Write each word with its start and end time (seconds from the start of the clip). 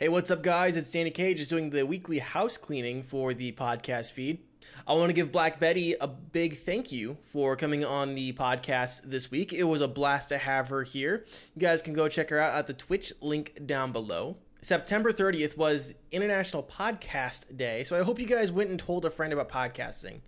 Hey, 0.00 0.08
what's 0.08 0.30
up, 0.30 0.44
guys? 0.44 0.76
It's 0.76 0.92
Danny 0.92 1.10
Cage, 1.10 1.38
just 1.38 1.50
doing 1.50 1.70
the 1.70 1.84
weekly 1.84 2.20
house 2.20 2.56
cleaning 2.56 3.02
for 3.02 3.34
the 3.34 3.50
podcast 3.50 4.12
feed. 4.12 4.38
I 4.86 4.92
want 4.92 5.08
to 5.08 5.12
give 5.12 5.32
Black 5.32 5.58
Betty 5.58 5.94
a 5.94 6.06
big 6.06 6.60
thank 6.60 6.92
you 6.92 7.18
for 7.24 7.56
coming 7.56 7.84
on 7.84 8.14
the 8.14 8.32
podcast 8.32 9.00
this 9.02 9.32
week. 9.32 9.52
It 9.52 9.64
was 9.64 9.80
a 9.80 9.88
blast 9.88 10.28
to 10.28 10.38
have 10.38 10.68
her 10.68 10.84
here. 10.84 11.26
You 11.56 11.60
guys 11.60 11.82
can 11.82 11.94
go 11.94 12.08
check 12.08 12.30
her 12.30 12.38
out 12.38 12.54
at 12.54 12.68
the 12.68 12.74
Twitch 12.74 13.12
link 13.20 13.66
down 13.66 13.90
below. 13.90 14.36
September 14.62 15.12
30th 15.12 15.56
was 15.56 15.94
International 16.12 16.62
Podcast 16.62 17.56
Day, 17.56 17.82
so 17.82 17.98
I 17.98 18.04
hope 18.04 18.20
you 18.20 18.26
guys 18.26 18.52
went 18.52 18.70
and 18.70 18.78
told 18.78 19.04
a 19.04 19.10
friend 19.10 19.32
about 19.32 19.48
podcasting, 19.48 20.20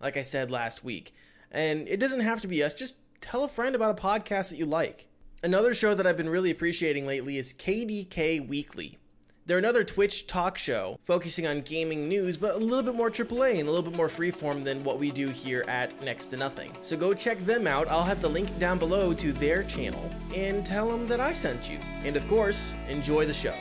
like 0.00 0.16
I 0.16 0.22
said 0.22 0.52
last 0.52 0.84
week. 0.84 1.12
And 1.50 1.88
it 1.88 1.98
doesn't 1.98 2.20
have 2.20 2.42
to 2.42 2.46
be 2.46 2.62
us, 2.62 2.74
just 2.74 2.94
tell 3.20 3.42
a 3.42 3.48
friend 3.48 3.74
about 3.74 3.98
a 3.98 4.00
podcast 4.00 4.50
that 4.50 4.56
you 4.56 4.66
like. 4.66 5.08
Another 5.42 5.74
show 5.74 5.94
that 5.94 6.06
I've 6.06 6.16
been 6.16 6.30
really 6.30 6.52
appreciating 6.52 7.06
lately 7.06 7.38
is 7.38 7.52
KDK 7.52 8.46
Weekly. 8.46 8.98
They're 9.46 9.58
another 9.58 9.84
Twitch 9.84 10.26
talk 10.26 10.58
show 10.58 10.98
focusing 11.04 11.46
on 11.46 11.60
gaming 11.60 12.08
news, 12.08 12.36
but 12.36 12.56
a 12.56 12.58
little 12.58 12.82
bit 12.82 12.96
more 12.96 13.12
AAA 13.12 13.60
and 13.60 13.68
a 13.68 13.70
little 13.70 13.88
bit 13.88 13.96
more 13.96 14.08
freeform 14.08 14.64
than 14.64 14.82
what 14.82 14.98
we 14.98 15.12
do 15.12 15.28
here 15.28 15.64
at 15.68 16.02
Next 16.02 16.26
to 16.28 16.36
Nothing. 16.36 16.76
So 16.82 16.96
go 16.96 17.14
check 17.14 17.38
them 17.38 17.68
out. 17.68 17.86
I'll 17.86 18.02
have 18.02 18.20
the 18.20 18.28
link 18.28 18.58
down 18.58 18.80
below 18.80 19.14
to 19.14 19.32
their 19.32 19.62
channel 19.62 20.10
and 20.34 20.66
tell 20.66 20.88
them 20.88 21.06
that 21.06 21.20
I 21.20 21.32
sent 21.32 21.70
you. 21.70 21.78
And 22.02 22.16
of 22.16 22.26
course, 22.26 22.74
enjoy 22.88 23.24
the 23.24 23.32
show. 23.32 23.54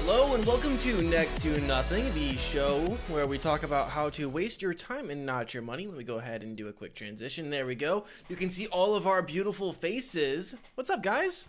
Hello 0.00 0.34
and 0.34 0.44
welcome 0.44 0.76
to 0.76 1.00
Next 1.00 1.40
to 1.40 1.58
Nothing, 1.62 2.12
the 2.12 2.36
show 2.36 2.98
where 3.08 3.26
we 3.26 3.38
talk 3.38 3.62
about 3.62 3.88
how 3.88 4.10
to 4.10 4.28
waste 4.28 4.60
your 4.60 4.74
time 4.74 5.08
and 5.08 5.24
not 5.24 5.54
your 5.54 5.62
money. 5.62 5.86
Let 5.86 5.96
me 5.96 6.04
go 6.04 6.18
ahead 6.18 6.42
and 6.42 6.54
do 6.54 6.68
a 6.68 6.72
quick 6.74 6.94
transition. 6.94 7.48
There 7.48 7.64
we 7.64 7.76
go. 7.76 8.04
You 8.28 8.36
can 8.36 8.50
see 8.50 8.66
all 8.66 8.94
of 8.94 9.06
our 9.06 9.22
beautiful 9.22 9.72
faces. 9.72 10.54
What's 10.74 10.90
up, 10.90 11.02
guys? 11.02 11.48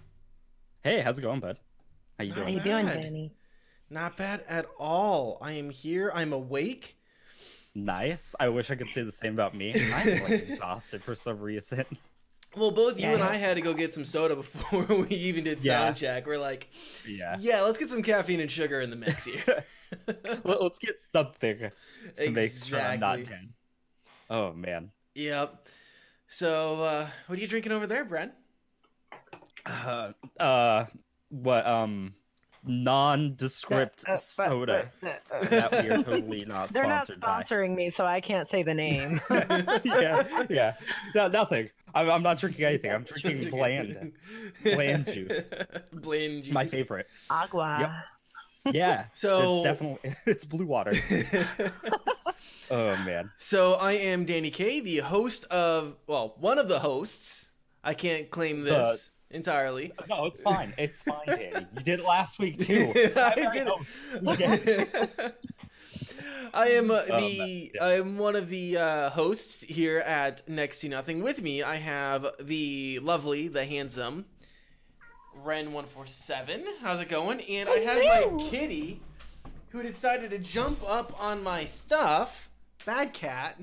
Hey, 0.86 1.02
how's 1.02 1.18
it 1.18 1.24
going, 1.24 1.40
bud? 1.40 1.58
How 2.20 2.26
you 2.26 2.30
Not 2.30 2.36
doing? 2.36 2.48
How 2.48 2.54
you 2.54 2.60
doing, 2.60 2.86
bad. 2.86 3.02
Danny? 3.02 3.32
Not 3.90 4.18
bad 4.18 4.44
at 4.48 4.68
all. 4.78 5.40
I 5.42 5.54
am 5.54 5.72
here. 5.72 6.12
I'm 6.14 6.32
awake. 6.32 6.96
Nice. 7.74 8.36
I 8.40 8.50
wish 8.50 8.70
I 8.70 8.76
could 8.76 8.90
say 8.92 9.02
the 9.02 9.12
same 9.12 9.34
about 9.34 9.56
me. 9.56 9.74
I'm 9.76 10.22
like 10.22 10.30
exhausted 10.30 11.04
for 11.04 11.16
some 11.16 11.40
reason. 11.40 11.86
Well, 12.56 12.70
both 12.70 13.00
you 13.00 13.08
Yeah. 13.08 13.16
and 13.16 13.24
I 13.24 13.34
had 13.38 13.56
to 13.56 13.62
go 13.62 13.74
get 13.74 13.96
some 13.96 14.06
soda 14.06 14.36
before 14.36 14.84
we 14.90 15.08
even 15.08 15.44
did 15.44 15.64
Yeah. 15.64 15.86
sound 15.86 15.96
check. 15.96 16.28
We're 16.28 16.38
like, 16.38 16.70
Yeah. 17.08 17.36
yeah, 17.40 17.62
let's 17.64 17.80
get 17.80 17.90
some 17.90 18.04
caffeine 18.04 18.40
and 18.40 18.52
sugar 18.52 18.80
in 18.80 18.92
the 18.92 18.96
mix 18.96 19.26
here. 19.26 19.64
Let- 20.44 20.62
Let's 20.62 20.78
get 20.78 21.02
something 21.02 21.72
to 22.18 22.30
make 22.30 22.52
sure 22.52 22.80
I'm 22.80 23.00
not 23.00 23.22
Exactly. 23.22 23.48
dead. 23.48 23.54
Oh 24.30 24.54
man. 24.54 24.92
yep. 25.16 25.68
So, 26.28 26.84
uh, 26.84 27.08
what 27.26 27.40
are 27.40 27.42
you 27.42 27.48
drinking 27.48 27.72
over 27.72 27.88
there, 27.88 28.06
Brent? 28.06 28.34
Uh, 29.66 30.12
uh 30.40 30.86
what 31.30 31.66
um 31.66 32.14
nondescript 32.68 34.04
Uh, 34.08 34.14
uh, 34.14 34.18
soda 34.18 34.92
uh, 35.04 35.08
uh, 35.08 35.36
uh, 35.36 35.46
that 35.46 35.72
we 35.84 35.90
are 35.90 36.04
totally 36.04 36.46
not 36.48 36.72
They're 36.72 36.88
not 36.88 37.06
sponsored 37.06 37.22
by. 37.22 37.42
sponsoring 37.42 37.76
me, 37.76 37.90
so 37.90 38.06
I 38.06 38.20
can't 38.20 38.48
say 38.48 38.64
the 38.64 38.74
name. 38.74 39.22
yeah, 39.84 40.46
yeah. 40.50 40.74
No, 41.14 41.28
nothing. 41.28 41.70
I'm, 41.94 42.10
I'm 42.10 42.24
not 42.24 42.38
drinking 42.38 42.66
anything. 42.66 42.92
I'm 42.92 43.04
drinking 43.04 43.52
bland. 43.52 44.14
Bland 44.64 45.06
juice. 45.14 45.50
Bland 45.94 46.46
juice. 46.46 46.54
My 46.54 46.66
favorite. 46.68 47.08
Agua. 47.30 48.04
Yeah. 48.72 49.06
So- 49.14 49.56
it's 49.56 49.64
definitely 49.64 50.16
it's 50.26 50.46
blue 50.46 50.66
water. 50.66 50.94
Oh 52.72 52.98
man. 53.06 53.30
So 53.38 53.76
I 53.76 53.94
am 53.94 54.26
Danny 54.26 54.50
K, 54.50 54.80
the 54.80 54.98
host 54.98 55.46
of 55.46 55.98
well, 56.08 56.36
one 56.40 56.58
of 56.58 56.68
the 56.68 56.80
hosts. 56.80 57.52
I 57.84 57.94
can't 57.94 58.32
claim 58.32 58.64
this 58.64 59.12
entirely. 59.32 59.92
No, 60.10 60.26
it's 60.26 60.42
fine. 60.42 60.74
It's 60.78 61.04
fine, 61.04 61.26
Danny. 61.26 61.66
You 61.78 61.84
did 61.84 62.00
it 62.00 62.06
last 62.06 62.40
week 62.40 62.60
too. 62.60 62.92
I 63.16 63.36
did 63.36 63.68
it. 63.68 64.90
it. 65.18 65.36
I 66.54 66.68
am 66.70 66.90
uh, 66.90 67.02
Oh, 67.10 67.20
the 67.20 67.38
messed. 67.72 67.82
I 67.82 67.94
am 67.96 68.18
one 68.18 68.36
of 68.36 68.50
the 68.50 68.78
uh, 68.78 69.10
hosts 69.10 69.62
here 69.62 70.00
at 70.00 70.48
Next 70.48 70.80
to 70.82 70.90
Nothing. 70.90 71.22
With 71.22 71.42
me, 71.42 71.64
I 71.64 71.76
have 71.76 72.28
the 72.40 73.00
lovely, 73.00 73.48
the 73.50 73.66
handsome 73.66 74.26
Ren 75.44 75.74
one 75.74 75.86
four 75.86 76.06
seven. 76.06 76.64
How's 76.82 77.02
it 77.02 77.10
going? 77.10 77.42
And 77.42 77.68
I 77.68 77.80
have 77.80 77.98
my 78.30 78.44
kitty, 78.44 79.02
who 79.70 79.84
decided 79.84 80.32
to 80.32 80.40
jump 80.40 80.80
up 80.88 81.20
on 81.22 81.44
my 81.44 81.66
stuff. 81.66 82.50
Bad 82.86 83.12
cat. 83.14 83.60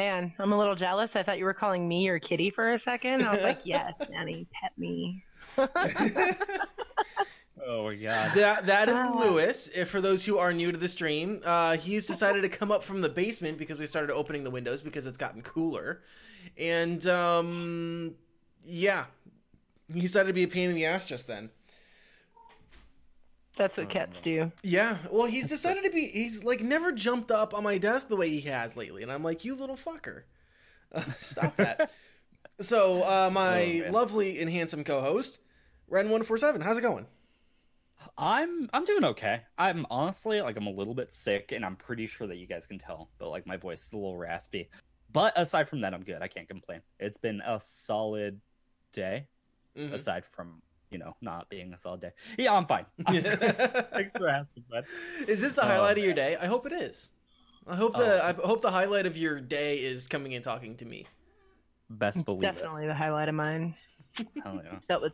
Man, 0.00 0.32
I'm 0.38 0.50
a 0.52 0.56
little 0.56 0.74
jealous. 0.74 1.14
I 1.14 1.22
thought 1.22 1.36
you 1.36 1.44
were 1.44 1.52
calling 1.52 1.86
me 1.86 2.06
your 2.06 2.18
kitty 2.18 2.48
for 2.48 2.72
a 2.72 2.78
second. 2.78 3.22
I 3.22 3.34
was 3.34 3.42
like, 3.42 3.60
yes, 3.66 4.00
Nanny, 4.10 4.46
pet 4.50 4.72
me. 4.78 5.22
Oh 7.62 7.84
my 7.84 7.94
god. 7.94 8.32
That 8.34 8.64
that 8.66 8.88
is 8.88 8.94
Ah. 8.96 9.14
Lewis. 9.22 9.68
If 9.76 9.90
for 9.90 10.00
those 10.00 10.24
who 10.24 10.38
are 10.38 10.50
new 10.50 10.72
to 10.72 10.78
the 10.78 10.88
stream, 10.88 11.42
uh, 11.44 11.76
he's 11.76 12.06
decided 12.06 12.40
to 12.40 12.48
come 12.48 12.72
up 12.72 12.82
from 12.82 13.02
the 13.02 13.08
basement 13.10 13.58
because 13.58 13.76
we 13.78 13.84
started 13.84 14.10
opening 14.14 14.44
the 14.44 14.50
windows 14.50 14.80
because 14.80 15.04
it's 15.04 15.18
gotten 15.18 15.42
cooler, 15.42 16.00
and 16.56 17.06
um, 17.06 18.14
yeah, 18.64 19.04
he 19.92 20.00
decided 20.00 20.28
to 20.28 20.32
be 20.32 20.44
a 20.44 20.48
pain 20.48 20.70
in 20.70 20.74
the 20.74 20.86
ass 20.86 21.04
just 21.04 21.26
then. 21.26 21.50
That's 23.60 23.76
what 23.76 23.90
cats 23.90 24.22
do. 24.22 24.50
Yeah, 24.62 24.96
well, 25.10 25.26
he's 25.26 25.46
decided 25.46 25.84
to 25.84 25.90
be. 25.90 26.06
He's 26.06 26.42
like 26.42 26.62
never 26.62 26.92
jumped 26.92 27.30
up 27.30 27.52
on 27.52 27.62
my 27.62 27.76
desk 27.76 28.08
the 28.08 28.16
way 28.16 28.30
he 28.30 28.40
has 28.48 28.74
lately, 28.74 29.02
and 29.02 29.12
I'm 29.12 29.22
like, 29.22 29.44
you 29.44 29.54
little 29.54 29.76
fucker, 29.76 30.22
uh, 30.94 31.02
stop 31.18 31.54
that. 31.58 31.90
so, 32.60 33.02
uh, 33.02 33.28
my 33.30 33.84
Oh, 33.86 33.90
lovely 33.90 34.40
and 34.40 34.50
handsome 34.50 34.82
co-host, 34.82 35.40
Ren 35.88 36.08
one 36.08 36.22
four 36.22 36.38
seven, 36.38 36.62
how's 36.62 36.78
it 36.78 36.80
going? 36.80 37.06
I'm 38.16 38.70
I'm 38.72 38.86
doing 38.86 39.04
okay. 39.04 39.42
I'm 39.58 39.84
honestly 39.90 40.40
like 40.40 40.56
I'm 40.56 40.66
a 40.66 40.70
little 40.72 40.94
bit 40.94 41.12
sick 41.12 41.52
and 41.52 41.62
I'm 41.62 41.76
pretty 41.76 42.06
sure 42.06 42.26
that 42.26 42.36
you 42.36 42.46
guys 42.46 42.66
can 42.66 42.78
tell, 42.78 43.10
but 43.18 43.28
like 43.28 43.46
my 43.46 43.58
voice 43.58 43.86
is 43.86 43.92
a 43.92 43.96
little 43.98 44.16
raspy. 44.16 44.70
But 45.12 45.34
aside 45.38 45.68
from 45.68 45.82
that, 45.82 45.92
I'm 45.92 46.02
good. 46.02 46.22
I 46.22 46.28
can't 46.28 46.48
complain. 46.48 46.80
It's 46.98 47.18
been 47.18 47.42
a 47.46 47.60
solid 47.60 48.40
day, 48.92 49.26
Mhm. 49.76 49.92
aside 49.92 50.24
from, 50.24 50.62
you 50.90 50.98
know, 50.98 51.16
not 51.20 51.48
being 51.48 51.72
a 51.72 51.78
solid 51.78 52.00
day. 52.00 52.10
Yeah, 52.38 52.54
I'm 52.54 52.66
fine. 52.66 52.86
Thanks 53.08 54.12
for 54.16 54.28
asking, 54.28 54.64
bud. 54.70 54.84
Is 55.28 55.40
this 55.40 55.52
the 55.52 55.62
Oh, 55.62 55.66
highlight 55.66 55.98
of 55.98 56.04
your 56.04 56.14
day? 56.14 56.36
I 56.40 56.46
hope 56.46 56.66
it 56.66 56.72
is. 56.72 57.10
I 57.66 57.76
hope 57.76 57.94
the 57.96 58.22
Oh. 58.22 58.26
I 58.26 58.46
hope 58.46 58.62
the 58.62 58.70
highlight 58.70 59.06
of 59.06 59.16
your 59.16 59.40
day 59.40 59.78
is 59.78 60.06
coming 60.08 60.34
and 60.34 60.42
talking 60.42 60.76
to 60.76 60.84
me. 60.84 61.06
Best 61.88 62.24
believe 62.24 62.42
Definitely 62.42 62.86
the 62.86 62.94
highlight 62.94 63.28
of 63.28 63.34
mine. 63.34 63.74
it. 64.18 64.26
Hell 64.42 64.60
yeah. 64.64 64.78
Dealt 64.88 65.02
with 65.02 65.12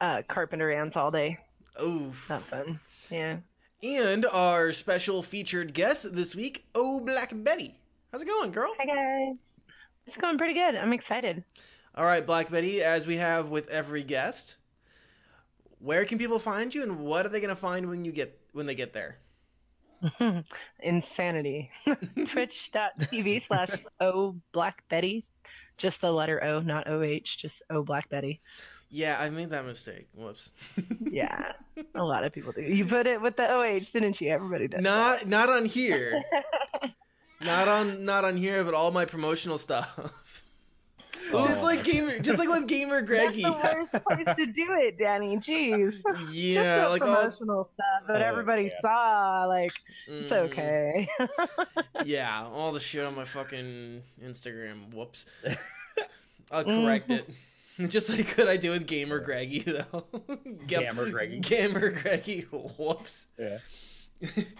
uh, 0.00 0.22
carpenter 0.28 0.70
ants 0.70 0.96
all 0.96 1.10
day. 1.10 1.38
Oof. 1.82 2.28
Not 2.28 2.42
fun. 2.42 2.80
Yeah. 3.10 3.38
And 3.82 4.26
our 4.26 4.72
special 4.72 5.22
featured 5.22 5.72
guest 5.72 6.14
this 6.14 6.34
week, 6.36 6.66
Oh 6.74 7.00
Black 7.00 7.30
Betty. 7.34 7.76
How's 8.12 8.22
it 8.22 8.26
going, 8.26 8.52
girl? 8.52 8.72
Hi 8.78 8.84
guys. 8.86 9.36
It's 10.06 10.16
going 10.16 10.36
pretty 10.38 10.54
good. 10.54 10.74
I'm 10.74 10.92
excited. 10.92 11.44
All 11.94 12.04
right, 12.04 12.24
Black 12.24 12.50
Betty, 12.50 12.82
as 12.82 13.06
we 13.06 13.16
have 13.16 13.50
with 13.50 13.68
every 13.70 14.02
guest, 14.02 14.56
where 15.80 16.04
can 16.04 16.18
people 16.18 16.38
find 16.38 16.74
you 16.74 16.82
and 16.82 17.00
what 17.00 17.26
are 17.26 17.30
they 17.30 17.40
going 17.40 17.48
to 17.54 17.56
find 17.56 17.88
when 17.88 18.04
you 18.04 18.12
get 18.12 18.38
when 18.52 18.66
they 18.66 18.74
get 18.74 18.92
there? 18.92 19.16
Insanity. 20.80 21.70
Twitch.tv 22.26 23.42
slash 23.46 23.70
O 24.00 24.36
Black 24.52 24.84
Betty. 24.88 25.24
Just 25.76 26.00
the 26.02 26.12
letter 26.12 26.42
O, 26.44 26.60
not 26.60 26.88
OH, 26.88 27.20
just 27.24 27.62
O 27.70 27.82
Black 27.82 28.08
Betty. 28.10 28.40
Yeah, 28.90 29.18
I 29.20 29.30
made 29.30 29.50
that 29.50 29.64
mistake. 29.64 30.08
Whoops. 30.14 30.50
Yeah. 31.00 31.52
a 31.94 32.02
lot 32.02 32.24
of 32.24 32.32
people 32.32 32.52
do. 32.52 32.62
You 32.62 32.84
put 32.84 33.06
it 33.06 33.20
with 33.20 33.36
the 33.36 33.50
OH, 33.50 33.90
didn't 33.92 34.20
you? 34.20 34.30
Everybody 34.30 34.68
does. 34.68 34.82
not 34.82 35.26
not 35.26 35.48
on 35.48 35.64
here. 35.64 36.20
not 37.40 37.68
on 37.68 38.04
not 38.04 38.24
on 38.24 38.36
here, 38.36 38.64
but 38.64 38.74
all 38.74 38.90
my 38.90 39.04
promotional 39.04 39.58
stuff. 39.58 39.98
Oh. 41.32 41.46
Just 41.46 41.62
like 41.62 41.84
gamer, 41.84 42.18
just 42.18 42.38
like 42.38 42.48
with 42.48 42.66
Gamer 42.66 43.02
That's 43.06 43.06
Greggy. 43.06 43.42
the 43.42 43.52
worst 43.52 43.92
place 44.04 44.36
to 44.36 44.46
do 44.46 44.74
it, 44.78 44.98
Danny. 44.98 45.36
Jeez. 45.36 46.02
Just 46.04 46.32
Yeah, 46.34 46.84
the 46.84 46.88
like 46.90 47.02
all, 47.02 47.14
promotional 47.16 47.64
stuff 47.64 47.84
that 48.08 48.22
Oh, 48.22 48.24
everybody 48.26 48.64
yeah. 48.64 48.80
saw. 48.80 49.44
Like, 49.46 49.72
it's 50.08 50.32
Mm, 50.32 50.36
okay. 50.50 51.08
Yeah, 52.04 52.46
all 52.52 52.72
the 52.72 52.80
shit 52.80 53.04
on 53.04 53.14
my 53.14 53.24
fucking 53.24 54.02
Instagram. 54.24 54.92
Whoops. 54.94 55.26
I'll 56.50 56.64
Mm-hmm. 56.64 56.84
correct 56.84 57.10
it. 57.10 57.28
Just 57.88 58.08
like 58.10 58.26
could 58.28 58.48
I 58.48 58.56
do 58.56 58.70
with 58.72 58.86
Gamer 58.86 59.20
Greggy 59.20 59.60
though. 59.60 60.04
Gamer 60.66 61.10
Greggy. 61.10 61.40
Gamer 61.40 61.90
Greggy. 61.90 62.40
Whoops. 62.50 63.26
Yeah. 63.38 63.58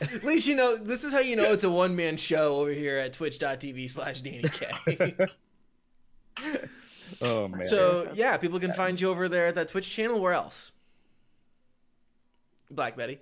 At 0.00 0.25
least 0.25 0.46
you 0.46 0.55
know 0.55 0.76
this 0.76 1.05
is 1.05 1.12
how 1.12 1.19
you 1.19 1.37
know 1.37 1.52
it's 1.52 1.64
a 1.64 1.70
one 1.70 1.94
man 1.96 2.16
show 2.16 2.56
over 2.61 2.70
here 2.70 2.96
at 2.96 3.12
twitch.tv 3.12 3.90
slash 3.90 4.23
Danny 4.23 4.49
K. 4.49 5.14
Oh 7.22 7.48
man. 7.48 7.64
so 7.64 8.10
yeah, 8.14 8.37
people 8.37 8.60
can 8.60 8.72
find 8.72 9.00
you 9.00 9.10
over 9.10 9.28
there 9.28 9.46
at 9.46 9.54
that 9.56 9.69
Twitch 9.69 9.90
channel. 9.90 10.20
Where 10.20 10.32
else? 10.32 10.72
Black 12.70 12.96
Betty. 12.96 13.19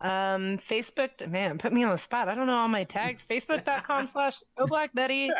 Um, 0.00 0.58
Facebook, 0.58 1.26
man, 1.28 1.56
put 1.58 1.72
me 1.72 1.82
on 1.82 1.90
the 1.90 1.98
spot. 1.98 2.28
I 2.28 2.34
don't 2.34 2.46
know 2.46 2.56
all 2.56 2.68
my 2.68 2.84
tags. 2.84 3.24
Facebook.com 3.30 4.06
slash 4.06 4.42
OBlackBetty. 4.58 5.30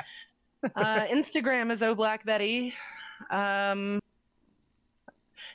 Uh, 0.75 1.06
Instagram 1.06 1.70
is 1.70 1.81
OBlackBetty. 1.81 2.73
Um, 3.31 4.00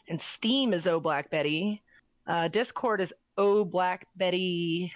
and 0.07 0.21
Steam 0.21 0.73
is 0.73 0.87
O 0.87 0.99
Black 0.99 1.29
Betty. 1.29 1.81
Uh, 2.27 2.47
Discord 2.47 3.01
is 3.01 3.13
O 3.37 3.65
Black 3.65 4.07
Betty 4.15 4.93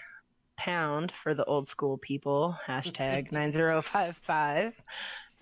pound 0.57 1.11
for 1.11 1.33
the 1.33 1.43
old 1.45 1.67
school 1.67 1.97
people. 1.97 2.55
Hashtag 2.65 3.31
nine 3.31 3.51
zero 3.51 3.81
five 3.81 4.15
five. 4.17 4.81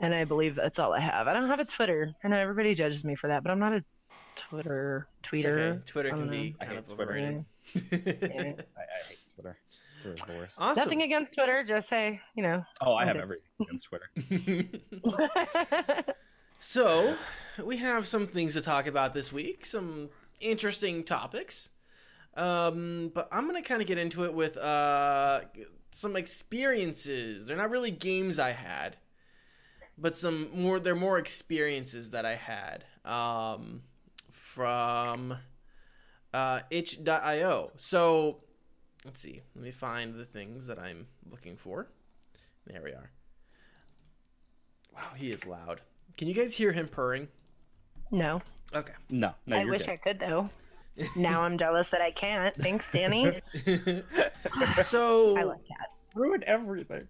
And 0.03 0.13
I 0.13 0.25
believe 0.25 0.55
that's 0.55 0.79
all 0.79 0.93
I 0.93 0.99
have. 0.99 1.27
I 1.27 1.33
don't 1.33 1.47
have 1.47 1.59
a 1.59 1.65
Twitter. 1.65 2.13
I 2.23 2.27
know 2.27 2.37
everybody 2.37 2.75
judges 2.75 3.05
me 3.05 3.15
for 3.15 3.27
that, 3.29 3.41
but 3.43 3.51
I'm 3.51 3.59
not 3.59 3.73
a 3.73 3.83
Twitter 4.35 5.07
tweeter. 5.23 5.57
okay. 5.75 5.79
Twitter 5.85 6.09
can 6.09 6.19
don't 6.19 6.29
be 6.29 6.55
kind 6.59 6.71
hate 6.71 6.79
of 6.79 6.85
Twitter. 6.87 7.03
overrated. 7.03 7.45
Yeah. 7.73 7.81
I, 8.77 8.81
I 8.81 9.07
hate 9.07 9.17
Twitter. 9.35 9.57
Twitter's 10.01 10.21
the 10.27 10.33
worst. 10.33 10.57
awesome. 10.59 10.83
Nothing 10.83 11.01
against 11.03 11.33
Twitter. 11.33 11.63
Just 11.63 11.87
say, 11.87 12.19
you 12.35 12.43
know. 12.43 12.63
Oh, 12.81 12.95
I 12.95 13.05
have 13.05 13.15
Okay. 13.15 13.23
everything 13.23 13.45
against 13.61 13.87
Twitter. 13.87 14.09
so, 16.59 17.15
we 17.63 17.77
have 17.77 18.05
some 18.07 18.27
things 18.27 18.53
to 18.55 18.61
talk 18.61 18.87
about 18.87 19.13
this 19.13 19.31
week, 19.31 19.65
some 19.65 20.09
interesting 20.41 21.03
topics. 21.03 21.69
Um, 22.35 23.11
but 23.13 23.29
I'm 23.31 23.47
going 23.47 23.61
to 23.61 23.67
kind 23.67 23.81
of 23.81 23.87
get 23.87 23.97
into 23.97 24.25
it 24.25 24.33
with 24.33 24.57
uh, 24.57 25.41
some 25.91 26.15
experiences. 26.15 27.45
They're 27.45 27.55
not 27.57 27.69
really 27.69 27.91
games 27.91 28.39
I 28.39 28.51
had, 28.51 28.97
but 29.97 30.17
some 30.17 30.49
more, 30.53 30.79
they're 30.79 30.95
more 30.95 31.17
experiences 31.17 32.11
that 32.11 32.25
I 32.25 32.35
had 32.35 32.85
um, 33.05 33.83
from 34.31 35.37
uh, 36.33 36.59
itch.io. 36.69 37.71
So, 37.77 38.37
let's 39.05 39.19
see. 39.19 39.41
Let 39.55 39.63
me 39.63 39.71
find 39.71 40.15
the 40.15 40.25
things 40.25 40.67
that 40.67 40.79
I'm 40.79 41.07
looking 41.29 41.57
for. 41.57 41.87
There 42.67 42.81
we 42.83 42.91
are. 42.91 43.11
Wow, 44.93 45.11
he 45.15 45.31
is 45.31 45.45
loud. 45.45 45.81
Can 46.17 46.27
you 46.27 46.33
guys 46.33 46.55
hear 46.55 46.71
him 46.71 46.87
purring? 46.87 47.27
no, 48.11 48.41
Okay. 48.75 48.93
No, 49.09 49.33
no, 49.45 49.57
I 49.57 49.65
wish 49.65 49.85
good. 49.85 49.91
I 49.91 49.95
could 49.97 50.19
though. 50.19 50.49
now 51.15 51.41
I'm 51.43 51.57
jealous 51.57 51.89
that 51.91 52.01
I 52.01 52.11
can't. 52.11 52.55
Thanks, 52.55 52.89
Danny. 52.91 53.41
so, 54.81 55.37
I 55.37 55.43
love 55.43 55.61
cats. 55.67 56.09
ruined 56.15 56.43
everything. 56.43 57.07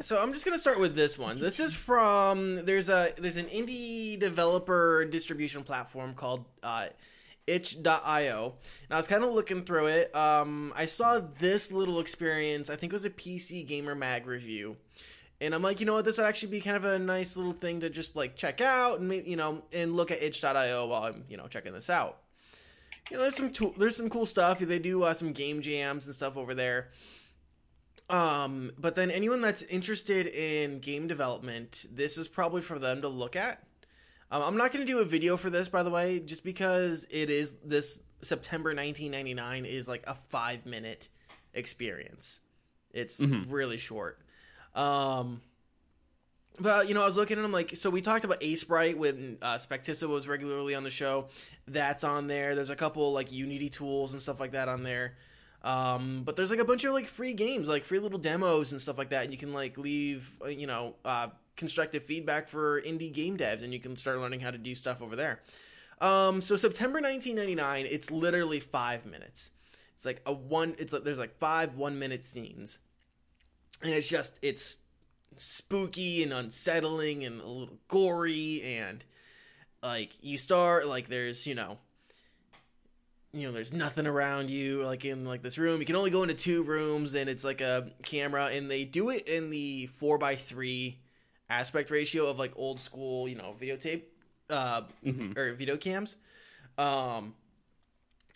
So 0.00 0.20
I'm 0.20 0.32
just 0.32 0.44
gonna 0.44 0.58
start 0.58 0.78
with 0.78 0.94
this 0.94 1.18
one. 1.18 1.38
This 1.38 1.60
is 1.60 1.74
from 1.74 2.64
there's 2.64 2.88
a 2.88 3.12
there's 3.16 3.36
an 3.36 3.46
indie 3.46 4.18
developer 4.18 5.04
distribution 5.04 5.62
platform 5.64 6.14
called 6.14 6.44
uh, 6.62 6.88
itch.io 7.46 8.54
and 8.88 8.94
i 8.94 8.96
was 8.96 9.06
kind 9.06 9.22
of 9.22 9.30
looking 9.30 9.62
through 9.62 9.86
it. 9.86 10.14
Um, 10.14 10.72
i 10.76 10.86
saw 10.86 11.20
this 11.38 11.70
little 11.70 12.00
experience 12.00 12.70
i 12.70 12.76
think 12.76 12.92
it 12.92 12.94
was 12.94 13.04
a 13.04 13.10
pc 13.10 13.66
gamer 13.66 13.94
mag 13.94 14.26
review. 14.26 14.76
And 15.40 15.54
i'm 15.54 15.62
like 15.62 15.80
you 15.80 15.86
know 15.86 15.94
what 15.94 16.04
this 16.04 16.18
would 16.18 16.26
actually 16.26 16.50
be 16.50 16.60
kind 16.60 16.76
of 16.76 16.84
a 16.84 16.98
nice 16.98 17.36
little 17.36 17.52
thing 17.52 17.80
to 17.80 17.90
just 17.90 18.16
like 18.16 18.36
check 18.36 18.60
out 18.60 18.98
and 19.00 19.08
maybe 19.08 19.30
you 19.30 19.36
know 19.36 19.62
and 19.72 19.94
look 19.94 20.10
at 20.10 20.22
itch.io 20.22 20.86
while 20.86 21.04
i'm 21.04 21.24
you 21.28 21.36
know 21.36 21.46
checking 21.46 21.72
this 21.72 21.88
out. 21.88 22.18
You 23.10 23.16
know 23.16 23.22
there's 23.22 23.36
some 23.36 23.50
tool 23.50 23.72
there's 23.78 23.96
some 23.96 24.10
cool 24.10 24.26
stuff. 24.26 24.58
They 24.58 24.80
do 24.80 25.04
uh, 25.04 25.14
some 25.14 25.32
game 25.32 25.62
jams 25.62 26.06
and 26.06 26.14
stuff 26.14 26.36
over 26.36 26.54
there 26.54 26.88
um, 28.08 28.72
but 28.78 28.94
then 28.94 29.10
anyone 29.10 29.40
that's 29.40 29.62
interested 29.62 30.26
in 30.28 30.78
game 30.80 31.06
development, 31.06 31.86
this 31.90 32.16
is 32.18 32.28
probably 32.28 32.62
for 32.62 32.78
them 32.78 33.02
to 33.02 33.08
look 33.08 33.34
at. 33.36 33.62
Um, 34.30 34.42
I'm 34.42 34.56
not 34.56 34.72
going 34.72 34.84
to 34.86 34.92
do 34.92 34.98
a 35.00 35.04
video 35.04 35.36
for 35.36 35.50
this, 35.50 35.68
by 35.68 35.82
the 35.82 35.90
way, 35.90 36.20
just 36.20 36.44
because 36.44 37.06
it 37.10 37.30
is 37.30 37.54
this 37.64 38.00
September 38.22 38.70
1999 38.70 39.64
is 39.64 39.86
like 39.88 40.04
a 40.06 40.14
five 40.28 40.66
minute 40.66 41.08
experience. 41.54 42.40
It's 42.92 43.20
Mhm. 43.20 43.46
really 43.48 43.76
short. 43.76 44.18
Um, 44.74 45.42
but 46.58 46.88
you 46.88 46.94
know, 46.94 47.02
I 47.02 47.04
was 47.06 47.16
looking 47.16 47.36
and 47.36 47.44
I'm 47.46 47.52
like, 47.52 47.76
so 47.76 47.90
we 47.90 48.00
talked 48.00 48.24
about 48.24 48.40
Aseprite 48.40 48.96
when 48.96 49.38
uh, 49.42 49.56
Spectissa 49.58 50.08
was 50.08 50.26
regularly 50.26 50.74
on 50.74 50.82
the 50.84 50.90
show. 50.90 51.28
That's 51.68 52.02
on 52.04 52.26
there. 52.26 52.54
There's 52.54 52.70
a 52.70 52.76
couple 52.76 53.12
like 53.12 53.30
Unity 53.32 53.68
tools 53.68 54.12
and 54.12 54.22
stuff 54.22 54.40
like 54.40 54.52
that 54.52 54.68
on 54.68 54.82
there. 54.82 55.16
Um, 55.66 56.22
but 56.24 56.36
there's 56.36 56.50
like 56.50 56.60
a 56.60 56.64
bunch 56.64 56.84
of 56.84 56.94
like 56.94 57.08
free 57.08 57.32
games, 57.32 57.66
like 57.66 57.82
free 57.82 57.98
little 57.98 58.20
demos 58.20 58.70
and 58.70 58.80
stuff 58.80 58.98
like 58.98 59.10
that, 59.10 59.24
and 59.24 59.32
you 59.32 59.38
can 59.38 59.52
like 59.52 59.76
leave, 59.76 60.30
uh, 60.44 60.46
you 60.46 60.68
know, 60.68 60.94
uh, 61.04 61.26
constructive 61.56 62.04
feedback 62.04 62.46
for 62.46 62.80
indie 62.82 63.12
game 63.12 63.36
devs, 63.36 63.64
and 63.64 63.72
you 63.72 63.80
can 63.80 63.96
start 63.96 64.20
learning 64.20 64.38
how 64.38 64.52
to 64.52 64.58
do 64.58 64.76
stuff 64.76 65.02
over 65.02 65.16
there. 65.16 65.40
Um, 66.00 66.40
so 66.40 66.54
September 66.54 67.00
1999, 67.00 67.86
it's 67.90 68.12
literally 68.12 68.60
five 68.60 69.06
minutes. 69.06 69.50
It's 69.96 70.06
like 70.06 70.22
a 70.24 70.32
one. 70.32 70.76
It's 70.78 70.92
like 70.92 71.02
there's 71.02 71.18
like 71.18 71.36
five 71.38 71.74
one 71.74 71.98
minute 71.98 72.22
scenes, 72.22 72.78
and 73.82 73.92
it's 73.92 74.08
just 74.08 74.38
it's 74.42 74.78
spooky 75.36 76.22
and 76.22 76.32
unsettling 76.32 77.24
and 77.24 77.40
a 77.40 77.46
little 77.46 77.78
gory 77.88 78.62
and 78.62 79.04
like 79.82 80.12
you 80.22 80.38
start 80.38 80.86
like 80.86 81.08
there's 81.08 81.46
you 81.46 81.54
know 81.54 81.78
you 83.32 83.46
know 83.46 83.52
there's 83.52 83.72
nothing 83.72 84.06
around 84.06 84.48
you 84.50 84.84
like 84.84 85.04
in 85.04 85.24
like 85.24 85.42
this 85.42 85.58
room. 85.58 85.80
You 85.80 85.86
can 85.86 85.96
only 85.96 86.10
go 86.10 86.22
into 86.22 86.34
two 86.34 86.62
rooms 86.62 87.14
and 87.14 87.28
it's 87.28 87.44
like 87.44 87.60
a 87.60 87.90
camera 88.02 88.46
and 88.46 88.70
they 88.70 88.84
do 88.84 89.10
it 89.10 89.26
in 89.28 89.50
the 89.50 89.86
4 89.88 90.18
by 90.18 90.36
3 90.36 90.98
aspect 91.50 91.90
ratio 91.90 92.26
of 92.26 92.38
like 92.38 92.52
old 92.56 92.80
school 92.80 93.28
you 93.28 93.36
know 93.36 93.54
videotape 93.60 94.02
uh 94.50 94.82
Mhm. 95.04 95.36
or 95.36 95.52
video 95.54 95.76
cams. 95.76 96.16
Um 96.78 97.34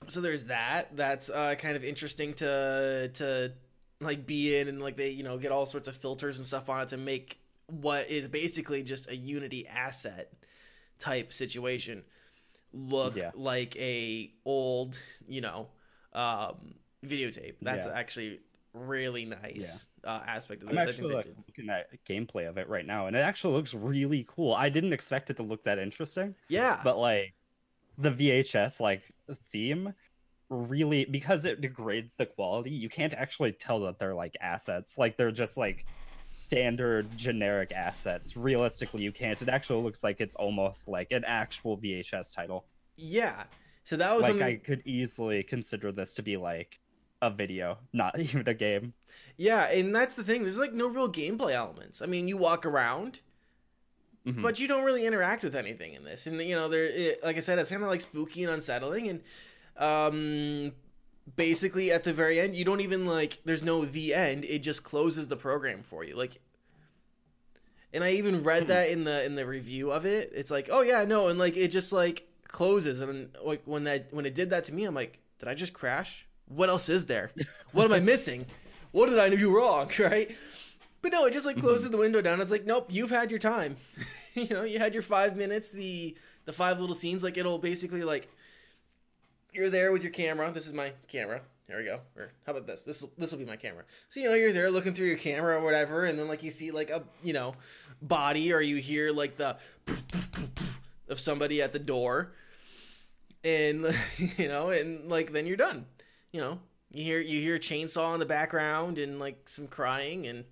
so 0.06 0.20
there's 0.20 0.46
that. 0.46 0.96
That's 0.96 1.28
uh 1.31 1.54
kind 1.56 1.76
of 1.76 1.84
interesting 1.84 2.34
to 2.34 3.10
to 3.14 3.52
like 4.00 4.26
be 4.26 4.56
in 4.56 4.69
and 4.69 4.81
like 4.81 4.96
they 4.96 5.10
you 5.10 5.22
know 5.22 5.38
get 5.38 5.52
all 5.52 5.66
sorts 5.66 5.88
of 5.88 5.96
filters 5.96 6.38
and 6.38 6.46
stuff 6.46 6.69
on 6.69 6.81
it 6.82 6.88
to 6.88 6.96
make 6.96 7.38
what 7.66 8.08
is 8.10 8.26
basically 8.28 8.82
just 8.82 9.08
a 9.10 9.14
unity 9.16 9.66
asset 9.69 10.32
type 10.98 11.32
situation 11.32 12.02
look 12.72 13.17
Yeah. 13.17 13.31
like 13.34 13.76
a 13.76 14.32
old 14.44 15.00
you 15.26 15.40
know 15.40 15.69
um 16.12 16.75
videotape 17.05 17.55
that's 17.62 17.87
Yeah. 17.87 17.93
actually 17.93 18.40
really 18.72 19.25
nice 19.25 19.88
uh, 20.05 20.20
aspect 20.26 20.62
of 20.62 20.69
I'm 20.69 20.76
this 20.76 20.87
I 20.87 20.90
actually 20.90 21.14
think 21.14 21.26
like, 21.26 21.37
looking 21.49 21.70
at 21.70 22.05
gameplay 22.08 22.49
of 22.49 22.56
it 22.58 22.69
right 22.69 22.87
now, 22.87 23.06
and 23.06 23.17
it 23.17 23.20
actually 23.20 23.55
looks 23.55 23.75
really 23.75 24.25
cool. 24.28 24.55
I 24.55 24.69
didn't 24.69 24.93
expect 24.93 25.31
it 25.31 25.37
to 25.38 25.43
look 25.43 25.64
that 25.64 25.78
interesting, 25.78 26.34
yeah 26.49 26.81
but 26.84 26.99
like 26.99 27.34
the 27.99 28.11
VHS 28.11 28.81
like 28.81 29.02
theme 29.50 29.93
really 30.49 31.05
because 31.05 31.44
it 31.44 31.61
degrades 31.61 32.14
the 32.16 32.26
quality. 32.26 32.70
You 32.70 32.88
can't 32.88 33.14
actually 33.14 33.52
tell 33.52 33.81
that 33.81 33.99
they're 33.99 34.14
like 34.14 34.37
assets. 34.40 34.99
Like 34.99 35.16
they're 35.16 35.31
just 35.32 35.56
like 35.56 35.87
standard 36.30 37.14
generic 37.16 37.72
assets. 37.72 38.36
Realistically, 38.36 39.02
you 39.02 39.12
can't. 39.12 39.40
It 39.42 39.48
actually 39.48 39.82
looks 39.82 40.02
like 40.02 40.20
it's 40.20 40.34
almost 40.36 40.88
like 40.88 41.12
an 41.12 41.24
actual 41.26 41.76
VHS 41.76 42.34
title. 42.34 42.64
yeah 42.96 43.44
so 43.82 43.96
that 43.96 44.14
was 44.14 44.22
Like 44.24 44.30
something 44.32 44.46
I 44.46 44.56
could 44.56 44.82
easily 44.87 45.42
consider 45.42 45.90
this 45.90 46.14
to 46.14 46.22
be 46.22 46.37
like 46.37 46.78
a 47.22 47.30
video, 47.30 47.78
not 47.92 48.18
even 48.26 48.46
a 48.46 48.54
game. 48.54 48.92
Yeah, 49.37 49.64
and 49.64 49.94
that's 49.94 50.14
the 50.14 50.22
thing. 50.22 50.42
There's 50.42 50.58
like 50.58 50.72
no 50.75 50.87
real 50.87 51.10
gameplay 51.10 51.52
elements. 51.54 52.00
I 52.02 52.06
mean, 52.06 52.28
you 52.28 52.37
walk 52.37 52.66
around, 52.66 53.20
Mhm. 54.26 54.42
but 54.42 54.60
you 54.60 54.68
don't 54.68 54.84
really 54.84 55.06
interact 55.06 55.42
with 55.42 55.56
anything 55.56 55.94
in 55.94 56.04
this. 56.04 56.26
And 56.26 56.40
you 56.42 56.54
know, 56.54 56.68
there, 56.68 56.84
it, 56.84 57.25
like 57.25 57.37
I 57.37 57.40
said, 57.40 57.58
it's 57.58 57.70
kind 57.70 57.82
of 57.82 57.88
like 57.88 58.02
spooky 58.02 58.44
and 58.44 58.52
unsettling. 58.52 59.08
And 59.08 59.20
um, 59.78 60.72
basically, 61.37 61.90
at 61.92 62.04
the 62.04 62.12
very 62.12 62.40
end, 62.40 62.56
you 62.56 62.64
don't 62.64 62.80
even 62.80 63.06
like. 63.06 63.38
There's 63.44 63.62
no 63.62 63.84
the 63.84 64.14
end. 64.14 64.44
It 64.44 64.60
just 64.60 64.82
closes 64.84 65.28
the 65.28 65.37
program 65.37 65.82
for 65.82 66.04
you. 66.04 66.16
Like, 66.16 66.40
and 67.92 68.04
I 68.04 68.12
even 68.12 68.42
read 68.42 68.64
Hmm. 68.64 68.68
that 68.68 68.90
in 68.90 69.04
the 69.04 69.25
in 69.25 69.34
the 69.34 69.46
review 69.46 69.90
of 69.92 70.06
it. 70.06 70.32
It's 70.34 70.50
like, 70.50 70.68
oh 70.70 70.82
yeah, 70.82 71.04
no, 71.04 71.28
and 71.28 71.38
like 71.38 71.56
it 71.56 71.68
just 71.68 71.92
like 71.92 72.26
closes. 72.49 73.00
And 73.00 73.30
like 73.42 73.62
when 73.64 73.84
that 73.84 74.08
when 74.12 74.26
it 74.26 74.34
did 74.34 74.50
that 74.50 74.64
to 74.64 74.75
me, 74.75 74.84
I'm 74.84 74.94
like, 74.94 75.18
did 75.38 75.49
I 75.49 75.54
just 75.54 75.72
crash? 75.72 76.26
What 76.46 76.68
else 76.68 76.88
is 76.88 77.06
there? 77.06 77.30
What 77.72 77.84
am 77.84 77.92
I 77.92 78.00
missing? 78.00 78.46
What 78.90 79.08
did 79.10 79.20
I 79.20 79.28
do 79.30 79.56
wrong? 79.56 79.90
Right? 79.99 80.37
But 81.02 81.12
no, 81.12 81.25
it 81.25 81.32
just 81.32 81.46
like 81.46 81.58
closes 81.58 81.90
the 81.90 81.96
window 81.96 82.20
down. 82.20 82.40
It's 82.42 82.50
like, 82.50 82.66
nope, 82.66 82.88
you've 82.90 83.10
had 83.10 83.30
your 83.30 83.38
time. 83.38 83.76
you 84.34 84.49
know, 84.49 84.64
you 84.64 84.78
had 84.78 84.92
your 84.92 85.02
five 85.02 85.37
minutes. 85.37 85.70
The 85.70 86.16
the 86.44 86.52
five 86.52 86.78
little 86.80 86.94
scenes. 86.94 87.22
Like 87.25 87.38
it'll 87.38 87.58
basically 87.58 88.02
like 88.02 88.28
you're 89.52 89.71
there 89.71 89.92
with 89.92 90.02
your 90.02 90.12
camera. 90.12 90.50
This 90.52 90.66
is 90.66 90.73
my 90.73 90.92
camera. 91.09 91.42
There 91.69 91.78
we 91.78 91.85
go. 91.85 92.00
Or 92.16 92.33
how 92.47 92.52
about 92.52 92.66
this? 92.66 92.83
This 92.83 93.04
this 93.16 93.30
will 93.30 93.38
be 93.38 93.45
my 93.45 93.57
camera. 93.57 93.85
So 94.09 94.21
you 94.21 94.28
know 94.28 94.35
you're 94.35 94.52
there 94.52 94.71
looking 94.71 94.92
through 94.92 95.07
your 95.07 95.19
camera 95.19 95.57
or 95.57 95.64
whatever, 95.64 96.04
and 96.04 96.19
then 96.19 96.26
like 96.26 96.42
you 96.42 96.50
see 96.50 96.73
like 96.73 96.90
a 96.90 97.04
you 97.23 97.33
know 97.33 97.54
body, 98.02 98.52
or 98.52 98.61
you 98.61 98.76
hear 98.76 99.12
like 99.12 99.37
the 99.37 99.57
of 101.09 101.21
somebody 101.21 101.62
at 101.62 101.73
the 101.73 101.78
door, 101.78 102.33
and 103.45 103.87
you 104.37 104.49
know, 104.49 104.71
and 104.71 105.09
like 105.09 105.33
then 105.33 105.47
you're 105.47 105.57
done. 105.57 105.87
You 106.33 106.40
know, 106.40 106.59
you 106.90 107.04
hear 107.04 107.21
you 107.21 107.40
hear 107.40 107.59
chainsaw 107.59 108.14
in 108.14 108.21
the 108.21 108.26
background 108.26 108.99
and 108.99 109.21
like 109.21 109.49
some 109.49 109.69
crying 109.69 110.26
and 110.26 110.45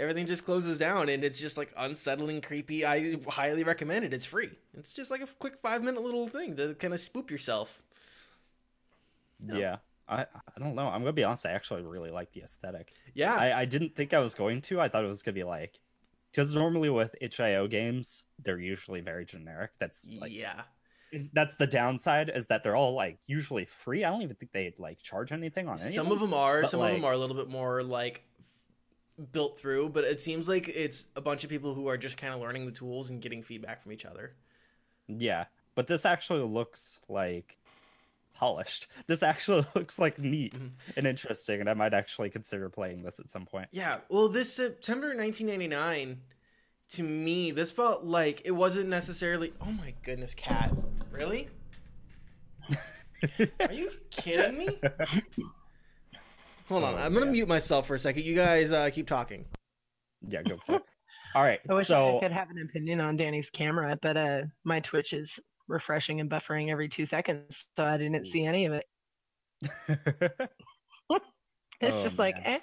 everything 0.00 0.26
just 0.26 0.44
closes 0.44 0.78
down 0.78 1.08
and 1.08 1.22
it's 1.22 1.38
just 1.38 1.56
like 1.56 1.72
unsettling 1.76 2.40
creepy 2.40 2.84
i 2.84 3.16
highly 3.28 3.62
recommend 3.62 4.04
it 4.04 4.12
it's 4.12 4.26
free 4.26 4.50
it's 4.76 4.92
just 4.92 5.10
like 5.10 5.20
a 5.20 5.26
quick 5.38 5.56
five 5.58 5.82
minute 5.82 6.02
little 6.02 6.26
thing 6.26 6.56
to 6.56 6.74
kind 6.74 6.92
of 6.94 6.98
spook 7.00 7.30
yourself 7.30 7.82
No. 9.38 9.56
Yeah. 9.56 9.76
I, 10.08 10.22
I 10.22 10.58
don't 10.58 10.74
know. 10.74 10.88
I'm 10.88 11.02
gonna 11.02 11.12
be 11.12 11.22
honest. 11.22 11.46
I 11.46 11.52
actually 11.52 11.82
really 11.82 12.10
like 12.10 12.32
the 12.32 12.42
aesthetic. 12.42 12.92
yeah 13.14 13.36
I, 13.36 13.60
I 13.60 13.64
didn't 13.64 13.94
think 13.94 14.12
I 14.12 14.18
was 14.18 14.34
going 14.34 14.60
to. 14.62 14.80
I 14.80 14.88
thought 14.88 15.04
it 15.04 15.08
was 15.08 15.22
gonna 15.22 15.36
be 15.36 15.44
like 15.44 15.78
because 16.32 16.54
normally 16.54 16.90
with 16.90 17.14
itch.io 17.20 17.68
games, 17.68 18.26
they're 18.42 18.58
usually 18.58 19.00
very 19.00 19.24
generic. 19.24 19.70
That's 19.78 20.08
like 20.20 20.32
yeah. 20.32 20.62
that's 21.32 21.56
the 21.56 21.66
downside 21.66 22.30
is 22.34 22.46
that 22.48 22.62
they're 22.64 22.76
all 22.76 22.94
like 22.94 23.18
usually 23.26 23.64
free. 23.66 24.04
I 24.04 24.10
don't 24.10 24.22
even 24.22 24.36
think 24.36 24.52
they 24.52 24.74
like 24.78 25.00
charge 25.00 25.32
anything 25.32 25.68
on 25.68 25.78
any. 25.80 25.92
Some 25.92 26.10
of 26.10 26.20
them 26.20 26.34
are, 26.34 26.62
but, 26.62 26.70
some 26.70 26.80
of 26.80 26.90
them 26.90 27.04
are 27.04 27.12
a 27.12 27.18
little 27.18 27.36
bit 27.36 27.48
more 27.48 27.82
like 27.82 28.24
built 29.32 29.58
through, 29.58 29.90
but 29.90 30.04
it 30.04 30.20
seems 30.20 30.48
like 30.48 30.68
it's 30.68 31.06
a 31.16 31.20
bunch 31.20 31.44
of 31.44 31.50
people 31.50 31.74
who 31.74 31.88
are 31.88 31.96
just 31.96 32.16
kind 32.16 32.32
of 32.34 32.40
learning 32.40 32.66
the 32.66 32.72
tools 32.72 33.10
and 33.10 33.20
getting 33.20 33.42
feedback 33.42 33.82
from 33.82 33.92
each 33.92 34.04
other. 34.04 34.34
Yeah, 35.08 35.46
but 35.74 35.86
this 35.86 36.04
actually 36.06 36.42
looks 36.42 37.00
like 37.08 37.58
polished. 38.34 38.86
This 39.06 39.22
actually 39.22 39.64
looks 39.74 39.98
like 39.98 40.18
neat 40.18 40.54
Mhm. 40.58 40.70
and 40.96 41.06
interesting, 41.06 41.60
and 41.60 41.68
I 41.68 41.74
might 41.74 41.94
actually 41.94 42.30
consider 42.30 42.68
playing 42.68 43.02
this 43.02 43.18
at 43.20 43.28
some 43.30 43.46
point. 43.46 43.68
Yeah, 43.72 43.98
well, 44.08 44.28
this 44.28 44.52
September 44.52 45.08
1999, 45.08 46.20
to 46.90 47.02
me, 47.02 47.50
this 47.50 47.70
felt 47.70 48.04
like 48.04 48.42
it 48.44 48.52
wasn't 48.52 48.88
necessarily. 48.88 49.52
Oh 49.60 49.70
my 49.72 49.94
goodness, 50.02 50.34
cat! 50.34 50.72
Really? 51.10 51.48
Are 53.60 53.72
you 53.72 53.90
kidding 54.10 54.58
me? 54.58 54.80
Hold 56.70 56.84
on, 56.84 56.94
Oh, 56.94 56.98
I'm 56.98 57.12
gonna 57.12 57.26
man. 57.26 57.32
mute 57.32 57.48
myself 57.48 57.86
for 57.86 57.94
a 57.96 57.98
second. 57.98 58.24
You 58.24 58.34
guys 58.34 58.70
uh, 58.72 58.88
keep 58.90 59.06
talking. 59.08 59.44
yeah, 60.28 60.42
go 60.42 60.56
for 60.56 60.76
it. 60.76 60.82
All 61.34 61.42
right, 61.42 61.58
I 61.68 61.74
wish 61.74 61.88
so 61.88 62.16
I 62.18 62.20
could 62.20 62.32
have 62.32 62.48
an 62.50 62.58
opinion 62.62 63.00
on 63.00 63.16
Danny's 63.16 63.50
camera, 63.50 63.98
but 64.00 64.16
uh, 64.16 64.42
my 64.64 64.78
Twitch 64.80 65.12
is 65.12 65.38
refreshing 65.68 66.20
and 66.20 66.30
buffering 66.30 66.70
every 66.70 66.88
two 66.88 67.04
seconds, 67.06 67.66
so 67.76 67.84
I 67.84 67.96
didn't 67.96 68.24
see 68.26 68.44
any 68.44 68.66
of 68.66 68.72
it. 68.72 68.86
It's 71.82 71.98
Oh, 72.00 72.02
just 72.02 72.18
like, 72.18 72.36
eh. 72.44 72.58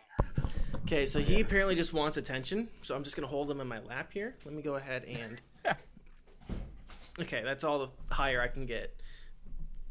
Okay, 0.83 1.07
so 1.07 1.19
he 1.19 1.41
apparently 1.41 1.73
just 1.73 1.91
wants 1.91 2.17
attention, 2.17 2.69
so 2.83 2.95
I'm 2.95 3.03
just 3.03 3.15
gonna 3.15 3.27
hold 3.27 3.49
him 3.49 3.59
in 3.59 3.67
my 3.67 3.79
lap 3.79 4.13
here. 4.13 4.35
Let 4.45 4.53
me 4.53 4.61
go 4.61 4.75
ahead 4.75 5.05
and. 5.05 5.41
Okay, 7.19 7.41
that's 7.43 7.63
all 7.63 7.79
the 7.79 7.89
higher 8.13 8.39
I 8.39 8.47
can 8.47 8.67
get. 8.67 8.95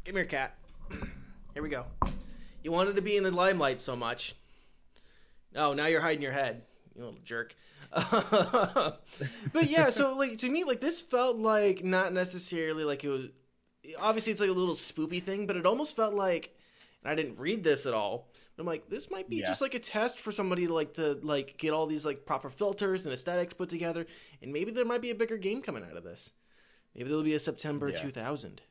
Come 0.05 0.15
here, 0.15 0.23
cat. 0.25 0.57
Here 1.53 1.61
we 1.61 1.67
go. 1.67 1.85
You 2.63 2.71
wanted 2.71 2.95
to 2.95 3.01
be 3.01 3.15
in 3.17 3.23
the 3.23 3.31
limelight 3.31 3.79
so 3.81 3.95
much. 3.95 4.35
Oh, 5.55 5.73
now 5.73 5.85
you're 5.85 6.01
hiding 6.01 6.21
your 6.21 6.31
head, 6.33 6.63
you 6.95 7.03
little 7.03 7.19
jerk. 7.23 7.55
but 7.91 8.99
yeah, 9.69 9.89
so 9.89 10.15
like 10.15 10.37
to 10.39 10.49
me, 10.49 10.63
like 10.63 10.81
this 10.81 11.01
felt 11.01 11.37
like 11.37 11.83
not 11.83 12.13
necessarily 12.13 12.83
like 12.83 13.03
it 13.03 13.09
was. 13.09 13.27
Obviously, 13.99 14.31
it's 14.33 14.41
like 14.41 14.49
a 14.49 14.53
little 14.53 14.75
spoopy 14.75 15.23
thing, 15.23 15.47
but 15.47 15.55
it 15.55 15.65
almost 15.65 15.95
felt 15.95 16.13
like, 16.13 16.53
and 17.03 17.09
I 17.11 17.15
didn't 17.15 17.39
read 17.39 17.63
this 17.63 17.85
at 17.85 17.93
all. 17.93 18.27
But 18.55 18.63
I'm 18.63 18.67
like, 18.67 18.89
this 18.89 19.09
might 19.09 19.29
be 19.29 19.37
Yeah. 19.37 19.47
just 19.47 19.61
like 19.61 19.75
a 19.75 19.79
test 19.79 20.19
for 20.19 20.31
somebody 20.31 20.67
to 20.67 20.73
like 20.73 20.95
to 20.95 21.13
like 21.21 21.57
get 21.57 21.71
all 21.73 21.87
these 21.87 22.05
like 22.05 22.25
proper 22.25 22.49
filters 22.49 23.05
and 23.05 23.13
aesthetics 23.13 23.53
put 23.53 23.69
together, 23.69 24.05
and 24.41 24.51
maybe 24.51 24.71
there 24.71 24.83
might 24.85 25.01
be 25.01 25.11
a 25.11 25.15
bigger 25.15 25.37
game 25.37 25.61
coming 25.61 25.83
out 25.83 25.95
of 25.95 26.03
this. 26.03 26.33
Maybe 26.93 27.07
there'll 27.09 27.23
be 27.23 27.35
a 27.35 27.39
September 27.39 27.89
Yeah. 27.89 28.01
2000. 28.01 28.61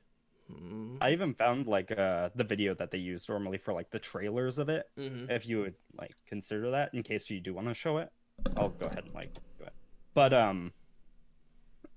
Mm-hmm. 0.52 0.96
I 1.00 1.12
even 1.12 1.34
found 1.34 1.66
like 1.66 1.90
uh 1.90 2.30
the 2.34 2.44
video 2.44 2.74
that 2.74 2.90
they 2.90 2.98
use 2.98 3.28
normally 3.28 3.58
for 3.58 3.72
like 3.72 3.90
the 3.90 3.98
trailers 3.98 4.58
of 4.58 4.68
it. 4.68 4.88
Mm-hmm. 4.98 5.30
If 5.30 5.46
you 5.48 5.60
would 5.60 5.74
like 5.98 6.14
consider 6.26 6.70
that 6.70 6.94
in 6.94 7.02
case 7.02 7.28
you 7.30 7.40
do 7.40 7.52
want 7.54 7.66
to 7.68 7.74
show 7.74 7.98
it, 7.98 8.10
I'll 8.56 8.68
go 8.68 8.86
ahead 8.86 9.04
and 9.04 9.14
like 9.14 9.34
do 9.58 9.64
it. 9.64 9.72
But 10.14 10.32
um, 10.32 10.72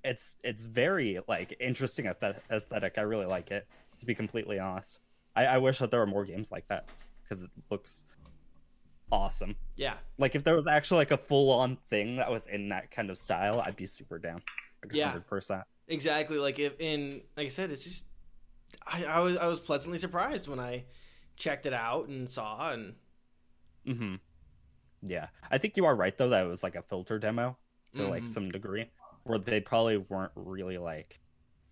it's 0.03 0.38
it's 0.44 0.63
very 0.63 1.20
like 1.27 1.56
interesting 1.60 2.12
aesthetic. 2.51 2.94
I 2.98 3.01
really 3.01 3.25
like 3.25 3.51
it. 3.51 3.68
To 4.00 4.06
be 4.06 4.15
completely 4.15 4.60
honest, 4.60 5.00
I, 5.36 5.46
I 5.46 5.58
wish 5.58 5.79
that 5.79 5.91
there 5.91 6.00
were 6.00 6.08
more 6.08 6.24
games 6.25 6.51
like 6.51 6.68
that 6.70 6.88
because 7.24 7.44
it 7.44 7.51
looks 7.70 8.06
awesome. 9.12 9.56
Yeah, 9.75 9.96
Like 10.18 10.36
if 10.36 10.44
there 10.44 10.56
was 10.56 10.68
actually 10.68 10.98
like 11.00 11.12
a 11.12 11.18
full 11.18 11.51
on 11.51 11.77
thing 11.89 12.15
that 12.18 12.29
was 12.32 12.48
in 12.48 12.70
that 12.70 12.91
kind 12.91 13.10
of 13.10 13.18
style, 13.18 13.62
I'd 13.65 13.75
be 13.75 13.86
super 13.88 14.18
down. 14.20 14.41
Like 14.84 14.94
Yeah. 14.94 15.08
hundred 15.08 15.27
percent. 15.27 15.63
exactly. 15.88 16.38
Like 16.38 16.60
if 16.60 16.79
in 16.79 17.22
like 17.36 17.48
I 17.48 17.50
said, 17.50 17.72
it's 17.72 17.84
just 17.84 18.06
I, 18.86 19.06
I 19.06 19.20
was 19.20 19.38
I 19.38 19.48
was 19.48 19.60
pleasantly 19.60 19.98
surprised 19.98 20.48
when 20.48 20.60
I 20.60 20.86
checked 21.38 21.66
it 21.66 21.74
out 21.74 22.08
and 22.08 22.30
saw 22.30 22.72
and 22.72 22.96
Mm-hmm. 23.88 24.16
Yeah, 25.02 25.28
I 25.50 25.58
think 25.58 25.78
you 25.78 25.86
are 25.86 25.96
right 25.96 26.16
though 26.18 26.30
that 26.30 26.44
it 26.44 26.48
was 26.50 26.64
like 26.64 26.76
a 26.76 26.82
filter 26.82 27.18
demo 27.20 27.58
to 27.94 28.08
like 28.08 28.24
Mhm. 28.24 28.28
some 28.30 28.52
degree, 28.52 28.86
where 29.24 29.40
they 29.40 29.62
probably 29.62 29.98
weren't 29.98 30.34
really 30.36 30.78
like 30.78 31.20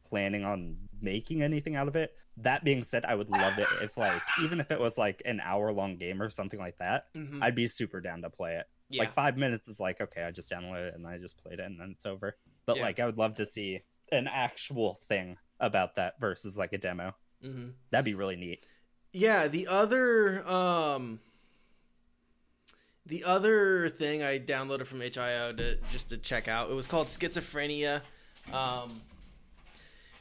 planning 0.04 0.46
on 0.46 0.78
making 1.02 1.42
anything 1.42 1.76
out 1.76 1.88
of 1.88 1.96
it. 1.96 2.16
That 2.38 2.64
being 2.64 2.84
said, 2.84 3.04
I 3.04 3.16
would 3.16 3.30
love 3.30 3.58
it 3.60 3.68
if 3.82 3.98
like 3.98 4.22
even 4.42 4.60
if 4.62 4.72
it 4.72 4.80
was 4.80 4.98
like 4.98 5.22
an 5.26 5.42
hour 5.42 5.74
long 5.74 5.98
game 5.98 6.22
or 6.22 6.30
something 6.30 6.60
like 6.60 6.78
that, 6.78 7.14
Mhm. 7.14 7.44
I'd 7.44 7.56
be 7.56 7.68
super 7.68 8.00
down 8.00 8.22
to 8.22 8.30
play 8.30 8.56
it. 8.56 8.68
yeah, 8.90 9.02
Like 9.04 9.14
five 9.14 9.38
minutes 9.38 9.68
is 9.68 9.80
like 9.80 10.00
okay, 10.00 10.24
I 10.24 10.32
just 10.32 10.50
downloaded 10.50 10.90
it 10.90 10.96
and 10.96 11.06
I 11.06 11.18
just 11.18 11.38
played 11.44 11.60
it 11.60 11.66
and 11.66 11.80
then 11.80 11.92
it's 11.92 12.06
over. 12.06 12.38
But 12.66 12.78
Yeah. 12.78 12.84
like 12.84 13.00
I 13.00 13.06
would 13.06 13.18
love 13.18 13.36
to 13.36 13.46
see 13.46 13.82
an 14.12 14.28
actual 14.28 14.96
thing 15.10 15.38
about 15.60 15.96
that 15.96 16.20
versus 16.20 16.58
like 16.58 16.74
a 16.74 16.78
demo. 16.78 17.14
hmm 17.42 17.70
That'd 17.92 18.06
be 18.06 18.14
really 18.14 18.36
neat. 18.36 18.66
yeah. 19.14 19.48
The 19.48 19.68
other 19.68 20.48
um, 20.48 21.20
the 23.06 23.24
other 23.24 23.88
thing 23.90 24.22
I 24.24 24.38
downloaded 24.40 24.86
from 24.86 25.02
itch.io 25.02 25.54
to 25.54 25.78
just 25.92 26.10
to 26.10 26.18
check 26.18 26.48
out, 26.48 26.70
it 26.70 26.74
was 26.74 26.88
called 26.88 27.08
Schizophrenia. 27.08 28.02
Um, 28.52 29.02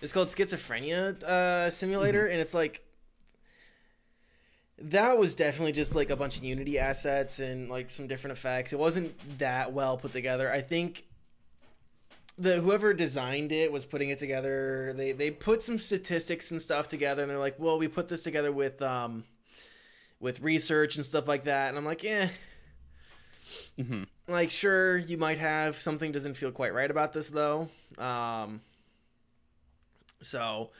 it's 0.00 0.12
called 0.12 0.28
Schizophrenia 0.28 1.22
uh, 1.22 1.70
Simulator, 1.70 2.26
and 2.26 2.40
it's 2.40 2.54
like 2.54 2.82
that 4.78 5.16
was 5.16 5.34
definitely 5.34 5.72
just 5.72 5.94
like 5.94 6.10
a 6.10 6.16
bunch 6.16 6.36
of 6.36 6.44
Unity 6.44 6.78
assets 6.78 7.38
and 7.38 7.70
like 7.70 7.90
some 7.90 8.06
different 8.06 8.36
effects. 8.36 8.72
It 8.74 8.78
wasn't 8.78 9.38
that 9.38 9.72
well 9.72 9.96
put 9.96 10.12
together. 10.12 10.50
I 10.52 10.60
think 10.60 11.05
the 12.38 12.60
whoever 12.60 12.92
designed 12.92 13.52
it 13.52 13.72
was 13.72 13.84
putting 13.86 14.10
it 14.10 14.18
together. 14.18 14.92
They 14.94 15.12
they 15.12 15.30
put 15.30 15.62
some 15.62 15.78
statistics 15.78 16.50
and 16.50 16.60
stuff 16.60 16.88
together, 16.88 17.22
and 17.22 17.30
they're 17.30 17.38
like, 17.38 17.56
"Well, 17.58 17.78
we 17.78 17.88
put 17.88 18.08
this 18.08 18.22
together 18.22 18.52
with 18.52 18.80
um 18.82 19.24
with 20.20 20.40
research 20.40 20.96
and 20.96 21.04
stuff 21.04 21.26
like 21.28 21.44
that." 21.44 21.68
And 21.70 21.78
I'm 21.78 21.84
like, 21.84 22.04
"Eh." 22.04 22.28
hmm 23.80 24.04
like 24.28 24.50
sure 24.50 24.96
you 24.96 25.16
might 25.16 25.38
have 25.38 25.76
something 25.76 26.10
doesn't 26.10 26.34
feel 26.34 26.50
quite 26.50 26.74
right 26.74 26.90
about 26.90 27.12
this 27.12 27.28
though 27.30 27.68
um 27.98 28.60
so 30.20 30.70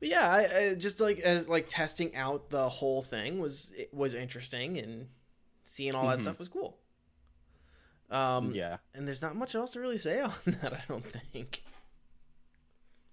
but 0.00 0.08
yeah 0.08 0.28
I, 0.28 0.58
I 0.70 0.74
just 0.74 1.00
like 1.00 1.20
as 1.20 1.48
like 1.48 1.66
testing 1.68 2.16
out 2.16 2.50
the 2.50 2.68
whole 2.68 3.02
thing 3.02 3.40
was 3.40 3.72
it 3.76 3.92
was 3.94 4.14
interesting 4.14 4.78
and 4.78 5.08
seeing 5.64 5.94
all 5.94 6.08
that 6.08 6.18
Mhm. 6.18 6.22
stuff 6.22 6.38
was 6.38 6.48
cool 6.48 6.76
um 8.10 8.52
yeah. 8.54 8.76
and 8.94 9.06
there's 9.06 9.22
not 9.22 9.34
much 9.34 9.54
else 9.54 9.72
to 9.72 9.80
really 9.80 9.98
say 9.98 10.20
on 10.20 10.32
that 10.46 10.72
i 10.72 10.82
don't 10.88 11.04
think 11.32 11.62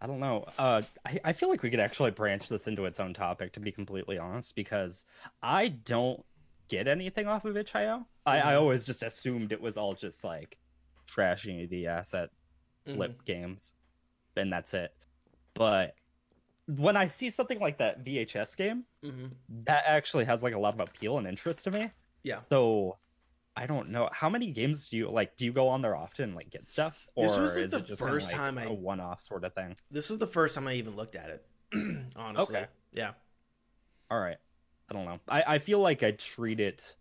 I 0.01 0.07
don't 0.07 0.19
know. 0.19 0.43
Uh, 0.57 0.81
I, 1.05 1.19
I 1.23 1.31
feel 1.31 1.47
like 1.47 1.63
we 1.63 1.69
could 1.69 1.79
actually 1.79 2.11
branch 2.11 2.49
this 2.49 2.67
into 2.67 2.83
its 2.83 2.99
own 2.99 3.13
topic, 3.13 3.53
to 3.53 3.61
be 3.61 3.71
completely 3.71 4.17
honest, 4.17 4.53
because 4.53 5.05
I 5.41 5.69
don't 5.69 6.21
get 6.67 6.89
anything 6.89 7.25
off 7.27 7.45
of 7.45 7.55
itch.io. 7.55 8.05
I, 8.25 8.39
I 8.39 8.55
Mhm. 8.55 8.59
always 8.59 8.85
just 8.85 9.01
assumed 9.01 9.53
it 9.53 9.61
was 9.61 9.77
all 9.77 9.93
just 9.93 10.25
like 10.25 10.57
trash 11.07 11.45
Unity 11.45 11.87
asset 11.87 12.29
flip 12.89 13.11
Mm-hmm. 13.11 13.25
games, 13.25 13.75
and 14.35 14.51
that's 14.51 14.73
it. 14.73 14.91
But 15.53 15.95
when 16.67 16.97
I 16.97 17.05
see 17.05 17.29
something 17.29 17.59
like 17.59 17.77
that 17.77 18.03
VHS 18.03 18.55
game, 18.57 18.83
hmm 19.01 19.27
that 19.65 19.83
actually 19.85 20.25
has 20.25 20.43
like 20.43 20.53
a 20.53 20.59
lot 20.59 20.73
of 20.73 20.81
appeal 20.81 21.17
and 21.17 21.27
interest 21.27 21.63
to 21.63 21.71
me. 21.71 21.91
Yeah. 22.23 22.39
So 22.49 22.97
I 23.55 23.65
don't 23.67 23.89
know 23.89 24.09
how 24.11 24.29
many 24.29 24.51
games 24.51 24.89
do 24.89 24.97
you 24.97 25.09
like. 25.09 25.37
Do 25.37 25.45
you 25.45 25.53
go 25.53 25.67
on 25.69 25.81
there 25.81 25.95
often, 25.95 26.25
and, 26.29 26.35
like 26.35 26.49
get 26.49 26.69
stuff, 26.69 27.07
or 27.15 27.27
This 27.27 27.37
was, 27.37 27.55
like, 27.55 27.63
is 27.65 27.71
the 27.71 27.77
it 27.77 27.87
just 27.87 27.99
kinda, 28.01 28.13
first 28.13 28.31
like, 28.31 28.35
time 28.37 28.57
I- 28.57 28.65
a 28.65 28.73
one-off 28.73 29.21
sort 29.21 29.43
of 29.45 29.53
thing? 29.53 29.75
this 29.91 30.09
was 30.09 30.17
the 30.17 30.27
first 30.27 30.55
time 30.55 30.67
i 30.67 30.73
even 30.73 30.95
looked 30.95 31.15
at 31.15 31.29
it 31.29 31.45
honestly 32.15 32.55
Okay. 32.55 32.67
yeah 32.91 33.11
All 34.09 34.19
right. 34.19 34.37
I 34.89 34.93
don't 34.93 35.05
know. 35.05 35.19
I, 35.27 35.43
I 35.55 35.59
feel 35.59 35.79
like 35.79 36.03
I 36.03 36.11
treat 36.11 36.59
it 36.59 36.95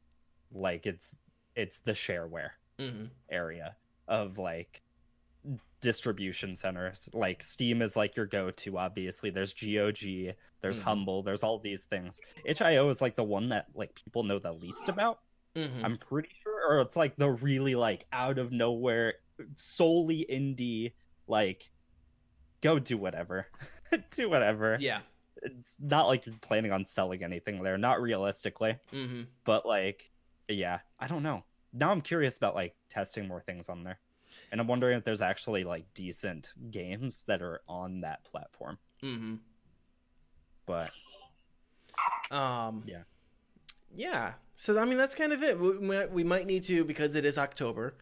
like 0.53 0.87
it's 0.87 1.17
it's 1.57 1.81
the 1.81 1.93
shareware 1.93 2.51
hmm 2.79 3.07
area 3.31 3.77
of 4.09 4.39
like 4.39 4.83
distribution 5.81 6.55
centers. 6.57 7.09
Like 7.13 7.43
Steam 7.43 7.83
is 7.83 7.97
like 7.97 8.17
your 8.17 8.27
go-to. 8.27 8.79
Obviously, 8.79 9.31
there's 9.31 9.53
GOG, 9.55 10.35
there's 10.61 10.79
Mhm. 10.81 10.83
Humble, 10.85 11.23
there's 11.23 11.43
all 11.43 11.59
these 11.59 11.85
things. 11.85 12.21
itch.io 12.45 12.89
is 12.89 13.01
like 13.03 13.17
the 13.17 13.25
one 13.25 13.49
that 13.49 13.67
like 13.75 13.95
people 13.95 14.23
know 14.23 14.39
the 14.39 14.53
least 14.53 14.89
about. 14.89 15.21
Hmm 15.57 15.85
I'm 15.85 15.97
pretty 15.97 16.31
sure, 16.43 16.69
or 16.69 16.81
it's 16.81 16.97
like 16.97 17.17
the 17.17 17.31
really 17.31 17.75
like 17.75 18.07
out 18.13 18.39
of 18.39 18.53
nowhere, 18.53 19.15
solely 19.57 20.27
indie. 20.31 20.93
Like, 21.27 21.71
go 22.61 22.79
do 22.79 22.97
whatever, 22.99 23.47
do 24.11 24.29
whatever. 24.31 24.77
yeah. 24.81 25.01
It's 25.45 25.79
not 25.81 26.07
like 26.07 26.25
you're 26.27 26.37
planning 26.41 26.71
on 26.71 26.85
selling 26.85 27.25
anything 27.25 27.63
there, 27.63 27.77
not 27.79 28.01
realistically. 28.01 28.77
Hmm 28.91 29.23
but 29.45 29.67
like 29.67 30.09
yeah 30.49 30.79
i 31.01 31.07
don't 31.09 31.23
know. 31.25 31.43
Now 31.73 31.91
i'm 31.91 32.01
curious 32.01 32.37
about 32.37 32.55
like 32.55 32.75
testing 32.89 33.27
more 33.27 33.41
things 33.43 33.69
on 33.69 33.83
there. 33.83 33.99
And 34.53 34.61
i'm 34.61 34.67
wondering 34.69 34.97
if 34.99 35.05
there's 35.05 35.21
actually 35.23 35.65
like 35.65 35.85
decent 35.95 36.53
games 36.71 37.25
that 37.25 37.43
are 37.43 37.61
on 37.67 38.01
that 38.03 38.23
platform. 38.25 38.79
Hmm 39.01 39.37
but 40.67 40.93
Um, 42.31 42.83
Yeah. 42.87 43.03
Yeah. 43.95 44.35
So 44.57 44.79
I 44.79 44.85
mean, 44.85 44.99
that's 44.99 45.15
kind 45.15 45.33
of 45.33 45.43
it. 45.43 45.59
We, 45.59 45.79
we- 45.79 46.07
we 46.07 46.25
might 46.25 46.47
need 46.47 46.63
to 46.65 46.85
because 46.85 47.15
it 47.15 47.25
is 47.25 47.39
October. 47.39 47.95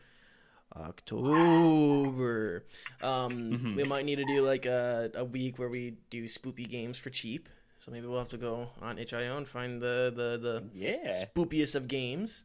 October. 0.76 2.64
Um, 3.02 3.32
Mhm. 3.52 3.76
we 3.76 3.82
might 3.84 4.04
need 4.04 4.16
to 4.16 4.24
do 4.24 4.42
like 4.42 4.66
a, 4.66 5.10
a 5.14 5.24
week 5.24 5.58
where 5.58 5.68
we 5.68 5.96
do 6.10 6.24
spoopy 6.24 6.68
games 6.68 6.96
for 6.96 7.10
cheap. 7.10 7.48
So 7.80 7.90
maybe 7.90 8.06
we'll 8.06 8.18
have 8.18 8.28
to 8.28 8.36
go 8.36 8.70
on 8.80 8.98
itch.io 8.98 9.36
and 9.36 9.48
find 9.48 9.80
the 9.80 10.12
the 10.14 10.38
the 10.38 10.64
Yeah. 10.72 11.10
spoopiest 11.24 11.74
of 11.74 11.88
games. 11.88 12.44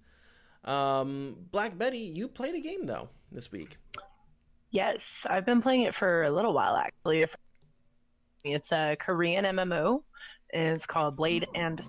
Um, 0.64 1.36
Black 1.52 1.78
Betty, 1.78 2.00
you 2.00 2.28
played 2.28 2.56
a 2.56 2.60
game 2.62 2.86
though 2.86 3.10
this 3.32 3.52
week. 3.52 3.78
Yes, 4.72 5.25
I've 5.30 5.46
been 5.46 5.62
playing 5.62 5.82
it 5.82 5.94
for 5.94 6.24
a 6.24 6.30
little 6.32 6.54
while 6.54 6.75
actually. 6.75 7.25
It's 8.44 8.72
a 8.72 8.96
Korean 9.00 9.46
MMO, 9.46 10.04
and 10.54 10.75
it's 10.75 10.86
called 10.86 11.16
Blade 11.16 11.48
and 11.56 11.82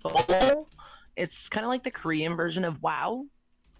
Soul. 0.00 0.68
It's 1.16 1.48
kind 1.48 1.64
of 1.64 1.68
like 1.68 1.82
the 1.82 1.90
Korean 1.90 2.36
version 2.36 2.64
of 2.64 2.82
WoW, 2.82 3.26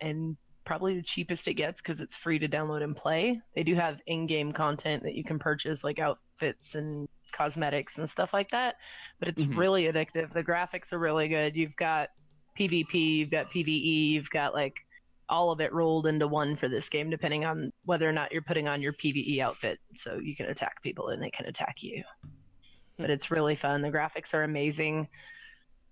and 0.01 0.37
probably 0.65 0.95
the 0.95 1.03
cheapest 1.03 1.49
it 1.49 1.55
gets 1.55 1.81
because 1.83 2.01
it's 2.01 2.17
free 2.17 2.39
to 2.39 2.49
download 2.49 2.83
and 2.83 2.95
play. 2.95 3.41
They 3.55 3.65
do 3.65 3.75
have 3.75 4.01
in-game 4.07 4.53
content 4.53 5.03
that 5.03 5.15
you 5.15 5.25
can 5.25 5.39
purchase, 5.39 5.83
like 5.83 5.99
outfits 5.99 6.75
and 6.75 7.09
cosmetics 7.33 7.99
and 7.99 8.09
stuff 8.09 8.33
like 8.33 8.51
that. 8.51 8.77
But 9.19 9.29
it's 9.29 9.43
Mhm. 9.43 9.57
really 9.57 9.85
addictive. 9.85 10.31
The 10.31 10.45
graphics 10.45 10.93
are 10.93 10.99
really 10.99 11.29
good. 11.29 11.57
You've 11.57 11.77
got 11.77 12.11
PvP, 12.57 13.17
you've 13.17 13.31
got 13.31 13.51
PvE, 13.51 14.11
you've 14.11 14.31
got 14.31 14.55
like 14.55 14.77
all 15.29 15.51
of 15.51 15.61
it 15.61 15.73
rolled 15.73 16.07
into 16.07 16.29
one 16.29 16.55
for 16.55 16.69
this 16.69 16.89
game, 16.89 17.09
depending 17.09 17.45
on 17.45 17.73
whether 17.85 18.09
or 18.09 18.13
not 18.13 18.31
you're 18.33 18.43
putting 18.43 18.69
on 18.69 18.83
your 18.83 18.93
PVE 18.93 19.41
outfit. 19.41 19.81
So 19.97 20.19
you 20.19 20.37
can 20.37 20.47
attack 20.47 20.83
people 20.83 21.09
and 21.09 21.23
they 21.23 21.31
can 21.31 21.47
attack 21.47 21.83
you. 21.83 22.05
But 22.99 23.09
it's 23.09 23.31
really 23.31 23.55
fun. 23.57 23.81
The 23.81 23.91
graphics 23.91 24.35
are 24.35 24.43
amazing. 24.43 25.09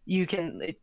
You 0.04 0.26
can, 0.26 0.60
it, 0.60 0.80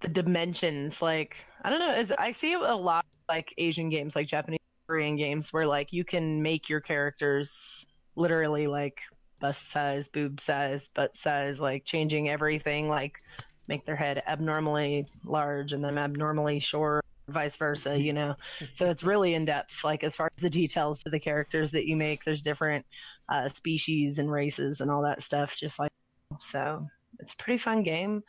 the 0.00 0.08
dimensions, 0.08 1.00
like, 1.02 1.44
I 1.62 1.70
don't 1.70 1.78
know, 1.78 2.16
I 2.18 2.32
see 2.32 2.54
a 2.54 2.74
lot 2.74 3.04
like 3.28 3.54
Asian 3.58 3.88
games, 3.88 4.16
like 4.16 4.26
Japanese, 4.26 4.60
Korean 4.86 5.16
games, 5.16 5.52
where 5.52 5.66
like 5.66 5.92
you 5.92 6.04
can 6.04 6.42
make 6.42 6.68
your 6.68 6.80
characters 6.80 7.86
literally 8.16 8.66
like 8.66 9.00
bust 9.38 9.70
size, 9.70 10.08
boob 10.08 10.40
size, 10.40 10.88
butt 10.94 11.16
size, 11.16 11.60
like 11.60 11.84
changing 11.84 12.28
everything, 12.28 12.88
like 12.88 13.22
make 13.68 13.86
their 13.86 13.96
head 13.96 14.22
abnormally 14.26 15.06
large 15.24 15.72
and 15.72 15.84
then 15.84 15.96
abnormally 15.96 16.58
short 16.58 17.04
vice 17.28 17.56
versa, 17.56 17.98
you 17.98 18.12
know. 18.12 18.34
So 18.74 18.90
it's 18.90 19.04
really 19.04 19.34
in 19.34 19.44
depth, 19.44 19.84
like 19.84 20.04
as 20.04 20.16
far 20.16 20.30
as 20.36 20.42
the 20.42 20.50
details 20.50 21.02
to 21.04 21.10
the 21.10 21.20
characters 21.20 21.70
that 21.72 21.86
you 21.86 21.96
make. 21.96 22.24
There's 22.24 22.42
different 22.42 22.84
uh, 23.28 23.48
species 23.48 24.18
and 24.18 24.30
races 24.30 24.80
and 24.80 24.90
all 24.90 25.02
that 25.02 25.22
stuff, 25.22 25.56
just 25.56 25.78
like 25.78 25.92
so. 26.38 26.86
It's 27.18 27.32
a 27.32 27.36
pretty 27.36 27.58
fun 27.58 27.82
game. 27.82 28.22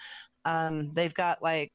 Um, 0.45 0.91
they've 0.93 1.13
got 1.13 1.41
like 1.41 1.73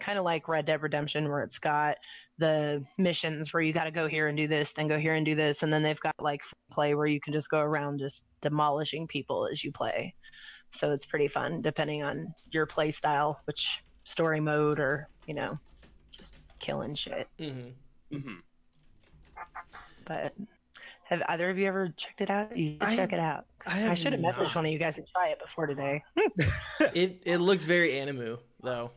kind 0.00 0.18
of 0.18 0.24
like 0.24 0.48
Red 0.48 0.66
Dead 0.66 0.80
Redemption, 0.82 1.28
where 1.28 1.42
it's 1.42 1.58
got 1.58 1.96
the 2.38 2.84
missions 2.98 3.52
where 3.52 3.62
you 3.62 3.72
got 3.72 3.84
to 3.84 3.90
go 3.90 4.06
here 4.08 4.28
and 4.28 4.36
do 4.36 4.46
this, 4.46 4.72
then 4.72 4.86
go 4.88 4.98
here 4.98 5.14
and 5.14 5.26
do 5.26 5.34
this, 5.34 5.62
and 5.62 5.72
then 5.72 5.82
they've 5.82 6.00
got 6.00 6.14
like 6.20 6.42
play 6.70 6.94
where 6.94 7.06
you 7.06 7.20
can 7.20 7.32
just 7.32 7.50
go 7.50 7.58
around 7.60 7.98
just 7.98 8.22
demolishing 8.40 9.06
people 9.06 9.48
as 9.50 9.64
you 9.64 9.72
play. 9.72 10.14
So 10.70 10.92
it's 10.92 11.06
pretty 11.06 11.28
fun, 11.28 11.62
depending 11.62 12.02
on 12.02 12.26
your 12.50 12.64
play 12.66 12.90
style, 12.90 13.40
which 13.46 13.80
story 14.04 14.40
mode 14.40 14.78
or 14.78 15.08
you 15.26 15.34
know 15.34 15.58
just 16.10 16.34
killing 16.60 16.94
shit. 16.94 17.26
Mm-hmm. 17.38 18.18
hmm 18.18 18.34
But 20.04 20.32
have 21.04 21.22
either 21.28 21.50
of 21.50 21.58
you 21.58 21.66
ever 21.66 21.88
checked 21.96 22.20
it 22.20 22.30
out? 22.30 22.56
You 22.56 22.72
should 22.80 22.82
I- 22.82 22.96
check 22.96 23.12
it 23.12 23.18
out. 23.20 23.46
I 23.66 23.90
I, 23.90 23.94
should 23.94 24.12
have 24.12 24.22
not. 24.22 24.34
messaged 24.34 24.54
one 24.54 24.66
of 24.66 24.72
you 24.72 24.78
guys 24.78 24.94
to 24.96 25.02
try 25.14 25.28
it 25.28 25.38
before 25.40 25.66
today. 25.66 26.02
It 26.94 27.22
it 27.26 27.38
looks 27.38 27.64
very 27.64 27.90
animu 27.90 28.38
though. 28.62 28.90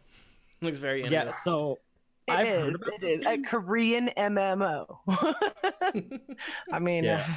It 0.62 0.65
looks 0.65 0.77
very 0.77 1.03
animu. 1.03 1.12
Yeah. 1.12 1.32
So 1.32 1.80
It 2.27 2.34
I've 2.34 2.48
heard 2.48 2.70
is, 2.75 2.82
about 2.82 3.03
It 3.03 3.24
this 3.24 3.25
a. 3.25 3.38
Korean 3.41 4.10
MMO. 4.18 4.98
I 6.72 6.80
mean, 6.80 7.03
Yeah. 7.03 7.25
Uh, 7.27 7.34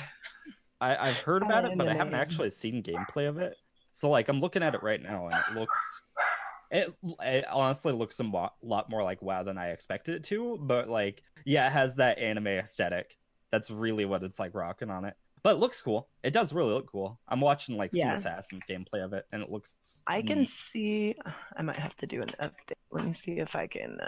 I, 0.80 1.08
I've 1.08 1.18
heard 1.18 1.42
Kinda 1.42 1.58
about 1.58 1.72
it, 1.72 1.78
but 1.78 1.88
I 1.88 1.94
haven't 1.94 2.14
actually 2.14 2.50
seen 2.50 2.82
gameplay 2.82 3.28
of 3.28 3.38
it. 3.38 3.56
So 3.92 4.10
like 4.10 4.28
I'm 4.28 4.40
looking 4.40 4.62
at 4.62 4.74
it 4.74 4.82
right 4.82 5.02
now, 5.02 5.28
and 5.28 5.34
it 5.36 5.58
looks. 5.58 6.02
It, 6.70 6.92
it 7.22 7.44
honestly 7.50 7.92
looks 7.92 8.18
a 8.20 8.24
mo- 8.24 8.50
lot 8.62 8.90
more 8.90 9.02
like 9.04 9.22
WoW 9.22 9.44
than 9.44 9.56
I 9.56 9.68
expected 9.70 10.16
it 10.16 10.24
to, 10.24 10.58
but 10.60 10.88
like 10.88 11.22
yeah, 11.44 11.68
it 11.68 11.72
has 11.72 11.94
that 11.96 12.18
anime 12.18 12.48
aesthetic. 12.48 13.16
That's 13.52 13.70
really 13.70 14.04
what 14.04 14.22
it's 14.24 14.38
like 14.40 14.54
rocking 14.54 14.90
on 14.90 15.04
it. 15.04 15.14
But 15.44 15.56
it 15.56 15.58
looks 15.58 15.80
cool. 15.82 16.08
It 16.22 16.32
does 16.32 16.54
really 16.54 16.72
look 16.72 16.90
cool. 16.90 17.20
I'm 17.28 17.40
watching 17.40 17.76
like 17.76 17.90
Yeah. 17.92 18.14
some 18.14 18.32
Assassins 18.32 18.64
gameplay 18.68 19.04
of 19.04 19.12
it, 19.12 19.26
and 19.30 19.42
it 19.42 19.50
looks. 19.50 20.02
I 20.06 20.22
can 20.22 20.40
neat. 20.40 20.50
see. 20.50 21.14
I 21.56 21.62
might 21.62 21.76
have 21.76 21.94
to 21.96 22.06
do 22.06 22.22
an 22.22 22.30
update. 22.40 22.78
Let 22.90 23.04
me 23.04 23.12
see 23.12 23.32
if 23.38 23.54
I 23.54 23.66
can. 23.66 23.98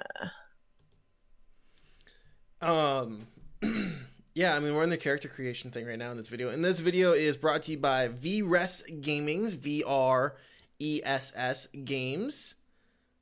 Uh... 2.62 2.66
Um, 2.66 3.26
yeah, 4.34 4.54
I 4.54 4.60
mean, 4.60 4.74
we're 4.74 4.82
in 4.82 4.88
the 4.88 4.96
character 4.96 5.28
creation 5.28 5.70
thing 5.70 5.86
right 5.86 5.98
now 5.98 6.10
in 6.10 6.16
this 6.16 6.28
video. 6.28 6.48
And 6.48 6.64
this 6.64 6.78
video 6.80 7.12
is 7.12 7.36
brought 7.36 7.64
to 7.64 7.72
you 7.72 7.78
by 7.78 8.08
VRES 8.08 9.02
Gamings, 9.02 9.54
V 9.54 9.84
R 9.86 10.36
E 10.78 11.02
S 11.04 11.34
S 11.36 11.66
Games. 11.84 12.54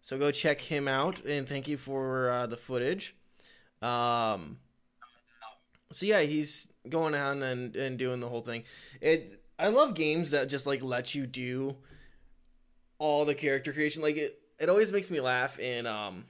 So 0.03 0.19
go 0.19 0.31
check 0.31 0.61
him 0.61 0.87
out 0.87 1.25
and 1.25 1.49
thank 1.49 1.67
you 1.67 1.77
for 1.77 2.31
uh, 2.31 2.47
the 2.47 2.57
footage. 2.57 3.17
Um, 3.83 4.59
so 5.95 6.07
yeah, 6.07 6.21
he's 6.21 6.69
going 6.89 7.15
on 7.15 7.43
and, 7.43 7.75
and 7.77 7.99
doing 7.99 8.21
the 8.21 8.29
whole 8.29 8.43
thing. 8.43 8.65
It 9.01 9.41
I 9.59 9.69
love 9.69 9.95
games 9.95 10.33
that 10.33 10.49
just 10.49 10.67
like 10.67 10.83
let 10.83 11.15
you 11.15 11.27
do 11.27 11.77
all 12.99 13.25
the 13.25 13.35
character 13.35 13.73
creation. 13.73 14.03
Like 14.03 14.17
it, 14.17 14.39
it 14.59 14.69
always 14.69 14.93
makes 14.93 15.11
me 15.11 15.21
laugh 15.21 15.59
in 15.59 15.87
um 15.87 16.25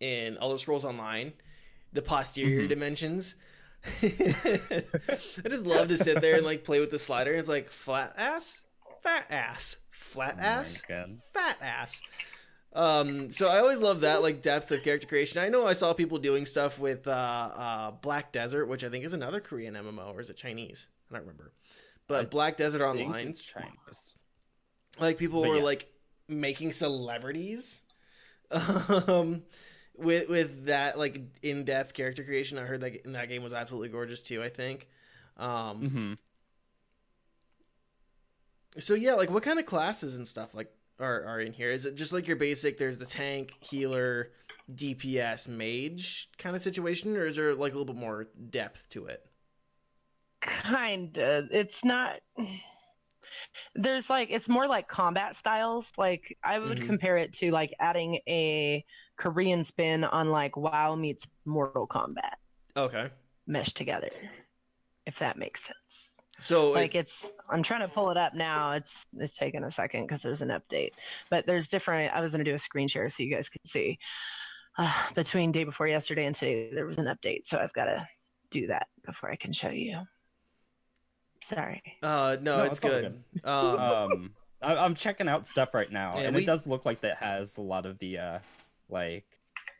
in 0.00 0.36
Elder 0.38 0.58
Scrolls 0.58 0.84
Online, 0.84 1.32
the 1.92 2.02
posterior 2.02 2.64
Mhm. 2.64 2.68
dimensions. 2.68 3.34
I 4.02 5.48
just 5.48 5.66
love 5.66 5.88
to 5.88 5.96
sit 5.98 6.20
there 6.20 6.36
and 6.36 6.44
like 6.44 6.64
play 6.64 6.80
with 6.80 6.90
the 6.90 6.98
slider. 6.98 7.30
And 7.30 7.40
it's 7.40 7.48
like 7.48 7.70
flat 7.70 8.14
ass, 8.16 8.62
fat 9.02 9.26
ass, 9.30 9.76
flat 9.90 10.36
Oh 10.38 10.42
ass, 10.42 10.82
fat 11.32 11.56
ass. 11.60 12.02
Um, 12.74 13.30
so 13.30 13.48
I 13.48 13.58
always 13.60 13.80
love 13.80 14.00
that 14.00 14.22
like 14.22 14.42
depth 14.42 14.70
of 14.72 14.82
character 14.82 15.06
creation. 15.06 15.40
I 15.40 15.48
know 15.48 15.66
I 15.66 15.74
saw 15.74 15.92
people 15.92 16.18
doing 16.18 16.44
stuff 16.46 16.78
with 16.78 17.06
uh, 17.06 17.10
uh, 17.10 17.90
Black 17.92 18.32
Desert, 18.32 18.66
which 18.66 18.82
I 18.82 18.88
think 18.88 19.04
is 19.04 19.12
another 19.12 19.40
Korean 19.40 19.76
MMO, 19.76 20.12
or 20.14 20.20
is 20.20 20.30
it 20.30 20.36
Chinese? 20.36 20.88
I 21.10 21.14
don't 21.14 21.22
remember. 21.22 21.52
But 22.08 22.22
I 22.22 22.24
Black 22.26 22.56
Desert 22.56 22.82
Online, 22.82 23.28
it's 23.28 23.44
Chinese. 23.44 24.12
like 24.98 25.18
people 25.18 25.42
But 25.42 25.48
were 25.50 25.56
yeah. 25.56 25.62
like 25.62 25.90
making 26.28 26.72
celebrities 26.72 27.82
um 28.50 29.42
with 29.96 30.28
with 30.28 30.66
that 30.66 30.98
like 30.98 31.20
in-depth 31.42 31.94
character 31.94 32.24
creation 32.24 32.58
i 32.58 32.62
heard 32.62 32.80
that 32.80 33.04
in 33.04 33.12
that 33.12 33.28
game 33.28 33.42
was 33.42 33.52
absolutely 33.52 33.88
gorgeous 33.88 34.22
too 34.22 34.42
i 34.42 34.48
think 34.48 34.88
um 35.36 35.86
hmm 35.88 36.14
so 38.78 38.94
yeah 38.94 39.14
like 39.14 39.30
what 39.30 39.42
kind 39.42 39.58
of 39.58 39.66
classes 39.66 40.16
and 40.16 40.26
stuff 40.26 40.54
like 40.54 40.72
are, 40.98 41.24
are 41.24 41.40
in 41.40 41.52
here 41.52 41.70
is 41.70 41.86
it 41.86 41.94
just 41.96 42.12
like 42.12 42.26
your 42.26 42.36
basic 42.36 42.78
there's 42.78 42.98
the 42.98 43.06
tank 43.06 43.54
healer 43.60 44.32
dps 44.72 45.48
mage 45.48 46.30
kind 46.38 46.56
of 46.56 46.62
situation 46.62 47.16
or 47.16 47.26
is 47.26 47.36
there 47.36 47.54
like 47.54 47.72
a 47.72 47.76
little 47.78 47.92
bit 47.92 48.00
more 48.00 48.28
depth 48.50 48.88
to 48.90 49.06
it 49.06 49.26
Kinda. 50.40 51.48
It's 51.50 51.84
not. 51.84 52.20
There's 53.74 54.10
like 54.10 54.30
it's 54.30 54.48
more 54.48 54.66
like 54.66 54.88
combat 54.88 55.36
styles. 55.36 55.92
Like 55.96 56.36
I 56.42 56.58
would 56.58 56.78
Mhm. 56.78 56.86
compare 56.86 57.16
it 57.16 57.32
to 57.34 57.50
like 57.52 57.72
adding 57.80 58.20
a 58.28 58.84
Korean 59.16 59.64
spin 59.64 60.04
on 60.04 60.30
like 60.30 60.56
WoW 60.56 60.94
meets 60.96 61.26
Mortal 61.44 61.86
Kombat 61.86 62.34
okay 62.76 63.10
meshed 63.46 63.76
together. 63.76 64.10
If 65.06 65.18
that 65.20 65.38
makes 65.38 65.64
sense. 65.64 66.13
So 66.40 66.72
like 66.72 66.94
it's 66.94 67.30
i'm 67.50 67.62
trying 67.62 67.80
to 67.80 67.88
pull 67.88 68.10
it 68.10 68.16
up 68.16 68.34
now. 68.34 68.72
It's 68.72 69.06
it's 69.18 69.34
taking 69.34 69.64
a 69.64 69.70
second 69.70 70.06
because 70.06 70.20
there's 70.22 70.42
an 70.42 70.48
update. 70.50 70.90
But 71.30 71.46
there's 71.46 71.68
different 71.68 72.14
i 72.14 72.20
was 72.20 72.32
going 72.32 72.44
to 72.44 72.50
do 72.50 72.54
a 72.54 72.58
screen 72.58 72.88
share 72.88 73.08
so 73.08 73.22
you 73.22 73.34
guys 73.34 73.48
can 73.48 73.64
see. 73.66 73.98
Uh, 74.76 74.92
between 75.14 75.52
day 75.52 75.62
before 75.62 75.86
yesterday 75.86 76.26
and 76.26 76.34
today 76.34 76.70
there 76.74 76.86
was 76.86 76.98
an 76.98 77.06
update. 77.06 77.42
So 77.46 77.58
i've 77.58 77.72
got 77.72 77.84
to 77.86 78.06
do 78.50 78.66
that 78.68 78.86
before 79.04 79.30
i 79.30 79.36
can 79.36 79.52
show 79.52 79.70
you. 79.70 79.98
Sorry. 81.42 81.82
Uh 82.02 82.36
no, 82.40 82.58
No, 82.58 82.62
it's, 82.64 82.78
it's 82.78 82.84
all 82.84 82.90
good, 82.90 83.24
um 83.44 83.78
um 83.78 84.34
I, 84.62 84.76
i'm 84.76 84.94
checking 84.94 85.28
out 85.28 85.46
stuff 85.46 85.74
right 85.74 85.90
now 85.90 86.12
Yeah, 86.14 86.22
and 86.22 86.36
we- 86.36 86.42
it 86.42 86.46
does 86.46 86.66
look 86.66 86.84
like 86.86 87.00
that 87.02 87.18
has 87.18 87.56
a 87.58 87.62
lot 87.62 87.86
of 87.86 87.98
the 87.98 88.18
uh 88.18 88.38
like 88.88 89.26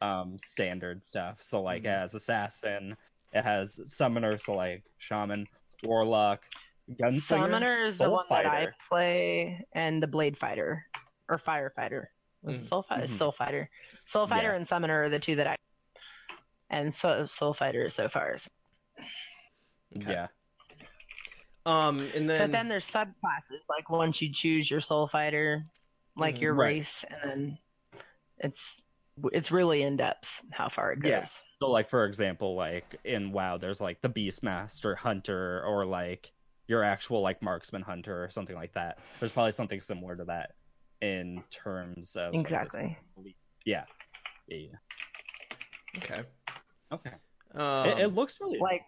um 0.03 0.37
standard 0.39 1.05
stuff. 1.05 1.43
So 1.43 1.63
like 1.63 1.83
Mhm. 1.83 1.87
it 1.87 1.99
has 2.01 2.15
assassin 2.15 2.97
it 3.33 3.43
has 3.43 3.81
summoner 3.93 4.37
so 4.39 4.55
like 4.55 4.85
shaman 4.99 5.47
warlock 5.83 6.45
gunslinger 6.91 7.21
summoner 7.21 7.79
is 7.81 7.99
the 7.99 8.05
soul 8.05 8.15
one 8.15 8.27
that 8.31 8.47
i 8.47 8.69
play 8.89 9.65
and 9.73 10.03
the 10.03 10.07
blade 10.07 10.37
fighter 10.37 10.85
or 11.29 11.39
firefighter 11.39 12.05
was 12.43 12.59
it 12.59 12.65
soul 12.65 12.83
fighter 12.83 13.07
Mhm. 13.07 13.11
soul 13.11 13.33
fighter 13.33 13.71
soul 14.05 14.27
fighter 14.27 14.51
Yeah. 14.51 14.57
and 14.57 14.69
summoner 14.69 15.03
are 15.05 15.09
the 15.09 15.19
two 15.19 15.37
that 15.37 15.47
i 15.47 15.57
and 16.71 16.93
so 16.95 17.25
soul 17.27 17.55
fighter 17.55 17.89
so 17.89 18.09
far 18.09 18.35
is 18.35 18.49
okay. 19.97 20.13
yeah 20.13 20.27
um 21.67 21.99
and 22.15 22.29
then 22.29 22.39
but 22.39 22.53
then 22.53 22.69
there's 22.69 22.87
subclasses 22.89 23.61
like 23.69 23.89
once 23.89 24.21
you 24.21 24.31
choose 24.31 24.71
your 24.71 24.81
soul 24.81 25.07
fighter 25.07 25.65
like 26.17 26.37
Mhm. 26.37 26.41
your 26.43 26.55
Right. 26.55 26.69
race 26.77 27.05
and 27.09 27.21
then 27.25 27.59
it's 28.39 28.83
it's 29.33 29.51
really 29.53 29.83
in 29.83 29.97
depth 29.97 30.43
how 30.53 30.69
far 30.69 30.93
it 30.93 31.01
goes. 31.01 31.11
Yeah. 31.11 31.23
So 31.63 31.71
like 31.71 31.89
for 31.89 32.05
example, 32.05 32.55
like 32.57 32.97
in 33.05 33.33
WoW, 33.33 33.59
there's 33.59 33.81
like 33.81 34.01
the 34.03 34.09
Beastmaster 34.09 34.97
Hunter 34.97 35.63
or 35.65 35.85
like 35.87 36.33
your 36.67 36.83
actual 36.83 37.21
like 37.21 37.43
marksman 37.43 37.83
hunter 37.83 38.25
or 38.25 38.31
something 38.31 38.57
like 38.57 38.73
that. 38.75 38.99
There's 39.21 39.33
probably 39.33 39.53
something 39.53 39.81
similar 39.81 40.17
to 40.17 40.25
that 40.25 40.53
in 41.01 41.43
terms 41.51 42.17
of 42.17 42.33
like, 42.33 42.41
Exactly. 42.41 42.99
yeah. 43.65 43.85
Yeah. 44.49 44.57
yeah. 44.57 45.99
Okay. 45.99 46.23
Okay. 46.93 47.13
Um, 47.55 47.87
it, 47.87 47.99
it 47.99 48.15
looks 48.15 48.39
really 48.41 48.59
like- 48.59 48.83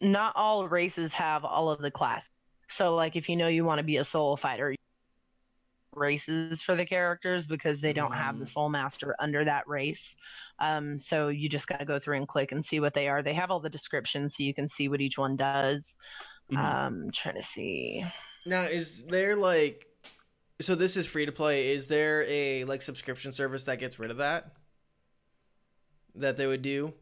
Not 0.00 0.34
all 0.36 0.68
races 0.68 1.12
have 1.12 1.44
all 1.44 1.68
of 1.70 1.80
the 1.80 1.90
classes. 1.90 2.30
So 2.68 2.94
like 2.94 3.16
if 3.16 3.28
you 3.28 3.36
know 3.36 3.48
you 3.48 3.64
want 3.64 3.78
to 3.78 3.84
be 3.84 3.98
a 3.98 4.04
soul 4.04 4.36
fighter, 4.36 4.70
you 4.70 4.76
races 5.96 6.62
for 6.62 6.74
the 6.74 6.84
characters 6.86 7.46
because 7.46 7.80
they 7.80 7.92
don't 7.92 8.12
have 8.14 8.38
the 8.38 8.44
Mm. 8.44 8.48
soul 8.48 8.68
master 8.68 9.14
under 9.18 9.44
that 9.44 9.66
race. 9.68 10.16
Um, 10.58 10.98
so 10.98 11.28
you 11.28 11.48
just 11.48 11.66
got 11.68 11.78
to 11.78 11.84
go 11.84 11.98
through 11.98 12.16
and 12.18 12.28
click 12.28 12.52
and 12.52 12.64
see 12.64 12.80
what 12.80 12.94
they 12.94 13.08
are. 13.08 13.22
They 13.22 13.34
have 13.34 13.50
all 13.50 13.60
the 13.60 13.70
descriptions 13.70 14.36
so 14.36 14.42
you 14.42 14.54
can 14.54 14.68
see 14.68 14.88
what 14.88 15.00
each 15.00 15.18
one 15.18 15.36
does. 15.36 15.96
Mhm. 16.52 16.58
Um, 16.58 17.10
trying 17.10 17.36
to 17.36 17.42
see. 17.42 18.04
now, 18.46 18.62
is 18.64 19.04
there 19.06 19.34
like, 19.36 19.86
so 20.60 20.74
this 20.74 20.96
is 20.96 21.06
free 21.06 21.26
to 21.26 21.32
play? 21.32 21.70
Is 21.70 21.88
there 21.88 22.22
a 22.28 22.64
like 22.64 22.82
subscription 22.82 23.32
service 23.32 23.64
that 23.64 23.78
gets 23.78 23.98
rid 23.98 24.10
of 24.10 24.18
that? 24.18 24.52
That 26.14 26.36
they 26.36 26.46
would 26.46 26.62
do? 26.62 26.94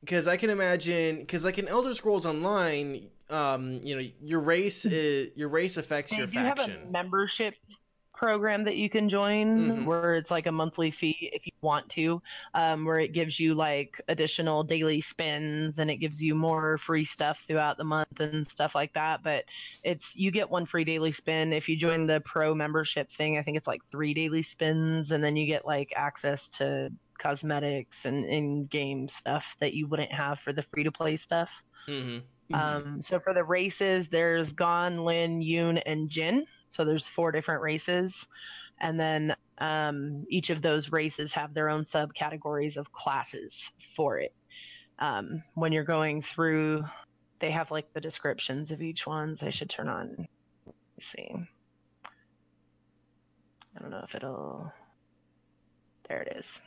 Because 0.00 0.26
I 0.26 0.36
can 0.38 0.50
imagine, 0.50 1.18
because 1.18 1.44
like 1.44 1.58
in 1.58 1.68
Elder 1.68 1.92
Scrolls 1.94 2.24
Online, 2.26 3.10
um, 3.28 3.80
you 3.84 3.94
know, 3.94 4.08
your 4.22 4.40
race 4.40 4.84
is 4.86 5.30
your 5.36 5.48
race 5.50 5.76
affects 5.76 6.10
They 6.10 6.18
your 6.18 6.26
do 6.26 6.38
have 6.38 6.56
faction. 6.56 6.88
a 6.88 6.90
membership 6.90 7.54
program 8.20 8.64
that 8.64 8.76
you 8.76 8.90
can 8.90 9.08
join 9.08 9.70
Mhm. 9.70 9.84
where 9.84 10.14
it's 10.14 10.30
like 10.30 10.46
a 10.46 10.52
monthly 10.52 10.90
fee 10.90 11.30
if 11.32 11.46
you 11.46 11.52
want 11.62 11.88
to 11.90 12.22
um, 12.54 12.84
where 12.84 12.98
it 13.00 13.12
gives 13.12 13.40
you 13.40 13.54
like 13.54 14.00
additional 14.08 14.62
daily 14.64 15.00
spins 15.00 15.78
and 15.78 15.90
it 15.90 15.96
gives 15.96 16.22
you 16.22 16.34
more 16.34 16.78
free 16.78 17.04
stuff 17.04 17.40
throughout 17.46 17.78
the 17.78 17.84
month 17.84 18.20
and 18.20 18.46
stuff 18.46 18.74
like 18.74 18.92
that. 18.94 19.22
But 19.22 19.44
it's 19.82 20.14
you 20.16 20.30
get 20.30 20.50
one 20.50 20.66
free 20.66 20.84
daily 20.84 21.12
spin. 21.12 21.52
If 21.52 21.68
you 21.68 21.76
join 21.76 22.06
the 22.06 22.20
pro 22.24 22.54
membership 22.54 23.10
thing 23.10 23.38
i 23.38 23.42
think 23.42 23.56
it's 23.56 23.66
like 23.66 23.84
three 23.84 24.14
daily 24.14 24.42
spins 24.42 25.10
and 25.10 25.22
then 25.24 25.36
you 25.36 25.46
get 25.46 25.66
like 25.66 25.92
access 25.96 26.48
to 26.50 26.90
cosmetics 27.18 28.04
and 28.06 28.24
in-game 28.24 29.08
stuff 29.08 29.56
that 29.60 29.74
you 29.74 29.86
wouldn't 29.88 30.12
have 30.12 30.40
for 30.40 30.52
the 30.52 30.62
free 30.62 30.84
to 30.84 30.92
play 30.92 31.16
stuff. 31.16 31.62
Hmm 31.86 32.20
Mhm. 32.50 32.56
um, 32.56 33.02
so 33.02 33.20
for 33.20 33.32
the 33.34 33.44
races, 33.44 34.08
there's 34.08 34.52
Gon, 34.52 35.04
Lyn, 35.04 35.40
Yun, 35.40 35.78
and 35.78 36.08
Jin. 36.10 36.44
So 36.68 36.84
there's 36.84 37.08
four 37.08 37.32
different 37.32 37.62
races, 37.62 38.26
and 38.78 38.98
then 38.98 39.34
um, 39.58 40.24
each 40.28 40.50
of 40.50 40.62
those 40.62 40.90
races 40.90 41.34
have 41.34 41.54
their 41.54 41.68
own 41.68 41.82
subcategories 41.82 42.76
of 42.76 42.92
classes 42.92 43.72
for 43.94 44.18
it. 44.18 44.34
Um, 44.98 45.42
when 45.54 45.72
you're 45.72 45.84
going 45.84 46.22
through, 46.22 46.84
they 47.40 47.50
have 47.50 47.70
like 47.70 47.92
the 47.92 48.00
descriptions 48.00 48.72
of 48.72 48.82
each 48.82 49.06
ones. 49.06 49.42
I 49.42 49.50
should 49.50 49.70
turn 49.70 49.88
on. 49.88 50.28
Let's 50.66 51.06
see. 51.06 51.30
I 53.76 53.80
don't 53.80 53.90
know 53.90 54.02
if 54.04 54.14
it'll. 54.14 54.72
There 56.08 56.22
it 56.22 56.36
is. 56.36 56.60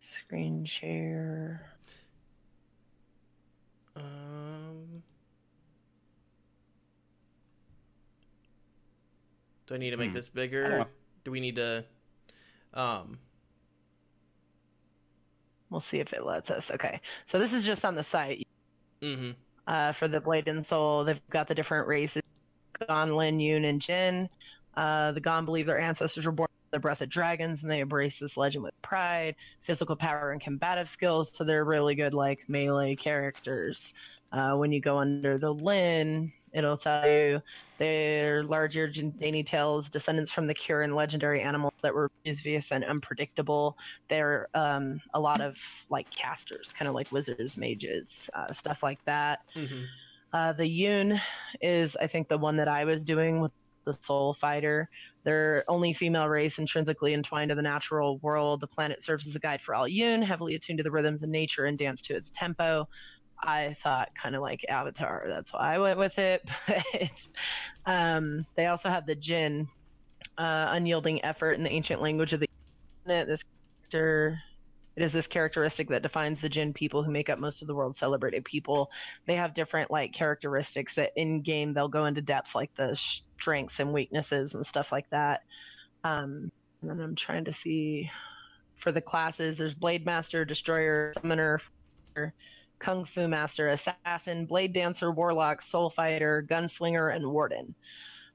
Screen 0.00 0.64
share. 0.64 1.77
Um, 3.98 5.02
do 9.66 9.74
I 9.74 9.78
need 9.78 9.90
to 9.90 9.96
make 9.96 10.10
Hmm. 10.10 10.14
this 10.14 10.28
bigger? 10.28 10.86
Do 11.24 11.30
we 11.30 11.40
need 11.40 11.56
to? 11.56 11.84
Um, 12.74 13.18
We'll 15.70 15.80
see 15.80 16.00
if 16.00 16.12
it 16.14 16.24
lets 16.24 16.50
us. 16.50 16.70
Okay. 16.70 17.00
So 17.26 17.38
this 17.38 17.52
is 17.52 17.64
just 17.64 17.84
on 17.84 17.94
the 17.94 18.02
site. 18.02 18.42
hmm 19.02 19.32
uh, 19.66 19.92
for 19.92 20.08
the 20.08 20.20
Blade 20.20 20.48
and 20.48 20.64
Soul. 20.64 21.04
They've 21.04 21.20
got 21.30 21.46
the 21.48 21.54
different 21.54 21.88
races 21.88 22.22
Gon, 22.86 23.14
Lyn, 23.14 23.40
Yun, 23.40 23.64
and 23.64 23.80
Jin. 23.80 24.28
Uh, 24.74 25.12
the 25.12 25.20
Gon 25.20 25.44
believe 25.44 25.66
their 25.66 25.78
ancestors 25.80 26.26
were 26.26 26.32
born 26.32 26.46
with 26.46 26.57
the 26.70 26.80
breath 26.80 27.00
of 27.02 27.08
dragons 27.08 27.62
and 27.62 27.70
they 27.70 27.80
embrace 27.80 28.18
this 28.18 28.36
legend 28.36 28.64
with 28.64 28.74
pride, 28.82 29.34
physical 29.62 29.96
power, 29.96 30.32
and 30.32 30.40
combative 30.40 30.88
skills. 30.88 31.30
So 31.34 31.44
they're 31.44 31.64
really 31.64 31.94
good, 31.94 32.14
like 32.14 32.40
melee 32.48 32.96
characters. 32.96 33.92
Uh, 34.30 34.54
when 34.56 34.72
you 34.72 34.80
go 34.80 34.98
under 34.98 35.38
the 35.38 35.52
Lyn, 35.52 36.30
it'll 36.52 36.76
tell 36.76 37.08
you 37.08 37.40
they're 37.78 38.42
larger 38.44 38.88
dainty 38.88 39.42
tails, 39.42 39.88
descendants 39.88 40.32
from 40.32 40.46
the 40.46 40.54
cure 40.54 40.82
and 40.82 40.94
legendary 40.94 41.40
animals 41.40 41.72
that 41.82 41.94
were 41.94 42.10
mischievous 42.24 42.70
and 42.72 42.84
unpredictable. 42.84 43.76
They're 44.10 44.48
um, 44.54 44.98
a 45.14 45.20
lot 45.20 45.40
of 45.40 45.56
like 45.88 46.08
casters, 46.10 46.72
kind 46.78 46.88
of 46.88 46.94
like 46.94 47.10
wizards, 47.10 47.56
mages, 47.56 48.28
uh, 48.34 48.52
stuff 48.52 48.82
like 48.82 49.00
that. 49.06 49.40
hmm 49.54 49.90
Uh, 50.32 50.52
the 50.52 50.66
Yun 50.66 51.20
is, 51.60 51.96
I 51.96 52.06
think, 52.06 52.28
the 52.28 52.38
one 52.38 52.56
that 52.56 52.68
I 52.68 52.84
was 52.84 53.04
doing 53.04 53.40
with 53.40 53.52
the 53.88 53.98
Soul 54.04 54.34
Fighter. 54.34 54.88
They're 55.24 55.64
only 55.66 55.92
female 55.92 56.28
race, 56.28 56.58
intrinsically 56.58 57.14
entwined 57.14 57.48
to 57.48 57.54
the 57.54 57.62
natural 57.62 58.18
world. 58.18 58.60
The 58.60 58.66
planet 58.66 59.02
serves 59.02 59.26
as 59.26 59.34
a 59.34 59.40
guide 59.40 59.60
for 59.60 59.74
all 59.74 59.88
Yun, 59.88 60.22
heavily 60.22 60.54
attuned 60.54 60.78
to 60.78 60.84
the 60.84 60.90
rhythms 60.90 61.22
of 61.22 61.30
nature 61.30 61.64
and 61.64 61.78
dance 61.78 62.02
to 62.02 62.14
its 62.14 62.30
tempo. 62.30 62.88
I 63.40 63.74
thought 63.74 64.10
kind 64.14 64.34
of 64.34 64.42
like 64.42 64.64
Avatar, 64.68 65.26
that's 65.28 65.52
why 65.52 65.74
I 65.74 65.78
went 65.78 65.98
with 65.98 66.18
it. 66.18 66.48
But 66.66 67.28
um, 67.86 68.44
they 68.54 68.66
also 68.66 68.90
have 68.90 69.06
the 69.06 69.14
Jin, 69.14 69.66
uh, 70.36 70.68
unyielding 70.72 71.24
effort 71.24 71.52
in 71.52 71.62
the 71.62 71.72
ancient 71.72 72.02
language 72.02 72.32
of 72.32 72.40
the. 72.40 72.48
This 73.06 73.42
character. 73.90 74.38
It 74.98 75.02
is 75.02 75.12
this 75.12 75.28
characteristic 75.28 75.86
that 75.90 76.02
defines 76.02 76.40
the 76.40 76.48
Jin 76.48 76.72
people 76.72 77.04
who 77.04 77.12
make 77.12 77.30
up 77.30 77.38
most 77.38 77.62
of 77.62 77.68
the 77.68 77.74
world's 77.76 77.98
celebrated 77.98 78.44
people. 78.44 78.90
They 79.26 79.36
have 79.36 79.54
different 79.54 79.92
like 79.92 80.12
characteristics 80.12 80.96
that 80.96 81.12
in 81.14 81.40
game 81.40 81.72
they'll 81.72 81.86
go 81.86 82.06
into 82.06 82.20
depth 82.20 82.56
like 82.56 82.74
the 82.74 82.96
strengths 82.96 83.78
and 83.78 83.92
weaknesses 83.92 84.56
and 84.56 84.66
stuff 84.66 84.90
like 84.90 85.08
that. 85.10 85.42
Um 86.02 86.50
and 86.82 86.90
then 86.90 87.00
i'm 87.00 87.14
trying 87.14 87.44
to 87.44 87.52
see 87.52 88.10
for 88.74 88.90
the 88.90 89.00
classes. 89.00 89.56
There's 89.56 89.72
blade 89.72 90.04
master 90.04 90.44
destroyer 90.44 91.12
summoner 91.14 91.60
kung 92.80 93.04
fu 93.04 93.28
master 93.28 93.68
assassin 93.68 94.46
blade 94.46 94.72
dancer 94.72 95.12
warlock 95.12 95.62
soul 95.62 95.90
fighter 95.90 96.44
gunslinger 96.50 97.14
and 97.14 97.30
warden. 97.30 97.72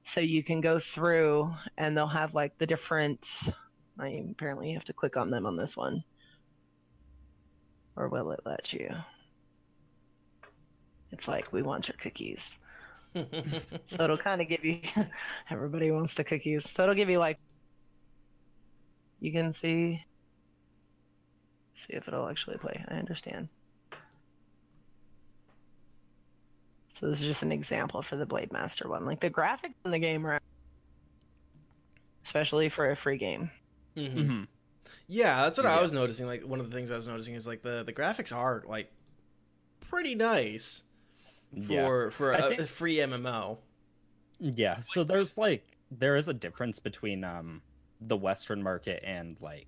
So 0.02 0.22
you 0.22 0.42
can 0.42 0.62
go 0.62 0.78
through 0.78 1.52
and 1.76 1.94
they'll 1.94 2.06
have 2.06 2.32
like 2.32 2.56
the 2.56 2.66
different 2.66 3.42
i 3.98 4.24
apparently 4.30 4.72
have 4.72 4.84
to 4.84 4.94
click 4.94 5.18
on 5.18 5.28
them 5.28 5.44
on 5.44 5.58
this 5.58 5.76
one 5.76 6.02
or 7.96 8.08
will 8.08 8.30
it 8.32 8.40
let 8.46 8.72
you 8.72 8.88
it's 11.12 11.28
like 11.28 11.52
we 11.52 11.62
want 11.62 11.88
your 11.88 11.96
cookies. 11.98 12.58
So 13.86 14.04
it'll 14.04 14.18
kind 14.18 14.40
of 14.42 14.48
give 14.48 14.64
you 14.64 14.80
everybody 15.50 15.90
wants 15.90 16.14
the 16.14 16.24
cookies. 16.24 16.68
So 16.70 16.82
it'll 16.82 16.94
give 16.94 17.10
you 17.10 17.18
like 17.18 17.38
you 19.20 19.32
can 19.32 19.52
see 19.52 20.00
see 21.74 21.92
if 21.94 22.08
it'll 22.08 22.28
actually 22.28 22.58
play. 22.58 22.84
I 22.88 22.94
understand. 22.94 23.48
So 26.94 27.08
this 27.08 27.20
is 27.20 27.26
just 27.26 27.42
an 27.42 27.52
example 27.52 28.02
for 28.02 28.16
the 28.16 28.26
Blade 28.26 28.52
Master 28.52 28.88
one. 28.88 29.04
Like 29.04 29.20
the 29.20 29.30
graphics 29.30 29.74
in 29.84 29.90
the 29.90 29.98
game 29.98 30.26
are 30.26 30.38
especially 32.24 32.68
for 32.68 32.90
a 32.90 32.96
free 32.96 33.18
game. 33.18 33.50
hmm 33.96 34.02
Mhm. 34.18 34.46
Yeah, 35.08 35.42
that's 35.42 35.56
what 35.58 35.66
I 35.66 35.80
was 35.82 35.92
noticing. 35.92 36.26
Like 36.26 36.46
one 36.46 36.60
of 36.60 36.70
the 36.70 36.76
things 36.76 36.90
I 36.90 36.96
was 36.96 37.06
noticing 37.08 37.34
is 37.34 37.46
like 37.46 37.62
the 37.62 37.82
the 37.84 37.92
graphics 37.92 38.34
are 38.34 38.62
like 38.66 38.90
pretty 39.80 40.14
nice 40.14 40.82
Yeah. 41.52 41.84
for 41.86 42.10
for 42.10 42.36
think- 42.36 42.60
a 42.60 42.66
free 42.66 42.96
MMO. 42.96 43.58
Yeah, 44.40 44.78
so 44.80 45.04
there's 45.04 45.38
like 45.38 45.64
there 45.90 46.16
is 46.16 46.28
a 46.28 46.34
difference 46.34 46.78
between 46.80 47.24
um 47.24 47.62
the 48.00 48.16
Western 48.16 48.62
market 48.62 49.02
and 49.06 49.36
like 49.40 49.66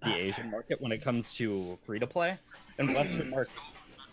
the 0.00 0.10
Ah, 0.10 0.14
Asian 0.16 0.50
market 0.50 0.80
when 0.80 0.90
it 0.92 1.00
comes 1.02 1.32
to 1.34 1.78
free 1.84 1.98
to 2.00 2.06
play. 2.06 2.36
And 2.78 2.92
Western 2.94 3.30
market 3.30 3.52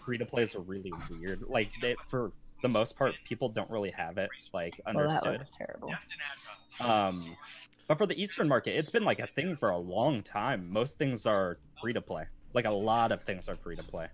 free 0.05 0.17
to 0.19 0.25
plays 0.25 0.55
are 0.55 0.59
really 0.61 0.93
weird. 1.09 1.41
Like 1.47 1.71
they, 1.81 1.95
for 2.07 2.31
the 2.61 2.67
most 2.67 2.97
part, 2.97 3.15
people 3.25 3.49
don't 3.49 3.69
really 3.71 3.89
have 3.91 4.17
it 4.19 4.29
like 4.53 4.79
understood. 4.85 4.95
Well, 4.95 5.21
that 5.21 5.27
understood. 5.27 5.81
looks 5.81 6.77
terrible. 6.77 6.89
Um, 6.91 7.35
but 7.89 7.97
for 7.97 8.05
the 8.05 8.19
Eastern 8.21 8.47
market, 8.47 8.77
it's 8.77 8.89
been 8.89 9.03
like 9.03 9.19
a 9.19 9.27
thing 9.27 9.57
for 9.57 9.71
a 9.71 9.77
long 9.77 10.23
time. 10.23 10.69
Most 10.71 10.97
things 10.97 11.25
are 11.25 11.57
free 11.81 11.91
to 11.91 12.01
play. 12.01 12.23
Like 12.53 12.65
a 12.65 12.71
lot 12.71 13.11
of 13.11 13.21
things 13.21 13.49
are 13.49 13.57
free 13.57 13.75
to 13.75 13.83
play. 13.83 14.07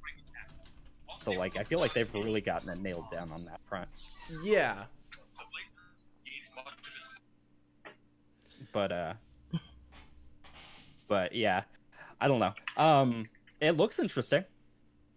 So 1.16 1.32
like 1.32 1.56
I 1.58 1.64
feel 1.64 1.80
like 1.80 1.94
they've 1.94 2.12
really 2.14 2.42
gotten 2.42 2.70
it 2.70 2.80
nailed 2.80 3.12
down 3.12 3.32
on 3.32 3.46
that 3.46 3.60
front. 3.70 3.88
Yeah, 4.44 4.86
but 8.76 8.92
uh 8.92 9.14
but 11.08 11.34
yeah 11.34 11.64
i 12.20 12.28
don't 12.28 12.40
know 12.40 12.54
um 12.76 13.26
it 13.62 13.72
looks 13.78 14.00
interesting 14.00 14.44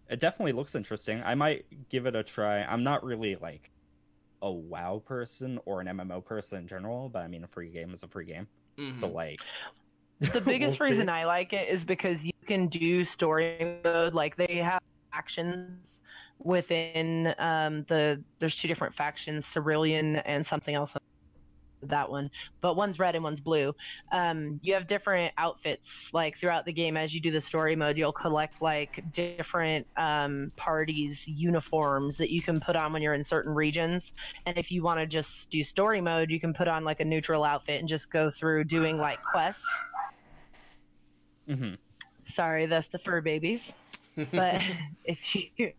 it 0.08 0.20
definitely 0.20 0.52
looks 0.52 0.76
interesting 0.76 1.20
i 1.24 1.34
might 1.34 1.64
give 1.88 2.06
it 2.06 2.14
a 2.14 2.22
try 2.22 2.62
i'm 2.62 2.84
not 2.84 3.02
really 3.04 3.36
like 3.36 3.70
a 4.42 4.50
wow 4.50 5.02
person 5.06 5.58
or 5.66 5.80
an 5.80 5.86
mmo 5.88 6.24
person 6.24 6.60
in 6.60 6.68
general 6.68 7.08
but 7.08 7.20
i 7.22 7.28
mean 7.28 7.44
a 7.44 7.48
free 7.48 7.70
game 7.70 7.92
is 7.92 8.02
a 8.02 8.08
free 8.08 8.26
game 8.26 8.46
Mhm. 8.78 8.90
so 8.92 9.08
like 9.08 9.40
The 10.32 10.40
biggest 10.40 10.80
We'll 10.80 10.88
see. 10.88 10.94
reason 10.94 11.08
I 11.08 11.24
like 11.24 11.52
it 11.52 11.68
is 11.68 11.84
because 11.84 12.24
you 12.24 12.32
can 12.46 12.68
do 12.68 13.04
story 13.04 13.80
mode. 13.84 14.14
Like 14.14 14.36
they 14.36 14.56
have 14.58 14.80
factions 15.12 16.02
within 16.38 17.34
um, 17.38 17.84
the. 17.84 18.24
There's 18.40 18.56
two 18.56 18.68
different 18.68 18.94
factions, 18.94 19.52
Cerulean 19.52 20.16
and 20.16 20.46
something 20.46 20.74
else. 20.74 20.96
That 21.82 22.10
one, 22.10 22.30
but 22.60 22.76
one's 22.76 22.98
red 22.98 23.14
and 23.14 23.22
one's 23.22 23.40
blue. 23.40 23.74
Um, 24.10 24.58
you 24.62 24.74
have 24.74 24.86
different 24.86 25.32
outfits 25.38 26.10
like 26.12 26.36
throughout 26.36 26.64
the 26.64 26.72
game 26.72 26.96
as 26.96 27.14
you 27.14 27.20
do 27.20 27.30
the 27.30 27.40
story 27.40 27.76
mode. 27.76 27.96
You'll 27.96 28.12
collect 28.12 28.60
like 28.60 29.04
different 29.12 29.86
um, 29.96 30.50
parties 30.56 31.26
uniforms 31.28 32.16
that 32.16 32.30
you 32.30 32.42
can 32.42 32.58
put 32.60 32.74
on 32.74 32.92
when 32.92 33.02
you're 33.02 33.14
in 33.14 33.22
certain 33.22 33.54
regions. 33.54 34.12
And 34.44 34.58
if 34.58 34.72
you 34.72 34.82
want 34.82 35.00
to 35.00 35.06
just 35.06 35.50
do 35.50 35.62
story 35.62 36.00
mode, 36.00 36.30
you 36.30 36.40
can 36.40 36.52
put 36.52 36.66
on 36.66 36.84
like 36.84 37.00
a 37.00 37.04
neutral 37.04 37.44
outfit 37.44 37.78
and 37.78 37.88
just 37.88 38.10
go 38.10 38.28
through 38.30 38.64
doing 38.64 38.98
like 38.98 39.22
quests. 39.22 39.66
Mm-hmm. 41.48 41.74
Sorry, 42.24 42.66
that's 42.66 42.88
the 42.88 42.98
fur 42.98 43.20
babies. 43.20 43.72
But 44.32 44.64
if 45.04 45.36
you 45.36 45.72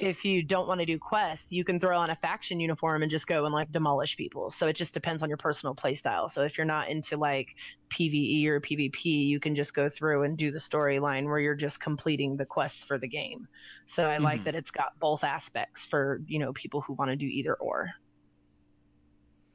if 0.00 0.24
you 0.24 0.42
don't 0.42 0.66
want 0.66 0.80
to 0.80 0.86
do 0.86 0.98
quests, 0.98 1.52
you 1.52 1.62
can 1.62 1.78
throw 1.78 1.98
on 1.98 2.10
a 2.10 2.14
faction 2.14 2.58
uniform 2.58 3.02
and 3.02 3.10
just 3.10 3.26
go 3.26 3.44
and 3.44 3.52
like 3.52 3.70
demolish 3.70 4.16
people. 4.16 4.50
So 4.50 4.66
it 4.66 4.74
just 4.74 4.94
depends 4.94 5.22
on 5.22 5.28
your 5.28 5.36
personal 5.36 5.74
playstyle. 5.74 6.28
So 6.30 6.42
if 6.42 6.56
you're 6.56 6.64
not 6.64 6.88
into 6.88 7.16
like 7.18 7.54
PvE 7.90 8.46
or 8.46 8.60
PvP, 8.60 9.04
you 9.04 9.38
can 9.38 9.54
just 9.54 9.74
go 9.74 9.88
through 9.88 10.22
and 10.24 10.38
do 10.38 10.50
the 10.50 10.58
storyline 10.58 11.26
where 11.26 11.38
you're 11.38 11.54
just 11.54 11.80
completing 11.80 12.36
the 12.36 12.46
quests 12.46 12.84
for 12.84 12.98
the 12.98 13.08
game. 13.08 13.46
So 13.84 14.08
I 14.08 14.18
like 14.18 14.40
Mhm. 14.40 14.44
that 14.44 14.54
it's 14.54 14.70
got 14.70 14.98
both 14.98 15.22
aspects 15.22 15.84
for, 15.86 16.20
you 16.26 16.38
know, 16.38 16.52
people 16.54 16.80
who 16.80 16.94
want 16.94 17.10
to 17.10 17.16
do 17.16 17.26
either 17.26 17.54
or. 17.54 17.90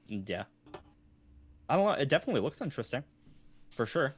Yeah. 0.07 0.45
I 1.67 1.75
don't 1.75 1.85
know. 1.85 1.91
It 1.93 2.09
definitely 2.09 2.41
looks 2.41 2.61
interesting, 2.61 3.03
for 3.71 3.87
sure. 3.87 4.13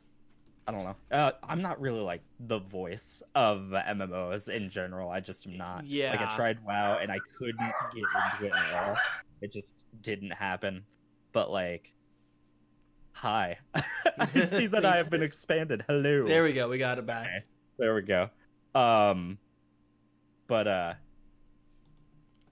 I 0.67 0.73
don't 0.73 0.83
know. 0.83 0.95
Uh, 1.11 1.31
I'm 1.43 1.61
not 1.61 1.79
really 1.79 2.01
like 2.01 2.21
the 2.41 2.59
voice 2.59 3.23
of 3.35 3.59
MMOs 3.71 4.49
in 4.49 4.69
general. 4.69 5.09
I 5.09 5.21
just 5.21 5.47
am 5.47 5.55
not. 5.55 5.85
Yeah. 5.85 6.11
Like 6.11 6.21
I 6.21 6.35
tried 6.35 6.63
WoW 6.65 6.97
and 7.01 7.09
I 7.09 7.19
couldn't 7.37 7.57
get 7.57 7.71
into 7.95 8.45
it 8.47 8.53
at 8.53 8.73
all. 8.73 8.97
It 9.41 9.53
just 9.53 9.85
didn't 10.01 10.31
happen. 10.31 10.83
But 11.31 11.51
like, 11.51 11.93
hi. 13.13 13.57
I 14.19 14.25
see 14.41 14.67
that 14.67 14.83
I 14.83 14.97
have 14.97 15.09
been 15.09 15.23
expanded. 15.23 15.85
Hello. 15.87 16.27
there 16.27 16.43
we 16.43 16.51
go. 16.51 16.67
We 16.67 16.77
got 16.77 16.97
it 16.97 17.05
back. 17.05 17.27
Okay. 17.27 17.43
There 17.77 17.95
we 17.95 18.01
go. 18.01 18.29
Um, 18.75 19.37
but 20.47 20.67
uh, 20.67 20.93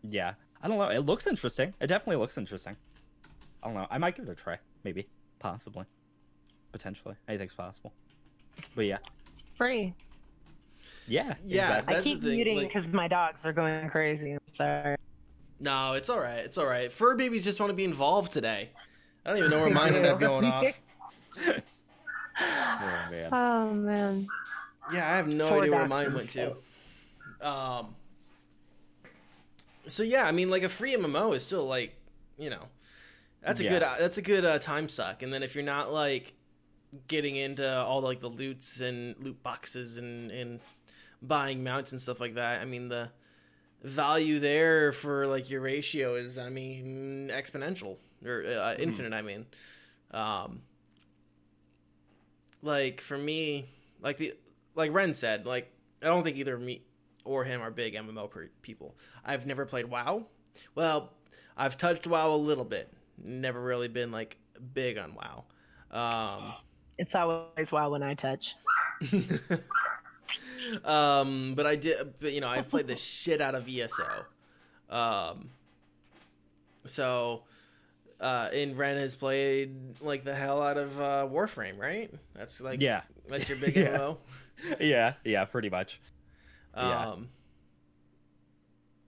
yeah. 0.10 0.36
I 0.62 0.70
don't 0.70 0.78
know. 0.78 0.90
It 0.90 1.00
looks 1.00 1.28
interesting. 1.28 1.74
It 1.82 1.88
definitely 1.88 2.16
looks 2.16 2.38
interesting. 2.38 2.78
I 3.62 3.68
don't 3.68 3.76
know. 3.76 3.88
I 3.92 3.98
might 3.98 4.16
give 4.16 4.28
it 4.30 4.32
a 4.32 4.36
try. 4.36 4.58
Maybe. 4.86 5.10
Possibly. 5.40 5.84
Potentially. 6.72 7.16
Anything's 7.28 7.54
possible. 7.56 7.92
But 8.76 8.86
yeah. 8.86 8.98
It's 9.32 9.44
free. 9.54 9.94
Yeah. 11.08 11.36
Yeah, 11.44 11.78
exactly. 11.78 11.96
I 11.96 12.02
keep 12.02 12.22
thing, 12.22 12.32
muting 12.32 12.58
like- 12.58 12.68
because 12.68 12.88
my 12.90 13.08
dogs 13.08 13.46
are 13.46 13.54
going 13.54 13.90
crazy. 13.90 14.32
I'm 14.34 14.40
sorry. 14.52 14.96
No, 15.60 15.94
it's 15.94 16.10
all 16.10 16.20
right. 16.20 16.40
It's 16.40 16.58
all 16.58 16.66
right. 16.66 16.92
Fur 16.92 17.16
babies 17.16 17.44
just 17.44 17.60
want 17.60 17.70
to 17.70 17.76
be 17.76 17.86
involved 17.86 18.32
today. 18.32 18.70
I 19.26 19.30
don't 19.30 19.38
even 19.40 19.50
know 19.52 19.62
where 19.62 19.74
mine 19.74 19.96
ended 19.96 20.12
up 20.12 20.20
going 20.20 20.46
off. 20.46 20.66
Oh, 22.38 23.08
man. 23.12 23.30
Oh 23.34 23.74
man. 23.74 24.28
Yeah, 24.92 25.10
I 25.12 25.16
have 25.16 25.28
no 25.28 25.48
Four 25.48 25.62
idea 25.62 25.72
where 25.72 25.88
mine 25.88 26.14
went 26.14 26.30
to. 26.32 26.58
Um. 27.42 27.96
So 29.88 30.04
yeah, 30.04 30.26
I 30.26 30.32
mean, 30.32 30.50
like 30.50 30.64
a 30.64 30.70
free 30.70 30.96
MMO 30.96 31.34
is 31.34 31.44
still 31.44 31.66
like, 31.66 31.96
you 32.38 32.50
know, 32.50 32.68
that's 33.42 33.62
a 33.62 33.64
Yeah. 33.64 33.70
good 33.70 33.82
that's 34.00 34.18
a 34.18 34.22
good 34.22 34.44
uh, 34.44 34.60
time 34.60 34.90
suck. 34.90 35.24
And 35.24 35.32
then 35.34 35.44
if 35.44 35.56
you're 35.56 35.64
not 35.64 35.94
like 35.94 36.34
getting 37.08 37.36
into 37.36 37.78
all 37.78 38.02
like 38.02 38.20
the 38.20 38.30
loots 38.30 38.80
and 38.80 39.16
loot 39.20 39.42
boxes 39.44 39.98
and 39.98 40.32
and 40.32 40.60
buying 41.22 41.64
mounts 41.64 41.92
and 41.92 42.02
stuff 42.02 42.20
like 42.20 42.36
that, 42.36 42.62
I 42.62 42.66
mean 42.66 42.90
the 42.90 43.10
value 43.86 44.40
there 44.40 44.92
for 44.92 45.28
like 45.28 45.50
your 45.50 45.62
ratio 45.62 46.16
is, 46.16 46.38
I 46.38 46.50
mean, 46.50 47.30
exponential 47.32 47.98
or 48.26 48.44
uh, 48.46 48.76
infinite. 48.80 49.14
I 49.14 49.22
mean, 49.22 49.46
um, 50.12 50.62
like 52.62 53.00
for 53.02 53.18
me, 53.18 53.66
like 54.02 54.18
the 54.18 54.34
like 54.74 54.92
Ren 54.94 55.14
said, 55.14 55.46
like 55.46 55.72
I 56.02 56.08
don't 56.08 56.24
think 56.24 56.38
either 56.38 56.58
me 56.58 56.82
or 57.24 57.44
him 57.44 57.62
are 57.62 57.72
big 57.72 57.94
MMO 57.94 58.30
per- 58.30 58.50
people. 58.62 58.96
I've 59.24 59.46
never 59.46 59.66
played 59.66 59.86
WoW. 59.86 60.26
Well, 60.74 61.14
I've 61.56 61.78
touched 61.78 62.08
WoW 62.08 62.34
a 62.34 62.38
little 62.38 62.66
bit. 62.66 62.92
Never 63.24 63.62
really 63.62 63.88
been 63.88 64.12
like 64.12 64.38
big 64.74 64.98
on 64.98 65.16
WoW. 65.16 65.46
Um, 65.92 66.54
It's 66.98 67.16
always 67.16 67.72
wild 67.72 67.92
when 67.92 68.04
I 68.04 68.14
touch. 68.14 68.56
um, 70.84 71.54
but 71.56 71.66
I 71.66 71.76
did, 71.76 72.14
but 72.20 72.32
you 72.32 72.42
know, 72.42 72.48
I've 72.48 72.70
played 72.70 72.88
the 72.88 72.96
shit 72.96 73.42
out 73.42 73.56
of 73.56 73.68
ESO. 73.68 74.26
Um, 74.90 75.50
so, 76.86 77.44
uh, 78.20 78.50
and 78.54 78.78
Ren 78.78 78.98
has 78.98 79.16
played 79.16 80.00
like 80.02 80.24
the 80.24 80.34
hell 80.34 80.62
out 80.62 80.78
of 80.78 81.00
uh, 81.00 81.28
Warframe, 81.30 81.78
right? 81.78 82.14
That's 82.34 82.62
like, 82.62 82.82
yeah. 82.82 83.02
that's 83.28 83.50
your 83.50 83.58
big 83.60 83.76
Yeah. 83.76 83.98
MMO. 83.98 84.18
Yeah. 84.80 85.14
Yeah. 85.24 85.46
Pretty 85.46 85.70
much. 85.70 86.00
Yeah. 86.76 87.12
Um, 87.12 87.30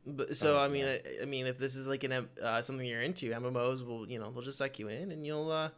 but 0.06 0.36
so 0.36 0.58
Oh, 0.58 0.60
I 0.60 0.68
mean, 0.68 0.86
yeah. 0.86 0.98
I, 1.20 1.24
I 1.24 1.26
mean, 1.26 1.48
if 1.48 1.58
this 1.58 1.76
is 1.76 1.86
like 1.88 2.04
an 2.04 2.28
uh, 2.42 2.62
something 2.62 2.86
you're 2.86 3.02
into, 3.02 3.30
MMOs 3.32 3.86
will 3.86 4.10
you 4.10 4.20
know 4.20 4.32
they'll 4.32 4.42
just 4.42 4.58
suck 4.58 4.80
you 4.80 4.88
in 4.88 5.12
and 5.12 5.26
you'll 5.26 5.52
uh, 5.52 5.70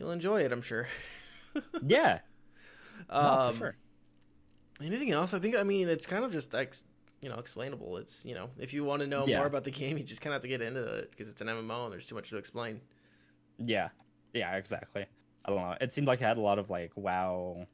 you'll 0.00 0.10
enjoy 0.10 0.42
it. 0.42 0.50
I'm 0.50 0.62
sure. 0.62 0.88
Yeah. 1.86 2.20
No, 3.10 3.16
um, 3.16 3.52
for 3.54 3.58
sure. 3.58 3.76
Anything 4.82 5.10
else? 5.10 5.34
I 5.34 5.38
think 5.40 5.56
I 5.56 5.62
mean 5.64 5.88
it's 5.88 6.06
kind 6.06 6.24
of 6.24 6.30
just 6.32 6.54
ex- 6.54 6.84
you 7.20 7.28
know 7.28 7.38
explainable. 7.38 7.96
It's 7.96 8.24
you 8.24 8.34
know 8.34 8.50
if 8.58 8.72
you 8.72 8.84
want 8.84 9.02
to 9.02 9.08
know 9.08 9.26
Yeah. 9.26 9.38
more 9.38 9.46
about 9.46 9.64
the 9.64 9.70
game, 9.72 9.98
you 9.98 10.04
just 10.04 10.20
kind 10.20 10.32
of 10.32 10.36
have 10.36 10.42
to 10.42 10.48
get 10.48 10.62
into 10.62 10.82
it 10.94 11.10
because 11.10 11.28
it's 11.28 11.40
an 11.42 11.48
MMO 11.48 11.84
and 11.84 11.92
there's 11.92 12.06
too 12.06 12.14
much 12.14 12.30
to 12.30 12.36
explain. 12.36 12.80
Yeah, 13.58 13.88
yeah, 14.32 14.54
exactly. 14.56 15.06
I 15.44 15.50
don't 15.50 15.58
know. 15.60 15.74
It 15.80 15.92
seemed 15.92 16.06
like 16.06 16.20
it 16.20 16.24
had 16.24 16.38
a 16.38 16.40
lot 16.40 16.58
of 16.60 16.70
like 16.70 16.92
WoW. 16.94 17.66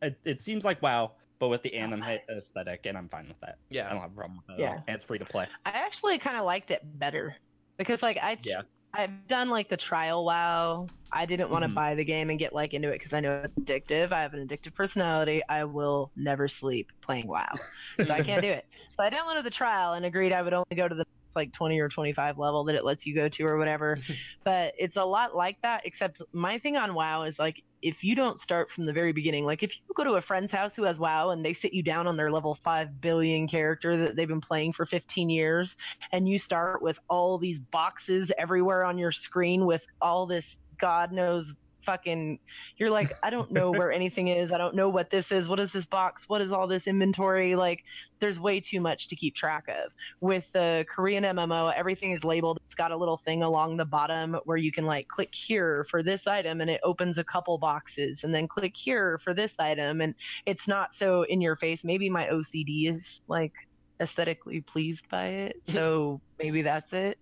It, 0.00 0.18
it 0.24 0.40
seems 0.40 0.64
like 0.64 0.80
WoW, 0.80 1.12
but 1.38 1.48
with 1.48 1.62
the 1.62 1.74
anime 1.74 2.02
aesthetic, 2.30 2.86
and 2.86 2.96
I'm 2.96 3.08
fine 3.10 3.28
with 3.28 3.38
that. 3.40 3.58
Yeah, 3.68 3.82
I 3.82 3.84
Yeah, 3.88 3.92
don't 3.92 4.00
have 4.02 4.12
a 4.12 4.14
problem 4.14 4.38
with 4.38 4.56
that. 4.56 4.58
Yeah. 4.62 4.70
at 4.70 4.78
all. 4.78 4.84
And 4.88 4.94
it's 4.96 5.04
free 5.04 5.18
to 5.18 5.24
play. 5.26 5.46
I 5.66 5.70
actually 5.70 6.16
kind 6.18 6.36
of 6.38 6.44
liked 6.44 6.70
it 6.70 6.80
better 6.98 7.36
because 7.76 8.02
like 8.02 8.16
I 8.22 8.38
Yeah. 8.42 8.62
I've 8.94 9.26
done 9.26 9.48
like 9.48 9.68
the 9.68 9.76
trial 9.76 10.24
WoW. 10.24 10.90
I 11.14 11.26
didn't 11.26 11.50
want 11.50 11.62
to 11.64 11.68
Mhm. 11.68 11.74
buy 11.74 11.94
the 11.94 12.04
game 12.04 12.30
and 12.30 12.38
get 12.38 12.54
like 12.54 12.72
into 12.74 12.88
it 12.88 12.94
because 12.94 13.12
I 13.12 13.20
know 13.20 13.42
it's 13.44 13.54
addictive. 13.66 14.12
I 14.12 14.22
have 14.22 14.34
an 14.34 14.46
addictive 14.46 14.74
personality. 14.74 15.42
I 15.48 15.64
will 15.64 16.10
never 16.16 16.48
sleep 16.48 16.90
playing 17.02 17.28
WoW, 17.28 17.60
so 18.02 18.14
I 18.14 18.20
can't 18.22 18.42
do 18.42 18.48
it. 18.48 18.64
So 18.90 19.02
I 19.04 19.10
downloaded 19.10 19.44
the 19.44 19.50
trial 19.50 19.94
and 19.94 20.04
agreed 20.04 20.32
I 20.32 20.42
would 20.42 20.52
only 20.54 20.64
go 20.76 20.88
to 20.88 20.94
the 20.94 21.04
like 21.34 21.52
20 21.52 21.80
or 21.80 21.88
25 21.88 22.36
level 22.38 22.64
that 22.64 22.74
it 22.76 22.84
lets 22.84 23.06
you 23.06 23.14
go 23.14 23.28
to 23.28 23.44
or 23.44 23.56
whatever. 23.58 24.00
but 24.44 24.74
it's 24.78 24.96
a 24.96 25.04
lot 25.04 25.34
like 25.34 25.56
that. 25.62 25.82
Except 25.86 26.20
my 26.32 26.58
thing 26.58 26.76
on 26.76 26.94
WoW 26.94 27.22
is 27.22 27.38
like 27.38 27.62
if 27.82 28.04
you 28.04 28.14
don't 28.14 28.38
start 28.40 28.70
from 28.70 28.86
the 28.86 28.92
very 28.92 29.12
beginning, 29.12 29.44
like 29.44 29.62
if 29.62 29.76
you 29.76 29.82
go 29.94 30.04
to 30.04 30.12
a 30.12 30.20
friend's 30.20 30.52
house 30.52 30.74
who 30.76 30.84
has 30.84 31.00
WoW 31.00 31.30
and 31.30 31.44
they 31.44 31.52
sit 31.52 31.72
you 31.74 31.82
down 31.82 32.06
on 32.06 32.16
their 32.16 32.30
level 32.30 32.54
five 32.54 33.00
billion 33.00 33.46
character 33.48 33.96
that 33.96 34.16
they've 34.16 34.28
been 34.28 34.40
playing 34.40 34.72
for 34.72 34.86
15 34.86 35.28
years 35.28 35.76
and 36.12 36.28
you 36.28 36.38
start 36.38 36.80
with 36.80 36.98
all 37.10 37.38
these 37.38 37.58
boxes 37.60 38.32
everywhere 38.38 38.84
on 38.84 38.98
your 38.98 39.10
screen 39.10 39.66
with 39.66 39.86
all 40.00 40.26
this 40.26 40.58
god 40.78 41.12
knows 41.12 41.56
fucking 41.84 42.38
you're 42.76 42.90
like 42.90 43.12
i 43.22 43.30
don't 43.30 43.50
know 43.50 43.70
where 43.78 43.92
anything 43.92 44.28
is. 44.28 44.52
I 44.52 44.58
don't 44.58 44.74
know 44.74 44.88
what 44.88 45.10
this 45.10 45.32
is. 45.32 45.48
What 45.48 45.60
is 45.60 45.72
this 45.72 45.86
box? 45.86 46.28
What 46.28 46.40
is 46.40 46.52
all 46.52 46.66
this 46.66 46.86
inventory? 46.86 47.54
Like 47.54 47.84
there's 48.20 48.38
way 48.40 48.60
too 48.60 48.80
much 48.80 49.08
to 49.08 49.16
keep 49.16 49.34
track 49.34 49.64
of. 49.68 49.92
With 50.20 50.50
the 50.52 50.84
korean 50.88 51.24
mmo 51.24 51.72
everything 51.74 52.12
is 52.12 52.24
labeled. 52.24 52.58
It's 52.64 52.74
got 52.74 52.92
a 52.92 52.96
little 52.96 53.16
thing 53.16 53.42
along 53.42 53.76
the 53.76 53.84
bottom 53.84 54.36
where 54.44 54.56
you 54.56 54.72
can 54.72 54.86
like 54.86 55.08
click 55.08 55.34
here 55.34 55.84
for 55.90 56.02
this 56.02 56.26
item 56.26 56.60
and 56.60 56.70
it 56.70 56.80
opens 56.84 57.18
a 57.18 57.24
couple 57.24 57.58
boxes 57.58 58.24
and 58.24 58.34
then 58.34 58.46
click 58.48 58.76
here 58.76 59.18
for 59.18 59.34
this 59.34 59.54
item. 59.58 60.00
And 60.00 60.14
it's 60.46 60.68
not 60.68 60.94
so 60.94 61.22
in 61.24 61.40
your 61.40 61.56
face. 61.56 61.84
Maybe 61.84 62.08
my 62.10 62.26
ocd 62.26 62.88
is 62.88 63.20
like 63.28 63.54
aesthetically 64.00 64.60
pleased 64.60 65.08
by 65.08 65.26
it. 65.26 65.56
So 65.64 66.20
maybe 66.38 66.62
that's 66.62 66.92
it. 66.92 67.18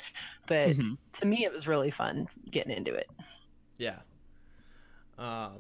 But 0.47 0.71
Mhm. 0.71 0.97
to 1.15 1.27
me 1.27 1.45
it 1.45 1.53
was 1.53 1.67
really 1.69 1.91
fun 1.91 2.27
getting 2.51 2.75
into 2.77 2.95
it. 2.95 3.09
Yeah. 3.79 3.99
Um. 5.21 5.53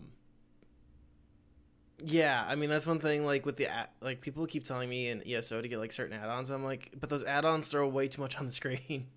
Yeah, 2.02 2.42
I 2.48 2.54
mean 2.54 2.70
that's 2.70 2.86
one 2.86 2.98
thing. 2.98 3.26
Like 3.26 3.44
with 3.44 3.56
the 3.56 3.68
like, 4.00 4.22
people 4.22 4.46
keep 4.46 4.64
telling 4.64 4.88
me 4.88 5.08
in 5.08 5.22
ESO 5.28 5.60
to 5.60 5.68
get 5.68 5.78
like 5.78 5.92
certain 5.92 6.18
add-ons. 6.18 6.48
I'm 6.50 6.64
like, 6.64 6.92
but 6.98 7.10
those 7.10 7.22
add-ons 7.24 7.68
throw 7.68 7.86
way 7.88 8.08
too 8.08 8.22
much 8.22 8.38
on 8.38 8.46
the 8.46 8.52
screen. 8.60 9.08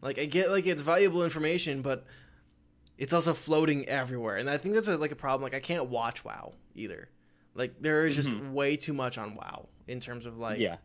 like 0.00 0.18
I 0.18 0.26
get 0.26 0.50
like 0.50 0.66
it's 0.66 0.80
valuable 0.82 1.24
information, 1.24 1.82
but 1.82 2.04
it's 2.96 3.12
also 3.12 3.34
floating 3.34 3.88
everywhere, 3.88 4.36
and 4.36 4.48
I 4.48 4.58
think 4.58 4.74
that's 4.76 4.86
a, 4.88 4.96
like 4.96 5.10
a 5.10 5.16
problem. 5.16 5.42
Like 5.42 5.54
I 5.54 5.60
can't 5.60 5.88
watch 5.90 6.24
WoW 6.24 6.52
either. 6.76 7.08
Like 7.56 7.74
there 7.80 8.06
is 8.06 8.14
just 8.14 8.28
Mhm. 8.28 8.52
way 8.52 8.76
too 8.76 8.92
much 8.92 9.18
on 9.18 9.34
WoW 9.34 9.68
in 9.88 9.98
terms 9.98 10.24
of 10.24 10.38
like 10.38 10.60
yeah, 10.60 10.76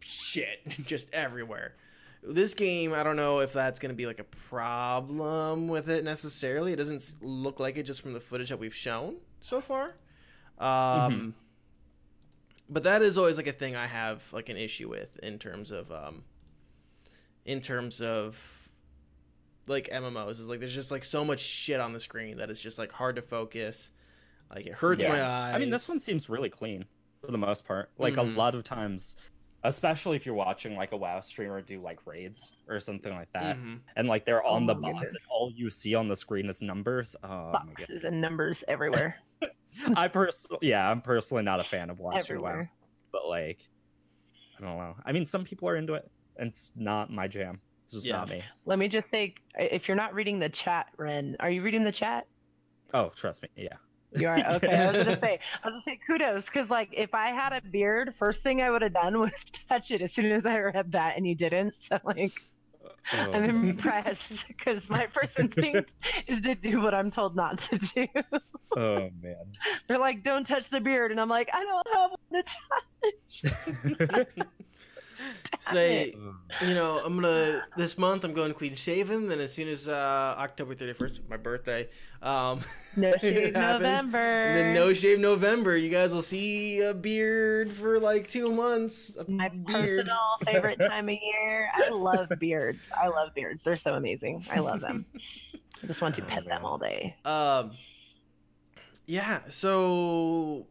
shit 0.00 0.60
just 0.86 1.12
everywhere 1.12 1.74
This 2.22 2.54
game, 2.54 2.92
I 2.92 3.02
don't 3.02 3.16
know 3.16 3.38
if 3.40 3.52
that's 3.52 3.78
going 3.80 3.90
to 3.90 3.96
be 3.96 4.06
like 4.06 4.18
a 4.18 4.24
problem 4.24 5.68
with 5.68 5.88
it 5.88 6.04
necessarily. 6.04 6.72
It 6.72 6.76
doesn't 6.76 7.16
look 7.22 7.60
like 7.60 7.76
it 7.76 7.84
just 7.84 8.02
from 8.02 8.12
the 8.12 8.20
footage 8.20 8.48
that 8.50 8.58
we've 8.58 8.74
shown 8.74 9.16
so 9.40 9.60
far. 9.60 9.94
Um, 10.58 11.12
Mhm. 11.12 11.32
But 12.70 12.82
that 12.82 13.00
is 13.02 13.16
always 13.16 13.36
like 13.38 13.46
a 13.46 13.52
thing 13.52 13.76
I 13.76 13.86
have 13.86 14.22
like 14.32 14.48
an 14.50 14.58
issue 14.58 14.90
with 14.90 15.16
in 15.22 15.38
terms 15.38 15.70
of 15.70 15.90
um, 15.90 16.24
in 17.46 17.60
terms 17.62 18.02
of 18.02 18.68
like 19.66 19.88
MMOs 19.90 20.32
is 20.32 20.48
like 20.48 20.58
there's 20.60 20.74
just 20.74 20.90
like 20.90 21.04
so 21.04 21.24
much 21.24 21.40
shit 21.40 21.80
on 21.80 21.92
the 21.94 22.00
screen 22.00 22.36
that 22.38 22.50
it's 22.50 22.60
just 22.60 22.78
like 22.78 22.92
hard 22.92 23.16
to 23.16 23.22
focus. 23.22 23.90
Like 24.54 24.66
it 24.66 24.74
hurts 24.74 25.02
Yeah. 25.02 25.12
my 25.12 25.22
eyes. 25.24 25.54
I 25.54 25.58
mean, 25.58 25.70
this 25.70 25.88
one 25.88 25.98
seems 26.00 26.28
really 26.28 26.50
clean 26.50 26.84
for 27.22 27.30
the 27.32 27.38
most 27.38 27.64
part. 27.66 27.90
Like 27.96 28.14
Mhm. 28.14 28.34
a 28.34 28.36
lot 28.38 28.54
of 28.54 28.64
times, 28.64 29.16
especially 29.64 30.16
if 30.16 30.24
you're 30.26 30.34
watching 30.34 30.76
like 30.76 30.92
a 30.92 30.96
WoW 30.96 31.20
streamer 31.20 31.60
do 31.60 31.80
like 31.80 32.06
raids 32.06 32.52
or 32.68 32.78
something 32.80 33.12
like 33.14 33.30
that, 33.32 33.56
Mhm. 33.56 33.80
and 33.96 34.08
like 34.08 34.24
they're 34.24 34.44
on 34.44 34.64
Oh 34.64 34.66
the 34.66 34.74
my 34.74 34.92
boss, 34.92 35.02
goodness. 35.02 35.24
and 35.24 35.30
all 35.30 35.50
you 35.54 35.70
see 35.70 35.94
on 35.94 36.08
the 36.08 36.16
screen 36.16 36.48
is 36.48 36.62
numbers. 36.62 37.16
Oh! 37.22 37.52
Boxes 37.52 38.04
and 38.04 38.20
numbers 38.20 38.62
everywhere. 38.68 39.16
I 39.96 40.08
personally, 40.08 40.58
yeah, 40.68 40.90
I'm 40.90 41.02
personally 41.02 41.42
not 41.42 41.60
a 41.60 41.64
fan 41.64 41.90
of 41.90 41.98
watching 41.98 42.40
WoW, 42.40 42.66
but 43.12 43.26
like, 43.28 43.60
I 44.58 44.62
don't 44.62 44.78
know. 44.78 44.96
I 45.04 45.12
mean, 45.12 45.26
some 45.26 45.44
people 45.44 45.68
are 45.68 45.76
into 45.76 45.94
it, 45.94 46.10
and 46.36 46.48
it's 46.48 46.72
not 46.74 47.10
my 47.10 47.28
jam. 47.28 47.60
It's 47.84 47.92
just 47.92 48.06
Yeah. 48.06 48.18
not 48.18 48.30
me. 48.30 48.42
Let 48.64 48.78
me 48.78 48.88
just 48.88 49.08
say, 49.08 49.34
if 49.58 49.88
you're 49.88 49.96
not 49.96 50.14
reading 50.14 50.38
the 50.38 50.48
chat, 50.48 50.86
Ren, 50.98 51.36
are 51.40 51.50
you 51.50 51.62
reading 51.62 51.84
the 51.84 51.92
chat? 51.92 52.26
Oh, 52.94 53.10
trust 53.10 53.42
me, 53.42 53.48
yeah. 53.56 53.76
You 54.12 54.28
are 54.28 54.38
okay. 54.54 54.74
I 54.74 54.86
was 54.92 55.04
gonna 55.04 55.20
say, 55.20 55.38
I 55.62 55.66
was 55.68 55.72
gonna 55.72 55.80
say 55.82 56.00
kudos 56.06 56.46
because 56.46 56.70
like 56.70 56.90
if 56.92 57.14
I 57.14 57.28
had 57.28 57.52
a 57.52 57.60
beard, 57.60 58.14
first 58.14 58.42
thing 58.42 58.62
I 58.62 58.70
would 58.70 58.82
have 58.82 58.94
done 58.94 59.18
was 59.20 59.44
touch 59.68 59.90
it 59.90 60.02
as 60.02 60.14
soon 60.14 60.32
as 60.32 60.46
I 60.46 60.58
read 60.60 60.92
that, 60.92 61.16
and 61.16 61.26
you 61.26 61.34
didn't. 61.34 61.74
So 61.80 61.98
like, 62.04 62.32
Oh, 63.14 63.32
I'm 63.32 63.44
impressed 63.70 64.46
because 64.48 64.88
my 64.90 65.06
first 65.06 65.38
instinct 65.38 65.94
is 66.26 66.40
to 66.42 66.54
do 66.54 66.80
what 66.80 66.94
I'm 66.94 67.10
told 67.10 67.36
not 67.36 67.58
to 67.58 67.78
do. 67.78 68.06
oh 68.76 69.10
man. 69.20 69.52
They're 69.88 69.98
like, 69.98 70.22
"Don't 70.22 70.46
touch 70.46 70.68
the 70.68 70.80
beard," 70.80 71.10
and 71.10 71.20
I'm 71.20 71.28
like, 71.28 71.48
"I 71.52 71.64
don't 71.64 71.88
have 71.94 72.10
one 72.28 72.42
to 72.42 72.54
touch." 74.12 74.36
Say, 75.60 76.14
you 76.66 76.74
know, 76.74 77.00
I'm 77.04 77.14
gonna 77.16 77.62
this 77.76 77.98
month 77.98 78.24
I'm 78.24 78.32
going 78.32 78.54
clean 78.54 78.74
shaven. 78.76 79.26
Then 79.28 79.40
as 79.40 79.52
soon 79.52 79.68
as 79.68 79.88
uh, 79.88 80.34
October 80.38 80.74
31st, 80.74 81.28
my 81.28 81.36
birthday, 81.36 81.88
um, 82.22 82.60
No 82.96 83.12
shave 83.16 83.54
happens, 83.54 83.82
November. 83.82 84.18
and 84.18 84.56
then 84.56 84.74
no 84.74 84.92
shave 84.92 85.18
November. 85.18 85.76
You 85.76 85.90
guys 85.90 86.14
will 86.14 86.22
see 86.22 86.80
a 86.82 86.94
beard 86.94 87.72
for 87.72 87.98
like 87.98 88.28
two 88.28 88.52
months. 88.52 89.16
A 89.16 89.28
My 89.30 89.48
beard. 89.48 89.66
personal 89.66 90.18
favorite 90.46 90.80
time 90.80 91.08
of 91.08 91.16
year. 91.20 91.68
I 91.74 91.88
love 91.90 92.30
beards. 92.38 92.88
I 92.96 93.08
love 93.08 93.34
beards. 93.34 93.62
They're 93.62 93.76
so 93.76 93.94
amazing. 93.94 94.46
I 94.50 94.60
love 94.60 94.80
them. 94.80 95.04
I 95.82 95.86
just 95.86 96.00
want 96.02 96.14
to 96.16 96.22
Oh, 96.22 96.26
pet 96.26 96.44
them 96.44 96.64
all 96.64 96.78
day. 96.78 97.14
Um, 97.24 97.72
yeah. 99.06 99.40
So 99.50 100.66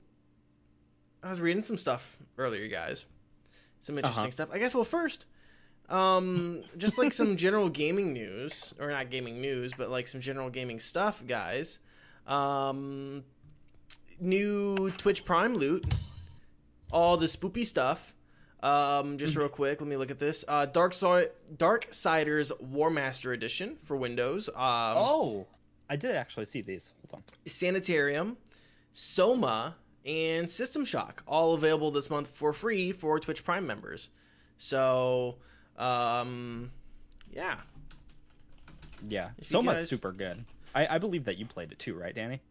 I 1.23 1.29
was 1.29 1.41
reading 1.41 1.63
some 1.63 1.77
stuff 1.77 2.17
earlier, 2.37 2.67
guys. 2.67 3.05
Some 3.87 3.97
interesting 3.97 4.23
Uh-huh. 4.25 4.31
stuff. 4.31 4.49
I 4.51 4.59
guess. 4.59 4.75
Well, 4.75 4.83
first, 4.83 5.25
um, 5.87 6.61
just 6.77 6.97
like 6.97 7.13
some 7.13 7.37
general 7.45 7.69
gaming 7.69 8.11
news, 8.11 8.73
or 8.79 8.89
not 8.91 9.09
gaming 9.09 9.39
news, 9.39 9.73
but 9.73 9.89
like 9.89 10.07
some 10.09 10.19
general 10.19 10.49
gaming 10.49 10.79
stuff, 10.81 11.23
guys. 11.25 11.79
Um, 12.27 13.23
new 14.19 14.91
Twitch 14.97 15.23
Prime 15.23 15.55
loot, 15.55 15.85
all 16.91 17.15
the 17.17 17.27
spoopy 17.27 17.65
stuff. 17.65 18.13
Um, 18.61 19.17
just 19.17 19.35
real 19.37 19.47
quick, 19.49 19.79
let 19.79 19.87
me 19.87 19.95
look 19.95 20.11
at 20.11 20.19
this. 20.19 20.43
Uh, 20.47 20.65
Dark 20.65 20.93
Side, 20.93 21.29
Darksiders 21.55 22.51
War 22.59 22.89
Master 22.89 23.31
Edition 23.31 23.77
for 23.85 23.95
Windows. 23.95 24.49
Um, 24.49 24.55
oh, 24.57 25.47
I 25.89 25.95
did 25.95 26.15
actually 26.15 26.45
see 26.45 26.61
these. 26.61 26.93
Hold 27.09 27.21
on. 27.23 27.49
Sanitarium, 27.49 28.35
Soma, 28.93 29.75
and 30.07 30.49
System 30.49 30.85
Shock, 30.85 31.21
all 31.27 31.53
available 31.53 31.91
this 31.91 32.09
month 32.09 32.29
for 32.29 32.53
free 32.53 32.91
for 32.91 33.19
Twitch 33.19 33.43
Prime 33.43 33.67
members. 33.67 34.09
So, 34.57 35.35
um, 35.77 36.71
yeah, 37.31 37.57
Yeah, 39.07 39.29
If 39.37 39.45
Soma's 39.45 39.79
guys- 39.79 39.89
super 39.89 40.11
good. 40.11 40.43
I, 40.73 40.95
I 40.95 40.97
believe 40.97 41.25
that 41.25 41.37
you 41.37 41.45
played 41.45 41.71
it 41.71 41.79
too, 41.79 41.93
right, 41.95 42.13
Danny? 42.15 42.41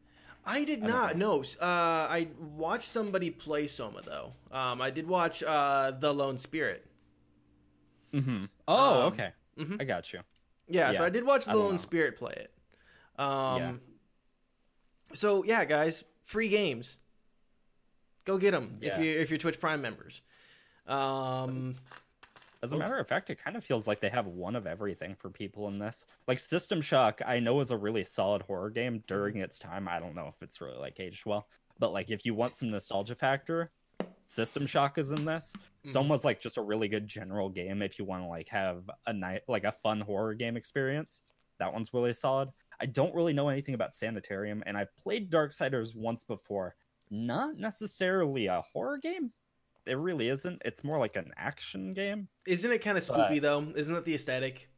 I 0.44 0.62
did 0.64 0.84
I 0.84 0.86
not 0.86 1.16
know. 1.16 1.40
Uh, 1.60 1.64
I 1.64 2.28
watched 2.56 2.84
somebody 2.88 3.30
play 3.30 3.66
Soma 3.66 4.02
though. 4.02 4.32
Um, 4.52 4.80
I 4.80 4.90
did 4.90 5.08
watch 5.08 5.42
uh, 5.42 5.90
The 5.98 6.12
Lone 6.14 6.38
Spirit. 6.38 6.86
Mm-hmm. 8.14 8.42
Oh, 8.68 9.00
Um, 9.06 9.12
okay. 9.12 9.30
mhm. 9.58 9.80
I 9.80 9.84
got 9.84 10.12
you. 10.12 10.20
Yeah, 10.68 10.92
so 10.92 11.04
I 11.04 11.10
did 11.10 11.24
watch 11.24 11.46
The 11.46 11.54
Lone 11.56 11.72
know. 11.72 11.78
Spirit 11.78 12.16
play 12.16 12.32
it. 12.36 12.52
Um, 13.20 13.56
Yeah. 13.58 13.72
So 15.14 15.44
yeah, 15.44 15.64
guys, 15.64 16.04
free 16.24 16.48
games. 16.48 16.98
Go 18.26 18.36
get 18.36 18.50
them 18.50 18.76
if 18.82 18.98
Yeah. 18.98 19.00
you 19.00 19.18
if 19.20 19.30
you're 19.30 19.38
Twitch 19.38 19.58
Prime 19.58 19.80
members. 19.80 20.20
Um, 20.86 21.76
As 22.62 22.72
a 22.72 22.76
matter 22.76 22.98
of 22.98 23.06
fact, 23.06 23.30
it 23.30 23.36
kind 23.36 23.56
of 23.56 23.64
feels 23.64 23.86
like 23.86 24.00
they 24.00 24.08
have 24.08 24.26
one 24.26 24.56
of 24.56 24.66
everything 24.66 25.14
for 25.14 25.30
people 25.30 25.68
in 25.68 25.78
this. 25.78 26.06
Like 26.26 26.40
System 26.40 26.80
Shock, 26.80 27.22
I 27.24 27.38
know 27.38 27.60
is 27.60 27.70
a 27.70 27.76
really 27.76 28.02
solid 28.02 28.42
horror 28.42 28.70
game 28.70 29.02
during 29.06 29.36
its 29.38 29.58
time. 29.58 29.88
I 29.88 30.00
don't 30.00 30.14
know 30.14 30.26
if 30.28 30.42
it's 30.42 30.60
really 30.60 30.76
like 30.78 30.98
aged 30.98 31.24
well, 31.26 31.48
but 31.78 31.92
like 31.92 32.10
if 32.10 32.26
you 32.26 32.34
want 32.34 32.56
some 32.56 32.70
nostalgia 32.70 33.14
factor, 33.14 33.70
System 34.26 34.66
Shock 34.66 34.98
is 34.98 35.12
in 35.12 35.24
this. 35.24 35.54
Mhm. 35.84 35.90
Soma's 35.90 36.24
like 36.24 36.40
just 36.40 36.56
a 36.56 36.62
really 36.62 36.88
good 36.88 37.06
general 37.06 37.48
game 37.48 37.80
if 37.82 37.98
you 37.98 38.04
want 38.04 38.24
to 38.24 38.26
like 38.28 38.48
have 38.48 38.90
a 39.06 39.12
night 39.12 39.42
like 39.46 39.64
a 39.64 39.72
fun 39.72 40.00
horror 40.00 40.34
game 40.34 40.56
experience. 40.56 41.22
That 41.58 41.72
one's 41.72 41.94
really 41.94 42.12
solid. 42.14 42.50
I 42.80 42.86
don't 42.86 43.14
really 43.14 43.32
know 43.32 43.48
anything 43.48 43.74
about 43.74 43.94
Sanitarium, 43.94 44.62
and 44.66 44.76
I 44.76 44.86
played 44.98 45.30
Darksiders 45.30 45.94
once 45.94 46.24
before. 46.24 46.74
Not 47.10 47.56
necessarily 47.58 48.46
a 48.46 48.60
horror 48.60 48.98
game. 48.98 49.32
It 49.86 49.94
really 49.98 50.28
isn't. 50.28 50.60
It's 50.64 50.82
more 50.82 50.98
like 50.98 51.14
an 51.16 51.32
action 51.36 51.92
game. 51.92 52.28
isn't 52.46 52.70
it 52.72 52.78
kind 52.80 52.98
of 52.98 53.06
But- 53.06 53.40
though? 53.40 53.72
Isn't 53.76 53.94
that 53.94 54.04
the 54.04 54.14
aesthetic? 54.14 54.68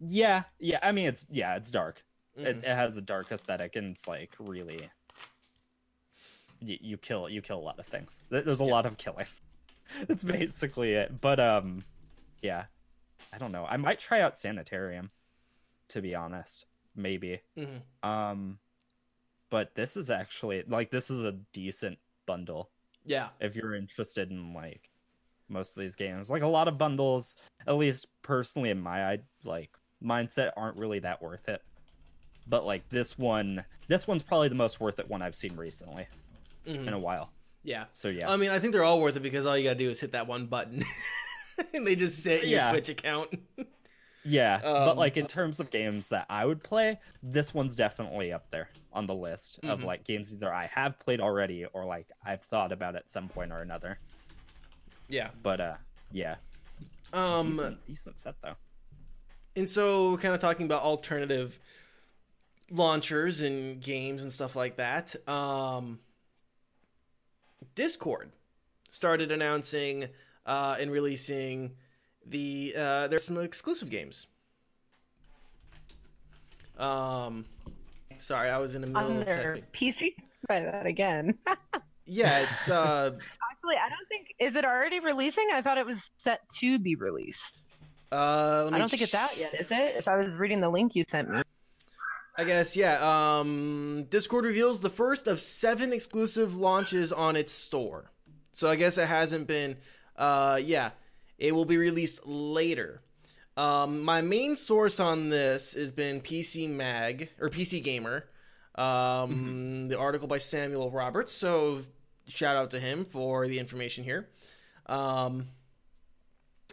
Yeah, 0.00 0.44
yeah. 0.60 0.78
I 0.82 0.92
mean, 0.92 1.08
it's 1.08 1.26
yeah, 1.28 1.56
it's 1.56 1.70
dark. 1.72 2.04
Mhm. 2.38 2.46
It, 2.46 2.56
it 2.58 2.64
has 2.66 2.96
a 2.96 3.02
dark 3.02 3.32
aesthetic, 3.32 3.74
and 3.74 3.96
it's 3.96 4.06
like 4.06 4.32
really, 4.38 4.88
you, 6.60 6.78
you 6.80 6.96
kill 6.96 7.28
you 7.28 7.42
kill 7.42 7.58
a 7.58 7.60
lot 7.66 7.78
of 7.80 7.86
things. 7.86 8.22
There's 8.30 8.60
a 8.60 8.64
Yeah. 8.64 8.70
lot 8.70 8.86
of 8.86 8.96
killing. 8.96 9.26
That's 10.06 10.22
basically 10.22 10.92
it. 10.94 11.20
But 11.20 11.40
um, 11.40 11.82
yeah, 12.42 12.66
I 13.32 13.38
don't 13.38 13.50
know. 13.52 13.64
I 13.66 13.76
might 13.76 13.98
try 13.98 14.20
out 14.20 14.38
Sanitarium, 14.38 15.10
to 15.88 16.00
be 16.00 16.14
honest. 16.14 16.66
Maybe. 16.94 17.40
Mhm. 17.56 17.80
Um, 18.08 18.58
but 19.50 19.74
this 19.74 19.96
is 19.96 20.10
actually 20.10 20.62
like 20.68 20.90
this 20.90 21.10
is 21.10 21.24
a 21.24 21.32
decent 21.52 21.98
bundle 22.26 22.70
Yeah. 23.04 23.28
if 23.40 23.54
you're 23.56 23.74
interested 23.74 24.30
in 24.30 24.52
like 24.54 24.90
most 25.48 25.76
of 25.76 25.80
these 25.80 25.96
games. 25.96 26.30
Like 26.30 26.42
a 26.42 26.46
lot 26.46 26.68
of 26.68 26.76
bundles, 26.76 27.36
at 27.66 27.76
least 27.76 28.06
personally 28.22 28.70
in 28.70 28.80
my 28.80 29.18
like 29.44 29.70
mindset, 30.04 30.50
aren't 30.56 30.76
really 30.76 30.98
that 31.00 31.20
worth 31.22 31.48
it. 31.48 31.62
But 32.46 32.66
like 32.66 32.86
this 32.90 33.18
one, 33.18 33.64
this 33.88 34.06
one's 34.06 34.22
probably 34.22 34.48
the 34.48 34.54
most 34.54 34.80
worth 34.80 34.98
it 34.98 35.08
one 35.08 35.22
I've 35.22 35.34
seen 35.34 35.56
recently 35.56 36.06
Mhm. 36.66 36.86
in 36.86 36.92
a 36.92 36.98
while. 36.98 37.30
Yeah. 37.64 37.84
So 37.92 38.08
yeah, 38.08 38.30
I 38.30 38.36
mean, 38.36 38.50
I 38.50 38.58
think 38.58 38.72
they're 38.72 38.84
all 38.84 39.00
worth 39.00 39.16
it 39.16 39.20
because 39.20 39.46
all 39.46 39.56
you 39.56 39.64
gotta 39.64 39.78
do 39.78 39.90
is 39.90 40.00
hit 40.00 40.12
that 40.12 40.26
one 40.26 40.46
button, 40.46 40.84
and 41.74 41.86
they 41.86 41.94
just 41.96 42.22
set 42.22 42.46
your 42.46 42.60
Yeah. 42.60 42.70
Twitch 42.70 42.88
account. 42.90 43.30
yeah. 44.24 44.56
um, 44.56 44.84
but 44.86 44.96
like 44.96 45.16
in 45.16 45.26
terms 45.26 45.60
of 45.60 45.70
games 45.70 46.08
that 46.08 46.26
I 46.28 46.44
would 46.44 46.62
play, 46.62 46.98
this 47.22 47.54
one's 47.54 47.76
definitely 47.76 48.32
up 48.32 48.50
there 48.50 48.68
on 48.92 49.06
the 49.06 49.14
list 49.14 49.58
of 49.64 49.80
Mhm. 49.80 49.84
like 49.84 50.04
games 50.04 50.32
either 50.32 50.52
I 50.52 50.66
have 50.66 50.98
played 50.98 51.20
already 51.20 51.64
or 51.66 51.84
like 51.84 52.10
I've 52.24 52.42
thought 52.42 52.72
about 52.72 52.96
at 52.96 53.08
some 53.08 53.28
point 53.28 53.52
or 53.52 53.60
another. 53.62 53.98
yeah. 55.08 55.30
But 55.42 55.60
uh, 55.60 55.76
yeah, 56.12 56.36
Um, 57.12 57.52
decent, 57.52 57.86
decent 57.86 58.20
set 58.20 58.34
though. 58.42 58.56
and 59.56 59.68
so 59.68 60.16
kind 60.18 60.34
of 60.34 60.40
talking 60.40 60.66
about 60.66 60.82
alternative 60.82 61.58
launchers 62.70 63.40
and 63.40 63.80
games 63.80 64.22
and 64.22 64.30
stuff 64.32 64.54
like 64.54 64.76
that. 64.76 65.16
Um, 65.28 66.00
Discord 67.74 68.32
started 68.90 69.30
announcing 69.32 70.08
uh, 70.46 70.76
and 70.78 70.90
releasing 70.90 71.76
the 72.28 72.74
uh, 72.76 73.08
there's 73.08 73.24
some 73.24 73.38
exclusive 73.40 73.90
games. 73.90 74.26
Um, 76.78 77.44
sorry, 78.18 78.50
I 78.50 78.58
was 78.58 78.74
in 78.74 78.82
the 78.82 78.86
middle 78.86 79.10
on 79.10 79.16
of 79.18 79.26
their 79.26 79.54
typing. 79.56 79.64
PC. 79.92 80.14
Try 80.46 80.60
that 80.60 80.86
again. 80.86 81.36
Yeah, 82.10 82.38
it's 82.40 82.70
uh, 82.70 83.10
Actually, 83.52 83.74
I 83.76 83.90
don't 83.90 84.08
think 84.08 84.34
is 84.38 84.56
it 84.56 84.64
already 84.64 84.98
releasing. 84.98 85.46
I 85.52 85.60
thought 85.60 85.76
it 85.76 85.84
was 85.84 86.10
set 86.16 86.40
to 86.56 86.78
be 86.78 86.94
released. 86.94 87.76
uh. 88.10 88.70
I 88.72 88.78
don't 88.78 88.90
think 88.90 89.02
it's 89.02 89.12
out 89.12 89.36
yet, 89.36 89.52
is 89.52 89.70
it? 89.70 89.96
If 89.96 90.08
I 90.08 90.16
was 90.16 90.34
reading 90.36 90.62
the 90.62 90.70
link 90.70 90.96
you 90.96 91.04
sent 91.06 91.28
me. 91.28 91.42
I 92.38 92.44
guess 92.44 92.74
yeah. 92.78 92.96
Um, 93.40 94.06
Discord 94.08 94.46
reveals 94.46 94.80
the 94.80 94.88
first 94.88 95.26
of 95.26 95.38
seven 95.38 95.92
exclusive 95.92 96.56
launches 96.56 97.12
on 97.12 97.36
its 97.36 97.52
store. 97.52 98.10
So 98.52 98.70
I 98.70 98.76
guess 98.76 98.96
it 98.96 99.06
hasn't 99.06 99.46
been. 99.46 99.76
Uh, 100.16 100.58
yeah, 100.64 100.92
It 101.38 101.54
will 101.54 101.64
be 101.64 101.76
released 101.76 102.26
later. 102.26 103.00
Um, 103.56 104.02
my 104.04 104.22
main 104.22 104.56
source 104.56 105.00
on 105.00 105.30
this 105.30 105.72
has 105.72 105.90
been 105.90 106.20
PC 106.20 106.68
Mag 106.68 107.30
or 107.40 107.48
PC 107.48 107.82
Gamer, 107.82 108.24
um, 108.76 109.88
the 109.88 109.98
article 109.98 110.28
by 110.28 110.38
Samuel 110.38 110.90
Roberts. 110.90 111.32
So 111.32 111.82
shout 112.28 112.56
out 112.56 112.70
to 112.70 112.80
him 112.80 113.04
for 113.04 113.48
the 113.48 113.58
information 113.58 114.04
here. 114.04 114.28
Um, 114.86 115.48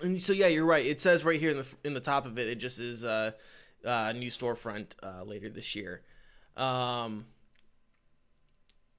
and 0.02 0.20
so 0.20 0.34
yeah, 0.34 0.48
you're 0.48 0.66
right. 0.66 0.86
It 0.86 1.00
says 1.02 1.24
right 1.24 1.40
here 1.40 1.52
in 1.52 1.58
the 1.58 1.68
in 1.84 1.94
the 1.94 2.00
top 2.00 2.26
of 2.26 2.38
it, 2.38 2.48
it 2.48 2.56
just 2.56 2.80
is 2.80 3.04
uh, 3.04 3.32
uh, 3.86 4.14
new 4.14 4.30
storefront 4.30 4.96
uh, 5.02 5.24
later 5.24 5.50
this 5.50 5.76
year. 5.76 6.02
Um, 6.58 7.26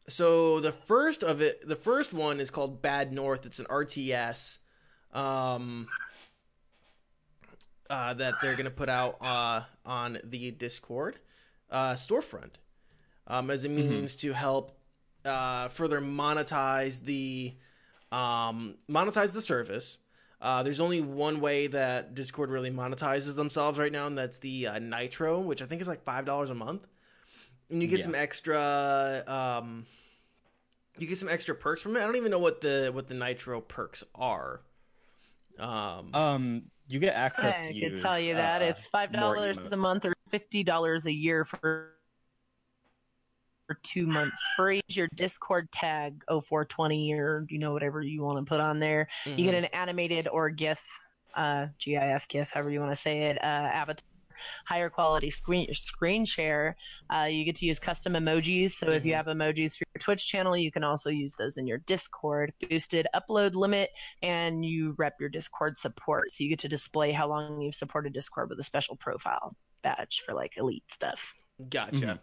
so 0.08 0.60
the 0.60 0.72
first 0.72 1.22
of 1.22 1.40
it, 1.40 1.66
the 1.66 1.76
first 1.76 2.12
one 2.12 2.40
is 2.40 2.50
called 2.50 2.82
Bad 2.82 3.12
North. 3.12 3.44
It's 3.44 3.58
an 3.58 3.66
RTS 3.66 4.58
um, 5.12 5.88
uh, 7.88 8.14
that 8.14 8.40
they're 8.40 8.57
gonna 8.57 8.70
put 8.70 8.88
out 8.88 9.16
uh, 9.20 9.62
on 9.84 10.18
the 10.24 10.50
Discord 10.50 11.18
uh, 11.70 11.94
storefront 11.94 12.52
um, 13.26 13.50
as 13.50 13.64
a 13.64 13.68
means 13.68 14.16
to 14.16 14.32
help 14.32 14.76
uh, 15.24 15.68
further 15.68 16.00
monetize 16.00 17.02
the 17.04 17.54
um, 18.12 18.76
monetize 18.88 19.32
the 19.32 19.40
service. 19.40 19.98
Uh, 20.40 20.62
there's 20.62 20.80
only 20.80 21.00
one 21.00 21.40
way 21.40 21.66
that 21.66 22.14
Discord 22.14 22.50
really 22.50 22.70
monetizes 22.70 23.34
themselves 23.34 23.78
right 23.78 23.90
now, 23.90 24.07
and 24.07 24.18
that's 24.18 24.38
the 24.38 24.66
uh, 24.68 24.78
Nitro, 24.78 25.40
which 25.40 25.62
I 25.62 25.66
think 25.66 25.80
is 25.80 25.88
like 25.88 26.04
five 26.04 26.24
dollars 26.24 26.50
a 26.50 26.54
month, 26.54 26.86
and 27.70 27.80
you 27.82 27.88
get 27.88 27.98
Yeah. 28.00 28.04
some 28.04 28.14
extra. 28.14 29.24
Um, 29.26 29.86
you 30.98 31.07
get 31.07 31.18
some 31.18 31.28
extra 31.28 31.54
perks 31.54 31.82
from 31.82 31.94
it. 31.96 32.00
I 32.00 32.07
don't 32.07 32.16
even 32.16 32.30
know 32.30 32.38
what 32.38 32.61
the 32.61 32.90
what 32.92 33.09
the 33.09 33.14
Nitro 33.14 33.61
perks 33.61 34.02
are. 34.14 34.61
Um, 35.59 36.14
Um, 36.14 36.62
you 36.88 37.00
get 37.00 37.14
access 37.14 37.59
I 37.59 37.68
to 37.68 37.80
could 37.80 37.92
use. 37.92 38.02
tell 38.02 38.18
you 38.18 38.34
that 38.34 38.62
uh, 38.62 38.66
it's 38.66 38.86
five 38.86 39.12
dollars 39.12 39.59
a 39.59 39.62
emotes. 39.62 39.78
month 39.78 40.04
or 40.04 40.12
fifty 40.28 40.62
dollars 40.62 41.07
a 41.07 41.12
year 41.12 41.44
for 41.44 41.92
for 43.66 43.78
two 43.82 44.07
months 44.07 44.40
free. 44.57 44.80
Your 44.88 45.09
Discord 45.16 45.70
tag 45.72 46.22
0420 46.28 47.12
or 47.14 47.46
you 47.50 47.59
know 47.59 47.72
whatever 47.72 48.00
you 48.02 48.22
want 48.22 48.38
to 48.38 48.48
put 48.48 48.61
on 48.61 48.78
there. 48.78 49.09
You 49.24 49.36
get 49.36 49.54
mhm. 49.54 49.59
an 49.59 49.64
animated 49.66 50.28
or 50.28 50.50
GIF, 50.50 50.80
uh, 51.34 51.66
GIF 51.78 52.28
GIF, 52.28 52.50
however 52.52 52.70
you 52.70 52.80
want 52.80 52.92
to 52.92 53.00
say 53.00 53.24
it, 53.24 53.38
uh, 53.42 53.46
avatar. 53.46 54.07
Higher 54.66 54.91
quality 54.91 55.30
screen 55.30 55.72
screen 55.74 56.24
share. 56.24 56.76
Uh, 57.12 57.24
you 57.30 57.45
get 57.45 57.57
to 57.57 57.66
use 57.66 57.78
custom 57.78 58.14
emojis. 58.14 58.72
So 58.72 58.91
if 58.91 59.05
you 59.05 59.12
Mhm. 59.12 59.16
have 59.16 59.26
emojis 59.26 59.76
for 59.76 59.84
your 59.95 60.01
Twitch 60.01 60.26
channel, 60.26 60.57
you 60.57 60.70
can 60.70 60.84
also 60.84 61.11
use 61.11 61.34
those 61.37 61.57
in 61.57 61.66
your 61.66 61.78
Discord. 61.78 62.53
Boosted 62.68 63.07
upload 63.14 63.55
limit, 63.55 63.91
and 64.22 64.64
you 64.64 64.95
rep 64.99 65.14
your 65.20 65.28
Discord 65.28 65.76
support. 65.76 66.30
So 66.30 66.45
you 66.45 66.51
get 66.51 66.59
to 66.61 66.68
display 66.68 67.12
how 67.12 67.28
long 67.28 67.61
you've 67.61 67.74
supported 67.74 68.12
Discord 68.12 68.51
with 68.51 68.59
a 68.59 68.62
special 68.62 68.97
profile 68.97 69.57
badge 69.82 70.22
for 70.24 70.34
like 70.34 70.57
elite 70.57 70.84
stuff. 70.91 71.34
Gotcha. 71.68 71.95
Mhm. 71.95 72.20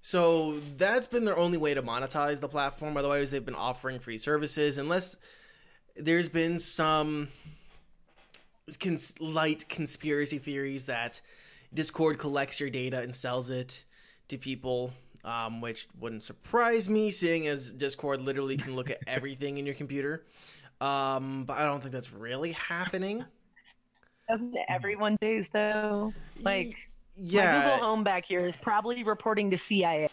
So 0.00 0.60
that's 0.76 1.06
been 1.06 1.24
their 1.24 1.36
only 1.38 1.56
way 1.58 1.72
to 1.74 1.82
monetize 1.82 2.40
the 2.40 2.48
platform. 2.48 2.96
Otherwise, 2.96 3.30
they've 3.30 3.44
been 3.44 3.54
offering 3.54 3.98
free 4.00 4.18
services, 4.18 4.76
unless 4.76 5.16
there's 5.96 6.28
been 6.28 6.60
some 6.60 7.28
cons- 8.72 9.18
light 9.20 9.68
conspiracy 9.68 10.38
theories 10.38 10.86
that 10.86 11.20
Discord 11.72 12.18
collects 12.18 12.60
your 12.60 12.70
data 12.70 13.00
and 13.00 13.14
sells 13.14 13.50
it 13.50 13.84
to 14.28 14.38
people, 14.38 14.92
um, 15.24 15.60
which 15.60 15.88
wouldn't 15.98 16.22
surprise 16.22 16.88
me, 16.88 17.10
seeing 17.10 17.46
as 17.46 17.72
Discord 17.72 18.22
literally 18.22 18.56
can 18.56 18.74
look 18.74 18.90
at 18.90 18.98
everything 19.06 19.58
in 19.58 19.66
your 19.66 19.74
computer. 19.74 20.24
Um, 20.80 21.44
but 21.44 21.58
I 21.58 21.64
don't 21.64 21.80
think 21.80 21.92
that's 21.92 22.12
really 22.12 22.52
happening. 22.52 23.24
Doesn't 24.28 24.56
everyone 24.68 25.18
do 25.20 25.42
though? 25.52 26.14
Like 26.40 26.68
my 26.68 26.74
yeah. 27.16 27.62
Google 27.62 27.86
Home 27.86 28.04
back 28.04 28.24
here 28.24 28.46
is 28.46 28.56
probably 28.58 29.04
reporting 29.04 29.50
to 29.50 29.56
CIA. 29.56 30.08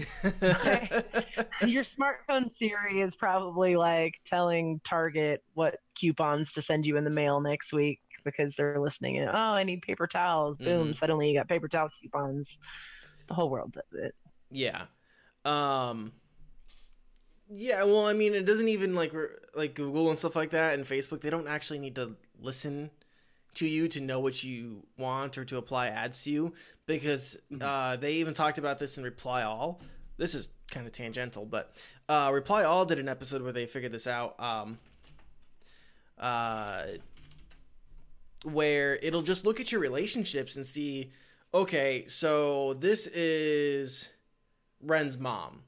Your 1.66 1.84
smartphone 1.84 2.50
Siri 2.50 3.00
is 3.00 3.16
probably 3.16 3.76
like 3.76 4.20
telling 4.24 4.80
Target 4.84 5.42
what 5.54 5.78
coupons 5.94 6.52
to 6.52 6.62
send 6.62 6.86
you 6.86 6.96
in 6.96 7.04
the 7.04 7.10
mail 7.10 7.40
next 7.40 7.72
week 7.72 8.00
because 8.24 8.56
they're 8.56 8.80
listening. 8.80 9.18
And, 9.18 9.28
oh, 9.30 9.32
I 9.32 9.64
need 9.64 9.82
paper 9.82 10.06
towels. 10.06 10.56
Boom! 10.58 10.88
Mhm. 10.88 10.94
Suddenly 10.94 11.30
you 11.30 11.38
got 11.38 11.48
paper 11.48 11.68
towel 11.68 11.90
coupons. 12.00 12.58
The 13.26 13.34
whole 13.34 13.50
world 13.50 13.72
does 13.72 14.00
it. 14.04 14.14
Yeah. 14.50 14.86
Um 15.44 16.12
Yeah, 17.48 17.84
well, 17.84 18.06
I 18.06 18.12
mean, 18.12 18.34
it 18.34 18.44
doesn't 18.44 18.68
even 18.68 18.94
like 18.94 19.12
re- 19.12 19.28
like 19.54 19.74
Google 19.74 20.08
and 20.08 20.18
stuff 20.18 20.36
like 20.36 20.50
that 20.50 20.74
and 20.74 20.84
Facebook, 20.86 21.20
they 21.20 21.30
don't 21.30 21.48
actually 21.48 21.78
need 21.78 21.94
to 21.96 22.16
listen 22.40 22.90
to 23.54 23.66
you 23.66 23.88
to 23.88 24.00
know 24.00 24.20
what 24.20 24.42
you 24.44 24.86
want 24.98 25.36
or 25.38 25.44
to 25.44 25.56
apply 25.56 25.88
ads 25.88 26.22
to 26.24 26.30
you 26.30 26.52
because 26.86 27.36
Mhm. 27.52 27.62
uh 27.62 27.96
they 27.96 28.14
even 28.14 28.34
talked 28.34 28.58
about 28.58 28.78
this 28.78 28.96
in 28.98 29.04
Reply 29.04 29.42
All. 29.42 29.80
This 30.16 30.34
is 30.34 30.48
kind 30.70 30.86
of 30.86 30.92
tangential, 30.92 31.44
but 31.44 31.74
uh 32.08 32.30
Reply 32.32 32.64
All 32.64 32.84
did 32.84 32.98
an 32.98 33.08
episode 33.08 33.42
where 33.42 33.52
they 33.52 33.66
figured 33.66 33.92
this 33.92 34.06
out 34.06 34.38
um 34.40 34.78
uh 36.18 36.82
where 38.44 38.96
it'll 39.02 39.22
just 39.22 39.44
look 39.44 39.60
at 39.60 39.70
your 39.72 39.80
relationships 39.80 40.56
and 40.56 40.64
see 40.64 41.12
okay, 41.52 42.04
so 42.06 42.74
this 42.74 43.06
is 43.08 44.08
Ren's 44.80 45.18
mom. 45.18 45.64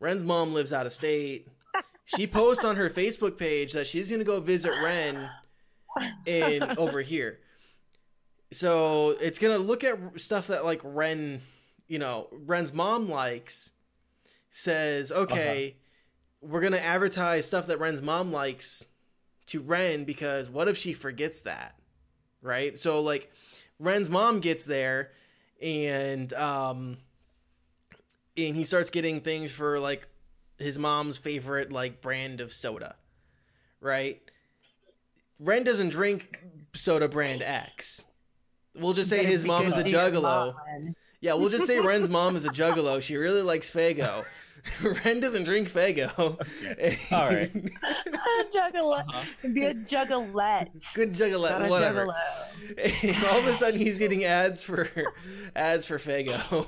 Ren's 0.00 0.24
mom 0.24 0.54
lives 0.54 0.72
out 0.72 0.86
of 0.86 0.92
state. 0.94 1.46
She 2.06 2.26
posts 2.26 2.64
on 2.64 2.76
her 2.76 2.88
Facebook 2.88 3.36
page 3.38 3.72
that 3.74 3.86
she's 3.86 4.10
gonna 4.10 4.24
go 4.24 4.40
visit 4.40 4.72
Ren 4.82 5.28
in 6.26 6.62
over 6.78 7.00
here. 7.00 7.38
So 8.52 9.10
it's 9.20 9.38
gonna 9.38 9.58
look 9.58 9.84
at 9.84 9.98
stuff 10.16 10.48
that 10.48 10.64
like 10.64 10.80
Ren, 10.82 11.42
you 11.86 11.98
know, 11.98 12.28
Ren's 12.32 12.72
mom 12.72 13.08
likes. 13.08 13.72
Says, 14.52 15.12
okay, 15.12 15.76
we're 16.40 16.60
gonna 16.60 16.78
advertise 16.78 17.46
stuff 17.46 17.68
that 17.68 17.78
Ren's 17.78 18.02
mom 18.02 18.32
likes 18.32 18.84
to 19.46 19.60
Ren 19.60 20.04
because 20.04 20.50
what 20.50 20.66
if 20.66 20.76
she 20.76 20.92
forgets 20.92 21.42
that, 21.42 21.76
right? 22.42 22.76
So 22.76 23.00
like, 23.00 23.30
Ren's 23.78 24.10
mom 24.10 24.40
gets 24.40 24.64
there, 24.64 25.12
and 25.62 26.32
um, 26.32 26.98
and 28.36 28.56
he 28.56 28.64
starts 28.64 28.90
getting 28.90 29.20
things 29.20 29.52
for 29.52 29.78
like 29.78 30.08
his 30.58 30.78
mom's 30.78 31.16
favorite 31.18 31.72
like 31.72 32.00
brand 32.00 32.40
of 32.40 32.52
soda, 32.52 32.96
right? 33.80 34.20
Ren 35.40 35.64
doesn't 35.64 35.88
drink 35.88 36.38
soda 36.74 37.08
brand 37.08 37.42
X. 37.42 38.04
We'll 38.74 38.92
just 38.92 39.10
say 39.10 39.24
his 39.24 39.44
mom 39.44 39.66
is 39.66 39.76
a 39.76 39.82
to 39.82 39.90
juggalo. 39.90 40.54
Yeah, 41.20 41.34
we'll 41.34 41.48
just 41.48 41.66
say 41.66 41.80
Ren's 41.80 42.08
mom 42.08 42.36
is 42.36 42.44
a 42.44 42.50
juggalo. 42.50 43.02
She 43.02 43.16
really 43.16 43.42
likes 43.42 43.70
Faygo. 43.70 44.24
Ren 45.04 45.20
doesn't 45.20 45.44
drink 45.44 45.70
Faygo. 45.70 46.10
All 47.12 47.26
right. 47.28 47.50
Juggalette. 48.52 49.04
Uh-huh. 49.08 49.48
Be 49.54 49.64
a 49.64 49.74
juggalette. 49.74 50.68
Good 50.94 51.10
Not 51.10 51.18
juggalette, 51.18 51.66
a 51.66 51.68
whatever. 51.70 52.06
juggalo. 52.06 53.32
All 53.32 53.38
of 53.38 53.46
a 53.46 53.54
sudden, 53.54 53.80
he's 53.80 53.98
getting 53.98 54.24
ads 54.24 54.62
for 54.62 54.88
ads 55.56 55.86
for 55.86 55.98
Faygo. 55.98 56.66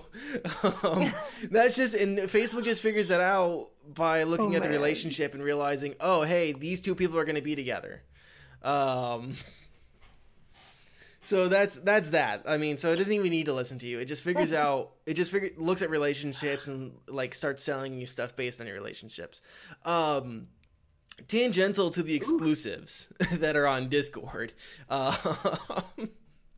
Um, 0.85 1.13
that's 1.51 1.77
just 1.77 1.95
and 1.95 2.19
Facebook 2.19 2.65
just 2.65 2.83
figures 2.83 3.09
that 3.09 3.21
out 3.21 3.69
by 3.95 4.23
looking 4.23 4.55
Oh, 4.55 4.57
at 4.57 4.63
the 4.63 4.69
man. 4.71 4.79
relationship 4.79 5.35
and 5.35 5.43
realizing, 5.43 5.95
oh, 6.01 6.23
hey, 6.23 6.53
these 6.53 6.81
two 6.81 6.95
people 6.95 7.19
are 7.19 7.25
going 7.25 7.37
to 7.37 7.43
be 7.43 7.55
together. 7.55 8.03
Um, 8.63 9.37
so 11.23 11.49
that's 11.49 11.77
that's 11.77 12.11
that. 12.11 12.43
I 12.47 12.59
mean, 12.59 12.79
so 12.79 12.93
it 12.93 12.97
doesn't 12.97 13.13
even 13.13 13.31
need 13.31 13.47
to 13.47 13.53
listen 13.53 13.79
to 13.79 13.87
you. 13.87 13.99
It 13.99 14.07
just 14.07 14.23
figures 14.23 14.53
out. 14.53 14.93
It 15.07 15.15
just 15.15 15.31
figure 15.31 15.51
looks 15.57 15.83
at 15.83 15.91
relationships 15.91 16.69
and 16.69 16.93
like 17.09 17.35
starts 17.35 17.63
selling 17.63 17.99
you 17.99 18.07
stuff 18.07 18.37
based 18.37 18.61
on 18.61 18.67
your 18.67 18.77
relationships. 18.77 19.43
Um, 19.85 20.49
tangential 21.29 21.91
to 21.91 22.03
the 22.03 22.15
exclusives 22.15 23.09
that 23.33 23.57
are 23.57 23.67
on 23.67 23.89
Discord. 23.89 24.53
Uh, 24.89 25.17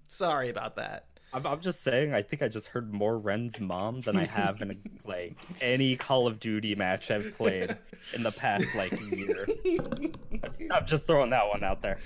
sorry 0.08 0.48
about 0.48 0.76
that. 0.76 1.06
I'm, 1.34 1.46
I'm 1.46 1.60
just 1.60 1.82
saying. 1.82 2.14
I 2.14 2.22
think 2.22 2.42
I 2.42 2.48
just 2.48 2.68
heard 2.68 2.94
more 2.94 3.18
Ren's 3.18 3.58
mom 3.58 4.00
than 4.02 4.16
I 4.16 4.24
have 4.24 4.62
in 4.62 4.80
like 5.04 5.36
any 5.60 5.96
Call 5.96 6.28
of 6.28 6.38
Duty 6.38 6.76
match 6.76 7.10
I've 7.10 7.36
played 7.36 7.76
in 8.14 8.22
the 8.22 8.30
past 8.30 8.72
like 8.76 8.92
year. 9.10 9.46
I'm 9.66 10.12
just, 10.42 10.62
I'm 10.70 10.86
just 10.86 11.06
throwing 11.08 11.30
that 11.30 11.48
one 11.48 11.64
out 11.64 11.82
there. 11.82 11.98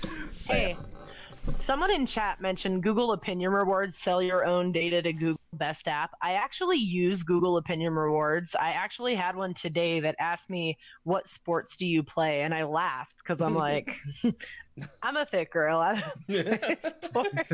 But, 0.47 0.55
Hey, 0.55 0.77
someone 1.57 1.91
in 1.91 2.07
chat 2.07 2.41
mentioned 2.41 2.81
Google 2.81 3.11
Opinion 3.11 3.51
Rewards 3.51 3.97
sell 3.97 4.19
your 4.19 4.45
own 4.45 4.71
data 4.71 4.99
to 5.03 5.13
Google 5.13 5.39
Best 5.53 5.87
App. 5.87 6.09
I 6.23 6.33
actually 6.33 6.77
use 6.77 7.21
Google 7.21 7.57
Opinion 7.57 7.93
Rewards. 7.93 8.55
I 8.55 8.71
actually 8.71 9.13
had 9.13 9.35
one 9.35 9.53
today 9.53 9.99
that 9.99 10.15
asked 10.19 10.49
me, 10.49 10.75
What 11.03 11.27
sports 11.27 11.77
do 11.77 11.85
you 11.85 12.01
play? 12.01 12.41
And 12.41 12.53
I 12.53 12.63
laughed 12.63 13.17
because 13.19 13.41
I'm 13.41 13.53
like, 13.55 13.95
I'm 15.03 15.17
a 15.17 15.25
thick 15.25 15.51
girl. 15.51 15.79
I 15.79 16.01
don't 16.27 16.27
play 16.61 16.77
sports. 17.03 17.49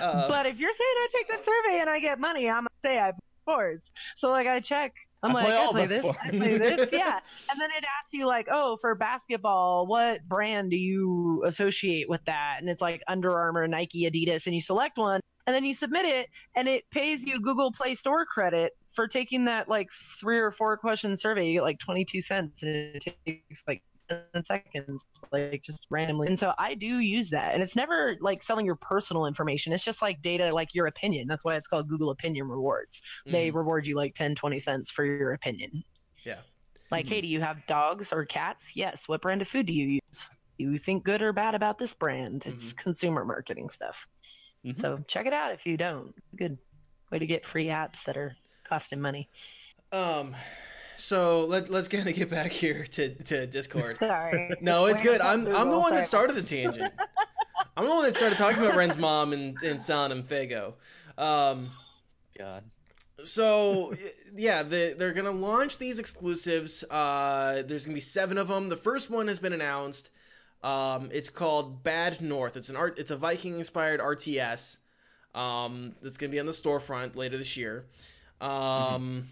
Uh, 0.00 0.28
but 0.28 0.46
if 0.46 0.60
you're 0.60 0.72
saying 0.72 0.94
I 0.96 1.08
take 1.12 1.28
the 1.28 1.38
survey 1.38 1.80
and 1.80 1.90
I 1.90 2.00
get 2.00 2.20
money, 2.20 2.48
I'm 2.48 2.64
to 2.64 2.70
say 2.82 3.00
I 3.00 3.10
play 3.10 3.18
sports. 3.48 3.92
So 4.14 4.30
like 4.30 4.46
I 4.46 4.60
check, 4.60 4.94
I'm 5.22 5.30
I 5.30 5.34
like, 5.34 5.46
play 5.46 5.56
I 5.56 5.66
play 5.70 5.86
this, 5.86 6.04
I 6.04 6.30
play 6.30 6.58
this, 6.58 6.92
yeah. 6.92 7.20
And 7.50 7.60
then 7.60 7.70
it 7.76 7.84
asks 7.98 8.12
you 8.12 8.26
like, 8.26 8.48
oh, 8.50 8.76
for 8.76 8.94
basketball, 8.94 9.86
what 9.86 10.26
brand 10.28 10.70
do 10.70 10.76
you 10.76 11.42
associate 11.44 12.08
with 12.08 12.24
that? 12.26 12.58
And 12.60 12.68
it's 12.68 12.82
like 12.82 13.02
Under 13.08 13.36
Armour, 13.36 13.66
Nike, 13.66 14.08
Adidas, 14.08 14.46
and 14.46 14.54
you 14.54 14.60
select 14.60 14.98
one, 14.98 15.20
and 15.46 15.54
then 15.54 15.64
you 15.64 15.72
submit 15.72 16.04
it, 16.04 16.28
and 16.56 16.68
it 16.68 16.84
pays 16.90 17.24
you 17.24 17.40
Google 17.40 17.72
Play 17.72 17.94
Store 17.94 18.26
credit 18.26 18.76
for 18.90 19.08
taking 19.08 19.46
that 19.46 19.68
like 19.68 19.88
three 20.20 20.38
or 20.38 20.50
four 20.50 20.76
question 20.76 21.16
survey. 21.16 21.46
You 21.46 21.54
get 21.54 21.62
like 21.62 21.78
22 21.78 22.20
cents, 22.20 22.62
and 22.62 22.76
it 22.76 23.04
takes 23.26 23.62
like 23.66 23.82
10 23.82 23.87
seconds, 24.44 25.04
like 25.32 25.62
just 25.62 25.86
randomly. 25.90 26.28
And 26.28 26.38
so 26.38 26.52
I 26.58 26.74
do 26.74 26.98
use 26.98 27.30
that. 27.30 27.54
And 27.54 27.62
it's 27.62 27.76
never 27.76 28.16
like 28.20 28.42
selling 28.42 28.66
your 28.66 28.76
personal 28.76 29.26
information. 29.26 29.72
It's 29.72 29.84
just 29.84 30.02
like 30.02 30.22
data, 30.22 30.52
like 30.52 30.74
your 30.74 30.86
opinion. 30.86 31.26
That's 31.28 31.44
why 31.44 31.56
it's 31.56 31.68
called 31.68 31.88
Google 31.88 32.10
Opinion 32.10 32.48
Rewards. 32.48 33.00
They 33.26 33.50
Mhm. 33.50 33.54
reward 33.54 33.86
you 33.86 33.96
like 33.96 34.14
10, 34.14 34.34
20 34.34 34.58
cents 34.60 34.90
for 34.90 35.04
your 35.04 35.32
opinion. 35.32 35.82
Yeah. 36.24 36.40
Like, 36.90 37.06
Mhm. 37.06 37.08
hey, 37.10 37.20
do 37.20 37.28
you 37.28 37.40
have 37.40 37.66
dogs 37.66 38.12
or 38.12 38.24
cats? 38.24 38.74
Yes. 38.74 39.08
What 39.08 39.22
brand 39.22 39.42
of 39.42 39.48
food 39.48 39.66
do 39.66 39.72
you 39.72 40.00
use? 40.02 40.30
Do 40.58 40.70
you 40.70 40.78
think 40.78 41.04
good 41.04 41.22
or 41.22 41.32
bad 41.32 41.54
about 41.54 41.78
this 41.78 41.94
brand? 41.94 42.44
It's 42.46 42.72
consumer 42.72 43.24
marketing 43.24 43.68
stuff. 43.70 44.08
Mhm. 44.64 44.76
So 44.76 45.04
check 45.06 45.26
it 45.26 45.32
out 45.32 45.52
if 45.52 45.66
you 45.66 45.76
don't. 45.76 46.14
Good 46.36 46.58
way 47.10 47.18
to 47.18 47.26
get 47.26 47.46
free 47.46 47.66
apps 47.66 48.04
that 48.04 48.16
are 48.16 48.36
costing 48.64 49.00
money. 49.00 49.28
Um, 49.92 50.34
so 50.98 51.44
let 51.46 51.70
let's 51.70 51.88
kind 51.88 52.08
of 52.08 52.14
get 52.14 52.28
back 52.28 52.52
here 52.52 52.84
to 52.84 53.14
to 53.24 53.46
Discord. 53.46 53.96
Sorry. 53.98 54.56
No, 54.60 54.86
it's 54.86 55.00
We're 55.00 55.12
good. 55.12 55.20
I'm 55.20 55.40
I'm 55.40 55.44
the 55.44 55.50
Google, 55.52 55.80
one 55.80 55.94
that 55.94 56.06
started 56.06 56.36
the 56.36 56.42
tangent. 56.42 56.92
I'm 57.76 57.84
the 57.84 57.90
one 57.90 58.04
that 58.04 58.14
started 58.16 58.36
talking 58.36 58.62
about 58.62 58.76
Ren's 58.76 58.98
mom 58.98 59.32
and 59.32 59.56
and 59.64 59.80
selling 59.80 60.10
him 60.12 60.22
Faygo. 60.22 60.74
Um, 61.16 61.70
God. 62.36 62.64
so 63.24 63.94
yeah, 64.34 64.62
the, 64.62 64.94
they're 64.98 65.12
gonna 65.12 65.30
launch 65.30 65.78
these 65.78 65.98
exclusives. 65.98 66.84
Uh, 66.90 67.62
there's 67.66 67.84
gonna 67.84 67.94
be 67.94 68.00
seven 68.00 68.36
of 68.36 68.48
them. 68.48 68.68
The 68.68 68.76
first 68.76 69.10
one 69.10 69.28
has 69.28 69.38
been 69.38 69.52
announced. 69.52 70.10
Um, 70.62 71.10
it's 71.12 71.30
called 71.30 71.84
Bad 71.84 72.20
North. 72.20 72.56
It's 72.56 72.68
an 72.68 72.76
art. 72.76 72.98
It's 72.98 73.12
a 73.12 73.16
Viking 73.16 73.58
inspired 73.58 74.00
RTS. 74.00 74.78
Um, 75.34 75.94
that's 76.02 76.16
gonna 76.16 76.32
be 76.32 76.40
on 76.40 76.46
the 76.46 76.52
storefront 76.52 77.14
later 77.14 77.38
this 77.38 77.56
year. 77.56 77.86
Um, 78.40 79.28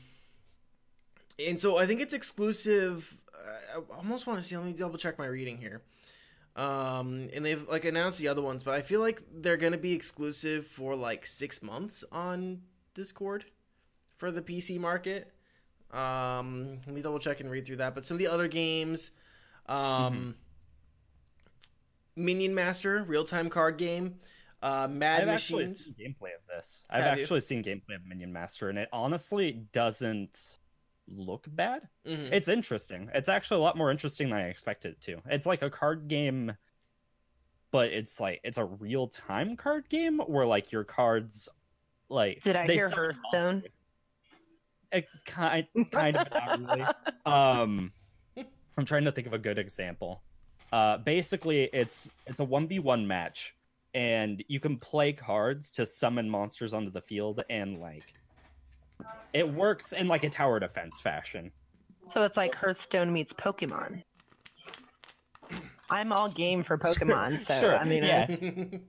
and 1.44 1.60
so 1.60 1.78
I 1.78 1.86
think 1.86 2.00
it's 2.00 2.14
exclusive. 2.14 3.16
I 3.74 3.80
almost 3.96 4.26
want 4.26 4.40
to 4.40 4.44
see. 4.44 4.56
Let 4.56 4.66
me 4.66 4.72
double 4.72 4.98
check 4.98 5.18
my 5.18 5.26
reading 5.26 5.58
here. 5.58 5.82
Um, 6.56 7.28
and 7.34 7.44
they've 7.44 7.68
like 7.68 7.84
announced 7.84 8.18
the 8.18 8.28
other 8.28 8.40
ones, 8.40 8.62
but 8.62 8.74
I 8.74 8.80
feel 8.80 9.00
like 9.00 9.22
they're 9.30 9.58
gonna 9.58 9.76
be 9.76 9.92
exclusive 9.92 10.66
for 10.66 10.96
like 10.96 11.26
six 11.26 11.62
months 11.62 12.02
on 12.10 12.62
Discord 12.94 13.44
for 14.16 14.30
the 14.30 14.40
PC 14.40 14.78
market. 14.80 15.32
Um, 15.92 16.80
let 16.86 16.94
me 16.94 17.02
double 17.02 17.18
check 17.18 17.40
and 17.40 17.50
read 17.50 17.66
through 17.66 17.76
that. 17.76 17.94
But 17.94 18.06
some 18.06 18.14
of 18.14 18.18
the 18.18 18.26
other 18.26 18.48
games, 18.48 19.10
um, 19.66 20.34
Minion 22.16 22.54
Master, 22.54 23.04
real 23.04 23.24
time 23.24 23.50
card 23.50 23.76
game, 23.76 24.16
uh, 24.62 24.88
Mad 24.90 25.22
I've 25.22 25.28
actually 25.28 25.68
seen 25.74 25.94
gameplay 25.94 26.34
of 26.34 26.46
this. 26.48 26.84
I've 26.88 27.04
Have 27.04 27.18
you? 27.18 27.22
actually 27.22 27.40
seen 27.40 27.62
gameplay 27.62 27.96
of 27.96 28.06
Minion 28.06 28.32
Master, 28.32 28.70
and 28.70 28.78
it 28.78 28.88
honestly 28.92 29.52
doesn't 29.72 30.56
look 31.08 31.46
bad. 31.48 31.88
Mhm. 32.06 32.32
It's 32.32 32.48
interesting. 32.48 33.10
It's 33.14 33.28
actually 33.28 33.58
a 33.58 33.62
lot 33.62 33.76
more 33.76 33.90
interesting 33.90 34.30
than 34.30 34.38
I 34.38 34.48
expected 34.48 34.92
it 34.92 35.00
to. 35.02 35.22
It's 35.26 35.46
like 35.46 35.62
a 35.62 35.70
card 35.70 36.08
game, 36.08 36.56
but 37.70 37.92
it's 37.92 38.20
like 38.20 38.40
it's 38.44 38.58
a 38.58 38.64
real 38.64 39.08
time 39.08 39.56
card 39.56 39.88
game 39.88 40.18
where 40.18 40.46
like 40.46 40.72
your 40.72 40.84
cards, 40.84 41.48
like 42.08 42.42
Did 42.42 42.56
I 42.56 42.66
they 42.66 42.74
hear 42.74 42.90
summon 42.90 43.04
Hearthstone? 43.04 43.62
It 44.92 45.08
kind 45.24 45.66
kind 45.90 46.16
of 46.16 46.30
not 46.30 46.60
really. 46.60 46.86
Um, 47.26 47.92
I'm 48.78 48.84
trying 48.84 49.04
to 49.04 49.12
think 49.12 49.26
of 49.26 49.32
a 49.32 49.38
good 49.38 49.58
example. 49.58 50.22
Uh, 50.72 50.98
basically, 50.98 51.64
it's 51.72 52.08
it's 52.26 52.40
a 52.40 52.44
one 52.44 52.68
v 52.68 52.78
one 52.78 53.06
match, 53.06 53.56
and 53.94 54.44
you 54.48 54.60
can 54.60 54.76
play 54.78 55.12
cards 55.12 55.70
to 55.72 55.86
summon 55.86 56.28
monsters 56.30 56.72
onto 56.74 56.90
the 56.90 57.00
field, 57.00 57.42
and 57.50 57.80
like 57.80 58.14
it 59.32 59.48
works 59.48 59.92
in 59.92 60.08
like 60.08 60.24
a 60.24 60.30
tower 60.30 60.58
defense 60.60 61.00
fashion. 61.00 61.50
So 62.08 62.22
it's 62.24 62.36
like 62.36 62.54
Hearthstone 62.54 63.12
meets 63.12 63.32
Pokemon. 63.32 64.02
I'm 65.90 66.12
all 66.12 66.28
game 66.28 66.62
for 66.62 66.78
Pokemon, 66.86 67.38
so 67.40 67.60
Sure, 67.60 67.76
I 67.76 67.84
mean, 67.84 68.04
yeah. 68.04 68.26
I, 68.28 68.80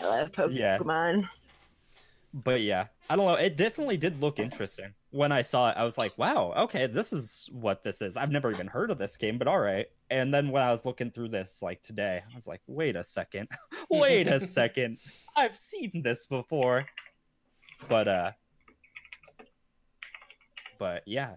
I 0.02 0.04
love 0.08 0.30
Yeah. 0.50 0.78
Pokemon. 0.78 1.26
But 2.34 2.60
yeah, 2.60 2.88
I 3.08 3.16
don't 3.16 3.24
know. 3.24 3.34
It 3.36 3.56
definitely 3.56 3.96
did 3.96 4.20
look 4.20 4.38
interesting. 4.38 4.92
When 5.10 5.32
I 5.32 5.40
saw 5.40 5.70
it, 5.70 5.76
I 5.78 5.84
was 5.84 5.96
like, 5.96 6.18
"Wow, 6.18 6.52
okay, 6.64 6.86
this 6.86 7.14
is 7.14 7.48
what 7.50 7.82
this 7.82 8.02
is." 8.02 8.18
I've 8.18 8.30
never 8.30 8.50
even 8.52 8.66
heard 8.66 8.90
of 8.90 8.98
this 8.98 9.16
game, 9.16 9.38
but 9.38 9.48
all 9.48 9.60
right. 9.60 9.86
And 10.10 10.34
then 10.34 10.50
when 10.50 10.62
I 10.62 10.70
was 10.70 10.84
looking 10.84 11.10
through 11.10 11.28
this 11.28 11.62
like 11.62 11.80
today, 11.80 12.22
I 12.30 12.34
was 12.34 12.46
like, 12.46 12.60
"Wait 12.66 12.94
a 12.94 13.02
second, 13.02 13.48
wait 13.90 14.26
a 14.28 14.38
second, 14.38 14.98
I've 15.34 15.56
seen 15.56 16.02
this 16.04 16.26
before." 16.26 16.84
But 17.88 18.08
uh, 18.08 18.32
but 20.78 21.02
yeah, 21.06 21.36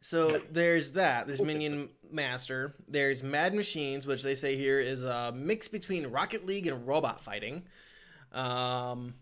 So 0.00 0.40
there's 0.50 0.92
that. 0.92 1.26
There's 1.26 1.42
Minion 1.42 1.90
Master. 2.10 2.74
There's 2.88 3.22
Mad 3.22 3.54
Machines, 3.54 4.06
which 4.06 4.22
they 4.22 4.34
say 4.34 4.56
here 4.56 4.80
is 4.80 5.04
a 5.04 5.32
mix 5.34 5.68
between 5.68 6.06
Rocket 6.06 6.46
League 6.46 6.66
and 6.66 6.86
robot 6.86 7.22
fighting. 7.22 7.64
Um, 8.32 9.14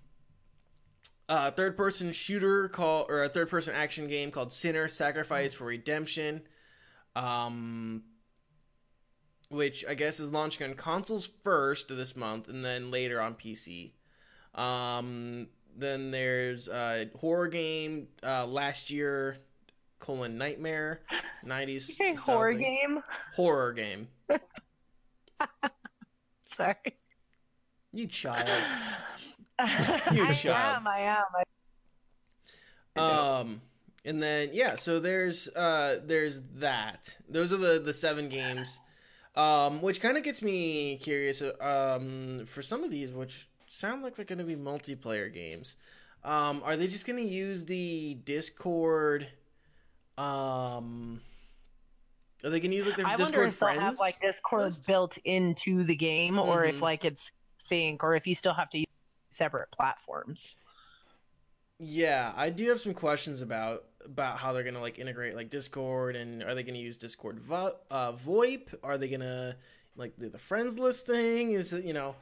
a 1.28 1.50
third-person 1.50 2.12
shooter 2.12 2.68
called, 2.68 3.06
or 3.11 3.24
a 3.24 3.28
third-person 3.28 3.74
action 3.74 4.06
game 4.09 4.30
called 4.30 4.52
Sinner: 4.52 4.88
Sacrifice 4.88 5.54
for 5.54 5.64
Redemption. 5.64 6.42
Um, 7.16 8.04
which 9.50 9.84
I 9.88 9.94
guess 9.94 10.20
is 10.20 10.30
launching 10.30 10.68
on 10.68 10.74
consoles 10.76 11.28
first 11.42 11.88
this 11.88 12.14
month, 12.14 12.48
and 12.48 12.64
then 12.64 12.90
later 12.90 13.20
on 13.20 13.34
PC. 13.34 13.92
Um, 14.54 15.48
then 15.77 16.11
there's 16.11 16.69
a 16.69 17.09
horror 17.19 17.49
game 17.49 18.09
uh, 18.23 18.47
last 18.47 18.91
year 18.91 19.37
colon 19.99 20.39
nightmare 20.39 21.01
90s 21.45 21.91
Okay, 22.01 22.14
style 22.14 22.37
horror 22.37 22.53
thing. 22.55 22.61
game. 22.62 23.03
horror 23.35 23.73
game 23.73 24.09
Sorry. 26.47 26.75
you 27.93 28.07
child 28.07 28.49
I 29.59 30.33
child. 30.35 30.77
am. 30.77 30.87
I 30.87 30.99
am. 31.01 31.25
I... 31.35 31.43
Am. 32.97 33.03
Um 33.47 33.61
and 34.05 34.23
then 34.23 34.51
yeah 34.53 34.77
so 34.77 35.01
there's 35.01 35.49
uh 35.49 35.99
there's 36.05 36.41
that 36.57 37.16
those 37.29 37.53
are 37.53 37.57
the 37.57 37.79
the 37.81 37.93
seven 37.93 38.29
games 38.29 38.79
um 39.35 39.83
which 39.83 40.01
kind 40.01 40.16
of 40.16 40.23
gets 40.23 40.41
me 40.43 40.97
curious 41.03 41.43
um 41.61 42.45
for 42.47 42.62
some 42.62 42.85
of 42.85 42.91
these 42.91 43.11
which 43.11 43.49
sound 43.69 44.03
like 44.03 44.16
they're 44.16 44.25
going 44.25 44.39
to 44.39 44.45
be 44.45 44.57
multiplayer 44.57 45.33
games 45.33 45.77
um 46.25 46.62
are 46.64 46.77
they 46.77 46.87
just 46.87 47.07
going 47.07 47.19
to 47.19 47.25
use 47.29 47.64
the 47.66 48.14
discord 48.25 49.29
um 50.16 51.21
are 52.45 52.51
they 52.51 52.61
going 52.61 52.71
to 52.71 52.77
use 52.77 52.87
like 52.87 52.97
their 52.97 53.07
I 53.07 53.16
wonder 53.16 53.25
discord 53.27 53.49
if 53.49 53.59
they'll 53.59 53.69
friends 53.69 53.81
have 53.83 53.99
like 53.99 54.21
Discord 54.21 54.62
list? 54.62 54.87
built 54.87 55.19
into 55.25 55.83
the 55.83 55.97
game, 55.97 56.39
or 56.39 56.64
if 56.64 56.79
Mhm. 56.79 56.83
like 56.83 57.05
it's 57.05 57.33
sync, 57.57 58.05
or 58.05 58.14
if 58.14 58.29
you 58.29 58.35
still 58.37 58.55
have 58.55 58.71
to 58.71 58.79
use 58.79 58.87
separate 59.31 59.71
platforms. 59.73 60.57
Yeah, 61.81 62.33
I 62.37 62.51
do 62.51 62.69
have 62.69 62.81
some 62.81 62.95
questions 62.95 63.41
about 63.43 63.85
about 64.05 64.39
how 64.39 64.53
they're 64.53 64.62
gonna 64.62 64.81
like 64.81 64.99
integrate 64.99 65.35
like 65.35 65.51
Discord 65.51 66.14
and 66.16 66.43
are 66.43 66.55
they 66.55 66.62
gonna 66.62 66.79
use 66.79 66.97
Discord 66.97 67.39
vo- 67.41 67.77
uh, 67.91 68.12
VoIP? 68.12 68.75
Are 68.83 68.99
they 68.99 69.09
gonna 69.09 69.57
like 69.97 70.16
the, 70.16 70.29
the 70.29 70.39
friends 70.39 70.79
list 70.79 71.07
thing? 71.07 71.53
Is 71.53 71.73
it 71.73 71.85
you 71.85 71.93
know? 71.93 72.14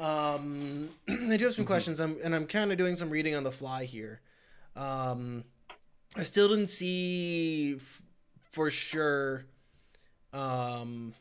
Um, 0.00 0.88
I 1.08 1.36
do 1.36 1.44
have 1.44 1.54
some 1.54 1.64
Mhm. 1.64 1.68
questions. 1.68 2.00
I'm 2.00 2.16
and 2.24 2.34
I'm 2.34 2.46
kind 2.46 2.72
of 2.72 2.78
doing 2.78 2.96
some 2.96 3.10
reading 3.10 3.34
on 3.34 3.44
the 3.44 3.52
fly 3.52 3.84
here. 3.84 4.20
Um, 4.74 5.44
I 6.16 6.22
still 6.24 6.48
didn't 6.48 6.68
see 6.68 7.74
f- 7.76 8.02
for 8.50 8.70
sure 8.70 9.44
um, 10.32 11.12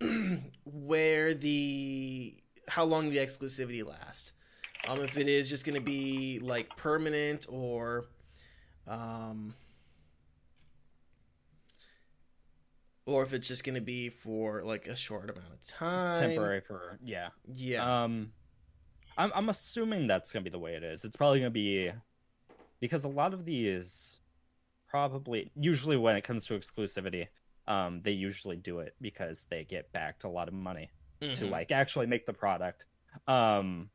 where 0.64 1.34
the 1.34 2.34
how 2.68 2.84
long 2.84 3.10
the 3.10 3.18
exclusivity 3.18 3.84
lasts. 3.84 4.32
Um, 4.86 5.00
if 5.00 5.16
it 5.16 5.28
is 5.28 5.48
just 5.48 5.64
going 5.64 5.74
to 5.76 5.80
be 5.80 6.38
like 6.40 6.74
permanent 6.76 7.46
or, 7.48 8.04
um, 8.86 9.54
or 13.06 13.22
if 13.22 13.32
it's 13.32 13.46
just 13.48 13.64
going 13.64 13.74
to 13.74 13.80
be 13.80 14.08
for 14.08 14.62
like 14.64 14.86
a 14.88 14.96
short 14.96 15.30
amount 15.30 15.52
of 15.52 15.66
time. 15.66 16.20
temporary 16.20 16.60
for 16.60 16.98
yeah. 17.02 17.28
Yeah. 17.46 18.04
Um, 18.04 18.32
I'm 19.16 19.30
I'm 19.34 19.48
assuming 19.48 20.06
that's 20.06 20.32
gonna 20.32 20.42
be 20.42 20.50
the 20.50 20.58
way 20.58 20.74
it 20.74 20.82
is. 20.82 21.04
It's 21.04 21.16
probably 21.16 21.38
gonna 21.38 21.50
be 21.50 21.92
because 22.80 23.04
a 23.04 23.08
lot 23.08 23.32
of 23.32 23.44
these 23.44 24.18
probably 24.88 25.50
usually 25.56 25.96
when 25.96 26.16
it 26.16 26.22
comes 26.24 26.46
to 26.46 26.58
exclusivity, 26.58 27.28
um, 27.68 28.00
they 28.00 28.10
usually 28.12 28.56
do 28.56 28.80
it 28.80 28.94
because 29.00 29.46
they 29.50 29.64
get 29.64 29.92
backed 29.92 30.24
a 30.24 30.28
lot 30.28 30.48
of 30.48 30.54
money 30.54 30.90
to 31.20 31.26
Mhm. 31.44 31.50
like 31.50 31.70
actually 31.72 32.06
make 32.06 32.26
the 32.26 32.32
product. 32.32 32.86
Um, 33.28 33.90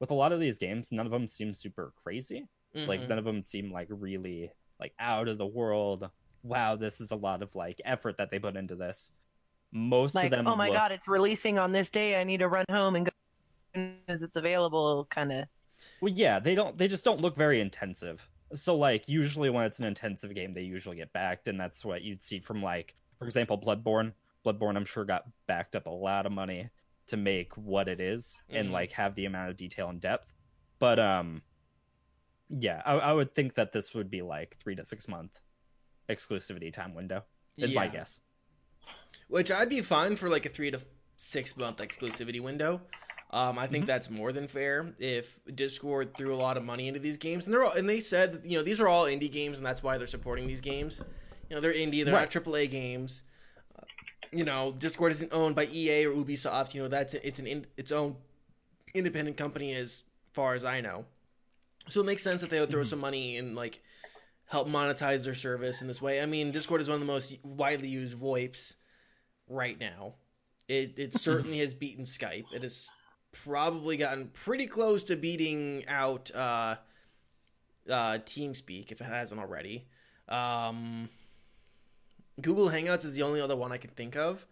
with 0.00 0.10
a 0.10 0.14
lot 0.14 0.32
of 0.32 0.38
these 0.40 0.58
games, 0.58 0.92
none 0.92 1.06
of 1.06 1.12
them 1.12 1.26
seem 1.26 1.54
super 1.54 1.92
crazy. 2.02 2.46
Like 2.74 3.00
Mhm. 3.00 3.08
none 3.08 3.18
of 3.18 3.24
them 3.24 3.42
seem 3.42 3.72
like 3.72 3.88
really 3.90 4.52
like 4.78 4.92
out 4.98 5.28
of 5.28 5.38
the 5.38 5.46
world. 5.46 6.10
Wow, 6.42 6.76
this 6.76 7.00
is 7.00 7.10
a 7.10 7.16
lot 7.16 7.42
of 7.42 7.54
like 7.54 7.80
effort 7.84 8.16
that 8.18 8.30
they 8.30 8.38
put 8.38 8.56
into 8.56 8.76
this. 8.76 9.12
Most 9.72 10.14
Like, 10.14 10.26
of 10.26 10.30
them 10.30 10.46
oh 10.46 10.56
my 10.56 10.66
look- 10.68 10.76
god, 10.76 10.92
it's 10.92 11.08
releasing 11.08 11.58
on 11.58 11.72
this 11.72 11.90
day. 11.90 12.18
I 12.20 12.24
need 12.24 12.38
to 12.38 12.48
run 12.48 12.64
home 12.70 12.96
and 12.96 13.06
go 13.06 13.90
as 14.08 14.22
it's 14.22 14.36
available. 14.36 15.06
Kind 15.10 15.32
of. 15.32 15.44
Well, 16.00 16.12
yeah, 16.12 16.38
they 16.38 16.54
don't. 16.54 16.76
They 16.78 16.88
just 16.88 17.04
don't 17.04 17.20
look 17.20 17.36
very 17.36 17.60
intensive. 17.60 18.28
So, 18.54 18.74
like, 18.76 19.08
usually 19.08 19.50
when 19.50 19.64
it's 19.64 19.78
an 19.78 19.84
intensive 19.84 20.34
game, 20.34 20.54
they 20.54 20.62
usually 20.62 20.96
get 20.96 21.12
backed, 21.12 21.48
and 21.48 21.60
that's 21.60 21.84
what 21.84 22.00
you'd 22.02 22.22
see 22.22 22.38
from, 22.40 22.62
like, 22.62 22.94
for 23.18 23.26
example, 23.26 23.58
Bloodborne. 23.58 24.12
Bloodborne, 24.44 24.76
I'm 24.76 24.86
sure, 24.86 25.04
got 25.04 25.24
backed 25.46 25.76
up 25.76 25.86
a 25.86 25.90
lot 25.90 26.24
of 26.24 26.32
money 26.32 26.70
to 27.08 27.16
make 27.18 27.52
what 27.56 27.88
it 27.88 28.00
is 28.00 28.40
and 28.48 28.68
Mhm. 28.68 28.72
like 28.72 28.92
have 28.92 29.14
the 29.14 29.24
amount 29.26 29.50
of 29.50 29.56
detail 29.56 29.88
and 29.90 30.00
depth. 30.00 30.32
But 30.78 30.98
um, 30.98 31.42
yeah, 32.48 32.82
I, 32.84 32.94
I 32.94 33.12
would 33.12 33.34
think 33.34 33.54
that 33.54 33.72
this 33.72 33.94
would 33.94 34.10
be 34.10 34.22
like 34.22 34.56
three 34.62 34.74
to 34.76 34.84
six 34.84 35.08
month 35.08 35.40
exclusivity 36.08 36.72
time 36.72 36.94
window. 36.94 37.24
Is 37.56 37.74
my 37.74 37.88
guess. 37.88 38.20
Which 39.28 39.50
I'd 39.50 39.68
be 39.68 39.80
fine 39.80 40.14
for 40.16 40.28
like 40.28 40.46
a 40.46 40.48
three 40.48 40.70
to 40.70 40.80
six 41.16 41.56
month 41.56 41.78
exclusivity 41.78 42.40
window. 42.40 42.80
Um, 43.30 43.58
I 43.58 43.66
think 43.66 43.84
Mhm. 43.84 43.88
that's 43.88 44.08
more 44.08 44.32
than 44.32 44.48
fair. 44.48 44.94
If 44.98 45.38
Discord 45.54 46.16
threw 46.16 46.34
a 46.34 46.36
lot 46.38 46.56
of 46.56 46.64
money 46.64 46.88
into 46.88 47.00
these 47.00 47.18
games, 47.18 47.44
and 47.44 47.52
they're 47.52 47.64
all, 47.64 47.72
and 47.72 47.86
they 47.88 48.00
said 48.00 48.32
that, 48.32 48.46
you 48.50 48.56
know 48.56 48.62
these 48.62 48.80
are 48.80 48.88
all 48.88 49.04
indie 49.04 49.30
games, 49.30 49.58
and 49.58 49.66
that's 49.66 49.82
why 49.82 49.98
they're 49.98 50.06
supporting 50.06 50.46
these 50.46 50.60
games. 50.62 51.02
You 51.50 51.56
know 51.56 51.60
they're 51.60 51.74
indie, 51.74 52.04
they're 52.04 52.14
Right. 52.14 52.20
not 52.22 52.30
AAA 52.30 52.68
games. 52.68 53.22
Uh, 53.76 53.82
you 54.32 54.44
know 54.44 54.72
Discord 54.72 55.12
isn't 55.12 55.32
owned 55.32 55.56
by 55.56 55.66
EA 55.66 56.06
or 56.06 56.14
Ubisoft. 56.14 56.72
You 56.72 56.82
know 56.82 56.88
that's 56.88 57.12
it's 57.14 57.38
an 57.40 57.46
in, 57.46 57.66
its 57.76 57.92
own 57.92 58.16
independent 58.94 59.36
company 59.36 59.74
as 59.74 60.04
far 60.32 60.54
as 60.54 60.64
I 60.64 60.80
know. 60.80 61.04
So 61.88 62.00
it 62.00 62.04
makes 62.04 62.22
sense 62.22 62.40
that 62.40 62.48
they 62.50 62.60
would 62.60 62.70
throw 62.70 62.82
Mhm. 62.82 62.86
some 62.86 62.98
money 63.00 63.36
in 63.36 63.54
like 63.54 63.82
help 64.48 64.66
monetize 64.68 65.24
their 65.24 65.34
service 65.34 65.82
in 65.82 65.88
this 65.88 66.02
way. 66.02 66.20
I 66.20 66.26
mean, 66.26 66.50
Discord 66.50 66.80
is 66.80 66.88
one 66.88 66.96
of 66.96 67.00
the 67.00 67.06
most 67.06 67.38
widely 67.42 67.88
used 67.88 68.18
VoIPs 68.18 68.76
right 69.48 69.78
now. 69.78 70.14
It 70.66 70.98
it 70.98 71.14
certainly 71.18 71.58
has 71.58 71.74
beaten 71.74 72.04
Skype. 72.04 72.52
It 72.52 72.62
has 72.62 72.90
probably 73.32 73.96
gotten 73.96 74.28
pretty 74.28 74.66
close 74.66 75.04
to 75.04 75.16
beating 75.16 75.84
out 75.86 76.30
uh, 76.34 76.76
uh, 77.88 78.18
TeamSpeak 78.18 78.90
if 78.90 79.00
it 79.00 79.04
hasn't 79.04 79.40
already. 79.40 79.86
Um, 80.28 81.08
Google 82.40 82.68
Hangouts 82.68 83.04
is 83.04 83.14
the 83.14 83.22
only 83.22 83.40
other 83.40 83.56
one 83.56 83.72
I 83.72 83.78
can 83.78 83.90
think 83.90 84.16
of 84.16 84.46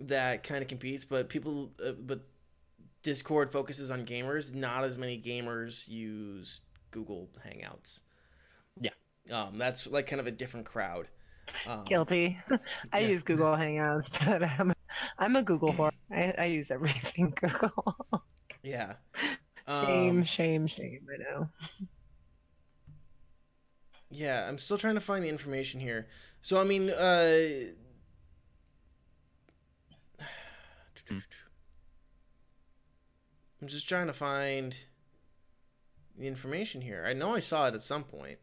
that 0.00 0.42
kind 0.42 0.60
of 0.60 0.68
competes, 0.68 1.04
but 1.04 1.28
people, 1.28 1.70
uh, 1.84 1.92
but 1.92 2.20
Discord 3.02 3.52
focuses 3.52 3.90
on 3.90 4.04
gamers. 4.04 4.54
Not 4.54 4.84
as 4.84 4.98
many 4.98 5.20
gamers 5.20 5.88
use 5.88 6.62
Google 6.90 7.28
Hangouts. 7.46 8.00
Um, 9.30 9.58
that's 9.58 9.86
like 9.86 10.06
kind 10.06 10.20
of 10.20 10.26
a 10.26 10.30
different 10.30 10.66
crowd. 10.66 11.08
Um, 11.66 11.86
Guilty. 11.86 12.38
I 12.92 12.98
yeah. 12.98 13.10
use 13.10 13.22
Google 13.22 13.52
Hangouts, 13.56 14.10
but 14.26 14.42
I'm 14.42 14.72
I'm 15.18 15.36
a 15.36 15.42
Google 15.42 15.74
whore. 15.74 15.90
I, 16.10 16.34
I 16.38 16.44
use 16.46 16.70
everything 16.70 17.32
Google. 17.40 17.96
Yeah. 18.62 18.94
shame, 19.66 20.22
Um, 20.22 20.24
shame, 20.24 20.66
shame. 20.66 21.06
I 21.12 21.16
know. 21.18 21.48
Yeah, 24.10 24.48
I'm 24.48 24.58
still 24.58 24.78
trying 24.78 24.94
to 24.94 25.00
find 25.00 25.24
the 25.24 25.28
information 25.28 25.80
here. 25.80 26.06
So 26.42 26.60
I 26.60 26.64
mean, 26.64 26.90
uh 26.90 27.72
Hmm. 31.08 31.18
I'm 33.60 33.68
just 33.68 33.88
trying 33.88 34.06
to 34.06 34.12
find 34.12 34.76
the 36.16 36.26
information 36.26 36.80
here. 36.80 37.04
I 37.06 37.12
know 37.12 37.34
I 37.34 37.40
saw 37.40 37.66
it 37.68 37.74
at 37.74 37.82
some 37.82 38.04
point. 38.04 38.38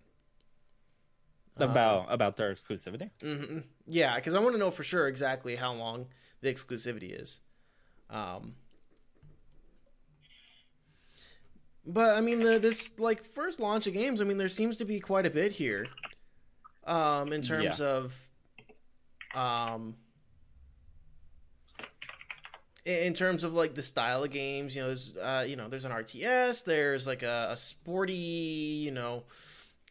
About 1.57 2.07
about 2.11 2.37
their 2.37 2.53
exclusivity. 2.53 3.09
hmm 3.21 3.59
Yeah, 3.85 4.15
because 4.15 4.33
I 4.33 4.39
want 4.39 4.53
to 4.55 4.59
know 4.59 4.71
for 4.71 4.83
sure 4.83 5.07
exactly 5.07 5.55
how 5.55 5.73
long 5.73 6.07
the 6.41 6.51
exclusivity 6.51 7.19
is. 7.19 7.39
Um, 8.09 8.55
but 11.85 12.15
I 12.15 12.21
mean, 12.21 12.39
the 12.39 12.59
this 12.59 12.91
like 12.97 13.23
first 13.25 13.59
launch 13.59 13.87
of 13.87 13.93
games. 13.93 14.21
I 14.21 14.23
mean, 14.23 14.37
there 14.37 14.47
seems 14.47 14.77
to 14.77 14.85
be 14.85 14.99
quite 14.99 15.25
a 15.25 15.29
bit 15.29 15.51
here. 15.51 15.87
Um, 16.85 17.31
in 17.31 17.41
terms 17.41 17.79
of, 17.79 18.13
um, 19.35 19.95
in 22.85 22.95
in 23.07 23.13
terms 23.13 23.43
of 23.43 23.53
like 23.53 23.75
the 23.75 23.83
style 23.83 24.23
of 24.23 24.31
games, 24.31 24.75
you 24.75 24.81
know, 24.81 24.87
there's 24.87 25.15
uh, 25.17 25.45
you 25.47 25.55
know, 25.55 25.67
there's 25.67 25.85
an 25.85 25.91
RTS. 25.91 26.63
There's 26.63 27.05
like 27.05 27.23
a, 27.23 27.49
a 27.51 27.57
sporty, 27.57 28.13
you 28.13 28.91
know, 28.91 29.23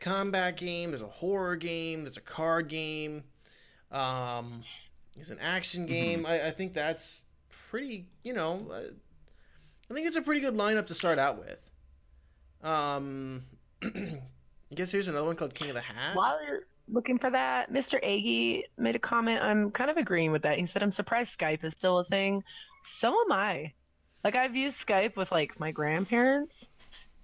combat 0.00 0.56
game. 0.56 0.90
There's 0.90 1.02
a 1.02 1.06
horror 1.06 1.56
game. 1.56 2.02
There's 2.02 2.16
a 2.16 2.22
card 2.22 2.68
game. 2.68 3.24
Um, 3.92 4.62
there's 5.14 5.30
an 5.30 5.38
action 5.40 5.86
game. 5.86 6.26
I, 6.26 6.48
I 6.48 6.50
think 6.50 6.72
that's 6.72 7.22
pretty. 7.70 8.06
You 8.22 8.34
know, 8.34 8.66
uh, 8.70 8.80
I 9.90 9.94
think 9.94 10.06
it's 10.06 10.16
a 10.16 10.22
pretty 10.22 10.40
good 10.40 10.54
lineup 10.54 10.86
to 10.86 10.94
start 10.94 11.18
out 11.18 11.38
with. 11.38 11.70
Um, 12.62 13.44
I 13.82 14.74
guess 14.74 14.90
here's 14.92 15.08
another 15.08 15.26
one 15.26 15.36
called 15.36 15.54
King 15.54 15.70
of 15.70 15.74
the 15.74 15.80
Hat. 15.80 16.16
While 16.16 16.38
you're 16.46 16.60
looking 16.88 17.18
for 17.18 17.30
that, 17.30 17.72
Mr. 17.72 17.96
Aggie 17.96 18.64
made 18.78 18.96
a 18.96 19.00
comment. 19.00 19.42
I'm 19.42 19.70
kind 19.70 19.90
of 19.90 19.96
agreeing 19.96 20.32
with 20.32 20.42
that. 20.42 20.58
He 20.58 20.66
said, 20.66 20.82
"I'm 20.82 20.92
surprised 20.92 21.38
Skype 21.38 21.64
is 21.64 21.72
still 21.72 21.98
a 21.98 22.04
thing." 22.04 22.42
So 22.82 23.10
am 23.10 23.32
I. 23.32 23.72
Like 24.24 24.36
I've 24.36 24.56
used 24.56 24.86
Skype 24.86 25.16
with 25.16 25.32
like 25.32 25.58
my 25.58 25.70
grandparents, 25.70 26.69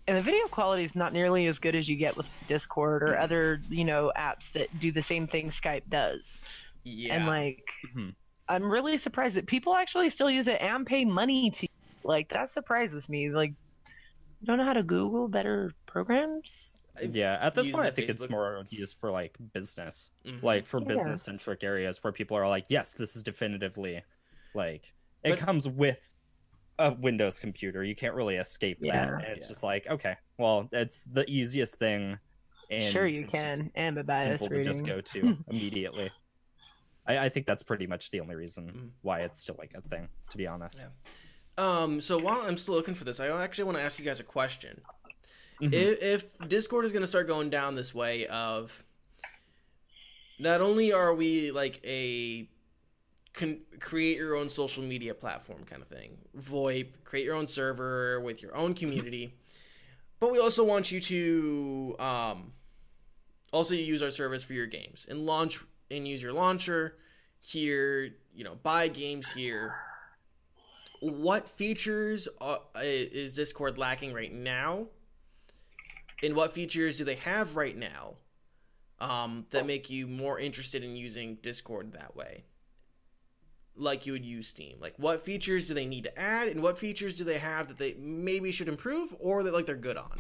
and 0.06 0.16
the 0.16 0.22
video 0.22 0.46
quality 0.48 0.84
is 0.84 0.94
not 0.94 1.12
nearly 1.12 1.46
as 1.46 1.58
good 1.58 1.74
as 1.74 1.88
you 1.88 1.96
get 1.96 2.16
with 2.16 2.30
Discord 2.46 3.02
or 3.02 3.18
other, 3.18 3.60
you 3.68 3.84
know, 3.84 4.12
apps 4.16 4.52
that 4.52 4.68
do 4.78 4.92
the 4.92 5.02
same 5.02 5.26
thing 5.26 5.48
Skype 5.48 5.82
does. 5.88 6.40
Yeah. 6.84 7.14
And 7.14 7.26
like, 7.26 7.70
Mhm. 7.94 8.14
I'm 8.48 8.70
really 8.70 8.96
surprised 8.96 9.34
that 9.34 9.46
people 9.46 9.74
actually 9.74 10.08
still 10.10 10.30
use 10.30 10.46
it 10.46 10.60
and 10.62 10.86
pay 10.86 11.04
money 11.04 11.50
to. 11.50 11.66
Like 12.04 12.28
that 12.28 12.50
surprises 12.50 13.08
me. 13.08 13.30
Like, 13.30 13.50
you 14.40 14.46
don't 14.46 14.58
know 14.58 14.64
how 14.64 14.74
to 14.74 14.84
Google 14.84 15.26
better 15.28 15.72
programs. 15.86 16.78
Yeah, 17.10 17.38
at 17.42 17.54
this 17.54 17.68
point, 17.68 17.84
I 17.86 17.90
the 17.90 17.96
think 17.96 18.08
it's 18.08 18.30
more 18.30 18.64
used 18.70 18.96
for 19.00 19.10
like 19.10 19.36
business, 19.52 20.12
Mhm. 20.24 20.42
like 20.42 20.66
for 20.66 20.80
Yeah. 20.80 20.86
business 20.86 21.22
centric 21.24 21.64
areas 21.64 22.02
where 22.02 22.12
people 22.12 22.36
are 22.36 22.48
like, 22.48 22.66
yes, 22.68 22.94
this 22.94 23.16
is 23.16 23.22
definitively 23.22 24.02
like 24.54 24.94
it 25.24 25.30
But- 25.30 25.38
comes 25.40 25.68
with 25.68 25.98
a 26.78 26.92
Windows 26.92 27.38
computer. 27.38 27.82
You 27.84 27.94
can't 27.94 28.14
really 28.14 28.36
escape 28.36 28.78
Yeah. 28.80 28.92
that. 28.92 29.08
And 29.14 29.22
it's 29.32 29.44
Yeah. 29.44 29.48
just 29.48 29.62
like, 29.62 29.86
okay, 29.88 30.16
well, 30.38 30.68
it's 30.72 31.04
the 31.04 31.28
easiest 31.30 31.76
thing. 31.76 32.18
And 32.70 32.82
sure, 32.82 33.06
you 33.06 33.24
can. 33.24 33.70
And 33.74 33.96
a 33.98 34.04
bias 34.04 34.40
simple 34.40 34.58
to 34.58 34.64
just 34.64 34.84
go 34.84 35.00
to 35.00 35.36
immediately. 35.50 36.10
I, 37.06 37.18
I 37.18 37.28
think 37.28 37.46
that's 37.46 37.62
pretty 37.62 37.86
much 37.86 38.10
the 38.10 38.20
only 38.20 38.34
reason 38.34 38.72
Mhm. 38.72 38.90
why 39.02 39.20
it's 39.20 39.38
still 39.40 39.54
like 39.58 39.72
a 39.74 39.80
thing, 39.82 40.08
to 40.30 40.36
be 40.36 40.46
honest. 40.46 40.80
Yeah. 40.80 40.88
Um, 41.58 42.00
so 42.00 42.18
while 42.18 42.42
I'm 42.42 42.56
still 42.58 42.74
looking 42.74 42.94
for 42.94 43.04
this, 43.04 43.20
I 43.20 43.28
actually 43.28 43.64
want 43.64 43.78
to 43.78 43.82
ask 43.82 43.98
you 43.98 44.04
guys 44.04 44.20
a 44.20 44.24
question. 44.24 44.82
Mhm. 45.62 45.72
If, 45.72 46.02
if 46.02 46.48
Discord 46.48 46.84
is 46.84 46.92
going 46.92 47.02
to 47.02 47.06
start 47.06 47.26
going 47.26 47.48
down 47.48 47.76
this 47.76 47.94
way 47.94 48.26
of 48.26 48.84
not 50.38 50.60
only 50.60 50.92
are 50.92 51.14
we 51.14 51.50
like 51.52 51.80
a 51.84 52.46
con- 53.36 53.60
create 53.78 54.16
your 54.16 54.34
own 54.34 54.48
social 54.48 54.82
media 54.82 55.14
platform 55.14 55.62
kind 55.64 55.80
of 55.80 55.88
thing, 55.88 56.18
VoIP, 56.36 56.88
create 57.04 57.24
your 57.24 57.36
own 57.36 57.46
server 57.46 58.20
with 58.20 58.42
your 58.42 58.56
own 58.56 58.74
community, 58.74 59.32
but 60.18 60.32
we 60.32 60.40
also 60.40 60.64
want 60.64 60.90
you 60.90 61.00
to 61.00 61.96
um, 62.00 62.52
also 63.52 63.74
use 63.74 64.02
our 64.02 64.10
service 64.10 64.42
for 64.42 64.54
your 64.54 64.66
games 64.66 65.06
and 65.08 65.20
launch 65.20 65.60
and 65.90 66.08
use 66.08 66.20
your 66.20 66.32
launcher 66.32 66.96
here. 67.38 68.10
You 68.34 68.44
know, 68.44 68.56
buy 68.62 68.88
games 68.88 69.30
here. 69.32 69.74
What 71.00 71.48
features 71.48 72.26
are, 72.40 72.60
is 72.82 73.36
Discord 73.36 73.78
lacking 73.78 74.12
right 74.12 74.32
now? 74.32 74.86
and 76.22 76.34
what 76.34 76.52
features 76.52 76.98
do 76.98 77.04
they 77.04 77.16
have 77.16 77.56
right 77.56 77.76
now 77.76 78.14
um, 79.00 79.46
that 79.50 79.66
make 79.66 79.90
you 79.90 80.06
more 80.06 80.38
interested 80.38 80.82
in 80.82 80.96
using 80.96 81.36
Discord 81.36 81.92
that 81.92 82.16
way? 82.16 82.44
Like 83.76 84.06
you 84.06 84.12
would 84.12 84.24
use 84.24 84.46
Steam. 84.48 84.78
Like 84.80 84.94
what 84.96 85.24
features 85.24 85.68
do 85.68 85.74
they 85.74 85.86
need 85.86 86.04
to 86.04 86.18
add, 86.18 86.48
and 86.48 86.62
what 86.62 86.78
features 86.78 87.14
do 87.14 87.24
they 87.24 87.38
have 87.38 87.68
that 87.68 87.78
they 87.78 87.94
maybe 87.94 88.52
should 88.52 88.68
improve, 88.68 89.14
or 89.18 89.42
that 89.42 89.52
like 89.52 89.66
they're 89.66 89.76
good 89.76 89.96
on? 89.96 90.18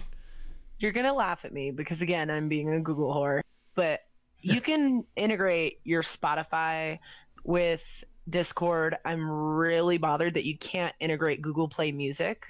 You're 0.78 0.92
gonna 0.92 1.14
laugh 1.14 1.44
at 1.44 1.52
me 1.52 1.70
because 1.70 2.02
again, 2.02 2.30
I'm 2.30 2.48
being 2.48 2.72
a 2.72 2.80
Google 2.80 3.14
whore. 3.14 3.40
But 3.74 4.00
you 4.42 4.60
can 4.60 5.04
integrate 5.16 5.80
your 5.84 6.02
Spotify 6.02 6.98
with 7.44 8.04
Discord. 8.28 8.96
I'm 9.04 9.30
really 9.30 9.98
bothered 9.98 10.34
that 10.34 10.44
you 10.44 10.56
can't 10.58 10.94
integrate 11.00 11.42
Google 11.42 11.68
Play 11.68 11.92
Music. 11.92 12.46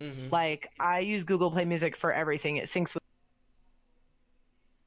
Mm-hmm. 0.00 0.28
Like 0.30 0.70
I 0.80 1.00
use 1.00 1.24
Google 1.24 1.50
Play 1.50 1.64
Music 1.64 1.96
for 1.96 2.12
everything. 2.12 2.56
It 2.56 2.64
syncs 2.64 2.94
with 2.94 3.01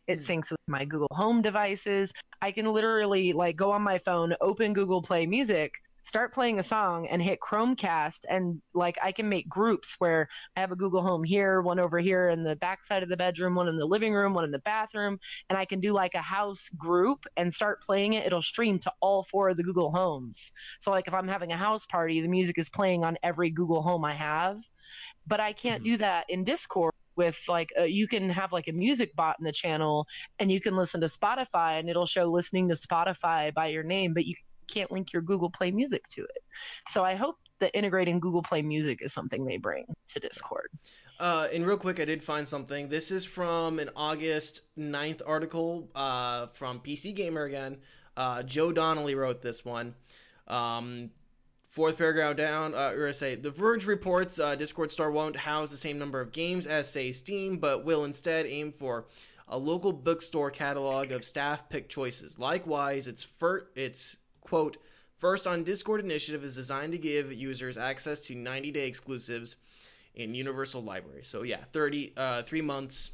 it 0.08 0.20
Hmm. 0.20 0.26
syncs 0.26 0.52
with 0.52 0.60
my 0.68 0.86
Google 0.86 1.08
Home 1.12 1.42
devices. 1.42 2.12
I 2.42 2.52
can 2.52 2.72
literally 2.72 3.34
like 3.34 3.56
go 3.56 3.72
on 3.72 3.82
my 3.82 3.98
phone, 4.00 4.36
open 4.42 4.74
Google 4.74 5.02
Play 5.02 5.26
Music, 5.26 5.74
start 6.04 6.32
playing 6.32 6.60
a 6.60 6.64
song 6.64 7.08
and 7.08 7.20
hit 7.20 7.40
Chromecast 7.40 8.26
and 8.30 8.62
like 8.76 9.00
I 9.02 9.12
can 9.12 9.28
make 9.28 9.50
groups 9.50 9.96
where 9.98 10.28
I 10.56 10.60
have 10.60 10.72
a 10.72 10.76
Google 10.76 11.02
Home 11.02 11.24
here, 11.24 11.62
one 11.62 11.80
over 11.80 11.98
here 11.98 12.30
in 12.30 12.44
the 12.44 12.56
back 12.56 12.84
side 12.84 13.02
of 13.02 13.10
the 13.10 13.18
bedroom, 13.18 13.56
one 13.56 13.68
in 13.68 13.78
the 13.78 13.88
living 13.88 14.14
room, 14.14 14.36
one 14.36 14.44
in 14.44 14.52
the 14.52 14.60
bathroom, 14.60 15.18
and 15.50 15.58
I 15.58 15.66
can 15.66 15.80
do 15.80 15.94
like 15.94 16.14
a 16.14 16.22
house 16.22 16.70
group 16.70 17.26
and 17.38 17.52
start 17.52 17.82
playing 17.82 18.14
it. 18.14 18.28
It'll 18.28 18.44
stream 18.44 18.78
to 18.80 18.94
all 19.00 19.24
four 19.24 19.50
of 19.50 19.58
the 19.58 19.64
Google 19.64 19.92
Homes. 19.92 20.52
So 20.80 20.92
like 20.92 21.08
if 21.08 21.14
I'm 21.16 21.28
having 21.28 21.52
a 21.52 21.58
house 21.58 21.88
party, 21.88 22.22
the 22.22 22.28
music 22.28 22.60
is 22.60 22.70
playing 22.70 23.04
on 23.04 23.18
every 23.24 23.50
Google 23.50 23.82
Home 23.82 24.06
I 24.06 24.14
have. 24.14 24.60
But 25.26 25.40
I 25.40 25.54
can't 25.54 25.82
Mhm. 25.82 25.86
do 25.86 25.98
that 25.98 26.30
in 26.30 26.44
Discord 26.44 26.94
with 27.16 27.42
like 27.48 27.72
uh 27.80 27.84
you 27.84 28.08
can 28.08 28.30
have 28.30 28.52
like 28.52 28.68
a 28.68 28.72
music 28.72 29.16
bot 29.16 29.38
in 29.40 29.46
the 29.46 29.52
channel 29.52 30.08
and 30.40 30.52
you 30.52 30.60
can 30.60 30.76
listen 30.76 31.02
to 31.02 31.08
Spotify 31.08 31.80
and 31.80 31.90
it'll 31.90 32.06
show 32.06 32.26
listening 32.26 32.70
to 32.70 32.76
Spotify 32.76 33.54
by 33.54 33.68
your 33.68 33.84
name, 33.84 34.14
but 34.14 34.26
you 34.26 34.36
can't 34.68 34.92
link 34.92 35.14
your 35.14 35.22
Google 35.22 35.50
Play 35.50 35.72
Music 35.72 36.08
to 36.10 36.22
it. 36.22 36.44
So 36.88 37.04
I 37.04 37.16
hope 37.16 37.36
that 37.60 37.72
integrating 37.74 38.20
Google 38.20 38.42
Play 38.42 38.62
Music 38.62 39.00
is 39.02 39.14
something 39.14 39.46
they 39.46 39.58
bring 39.58 39.86
to 40.10 40.20
Discord. 40.20 40.70
Uh, 41.20 41.48
and 41.54 41.66
real 41.66 41.78
quick, 41.78 42.00
I 42.00 42.06
did 42.06 42.24
find 42.24 42.48
something. 42.48 42.90
This 42.90 43.12
is 43.12 43.24
from 43.24 43.80
an 43.80 43.90
August 43.96 44.62
9th 44.78 45.22
article 45.26 45.90
uh, 45.96 46.48
from 46.48 46.80
PC 46.80 47.16
Gamer 47.16 47.44
again. 47.44 47.78
Uh, 48.18 48.44
Joe 48.44 48.72
Donnelly 48.72 49.16
wrote 49.16 49.42
this 49.42 49.64
one. 49.64 49.96
Um, 50.48 51.12
fourth 51.76 51.98
paragraph 51.98 52.38
down, 52.38 52.74
uh, 52.74 52.94
or 52.96 53.10
I 53.10 53.12
say, 53.12 53.36
The 53.36 53.52
Verge 53.52 53.86
reports 53.86 54.40
uh, 54.40 54.56
Discord 54.56 54.94
Store 54.94 55.12
won't 55.12 55.36
house 55.36 55.72
the 55.72 55.78
same 55.78 56.00
number 56.00 56.22
of 56.22 56.32
games 56.32 56.66
as, 56.68 56.90
say, 56.90 57.12
Steam, 57.12 57.58
but 57.58 57.84
will 57.84 58.06
instead 58.06 58.46
aim 58.46 58.72
for 58.72 59.06
a 59.50 59.58
local 59.58 59.92
bookstore 59.92 60.50
catalog 60.50 61.12
of 61.12 61.26
staff 61.26 61.68
pick 61.68 61.90
choices. 61.90 62.40
Likewise, 62.40 63.08
its 63.08 63.24
fir- 63.26 63.68
its 63.76 64.16
quote 64.40 64.78
first 65.18 65.46
on 65.48 65.66
Discord 65.66 66.00
initiative 66.00 66.46
is 66.46 66.56
designed 66.56 66.94
to 66.94 66.98
give 66.98 67.34
users 67.34 67.78
access 67.78 68.22
to 68.22 68.36
90 68.36 68.72
day 68.72 68.88
exclusives 68.88 69.58
in 70.16 70.34
Universal 70.34 70.82
Library. 70.82 71.24
So 71.24 71.44
yeah, 71.44 71.60
30 71.74 72.14
uh 72.16 72.42
3 72.44 72.62
months 72.62 73.12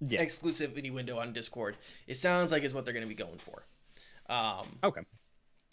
Yeah. 0.00 0.24
exclusivity 0.24 0.90
window 0.92 1.18
on 1.18 1.32
Discord. 1.34 1.76
It 2.06 2.16
sounds 2.16 2.50
like 2.50 2.62
is 2.64 2.72
what 2.72 2.84
they're 2.86 2.94
going 2.94 3.08
to 3.08 3.14
be 3.14 3.22
going 3.22 3.38
for. 3.38 3.62
Um 4.32 4.78
Okay. 4.82 5.02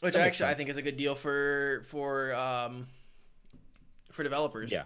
Which 0.02 0.14
That 0.14 0.28
actually 0.28 0.50
I 0.50 0.54
think 0.54 0.70
is 0.70 0.78
a 0.78 0.82
good 0.82 0.98
deal 0.98 1.16
for 1.16 1.84
for 1.88 2.34
um 2.36 2.88
for 4.12 4.24
developers. 4.24 4.72
Yeah. 4.72 4.84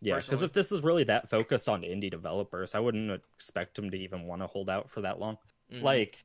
Yeah, 0.00 0.16
because 0.16 0.42
if 0.42 0.52
this 0.52 0.70
is 0.70 0.82
really 0.82 1.02
that 1.04 1.28
focused 1.28 1.68
on 1.68 1.82
indie 1.82 2.10
developers, 2.10 2.76
I 2.76 2.78
wouldn't 2.78 3.10
expect 3.10 3.74
them 3.74 3.90
to 3.90 3.96
even 3.98 4.22
want 4.22 4.42
to 4.42 4.46
hold 4.46 4.70
out 4.70 4.88
for 4.88 5.00
that 5.00 5.18
long. 5.18 5.38
Mhm. 5.72 5.82
Like, 5.82 6.24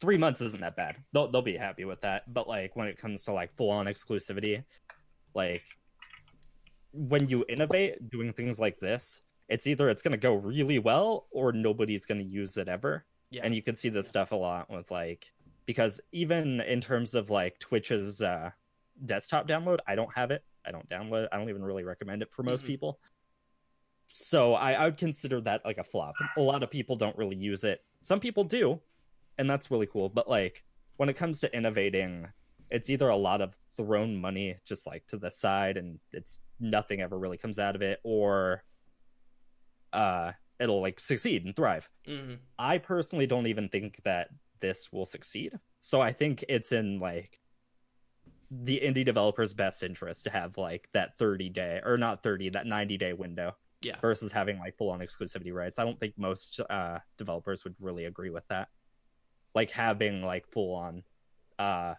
three 0.00 0.16
months 0.16 0.40
isn't 0.40 0.60
that 0.60 0.76
bad. 0.76 0.96
They'll 1.12 1.28
they'll 1.28 1.42
be 1.42 1.56
happy 1.56 1.84
with 1.84 2.00
that. 2.02 2.32
But 2.32 2.46
like 2.48 2.76
when 2.76 2.86
it 2.86 2.96
comes 2.96 3.24
to 3.24 3.32
like 3.32 3.52
full 3.56 3.70
on 3.70 3.86
exclusivity, 3.86 4.62
like 5.34 5.64
when 6.92 7.28
you 7.28 7.44
innovate 7.48 8.08
doing 8.08 8.32
things 8.32 8.60
like 8.60 8.78
this, 8.78 9.22
it's 9.48 9.66
either 9.66 9.90
it's 9.90 10.02
gonna 10.02 10.16
go 10.16 10.34
really 10.34 10.78
well 10.78 11.26
or 11.32 11.52
nobody's 11.52 12.06
gonna 12.06 12.22
use 12.22 12.56
it 12.56 12.68
ever. 12.68 13.04
Yeah. 13.30 13.42
And 13.44 13.54
you 13.54 13.62
can 13.62 13.74
see 13.74 13.88
this 13.88 14.06
stuff 14.06 14.32
a 14.32 14.36
lot 14.36 14.70
with 14.70 14.90
like 14.90 15.32
because 15.70 16.00
even 16.10 16.60
in 16.62 16.80
terms 16.80 17.14
of 17.14 17.30
like 17.30 17.56
Twitch's 17.60 18.20
uh 18.20 18.50
desktop 19.04 19.46
download, 19.46 19.78
I 19.86 19.94
don't 19.94 20.12
have 20.16 20.32
it. 20.32 20.42
I 20.66 20.72
don't 20.72 20.88
download. 20.88 21.28
I 21.30 21.36
don't 21.36 21.48
even 21.48 21.62
really 21.62 21.84
recommend 21.84 22.22
it 22.22 22.28
for 22.32 22.42
most 22.42 22.64
Mhm. 22.64 22.66
people. 22.66 23.00
So 24.08 24.54
I, 24.54 24.72
I 24.72 24.84
would 24.86 24.96
consider 24.96 25.40
that 25.42 25.64
like 25.64 25.78
a 25.78 25.84
flop. 25.84 26.16
A 26.36 26.40
lot 26.40 26.64
of 26.64 26.72
people 26.72 26.96
don't 26.96 27.16
really 27.16 27.36
use 27.36 27.62
it. 27.62 27.84
Some 28.00 28.18
people 28.18 28.42
do, 28.42 28.80
and 29.38 29.48
that's 29.48 29.70
really 29.70 29.86
cool. 29.86 30.08
But 30.08 30.28
like 30.28 30.64
when 30.96 31.08
it 31.08 31.14
comes 31.14 31.38
to 31.40 31.56
innovating, 31.56 32.26
it's 32.68 32.90
either 32.90 33.08
a 33.08 33.16
lot 33.16 33.40
of 33.40 33.54
thrown 33.76 34.20
money 34.20 34.56
just 34.66 34.88
like 34.88 35.06
to 35.06 35.18
the 35.18 35.30
side 35.30 35.76
and 35.76 36.00
it's 36.12 36.40
nothing 36.58 37.00
ever 37.00 37.16
really 37.16 37.38
comes 37.38 37.60
out 37.60 37.76
of 37.76 37.82
it, 37.82 38.00
or 38.02 38.64
uh 39.92 40.32
it'll 40.58 40.80
like 40.80 40.98
succeed 40.98 41.44
and 41.44 41.54
thrive. 41.54 41.88
Mhm. 42.08 42.38
I 42.58 42.78
personally 42.78 43.28
don't 43.28 43.46
even 43.46 43.68
think 43.68 44.00
that 44.02 44.30
this 44.60 44.92
will 44.92 45.06
succeed. 45.06 45.52
So 45.80 46.00
I 46.00 46.12
think 46.12 46.44
it's 46.48 46.72
in 46.72 46.98
like 47.00 47.40
the 48.50 48.80
indie 48.82 49.04
developer's 49.04 49.54
best 49.54 49.82
interest 49.82 50.24
to 50.24 50.30
have 50.30 50.58
like 50.58 50.88
that 50.92 51.16
30 51.18 51.48
day 51.50 51.80
or 51.84 51.96
not 51.96 52.22
30, 52.22 52.50
that 52.50 52.66
90 52.66 52.96
day 52.98 53.12
window 53.12 53.56
Yeah. 53.82 53.96
versus 54.00 54.32
having 54.32 54.58
like 54.58 54.76
full 54.76 54.90
on 54.90 55.00
exclusivity 55.00 55.52
rights. 55.52 55.78
I 55.78 55.84
don't 55.84 55.98
think 56.00 56.14
most 56.18 56.60
uh 56.68 56.98
developers 57.16 57.64
would 57.64 57.74
really 57.80 58.06
agree 58.06 58.30
with 58.30 58.46
that. 58.48 58.68
Like 59.54 59.70
having 59.70 60.22
like 60.22 60.46
full 60.48 60.74
on 60.74 61.02
uh 61.58 61.94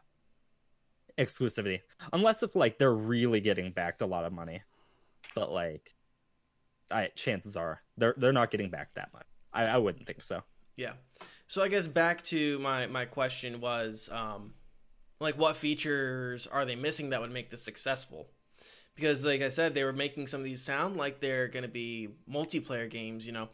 exclusivity 1.18 1.82
unless 2.14 2.42
if 2.44 2.56
like 2.56 2.78
they're 2.80 2.94
really 2.94 3.40
getting 3.42 3.72
backed 3.72 4.02
a 4.02 4.06
lot 4.06 4.26
of 4.26 4.34
money. 4.34 4.62
But 5.36 5.52
like 5.52 5.96
I 6.92 7.10
chances 7.16 7.56
are 7.56 7.82
they're 7.98 8.16
they're 8.18 8.34
not 8.34 8.52
getting 8.52 8.70
back 8.70 8.90
that 8.96 9.14
much. 9.14 9.26
I, 9.54 9.64
I 9.66 9.78
wouldn't 9.78 10.06
think 10.08 10.24
so. 10.24 10.42
Yeah. 10.76 10.94
So 11.48 11.62
I 11.62 11.68
guess 11.68 11.88
back 11.88 12.24
to 12.26 12.60
my 12.60 12.88
my 12.88 13.06
question 13.06 13.60
was 13.60 14.10
um 14.12 14.54
like 15.20 15.38
what 15.38 15.56
features 15.56 16.48
are 16.48 16.66
they 16.66 16.76
missing 16.76 17.10
that 17.12 17.22
would 17.22 17.32
make 17.32 17.50
this 17.50 17.62
successful? 17.62 18.30
Because 18.96 19.24
like 19.24 19.42
I 19.42 19.50
said 19.50 19.74
they 19.74 19.84
were 19.84 19.94
making 19.94 20.28
some 20.28 20.42
of 20.42 20.46
these 20.46 20.62
sound 20.62 20.98
like 20.98 21.20
they're 21.20 21.48
going 21.48 21.64
to 21.64 21.70
be 21.70 22.10
multiplayer 22.30 22.90
games, 22.90 23.26
you 23.26 23.34
know. 23.34 23.50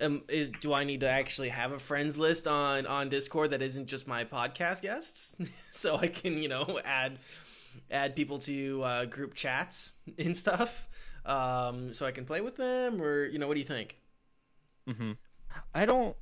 Um, 0.00 0.22
is 0.28 0.50
do 0.50 0.72
I 0.72 0.82
need 0.82 1.00
to 1.00 1.08
actually 1.08 1.50
have 1.50 1.70
a 1.70 1.78
friends 1.78 2.18
list 2.18 2.48
on 2.48 2.86
on 2.86 3.08
Discord 3.08 3.50
that 3.50 3.62
isn't 3.62 3.86
just 3.86 4.08
my 4.08 4.24
podcast 4.24 4.82
guests 4.82 5.36
so 5.70 5.96
I 5.96 6.08
can, 6.08 6.42
you 6.42 6.48
know, 6.48 6.80
add 6.84 7.18
add 7.90 8.16
people 8.16 8.38
to 8.40 8.82
uh, 8.82 9.04
group 9.04 9.34
chats 9.34 9.94
and 10.18 10.36
stuff 10.36 10.88
um 11.26 11.92
so 11.92 12.04
I 12.06 12.10
can 12.12 12.24
play 12.26 12.40
with 12.42 12.56
them 12.56 13.00
or 13.00 13.24
you 13.26 13.38
know 13.38 13.48
what 13.48 13.54
do 13.54 13.60
you 13.60 13.66
think? 13.66 13.96
Mm-hmm. 14.88 15.12
I 15.74 15.86
don't. 15.86 16.16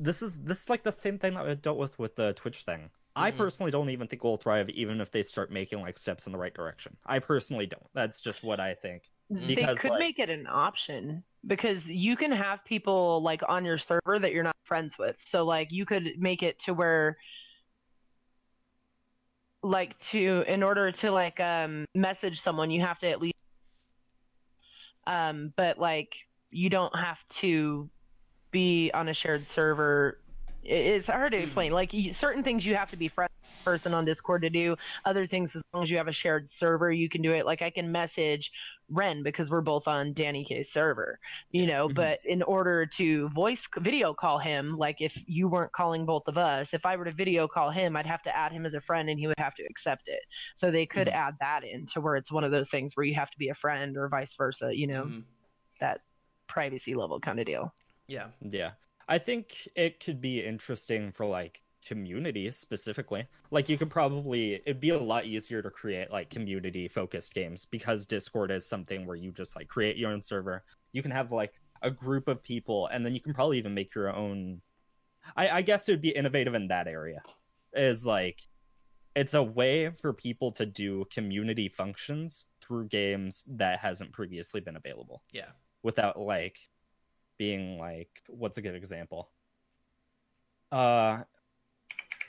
This 0.00 0.22
is 0.22 0.38
this 0.38 0.62
is 0.62 0.70
like 0.70 0.82
the 0.82 0.90
same 0.92 1.18
thing 1.18 1.34
that 1.34 1.46
I 1.46 1.54
dealt 1.54 1.76
with 1.76 1.98
with 1.98 2.16
the 2.16 2.32
Twitch 2.32 2.62
thing. 2.62 2.90
I 3.14 3.30
Mhm. 3.30 3.36
personally 3.36 3.70
don't 3.70 3.90
even 3.90 4.08
think 4.08 4.24
it 4.24 4.26
will 4.26 4.38
thrive, 4.38 4.70
even 4.70 4.98
if 5.00 5.10
they 5.10 5.20
start 5.22 5.50
making 5.52 5.82
like 5.82 5.98
steps 5.98 6.26
in 6.26 6.32
the 6.32 6.38
right 6.38 6.54
direction. 6.54 6.96
I 7.04 7.18
personally 7.18 7.66
don't. 7.66 7.86
That's 7.92 8.20
just 8.20 8.42
what 8.42 8.60
I 8.60 8.74
think. 8.74 9.10
they 9.28 9.54
could 9.76 9.90
like- 9.90 9.98
make 10.00 10.18
it 10.18 10.28
an 10.30 10.46
option 10.48 11.22
because 11.46 11.86
you 11.86 12.16
can 12.16 12.32
have 12.32 12.64
people 12.64 13.22
like 13.22 13.42
on 13.48 13.64
your 13.64 13.78
server 13.78 14.18
that 14.18 14.32
you're 14.32 14.42
not 14.42 14.56
friends 14.64 14.98
with. 14.98 15.20
So 15.20 15.44
like 15.44 15.70
you 15.70 15.84
could 15.84 16.18
make 16.18 16.42
it 16.42 16.58
to 16.60 16.74
where 16.74 17.16
like 19.62 19.96
to 19.98 20.42
in 20.48 20.62
order 20.62 20.90
to 20.90 21.10
like 21.10 21.38
um 21.40 21.84
message 21.94 22.40
someone 22.40 22.70
you 22.70 22.80
have 22.80 22.98
to 22.98 23.06
at 23.08 23.20
least 23.20 23.34
um 25.06 25.52
but 25.56 25.76
like 25.78 26.16
you 26.50 26.70
don't 26.70 26.96
have 26.98 27.22
to 27.28 27.90
be 28.50 28.90
on 28.92 29.08
a 29.08 29.14
shared 29.14 29.46
server. 29.46 30.18
It's 30.62 31.06
hard 31.06 31.32
to 31.32 31.38
explain. 31.38 31.72
Like 31.72 31.92
certain 32.12 32.42
things 32.42 32.66
you 32.66 32.74
have 32.74 32.90
to 32.90 32.96
be 32.96 33.08
friends 33.08 33.30
person 33.64 33.92
on 33.92 34.06
discord 34.06 34.40
to 34.40 34.48
do. 34.50 34.74
Other 35.04 35.26
things 35.26 35.54
as 35.54 35.62
long 35.74 35.82
as 35.82 35.90
you 35.90 35.98
have 35.98 36.08
a 36.08 36.12
shared 36.12 36.48
server 36.48 36.90
you 36.90 37.10
can 37.10 37.20
do 37.20 37.32
it. 37.34 37.44
Like 37.44 37.60
i 37.60 37.68
can 37.68 37.92
message 37.92 38.50
ren 38.88 39.22
because 39.22 39.50
we're 39.50 39.60
both 39.60 39.86
on 39.86 40.12
danny 40.14 40.44
k's 40.44 40.72
server 40.72 41.20
you 41.52 41.64
know 41.66 41.88
Mhm. 41.88 41.94
but 41.94 42.18
in 42.24 42.42
order 42.42 42.86
to 42.86 43.28
voice 43.28 43.68
video 43.78 44.12
call 44.12 44.38
him 44.38 44.76
like 44.76 45.00
if 45.00 45.22
you 45.28 45.46
weren't 45.46 45.70
calling 45.72 46.04
both 46.06 46.26
of 46.26 46.36
us 46.36 46.74
if 46.74 46.84
i 46.84 46.96
were 46.96 47.04
to 47.04 47.12
video 47.12 47.46
call 47.46 47.70
him 47.70 47.96
i'd 47.96 48.06
have 48.06 48.22
to 48.22 48.34
add 48.36 48.50
him 48.50 48.66
as 48.66 48.74
a 48.74 48.80
friend 48.80 49.08
and 49.08 49.20
he 49.20 49.26
would 49.28 49.38
have 49.38 49.54
to 49.54 49.62
accept 49.64 50.08
it. 50.08 50.22
So 50.56 50.70
they 50.72 50.86
could 50.86 51.06
Mhm. 51.06 51.12
add 51.12 51.34
that 51.40 51.62
in 51.62 51.86
to 51.92 52.00
where 52.00 52.16
it's 52.16 52.32
one 52.32 52.42
of 52.44 52.50
those 52.50 52.68
things 52.70 52.96
where 52.96 53.04
you 53.06 53.14
have 53.14 53.30
to 53.30 53.38
be 53.38 53.48
a 53.50 53.54
friend 53.54 53.96
or 53.96 54.08
vice 54.08 54.34
versa 54.34 54.74
you 54.76 54.86
know 54.88 55.04
Mhm. 55.04 55.24
that 55.80 56.00
privacy 56.48 56.94
level 56.96 57.20
kind 57.20 57.38
of 57.38 57.46
deal 57.46 57.72
Yeah. 58.10 58.26
Yeah. 58.42 58.72
I 59.08 59.18
think 59.18 59.68
it 59.76 60.00
could 60.04 60.20
be 60.20 60.44
interesting 60.44 61.12
for 61.12 61.26
like 61.26 61.62
communities 61.86 62.56
specifically. 62.56 63.26
Like 63.50 63.68
you 63.68 63.78
could 63.78 63.88
probably 63.90 64.54
it'd 64.66 64.80
be 64.80 64.90
a 64.90 64.98
lot 64.98 65.26
easier 65.26 65.62
to 65.62 65.70
create 65.70 66.10
like 66.10 66.28
community 66.28 66.88
focused 66.88 67.34
games 67.34 67.64
because 67.64 68.06
Discord 68.06 68.50
is 68.50 68.68
something 68.68 69.06
where 69.06 69.16
you 69.16 69.30
just 69.32 69.56
like 69.56 69.68
create 69.68 69.96
your 69.96 70.10
own 70.10 70.22
server. 70.22 70.64
You 70.92 71.02
can 71.02 71.12
have 71.12 71.30
like 71.32 71.54
a 71.82 71.90
group 71.90 72.28
of 72.28 72.42
people 72.42 72.88
and 72.88 73.06
then 73.06 73.14
you 73.14 73.20
can 73.20 73.32
probably 73.32 73.58
even 73.58 73.74
make 73.74 73.94
your 73.94 74.14
own 74.14 74.60
I, 75.36 75.48
I 75.48 75.62
guess 75.62 75.88
it 75.88 75.92
would 75.92 76.02
be 76.02 76.10
innovative 76.10 76.54
in 76.54 76.68
that 76.68 76.88
area. 76.88 77.22
Is 77.72 78.04
like 78.04 78.40
it's 79.14 79.34
a 79.34 79.42
way 79.42 79.90
for 80.00 80.12
people 80.12 80.50
to 80.52 80.66
do 80.66 81.04
community 81.12 81.68
functions 81.68 82.46
through 82.60 82.88
games 82.88 83.46
that 83.50 83.78
hasn't 83.78 84.12
previously 84.12 84.60
been 84.60 84.76
available 84.76 85.22
Yeah. 85.32 85.50
without 85.82 86.18
like 86.18 86.58
being 87.40 87.78
like 87.78 88.10
what's 88.28 88.58
a 88.58 88.62
good 88.62 88.74
example? 88.74 89.30
Uh 90.70 91.22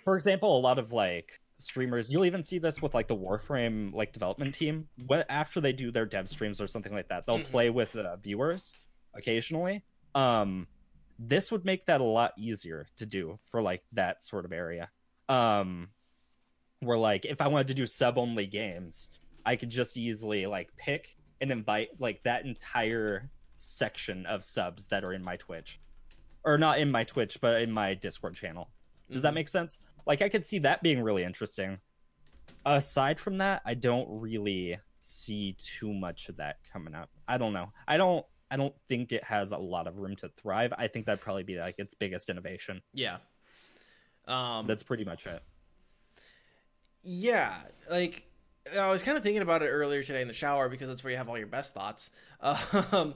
for 0.06 0.16
example 0.16 0.58
a 0.58 0.62
lot 0.62 0.80
of 0.80 0.94
like 0.94 1.42
streamers 1.58 2.10
you'll 2.10 2.24
even 2.24 2.42
see 2.42 2.58
this 2.60 2.82
with 2.82 2.94
like 2.96 3.10
the 3.10 3.16
warframe 3.16 3.94
like 3.94 4.14
development 4.14 4.56
team. 4.56 4.88
When 5.08 5.26
after 5.30 5.60
they 5.60 5.74
do 5.74 5.92
their 5.92 6.06
dev 6.06 6.30
streams 6.30 6.62
or 6.62 6.66
something 6.66 6.94
like 6.94 7.10
that 7.10 7.26
they'll 7.26 7.40
Mhm. 7.40 7.52
play 7.52 7.70
with 7.70 7.94
uh, 7.96 8.16
viewers 8.16 8.74
occasionally. 9.14 9.84
Um 10.16 10.66
this 11.20 11.52
would 11.52 11.66
make 11.66 11.86
that 11.88 12.00
a 12.00 12.06
lot 12.06 12.32
easier 12.38 12.88
to 12.96 13.06
do 13.06 13.38
for 13.44 13.62
like 13.62 13.84
that 13.92 14.24
sort 14.24 14.46
of 14.46 14.54
area. 14.54 14.90
Um 15.28 15.90
where 16.80 16.98
like 16.98 17.26
if 17.26 17.42
I 17.42 17.50
wanted 17.50 17.68
to 17.68 17.74
do 17.74 17.86
sub 17.86 18.18
only 18.18 18.48
games, 18.48 19.10
I 19.46 19.58
could 19.58 19.70
just 19.70 19.98
easily 19.98 20.46
like 20.48 20.70
pick 20.78 21.18
and 21.42 21.52
invite 21.52 21.90
like 22.00 22.24
that 22.24 22.46
entire 22.46 23.30
section 23.62 24.26
of 24.26 24.44
subs 24.44 24.88
that 24.90 25.04
are 25.04 25.14
in 25.14 25.24
my 25.24 25.38
Twitch. 25.38 25.80
Or 26.44 26.58
not 26.58 26.80
in 26.80 26.90
my 26.92 27.04
Twitch, 27.04 27.40
but 27.40 27.62
in 27.62 27.72
my 27.72 27.94
Discord 27.94 28.36
channel. 28.36 28.70
Does 29.10 29.22
that 29.22 29.32
Mhm. 29.32 29.36
make 29.36 29.48
sense? 29.50 29.80
Like 30.06 30.22
I 30.22 30.30
could 30.30 30.46
see 30.46 30.60
that 30.60 30.82
being 30.82 31.02
really 31.02 31.24
interesting. 31.24 31.80
Aside 32.66 33.20
from 33.20 33.38
that, 33.38 33.62
I 33.66 33.74
don't 33.76 34.08
really 34.10 34.80
see 35.02 35.54
too 35.54 35.94
much 35.94 36.30
of 36.30 36.38
that 36.38 36.58
coming 36.72 36.96
up. 36.96 37.10
I 37.28 37.38
don't 37.38 37.54
know. 37.54 37.72
I 37.88 37.98
don't 37.98 38.26
I 38.50 38.58
don't 38.58 38.76
think 38.90 39.14
it 39.14 39.24
has 39.24 39.54
a 39.54 39.58
lot 39.58 39.88
of 39.88 39.96
room 39.98 40.14
to 40.18 40.28
thrive. 40.28 40.74
I 40.78 40.88
think 40.88 41.06
that'd 41.06 41.22
probably 41.22 41.44
be 41.44 41.58
like 41.58 41.76
its 41.78 41.94
biggest 41.94 42.30
innovation. 42.30 42.82
Yeah. 42.94 43.20
Um, 44.26 44.68
That's 44.68 44.84
pretty 44.84 45.06
much 45.06 45.26
it. 45.26 45.42
Yeah, 47.04 47.62
like 47.90 48.24
I 48.78 48.92
was 48.92 49.02
kind 49.02 49.18
of 49.18 49.24
thinking 49.24 49.42
about 49.42 49.64
it 49.64 49.70
earlier 49.70 50.04
today 50.04 50.22
in 50.22 50.28
the 50.28 50.34
shower 50.34 50.70
because 50.70 50.88
that's 50.88 51.04
where 51.04 51.12
you 51.12 51.18
have 51.18 51.30
all 51.30 51.38
your 51.38 51.48
best 51.48 51.74
thoughts. 51.74 52.10
Um, 52.92 53.14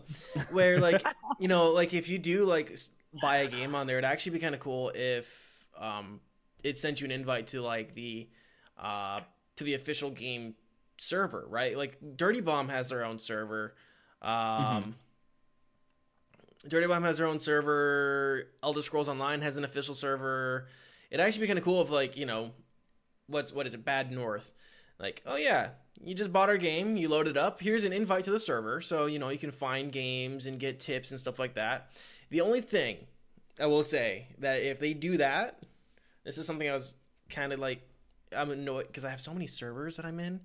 where 0.52 0.80
like 0.80 1.04
you 1.40 1.48
know, 1.48 1.72
like 1.72 1.96
if 1.96 2.10
you 2.10 2.20
do 2.20 2.46
like 2.46 2.78
buy 3.24 3.38
a 3.38 3.48
game 3.48 3.74
on 3.74 3.88
there, 3.88 3.98
it'd 3.98 4.08
actually 4.08 4.34
be 4.34 4.40
kind 4.40 4.54
of 4.54 4.62
cool 4.62 4.92
if 4.94 5.66
um 5.80 6.20
it 6.64 6.78
sent 6.78 7.02
you 7.02 7.06
an 7.06 7.12
invite 7.12 7.48
to 7.48 7.62
like 7.62 7.96
the 7.96 8.30
uh 8.78 9.22
to 9.56 9.64
the 9.64 9.74
official 9.74 10.12
game 10.12 10.54
server, 10.98 11.46
right? 11.50 11.76
Like 11.76 11.98
Dirty 12.16 12.42
Bomb 12.42 12.70
has 12.70 12.90
their 12.90 13.04
own 13.04 13.18
server. 13.18 13.74
Um 14.22 14.96
Dirty 16.68 16.86
Bomb 16.86 17.04
has 17.04 17.18
their 17.18 17.28
own 17.28 17.40
server. 17.40 18.44
Elder 18.62 18.84
Scrolls 18.84 19.10
Online 19.10 19.42
has 19.42 19.58
an 19.58 19.64
official 19.64 19.96
server. 19.96 20.68
It'd 21.10 21.26
actually 21.26 21.42
be 21.42 21.48
kind 21.48 21.58
of 21.60 21.66
cool 21.66 21.82
if 21.82 21.90
like, 21.90 22.16
you 22.16 22.28
know, 22.28 22.52
what's 23.26 23.52
what 23.52 23.66
is 23.66 23.74
it 23.74 23.84
bad 23.84 24.12
north 24.12 24.52
like 25.00 25.22
oh 25.26 25.36
yeah 25.36 25.70
you 26.04 26.14
just 26.14 26.32
bought 26.32 26.50
our 26.50 26.58
game 26.58 26.98
you 26.98 27.08
load 27.08 27.28
it 27.28 27.38
up 27.38 27.62
here's 27.62 27.84
an 27.84 27.94
invite 27.94 28.24
to 28.24 28.32
the 28.32 28.40
server 28.40 28.82
so 28.82 29.06
you 29.06 29.20
know 29.20 29.30
you 29.30 29.38
can 29.38 29.52
find 29.52 29.92
games 29.92 30.46
and 30.46 30.60
get 30.60 30.80
tips 30.80 31.12
and 31.12 31.20
stuff 31.20 31.40
like 31.40 31.54
that 31.56 31.90
the 32.30 32.42
only 32.42 32.62
thing 32.62 32.98
i 33.60 33.66
will 33.66 33.84
say 33.84 34.28
that 34.40 34.62
if 34.62 34.80
they 34.80 34.94
do 34.94 35.18
that 35.18 35.60
this 36.24 36.38
is 36.38 36.46
something 36.46 36.70
i 36.70 36.74
was 36.74 36.94
kind 37.30 37.54
of 37.54 37.60
like 37.60 37.82
i'm 38.36 38.52
annoyed 38.52 38.88
because 38.88 39.06
i 39.06 39.10
have 39.10 39.22
so 39.22 39.34
many 39.34 39.48
servers 39.48 39.96
that 39.96 40.06
i'm 40.06 40.20
in 40.20 40.40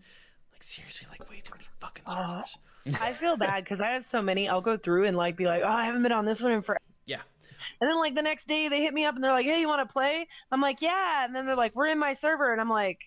like 0.52 0.62
seriously 0.62 1.06
like 1.10 1.28
way 1.30 1.40
too 1.42 1.52
many 1.54 1.66
fucking 1.80 2.04
servers 2.06 2.56
I 3.00 3.12
feel 3.12 3.36
bad 3.36 3.64
because 3.64 3.80
I 3.80 3.90
have 3.90 4.04
so 4.04 4.22
many. 4.22 4.48
I'll 4.48 4.60
go 4.60 4.76
through 4.76 5.04
and 5.04 5.16
like 5.16 5.36
be 5.36 5.44
like, 5.44 5.62
oh, 5.62 5.68
I 5.68 5.84
haven't 5.84 6.02
been 6.02 6.12
on 6.12 6.24
this 6.24 6.42
one 6.42 6.52
in 6.52 6.62
forever. 6.62 6.80
Yeah. 7.06 7.20
And 7.80 7.90
then 7.90 7.98
like 7.98 8.14
the 8.14 8.22
next 8.22 8.46
day 8.46 8.68
they 8.68 8.80
hit 8.80 8.94
me 8.94 9.04
up 9.04 9.14
and 9.14 9.22
they're 9.22 9.32
like, 9.32 9.44
hey, 9.44 9.60
you 9.60 9.68
want 9.68 9.86
to 9.86 9.92
play? 9.92 10.26
I'm 10.50 10.60
like, 10.60 10.80
yeah. 10.80 11.24
And 11.24 11.34
then 11.34 11.46
they're 11.46 11.56
like, 11.56 11.74
we're 11.74 11.88
in 11.88 11.98
my 11.98 12.14
server, 12.14 12.52
and 12.52 12.60
I'm 12.60 12.70
like, 12.70 13.02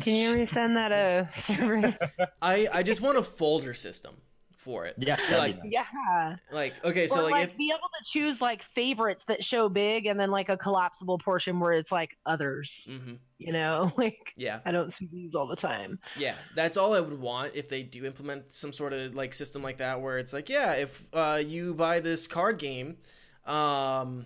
can 0.00 0.14
you 0.14 0.30
resend 0.34 0.74
that 0.74 0.92
a 0.92 1.28
server? 1.32 1.96
i 2.42 2.68
i 2.72 2.82
just 2.82 3.00
want 3.00 3.18
a 3.18 3.22
folder 3.22 3.74
system 3.74 4.14
for 4.56 4.86
it 4.86 4.94
Yes, 4.96 5.22
Yeah, 5.30 5.36
like 5.36 5.62
be 5.62 5.68
yeah. 5.70 6.36
like 6.50 6.72
okay 6.82 7.06
so 7.06 7.20
or 7.20 7.22
like, 7.24 7.32
like, 7.32 7.48
if 7.50 7.56
be 7.58 7.70
able 7.70 7.80
to 7.80 8.02
choose 8.10 8.40
like 8.40 8.62
favorites 8.62 9.26
that 9.26 9.44
show 9.44 9.68
big, 9.68 10.06
and 10.06 10.18
then 10.18 10.30
like 10.30 10.48
a 10.48 10.56
collapsible 10.56 11.18
portion 11.18 11.60
where 11.60 11.72
it's 11.72 11.92
like 11.92 12.16
others. 12.24 12.88
Mhm. 12.90 13.18
You 13.36 13.52
know, 13.52 13.90
like 13.98 14.32
yeah 14.38 14.60
I 14.64 14.72
don't 14.72 14.90
see 14.90 15.06
these 15.12 15.34
all 15.34 15.46
the 15.46 15.54
time. 15.56 15.98
Yeah, 16.16 16.34
that's 16.54 16.78
all 16.78 16.94
I 16.94 17.00
would 17.00 17.20
want 17.20 17.52
if 17.54 17.68
they 17.68 17.82
do 17.82 18.06
implement 18.06 18.54
some 18.54 18.72
sort 18.72 18.94
of 18.94 19.14
like 19.14 19.34
system 19.34 19.62
like 19.62 19.76
that 19.78 20.00
where 20.00 20.16
it's 20.16 20.32
like, 20.32 20.48
yeah, 20.48 20.72
if 20.72 21.04
uh, 21.12 21.42
you 21.44 21.74
buy 21.74 22.00
this 22.00 22.26
card 22.26 22.56
game, 22.58 22.96
um, 23.44 24.24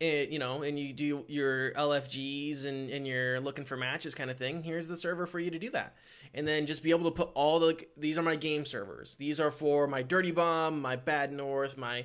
it, 0.00 0.30
you 0.30 0.38
know, 0.38 0.62
and 0.62 0.78
you 0.78 0.92
do 0.92 1.24
your 1.28 1.72
LFGs 1.72 2.66
and, 2.66 2.90
and 2.90 3.06
you're 3.06 3.40
looking 3.40 3.64
for 3.64 3.76
matches 3.76 4.14
kind 4.14 4.30
of 4.30 4.36
thing, 4.36 4.62
here's 4.62 4.86
the 4.86 4.96
server 4.96 5.26
for 5.26 5.38
you 5.38 5.50
to 5.50 5.58
do 5.58 5.70
that. 5.70 5.94
And 6.34 6.46
then 6.46 6.66
just 6.66 6.82
be 6.82 6.90
able 6.90 7.04
to 7.04 7.10
put 7.10 7.30
all 7.34 7.58
the, 7.58 7.84
these 7.96 8.18
are 8.18 8.22
my 8.22 8.36
game 8.36 8.64
servers. 8.64 9.16
These 9.16 9.40
are 9.40 9.50
for 9.50 9.86
my 9.86 10.02
Dirty 10.02 10.32
Bomb, 10.32 10.80
my 10.80 10.96
Bad 10.96 11.32
North, 11.32 11.78
my 11.78 12.04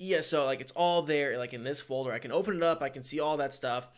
ESO, 0.00 0.46
like 0.46 0.60
it's 0.60 0.72
all 0.72 1.02
there, 1.02 1.38
like 1.38 1.52
in 1.52 1.64
this 1.64 1.80
folder. 1.80 2.12
I 2.12 2.18
can 2.18 2.32
open 2.32 2.56
it 2.56 2.62
up, 2.62 2.82
I 2.82 2.88
can 2.88 3.02
see 3.02 3.20
all 3.20 3.36
that 3.38 3.54
stuff 3.54 3.88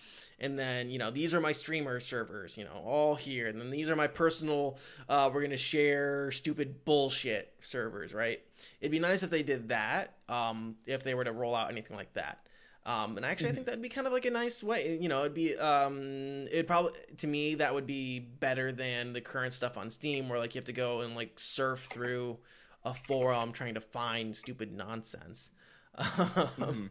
and 0.42 0.58
then 0.58 0.90
you 0.90 0.98
know 0.98 1.10
these 1.10 1.34
are 1.34 1.40
my 1.40 1.52
streamer 1.52 2.00
servers 2.00 2.56
you 2.56 2.64
know 2.64 2.82
all 2.84 3.14
here 3.14 3.46
and 3.46 3.58
then 3.58 3.70
these 3.70 3.88
are 3.88 3.96
my 3.96 4.06
personal 4.06 4.76
uh, 5.08 5.30
we're 5.32 5.40
gonna 5.40 5.56
share 5.56 6.30
stupid 6.32 6.84
bullshit 6.84 7.54
servers 7.62 8.12
right 8.12 8.40
it'd 8.80 8.92
be 8.92 8.98
nice 8.98 9.22
if 9.22 9.30
they 9.30 9.42
did 9.42 9.68
that 9.68 10.16
um, 10.28 10.74
if 10.84 11.02
they 11.02 11.14
were 11.14 11.24
to 11.24 11.32
roll 11.32 11.54
out 11.54 11.70
anything 11.70 11.96
like 11.96 12.12
that 12.12 12.46
um, 12.84 13.16
and 13.16 13.24
actually 13.24 13.50
i 13.50 13.52
think 13.52 13.66
that'd 13.66 13.80
be 13.82 13.88
kind 13.88 14.06
of 14.06 14.12
like 14.12 14.24
a 14.24 14.30
nice 14.30 14.62
way 14.62 14.98
you 15.00 15.08
know 15.08 15.20
it'd 15.20 15.34
be 15.34 15.56
um, 15.56 16.46
it 16.50 16.66
probably 16.66 16.92
to 17.16 17.26
me 17.26 17.54
that 17.54 17.72
would 17.74 17.86
be 17.86 18.18
better 18.18 18.72
than 18.72 19.12
the 19.12 19.20
current 19.20 19.52
stuff 19.52 19.76
on 19.76 19.90
steam 19.90 20.28
where 20.28 20.38
like 20.38 20.54
you 20.54 20.58
have 20.58 20.66
to 20.66 20.72
go 20.72 21.00
and 21.02 21.14
like 21.14 21.38
surf 21.38 21.88
through 21.90 22.38
a 22.84 22.92
forum 22.92 23.52
trying 23.52 23.74
to 23.74 23.80
find 23.80 24.34
stupid 24.34 24.72
nonsense 24.72 25.50
Mhm. 25.98 26.90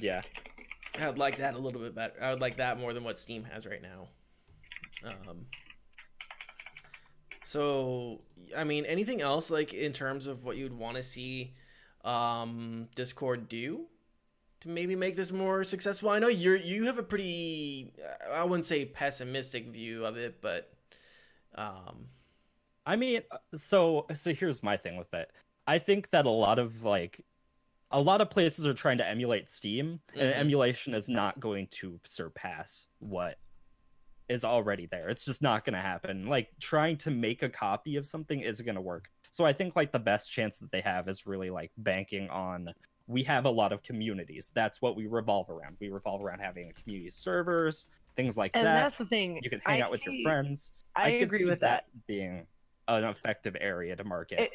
Yeah. 0.00 0.22
I 0.98 1.06
would 1.08 1.18
like 1.18 1.38
that 1.38 1.54
a 1.54 1.58
little 1.58 1.80
bit 1.80 1.94
better. 1.94 2.14
I 2.20 2.30
would 2.30 2.40
like 2.40 2.56
that 2.58 2.78
more 2.78 2.92
than 2.92 3.04
what 3.04 3.18
Steam 3.18 3.44
has 3.44 3.66
right 3.66 3.80
now. 3.82 4.08
Um, 5.04 5.46
so, 7.44 8.20
I 8.56 8.64
mean, 8.64 8.84
anything 8.84 9.20
else 9.22 9.50
like 9.50 9.72
in 9.72 9.92
terms 9.92 10.26
of 10.26 10.44
what 10.44 10.56
you'd 10.56 10.72
want 10.76 10.96
to 10.96 11.02
see 11.02 11.54
um, 12.04 12.88
Discord 12.94 13.48
do 13.48 13.86
to 14.60 14.68
maybe 14.68 14.96
make 14.96 15.16
this 15.16 15.32
more 15.32 15.64
successful? 15.64 16.10
I 16.10 16.18
know 16.18 16.28
you're 16.28 16.56
you 16.56 16.86
have 16.86 16.98
a 16.98 17.02
pretty 17.02 17.92
I 18.32 18.44
wouldn't 18.44 18.66
say 18.66 18.84
pessimistic 18.84 19.68
view 19.68 20.04
of 20.04 20.16
it, 20.16 20.40
but 20.40 20.72
um, 21.54 22.06
I 22.86 22.96
mean, 22.96 23.22
so 23.54 24.06
so 24.14 24.32
here's 24.34 24.62
my 24.62 24.76
thing 24.76 24.96
with 24.96 25.12
it. 25.14 25.30
I 25.66 25.78
think 25.78 26.10
that 26.10 26.26
a 26.26 26.30
lot 26.30 26.58
of 26.58 26.82
like 26.84 27.24
a 27.90 28.00
lot 28.00 28.20
of 28.20 28.30
places 28.30 28.66
are 28.66 28.74
trying 28.74 28.98
to 28.98 29.08
emulate 29.08 29.50
Steam, 29.50 30.00
and 30.14 30.30
Mhm. 30.30 30.36
emulation 30.36 30.94
is 30.94 31.08
not 31.08 31.40
going 31.40 31.68
to 31.68 32.00
surpass 32.04 32.86
what 32.98 33.38
is 34.28 34.44
already 34.44 34.86
there. 34.86 35.08
It's 35.08 35.24
just 35.24 35.42
not 35.42 35.64
going 35.64 35.74
to 35.74 35.80
happen. 35.80 36.26
Like 36.26 36.50
trying 36.60 36.98
to 36.98 37.10
make 37.10 37.42
a 37.42 37.48
copy 37.48 37.96
of 37.96 38.06
something 38.06 38.40
isn't 38.40 38.64
going 38.64 38.74
to 38.76 38.80
work. 38.82 39.10
So 39.30 39.44
I 39.44 39.52
think 39.52 39.76
like 39.76 39.92
the 39.92 39.98
best 39.98 40.30
chance 40.30 40.58
that 40.58 40.70
they 40.70 40.80
have 40.82 41.08
is 41.08 41.26
really 41.26 41.50
like 41.50 41.72
banking 41.78 42.28
on 42.30 42.68
we 43.08 43.22
have 43.24 43.46
a 43.46 43.50
lot 43.50 43.72
of 43.72 43.82
communities. 43.82 44.52
That's 44.54 44.80
what 44.80 44.94
we 44.94 45.06
revolve 45.06 45.48
around. 45.50 45.76
We 45.80 45.88
revolve 45.88 46.22
around 46.22 46.40
having 46.40 46.72
community 46.80 47.10
servers, 47.10 47.86
things 48.14 48.36
like 48.36 48.52
And 48.54 48.66
that. 48.66 48.82
that's 48.82 48.98
the 48.98 49.06
thing. 49.06 49.40
You 49.42 49.50
can 49.50 49.60
hang 49.64 49.82
I 49.82 49.84
out 49.86 49.90
with 49.90 50.04
your 50.06 50.14
friends. 50.22 50.72
I, 50.94 51.12
could 51.12 51.22
agree 51.22 51.38
see 51.40 51.44
with 51.46 51.60
that. 51.60 51.86
being 52.06 52.46
an 52.86 53.04
effective 53.04 53.56
area 53.60 53.96
to 53.96 54.04
market. 54.04 54.40
It- 54.40 54.50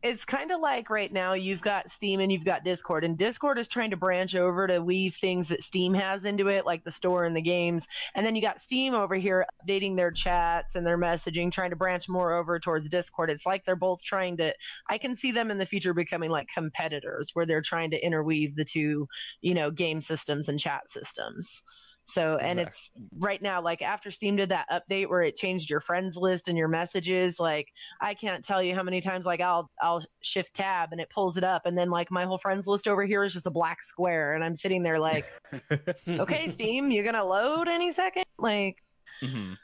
It's 0.00 0.24
kind 0.24 0.52
of 0.52 0.60
like 0.60 0.90
right 0.90 1.12
now 1.12 1.32
you've 1.32 1.60
got 1.60 1.90
Steam 1.90 2.20
and 2.20 2.30
you've 2.30 2.44
got 2.44 2.62
Discord, 2.62 3.02
and 3.02 3.18
Discord 3.18 3.58
is 3.58 3.66
trying 3.66 3.90
to 3.90 3.96
branch 3.96 4.36
over 4.36 4.68
to 4.68 4.80
weave 4.80 5.16
things 5.16 5.48
that 5.48 5.62
Steam 5.62 5.92
has 5.94 6.24
into 6.24 6.46
it, 6.46 6.64
like 6.64 6.84
the 6.84 6.90
store 6.90 7.24
and 7.24 7.36
the 7.36 7.42
games. 7.42 7.84
And 8.14 8.24
then 8.24 8.36
you 8.36 8.42
got 8.42 8.60
Steam 8.60 8.94
over 8.94 9.16
here 9.16 9.44
updating 9.66 9.96
their 9.96 10.12
chats 10.12 10.76
and 10.76 10.86
their 10.86 10.98
messaging, 10.98 11.50
trying 11.50 11.70
to 11.70 11.76
branch 11.76 12.08
more 12.08 12.32
over 12.32 12.60
towards 12.60 12.88
Discord. 12.88 13.28
It's 13.28 13.44
like 13.44 13.64
they're 13.64 13.74
both 13.74 14.00
trying 14.04 14.36
to. 14.36 14.54
I 14.88 14.98
can 14.98 15.16
see 15.16 15.32
them 15.32 15.50
in 15.50 15.58
the 15.58 15.66
future 15.66 15.92
becoming 15.92 16.30
like 16.30 16.46
competitors, 16.46 17.30
where 17.34 17.44
they're 17.46 17.60
trying 17.60 17.90
to 17.90 18.04
interweave 18.04 18.54
the 18.54 18.64
two, 18.64 19.08
you 19.42 19.54
know, 19.54 19.72
game 19.72 20.00
systems 20.00 20.48
and 20.48 20.60
chat 20.60 20.88
systems. 20.88 21.64
So, 22.08 22.38
and 22.38 22.58
it's 22.58 22.90
right 23.18 23.40
now, 23.42 23.60
like 23.60 23.82
after 23.82 24.10
Steam 24.10 24.36
did 24.36 24.48
that 24.48 24.66
update 24.70 25.10
where 25.10 25.20
it 25.20 25.36
changed 25.36 25.68
your 25.68 25.80
friends 25.80 26.16
list 26.16 26.48
and 26.48 26.56
your 26.56 26.66
messages, 26.66 27.38
like 27.38 27.68
I 28.00 28.14
can't 28.14 28.42
tell 28.42 28.62
you 28.62 28.74
how 28.74 28.82
many 28.82 29.02
times 29.02 29.26
like 29.26 29.42
I'll 29.42 29.70
I'll 29.82 30.02
shift 30.22 30.54
tab 30.54 30.88
and 30.92 31.02
it 31.02 31.10
pulls 31.10 31.36
it 31.36 31.44
up 31.44 31.66
and 31.66 31.76
then 31.76 31.90
like 31.90 32.10
my 32.10 32.24
whole 32.24 32.38
friends 32.38 32.66
list 32.66 32.88
over 32.88 33.04
here 33.04 33.24
is 33.24 33.34
just 33.34 33.46
a 33.46 33.50
black 33.50 33.82
square 33.82 34.32
and 34.32 34.42
I'm 34.42 34.54
sitting 34.54 34.82
there 34.82 34.98
like, 34.98 35.26
okay, 36.08 36.48
Steam, 36.48 36.90
you're 36.90 37.04
gonna 37.04 37.26
load 37.26 37.68
any 37.68 37.92
second? 37.92 38.24
Like 38.38 38.78
Mhm. 39.22 39.58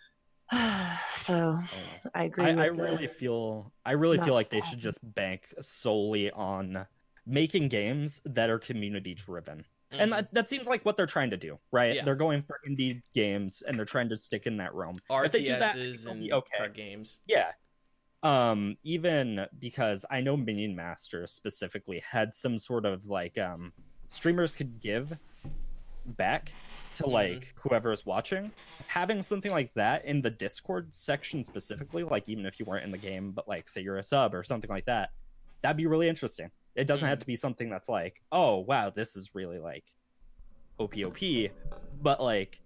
so 1.15 1.59
I 2.15 2.25
agree 2.25 2.45
I, 2.45 2.65
I 2.65 2.67
really 2.67 3.07
feel 3.07 3.73
I 3.87 3.93
really 3.93 4.19
feel 4.19 4.35
like 4.35 4.51
to 4.51 4.57
they 4.57 4.63
should 4.63 4.81
just 4.81 5.01
bank 5.15 5.47
solely 5.63 6.31
on 6.31 6.87
making 7.25 7.69
games 7.69 8.21
that 8.27 8.51
are 8.51 8.59
community 8.59 9.15
driven. 9.15 9.65
And 9.91 10.11
Mhm. 10.11 10.17
that, 10.17 10.35
that 10.35 10.49
seems 10.49 10.67
like 10.67 10.85
what 10.85 10.97
they're 10.97 11.07
trying 11.07 11.31
to 11.31 11.37
do, 11.37 11.59
right? 11.71 11.95
Yeah. 11.97 12.05
They're 12.05 12.17
going 12.17 12.43
for 12.43 12.59
indie 12.69 13.03
games 13.15 13.63
and 13.63 13.79
they're 13.79 13.85
trying 13.85 14.09
to 14.09 14.17
stick 14.17 14.47
in 14.47 14.57
that 14.57 14.75
realm. 14.75 14.97
If 15.11 15.33
they 15.33 15.45
do 15.45 15.53
that, 15.53 15.63
I 15.63 15.73
think 15.73 15.95
RTSs 15.95 16.05
they'll 16.05 16.13
and 16.15 16.33
okay. 16.33 16.57
card 16.57 16.75
games. 16.75 17.21
Yeah. 17.27 17.53
Um, 18.23 18.77
even 18.83 19.47
because 19.59 20.05
I 20.11 20.21
know 20.21 20.37
Minion 20.37 20.75
Master 20.75 21.27
specifically 21.27 22.01
had 22.09 22.35
some 22.35 22.57
sort 22.59 22.87
of 22.87 23.05
like 23.07 23.37
um 23.39 23.73
streamers 24.09 24.57
could 24.57 24.81
give 24.81 25.17
back 26.07 26.53
to 26.95 27.03
Mhm. 27.05 27.13
like 27.13 27.55
whoever's 27.57 28.07
watching. 28.07 28.51
Having 28.87 29.23
something 29.23 29.51
like 29.53 29.73
that 29.75 30.05
in 30.05 30.23
the 30.23 30.31
Discord 30.31 30.93
section 30.93 31.45
specifically, 31.45 32.03
like 32.03 32.29
even 32.29 32.47
if 32.47 32.59
you 32.59 32.65
weren't 32.67 32.85
in 32.85 32.91
the 32.91 32.99
game, 32.99 33.33
but 33.33 33.47
like 33.47 33.69
say 33.69 33.83
you're 33.83 33.99
a 33.99 34.03
sub 34.03 34.35
or 34.35 34.43
something 34.43 34.71
like 34.71 34.87
that, 34.87 35.11
that'd 35.63 35.77
be 35.77 35.87
really 35.87 36.09
interesting. 36.09 36.51
It 36.75 36.87
doesn't 36.87 37.09
have 37.09 37.19
hmm. 37.19 37.23
to 37.23 37.27
be 37.27 37.37
something 37.37 37.71
that's 37.71 37.89
like, 37.89 38.23
oh 38.33 38.59
wow, 38.59 38.91
this 38.91 39.17
is 39.17 39.35
really 39.35 39.59
like 39.59 39.85
OPOP, 40.79 41.51
but 42.03 42.21
like 42.21 42.61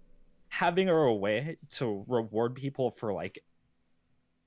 having 0.49 0.89
a 0.89 1.13
way 1.13 1.57
to 1.69 2.03
reward 2.07 2.55
people 2.55 2.91
for 2.91 3.13
like 3.13 3.43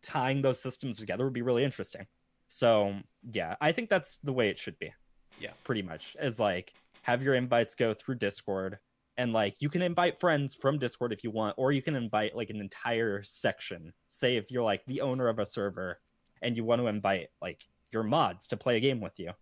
tying 0.02 0.42
those 0.42 0.60
systems 0.60 0.98
together 0.98 1.24
would 1.24 1.32
be 1.32 1.42
really 1.42 1.64
interesting. 1.64 2.06
So 2.48 2.94
yeah, 3.30 3.56
I 3.60 3.72
think 3.72 3.88
that's 3.88 4.18
the 4.18 4.32
way 4.32 4.48
it 4.48 4.58
should 4.58 4.78
be. 4.78 4.92
Yeah. 5.40 5.52
Pretty 5.64 5.82
much. 5.82 6.16
Is 6.20 6.38
like 6.38 6.74
have 7.02 7.22
your 7.22 7.34
invites 7.34 7.74
go 7.74 7.94
through 7.94 8.16
Discord 8.16 8.78
and 9.16 9.32
like 9.32 9.56
you 9.60 9.68
can 9.68 9.82
invite 9.82 10.18
friends 10.18 10.54
from 10.54 10.78
Discord 10.78 11.12
if 11.12 11.22
you 11.22 11.30
want, 11.30 11.54
or 11.56 11.72
you 11.72 11.82
can 11.82 11.94
invite 11.94 12.36
like 12.36 12.50
an 12.50 12.60
entire 12.60 13.22
section. 13.22 13.92
Say 14.08 14.36
if 14.36 14.50
you're 14.50 14.62
like 14.62 14.84
the 14.86 15.00
owner 15.00 15.28
of 15.28 15.38
a 15.38 15.46
server 15.46 16.00
and 16.42 16.56
you 16.56 16.64
want 16.64 16.80
to 16.80 16.88
invite 16.88 17.28
like 17.40 17.62
your 17.92 18.02
mods 18.02 18.46
to 18.48 18.56
play 18.56 18.76
a 18.76 18.80
game 18.80 19.00
with 19.00 19.18
you, 19.18 19.32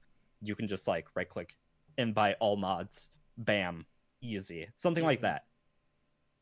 you 0.43 0.55
can 0.55 0.67
just 0.69 0.89
like 0.89 1.07
right 1.15 1.29
click 1.29 1.57
and 1.99 2.15
buy 2.15 2.35
all 2.35 2.57
mods. 2.57 3.11
Bam. 3.39 3.87
Easy. 4.23 4.69
Something 4.77 5.05
like 5.05 5.19
Mhm. 5.21 5.23
that. 5.23 5.47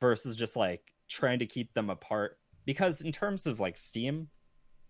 Versus 0.00 0.36
just 0.36 0.56
like 0.56 0.94
trying 1.08 1.38
to 1.40 1.46
keep 1.46 1.72
them 1.74 1.90
apart. 1.90 2.38
Because 2.64 3.00
in 3.02 3.12
terms 3.12 3.46
of 3.46 3.60
like 3.60 3.78
Steam, 3.78 4.28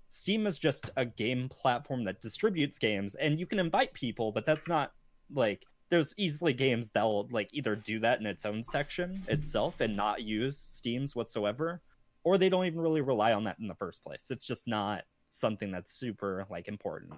Steam 0.08 0.46
is 0.46 0.58
just 0.58 0.90
a 0.96 1.04
game 1.04 1.48
platform 1.48 2.04
that 2.04 2.20
distributes 2.20 2.78
games 2.78 3.14
and 3.16 3.38
you 3.38 3.46
can 3.46 3.58
invite 3.58 3.92
people, 3.94 4.32
but 4.32 4.44
that's 4.46 4.68
not 4.68 4.92
like 5.30 5.64
there's 5.90 6.14
easily 6.18 6.52
games 6.52 6.90
that'll 6.90 7.28
like 7.30 7.48
either 7.52 7.74
do 7.76 7.98
that 8.00 8.20
in 8.20 8.26
its 8.26 8.44
own 8.44 8.62
section 8.62 9.22
itself 9.28 9.80
and 9.80 9.96
not 9.96 10.22
use 10.22 10.58
Steam's 10.58 11.14
whatsoever, 11.16 11.80
or 12.24 12.36
they 12.36 12.48
don't 12.50 12.66
even 12.66 12.80
really 12.80 13.00
rely 13.00 13.32
on 13.32 13.44
that 13.44 13.58
in 13.58 13.68
the 13.68 13.74
first 13.74 14.02
place. 14.02 14.30
It's 14.30 14.44
just 14.44 14.66
not 14.66 15.04
something 15.30 15.70
that's 15.70 15.92
super 15.92 16.46
like 16.50 16.68
important. 16.68 17.14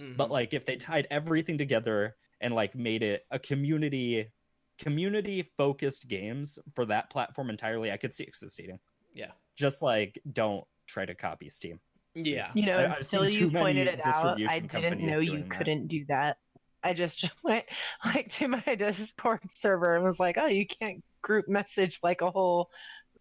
Mhm. 0.00 0.16
But 0.16 0.30
like 0.30 0.54
if 0.54 0.64
they 0.64 0.76
tied 0.76 1.06
everything 1.10 1.58
together 1.58 2.16
and 2.40 2.54
like 2.54 2.74
made 2.74 3.02
it 3.02 3.26
a 3.30 3.38
community 3.38 4.30
community 4.78 5.50
focused 5.56 6.06
games 6.08 6.58
for 6.74 6.86
that 6.86 7.10
platform 7.10 7.50
entirely, 7.50 7.90
I 7.90 7.96
could 7.96 8.14
see 8.14 8.24
it 8.24 8.36
succeeding. 8.36 8.78
Yeah. 9.12 9.32
Just 9.56 9.82
like 9.82 10.20
don't 10.32 10.64
try 10.86 11.04
to 11.04 11.14
copy 11.14 11.48
Steam. 11.50 11.80
yeah. 12.14 12.48
You 12.54 12.66
know, 12.66 12.78
I- 12.78 12.96
until 12.96 13.28
you 13.28 13.50
pointed 13.50 13.88
it 13.88 14.04
out, 14.06 14.40
I 14.48 14.60
didn't 14.60 15.00
know 15.00 15.18
you 15.18 15.38
that. 15.42 15.50
couldn't 15.50 15.88
do 15.88 16.04
that. 16.06 16.38
I 16.84 16.92
just 16.92 17.28
went 17.42 17.64
like 18.04 18.28
to 18.34 18.46
my 18.48 18.62
Discord 18.76 19.40
server 19.52 19.96
and 19.96 20.04
was 20.04 20.20
like, 20.20 20.38
"Oh, 20.38 20.46
you 20.46 20.64
can't 20.64 21.02
group 21.22 21.48
message 21.48 21.98
like 22.04 22.20
a 22.20 22.30
whole 22.30 22.70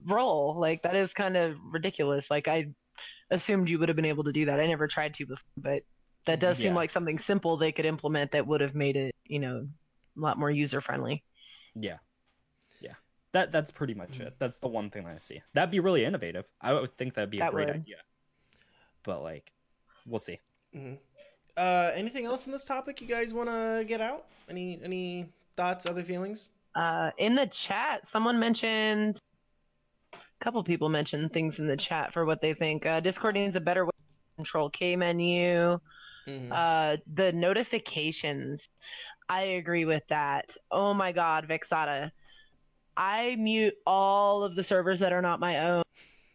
role. 0.05 0.55
Like 0.59 0.83
that 0.83 0.95
is 0.95 1.13
kind 1.13 1.35
of 1.35 1.57
ridiculous." 1.63 2.29
Like 2.29 2.47
I 2.47 2.67
assumed 3.31 3.67
you 3.67 3.79
would 3.79 3.89
have 3.89 3.95
been 3.95 4.05
able 4.05 4.25
to 4.25 4.31
do 4.31 4.45
that. 4.45 4.59
I 4.59 4.67
never 4.67 4.87
tried 4.87 5.15
to 5.15 5.25
before, 5.25 5.43
but 5.57 5.81
that 6.27 6.39
does 6.39 6.57
seem 6.57 6.67
Yeah. 6.67 6.75
like 6.75 6.89
something 6.91 7.17
simple 7.19 7.57
they 7.57 7.71
could 7.71 7.85
implement 7.85 8.31
that 8.31 8.45
would 8.47 8.61
have 8.61 8.75
made 8.75 8.95
it, 8.95 9.15
you 9.25 9.39
know, 9.39 9.67
a 10.15 10.19
lot 10.19 10.37
more 10.37 10.49
user 10.51 10.79
friendly. 10.81 11.23
Yeah. 11.75 11.97
Yeah. 12.79 12.93
That 13.33 13.51
that's 13.51 13.71
pretty 13.71 13.93
much 13.95 14.11
Mm-hmm. 14.11 14.27
it. 14.27 14.35
That's 14.39 14.59
the 14.59 14.67
one 14.67 14.89
thing 14.89 15.05
I 15.07 15.17
see. 15.17 15.41
That'd 15.53 15.71
be 15.71 15.79
really 15.79 16.05
innovative. 16.05 16.45
I 16.61 16.73
would 16.73 16.95
think 16.97 17.15
that'd 17.15 17.29
be 17.29 17.37
a 17.37 17.41
That 17.41 17.51
great 17.51 17.67
would. 17.67 17.75
idea. 17.77 17.97
But 19.03 19.23
like 19.23 19.51
we'll 20.05 20.19
see. 20.19 20.39
Mhm. 20.75 20.99
Uh, 21.57 21.91
anything 21.95 22.25
else 22.25 22.45
in 22.45 22.53
this 22.53 22.63
topic 22.63 23.01
you 23.01 23.07
guys 23.07 23.33
want 23.33 23.49
to 23.49 23.83
get 23.87 23.99
out? 23.99 24.25
Any 24.49 24.79
any 24.83 25.29
thoughts, 25.55 25.85
other 25.85 26.03
feelings? 26.03 26.51
Uh, 26.75 27.09
in 27.17 27.33
the 27.35 27.47
chat, 27.47 28.05
someone 28.07 28.37
mentioned 28.39 29.17
a 30.13 30.17
couple 30.39 30.63
people 30.63 30.87
mentioned 30.89 31.33
things 31.33 31.57
in 31.57 31.67
the 31.67 31.75
chat 31.77 32.13
for 32.13 32.25
what 32.25 32.41
they 32.41 32.53
think. 32.53 32.85
Uh, 32.85 32.99
Discord 32.99 33.33
needs 33.35 33.55
a 33.55 33.61
better 33.61 33.85
way 33.85 33.91
to 33.91 34.35
control 34.35 34.69
K 34.69 34.95
menu. 34.95 35.79
Mhm. 36.27 36.51
Uh, 36.51 36.97
the 37.13 37.31
notifications. 37.33 38.69
I 39.29 39.43
agree 39.43 39.85
with 39.85 40.07
that. 40.07 40.55
Oh 40.71 40.93
my 40.93 41.11
God, 41.11 41.47
Vexata. 41.47 42.11
I 42.97 43.35
mute 43.37 43.75
all 43.85 44.43
of 44.43 44.55
the 44.55 44.63
servers 44.63 44.99
that 44.99 45.13
are 45.13 45.21
not 45.21 45.39
my 45.39 45.71
own 45.71 45.83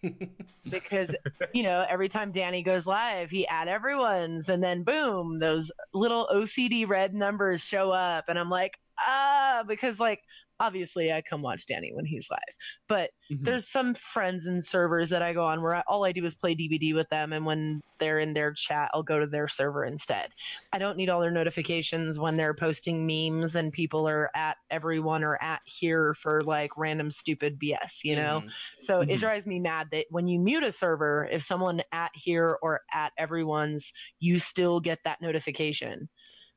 because 0.69 1.15
you 1.53 1.63
know 1.63 1.85
every 1.89 2.09
time 2.09 2.33
Danny 2.33 2.63
goes 2.63 2.87
live, 2.87 3.31
he 3.31 3.47
add 3.47 3.69
everyone's, 3.69 4.49
and 4.49 4.63
then 4.63 4.85
boom, 4.85 5.39
those 5.39 5.71
little 5.93 6.29
OCD 6.31 6.85
red 6.89 7.15
numbers 7.15 7.65
show 7.65 7.91
up, 7.91 8.27
and 8.29 8.39
I'm 8.39 8.51
like, 8.51 8.79
ah, 8.99 9.65
because 9.67 10.01
like 10.01 10.21
obviously 10.63 11.13
I 11.13 11.23
come 11.23 11.43
watch 11.43 11.67
Danny 11.67 11.93
when 11.93 12.05
he's 12.07 12.29
live, 12.31 12.41
but 12.89 13.11
Mm-hmm. 13.31 13.57
there's 13.57 13.69
some 13.69 13.95
friends 13.95 14.47
and 14.47 14.65
servers 14.65 15.11
that 15.11 15.23
I 15.23 15.33
go 15.33 15.45
on 15.45 15.63
where 15.63 15.75
I, 15.75 15.83
all 15.89 16.05
I 16.05 16.13
do 16.13 16.25
is 16.25 16.37
play 16.37 16.55
DBD 16.55 16.95
with 16.95 17.09
them, 17.09 17.33
and 17.33 17.45
when 17.45 17.81
they're 17.99 18.21
in 18.21 18.35
their 18.35 18.53
chat, 18.53 18.91
I'll 18.95 19.03
go 19.03 19.19
to 19.19 19.27
their 19.27 19.49
server 19.49 19.85
instead. 19.85 20.31
I 20.73 20.79
don't 20.79 20.97
need 20.97 21.09
all 21.09 21.21
their 21.21 21.31
notifications 21.31 22.19
when 22.19 22.37
they're 22.37 22.55
posting 22.55 23.07
memes 23.07 23.55
and 23.55 23.73
people 23.73 24.09
are 24.09 24.31
at 24.35 24.57
everyone 24.71 25.25
or 25.25 25.43
at 25.43 25.63
here 25.67 26.15
for 26.15 26.43
like 26.45 26.71
random 26.77 27.11
stupid 27.11 27.59
BS, 27.59 28.01
you 28.05 28.17
know. 28.17 28.43
Mhm. 28.43 28.55
So 28.79 29.05
it 29.09 29.19
Mhm. 29.19 29.19
drives 29.19 29.47
me 29.47 29.61
mad 29.61 29.89
that 29.93 30.07
when 30.11 30.29
you 30.29 30.39
mute 30.41 30.65
a 30.65 30.73
server, 30.73 31.29
if 31.31 31.43
someone 31.43 31.83
at 31.93 32.13
here 32.15 32.59
or 32.63 32.81
at 32.93 33.13
everyone's, 33.19 33.93
you 34.21 34.39
still 34.39 34.81
get 34.81 35.01
that 35.05 35.21
notification. 35.21 36.09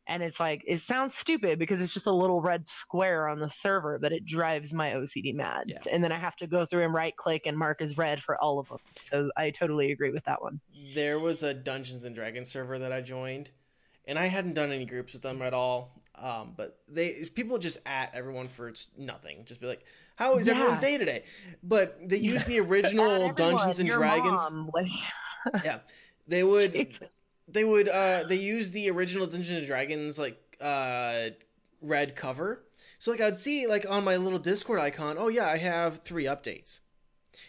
And 0.08 0.22
it's 0.22 0.40
like, 0.40 0.64
it 0.68 0.78
sounds 0.78 1.16
stupid 1.16 1.58
because 1.58 1.82
it's 1.82 1.94
just 1.94 2.06
a 2.06 2.12
little 2.12 2.40
read 2.42 2.68
square 2.68 3.28
on 3.28 3.40
the 3.40 3.50
server, 3.50 3.98
but 3.98 4.12
it 4.12 4.24
drives 4.24 4.72
my 4.74 4.92
OCD 4.92 5.34
mad. 5.34 5.64
Yeah. 5.68 5.80
And 5.92 6.04
then 6.04 6.12
I 6.12 6.18
have 6.18 6.36
to 6.38 6.48
go 6.48 6.64
through 6.64 6.84
and 6.84 6.94
right 6.94 7.16
click 7.16 7.48
and 7.48 7.58
mark 7.58 7.82
as 7.82 7.98
red 7.98 8.22
for 8.22 8.40
all 8.40 8.60
of 8.60 8.68
them. 8.70 8.78
So 8.98 9.32
I 9.36 9.50
totally 9.50 9.92
agree 9.92 10.12
with 10.12 10.24
that 10.26 10.42
one. 10.44 10.60
There 10.94 11.18
was 11.20 11.42
a 11.42 11.54
Dungeons 11.56 12.06
and 12.06 12.14
Dragons 12.14 12.50
server 12.52 12.78
that 12.78 12.92
I 12.92 13.02
joined, 13.02 13.50
and 14.06 14.20
I 14.20 14.28
hadn't 14.28 14.54
done 14.54 14.72
any 14.72 14.86
groups 14.86 15.14
with 15.14 15.24
them 15.24 15.42
at 15.42 15.54
all. 15.56 16.00
Um, 16.18 16.54
but 16.56 16.80
they 16.88 17.26
people 17.34 17.58
just 17.58 17.78
at 17.86 18.12
everyone 18.14 18.48
for 18.48 18.72
nothing. 18.98 19.44
Just 19.44 19.60
be 19.60 19.68
like, 19.68 19.84
"How 20.16 20.38
is 20.38 20.48
Yeah. 20.48 20.54
everyone's 20.54 20.80
day 20.80 20.98
today?" 20.98 21.24
But 21.62 21.98
they 22.08 22.18
used 22.18 22.46
the 22.46 22.60
original 22.62 23.06
everyone, 23.12 23.34
Dungeons 23.36 23.80
and 23.80 23.90
Dragons. 23.90 24.32
mom, 24.50 24.70
like, 24.74 24.86
Yeah, 25.66 25.80
they 26.28 26.44
would. 26.44 26.74
they 27.48 27.64
would 27.64 27.88
uh 27.88 28.24
they 28.24 28.36
use 28.36 28.72
the 28.72 28.90
original 28.90 29.28
Dungeons 29.28 29.60
and 29.60 29.68
Dragons 29.68 30.18
like 30.18 30.58
uh 30.62 31.30
red 31.82 32.16
cover. 32.16 32.64
So 33.00 33.12
like 33.12 33.22
I'd 33.22 33.38
see 33.38 33.68
like 33.68 33.86
on 33.90 34.04
my 34.04 34.18
little 34.18 34.40
Discord 34.40 34.80
icon, 34.80 35.18
oh 35.18 35.28
yeah, 35.28 35.48
I 35.48 35.58
have 35.58 36.00
three 36.00 36.26
updates. 36.26 36.80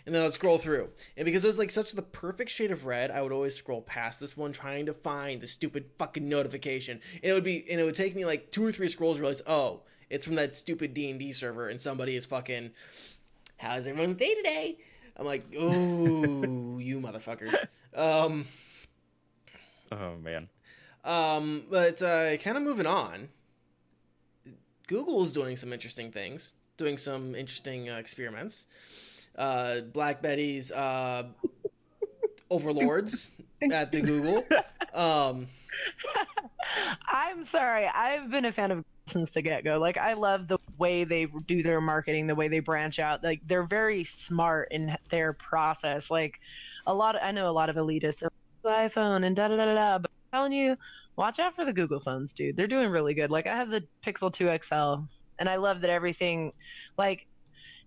And 0.05 0.13
then 0.15 0.23
I'd 0.23 0.33
scroll 0.33 0.59
through. 0.59 0.89
And 1.17 1.25
because 1.25 1.45
it 1.45 1.47
was 1.47 1.59
like 1.59 1.71
such 1.71 1.93
the 1.93 2.03
perfect 2.03 2.51
shade 2.51 2.73
of 2.73 2.87
red, 2.87 3.13
I 3.13 3.23
would 3.23 3.31
always 3.31 3.55
scroll 3.55 3.83
past 3.83 4.19
this 4.19 4.37
one 4.37 4.51
trying 4.51 4.87
to 4.87 4.93
find 4.93 5.41
the 5.41 5.47
stupid 5.47 5.85
fucking 5.97 6.29
notification. 6.29 7.01
And 7.23 7.31
it 7.31 7.35
would 7.35 7.45
be 7.45 7.65
and 7.71 7.81
it 7.81 7.85
would 7.85 7.95
take 7.95 8.17
me 8.17 8.25
like 8.25 8.51
two 8.51 8.65
or 8.65 8.73
three 8.73 8.89
scrolls 8.89 9.17
to 9.17 9.23
realize, 9.23 9.43
oh, 9.47 9.83
it's 10.11 10.27
from 10.27 10.37
that 10.37 10.55
stupid 10.55 10.95
D&D 10.95 11.33
server 11.33 11.69
and 11.69 11.81
somebody 11.81 12.17
is 12.17 12.27
fucking 12.27 12.71
how's 13.57 13.87
everyone's 13.87 14.17
day 14.17 14.35
today? 14.35 14.79
I'm 15.17 15.25
like, 15.27 15.45
oh, 15.59 16.79
you 16.79 17.01
motherfuckers. 17.01 17.55
Um 17.95 18.47
Oh 19.93 20.17
man. 20.17 20.49
um, 21.05 21.65
but 21.71 22.03
uh, 22.03 22.37
kind 22.39 22.57
of 22.57 22.63
moving 22.63 22.87
on. 22.87 23.29
Google's 24.89 25.33
doing 25.33 25.57
some 25.57 25.73
interesting 25.73 26.13
things, 26.13 26.55
doing 26.77 26.99
some 26.99 27.35
interesting 27.35 27.89
uh, 27.89 27.97
experiments. 27.97 28.67
Uh, 29.37 29.81
Black 29.81 30.23
Betty's 30.23 30.71
uh, 30.73 31.25
overlords 32.51 33.33
at 33.71 33.93
the 33.93 34.01
Google. 34.01 34.45
Um, 34.95 35.49
I'm 37.07 37.45
sorry. 37.45 37.87
I've 37.87 38.31
been 38.31 38.45
a 38.45 38.53
fan 38.53 38.71
of 38.71 38.85
since 39.07 39.31
the 39.33 39.43
get 39.43 39.63
go. 39.65 39.79
Like, 39.79 39.99
I 39.99 40.15
love 40.15 40.49
the 40.49 40.59
way 40.79 41.05
they 41.05 41.27
do 41.27 41.63
their 41.63 41.81
marketing, 41.81 42.27
the 42.27 42.35
way 42.35 42.49
they 42.49 42.61
branch 42.61 42.99
out. 42.99 43.23
Like, 43.23 43.41
they're 43.47 43.67
very 43.67 44.05
smart 44.05 44.69
in 44.71 44.97
their 45.11 45.33
process. 45.33 46.11
Like, 46.11 46.41
a 46.87 46.95
lot. 46.95 47.15
Of, 47.15 47.23
I 47.23 47.31
know 47.31 47.49
a 47.49 47.53
lot 47.53 47.69
of 47.69 47.77
elitists 47.77 48.25
are 48.25 48.33
like, 48.67 48.93
iPhone 48.93 49.25
and 49.25 49.35
da 49.35 49.49
da 49.49 49.57
da 49.57 49.75
da. 49.75 49.99
But 49.99 50.11
I'm 50.11 50.39
telling 50.39 50.53
you, 50.53 50.77
watch 51.17 51.39
out 51.39 51.55
for 51.55 51.65
the 51.65 51.73
Google 51.73 52.01
phones, 52.01 52.33
dude. 52.33 52.57
They're 52.57 52.67
doing 52.67 52.91
really 52.91 53.15
good. 53.15 53.31
Like, 53.31 53.47
I 53.47 53.57
have 53.57 53.71
the 53.71 53.85
Pixel 54.05 54.33
2 54.33 54.59
XL, 54.63 55.05
and 55.39 55.49
I 55.49 55.57
love 55.57 55.81
that 55.83 55.91
everything, 55.91 56.53
like. 56.99 57.27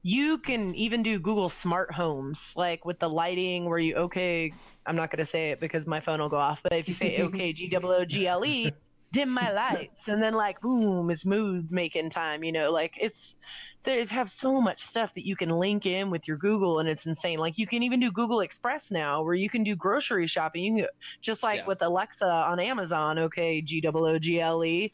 You 0.02 0.38
can 0.38 0.74
even 0.76 1.04
do 1.04 1.20
Google 1.20 1.50
smart 1.50 1.94
homes, 1.94 2.54
like 2.56 2.86
with 2.86 3.00
the 3.00 3.10
lighting 3.10 3.66
where 3.66 3.78
you, 3.78 3.96
okay, 3.96 4.54
I'm 4.86 4.96
not 4.96 5.12
going 5.12 5.18
to 5.20 5.26
say 5.26 5.50
it 5.50 5.60
because 5.60 5.86
my 5.86 6.00
phone 6.00 6.20
will 6.22 6.30
go 6.30 6.38
off, 6.38 6.64
but 6.64 6.72
if 6.72 6.88
you 6.88 6.94
say, 6.94 7.22
okay, 7.24 7.52
G 7.54 7.70
O 7.76 7.82
O 7.82 8.06
G 8.06 8.26
L 8.26 8.46
E, 8.46 8.72
dim 9.12 9.30
my 9.30 9.52
lights 9.52 10.08
and 10.08 10.22
then 10.22 10.34
like 10.34 10.62
boom 10.62 11.10
it's 11.10 11.26
mood 11.26 11.72
making 11.72 12.10
time 12.10 12.44
you 12.44 12.52
know 12.52 12.72
like 12.72 12.94
it's 13.02 13.36
they 13.84 14.06
have 14.06 14.30
so 14.30 14.60
much 14.60 14.82
stuff 14.82 15.14
that 15.14 15.26
you 15.26 15.36
can 15.36 15.50
link 15.50 15.86
in 15.86 16.10
with 16.10 16.28
your 16.28 16.38
google 16.38 16.80
and 16.80 16.90
it's 16.90 17.06
insane 17.06 17.40
like 17.40 17.58
you 17.58 17.68
can 17.68 17.84
even 17.84 18.00
do 18.00 18.12
google 18.12 18.42
express 18.42 18.92
now 18.92 19.24
where 19.24 19.34
you 19.34 19.50
can 19.50 19.64
do 19.64 19.76
grocery 19.76 20.28
shopping 20.28 20.64
you 20.64 20.84
can 20.84 20.88
just 21.22 21.44
like 21.44 21.60
Yeah. 21.60 21.68
with 21.68 21.82
alexa 21.82 22.26
on 22.26 22.60
amazon 22.60 23.20
okay 23.20 23.62
g-o-o-g-l-e 23.62 24.92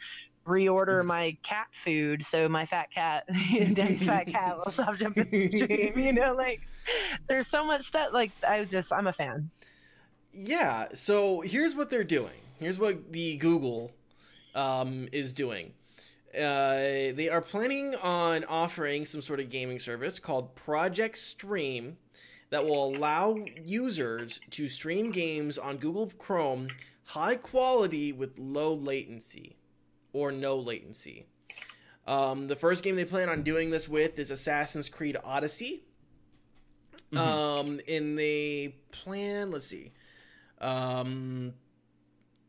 reorder 0.47 1.03
my 1.03 1.35
cat 1.41 1.65
food 1.71 2.23
so 2.23 2.47
my 2.47 2.65
fat 2.65 2.91
cat 2.91 3.23
daddy's 3.73 4.05
fat 4.05 4.27
cat 4.27 4.57
will 4.57 4.71
stop 4.71 4.95
jumping 4.95 5.27
the 5.31 5.49
stream 5.49 5.97
you 5.97 6.13
know 6.13 6.33
like 6.37 6.61
there's 7.27 7.47
so 7.47 7.65
much 7.65 7.81
stuff 7.81 8.09
like 8.13 8.31
i 8.47 8.63
just 8.63 8.93
i'm 8.93 9.07
a 9.07 9.13
fan 9.13 9.49
yeah, 10.37 10.87
so 10.93 11.41
here's 11.41 11.75
what 11.75 11.89
they're 11.89 12.03
doing. 12.03 12.41
Here's 12.59 12.77
what 12.77 13.13
the 13.13 13.37
Google 13.37 13.91
um, 14.53 15.07
is 15.13 15.31
doing. 15.31 15.73
Uh, 16.35 17.13
they 17.15 17.29
are 17.29 17.41
planning 17.41 17.95
on 17.95 18.43
offering 18.45 19.05
some 19.05 19.21
sort 19.21 19.39
of 19.39 19.49
gaming 19.49 19.79
service 19.79 20.19
called 20.19 20.53
Project 20.55 21.17
Stream 21.17 21.97
that 22.49 22.63
will 22.65 22.95
allow 22.95 23.37
users 23.63 24.39
to 24.51 24.67
stream 24.67 25.11
games 25.11 25.57
on 25.57 25.77
Google 25.77 26.11
Chrome 26.17 26.67
high 27.05 27.35
quality 27.35 28.11
with 28.11 28.37
low 28.37 28.73
latency 28.73 29.55
or 30.13 30.31
no 30.31 30.57
latency. 30.57 31.25
Um, 32.07 32.47
the 32.47 32.55
first 32.55 32.83
game 32.83 32.95
they 32.95 33.05
plan 33.05 33.29
on 33.29 33.43
doing 33.43 33.69
this 33.71 33.87
with 33.87 34.19
is 34.19 34.31
Assassin's 34.31 34.89
Creed 34.89 35.17
Odyssey. 35.23 35.83
Mhm. 37.11 37.17
Um, 37.17 37.79
and 37.87 38.17
they 38.17 38.75
plan, 38.91 39.51
let's 39.51 39.67
see. 39.67 39.91
Um, 40.59 41.53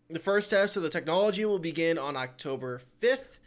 the 0.09 0.19
first 0.19 0.51
test 0.51 0.77
of 0.77 0.83
the 0.83 0.91
technology 0.91 1.45
will 1.45 1.59
begin 1.59 1.99
on 1.99 2.17
October 2.17 2.81
5th. 3.01 3.39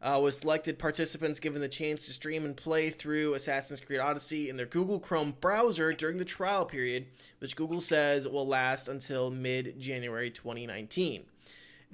Uh, 0.00 0.20
with 0.22 0.34
selected 0.34 0.78
participants 0.78 1.40
given 1.40 1.60
the 1.60 1.68
chance 1.68 2.06
to 2.06 2.12
stream 2.12 2.44
and 2.44 2.56
play 2.56 2.88
through 2.88 3.34
Assassin's 3.34 3.80
Creed 3.80 3.98
Odyssey 3.98 4.48
in 4.48 4.56
their 4.56 4.64
Google 4.64 5.00
Chrome 5.00 5.34
browser 5.40 5.92
during 5.92 6.18
the 6.18 6.24
trial 6.24 6.64
period, 6.64 7.06
which 7.40 7.56
Google 7.56 7.80
says 7.80 8.28
will 8.28 8.46
last 8.46 8.88
until 8.88 9.28
mid 9.30 9.80
January 9.80 10.30
2019. 10.30 11.24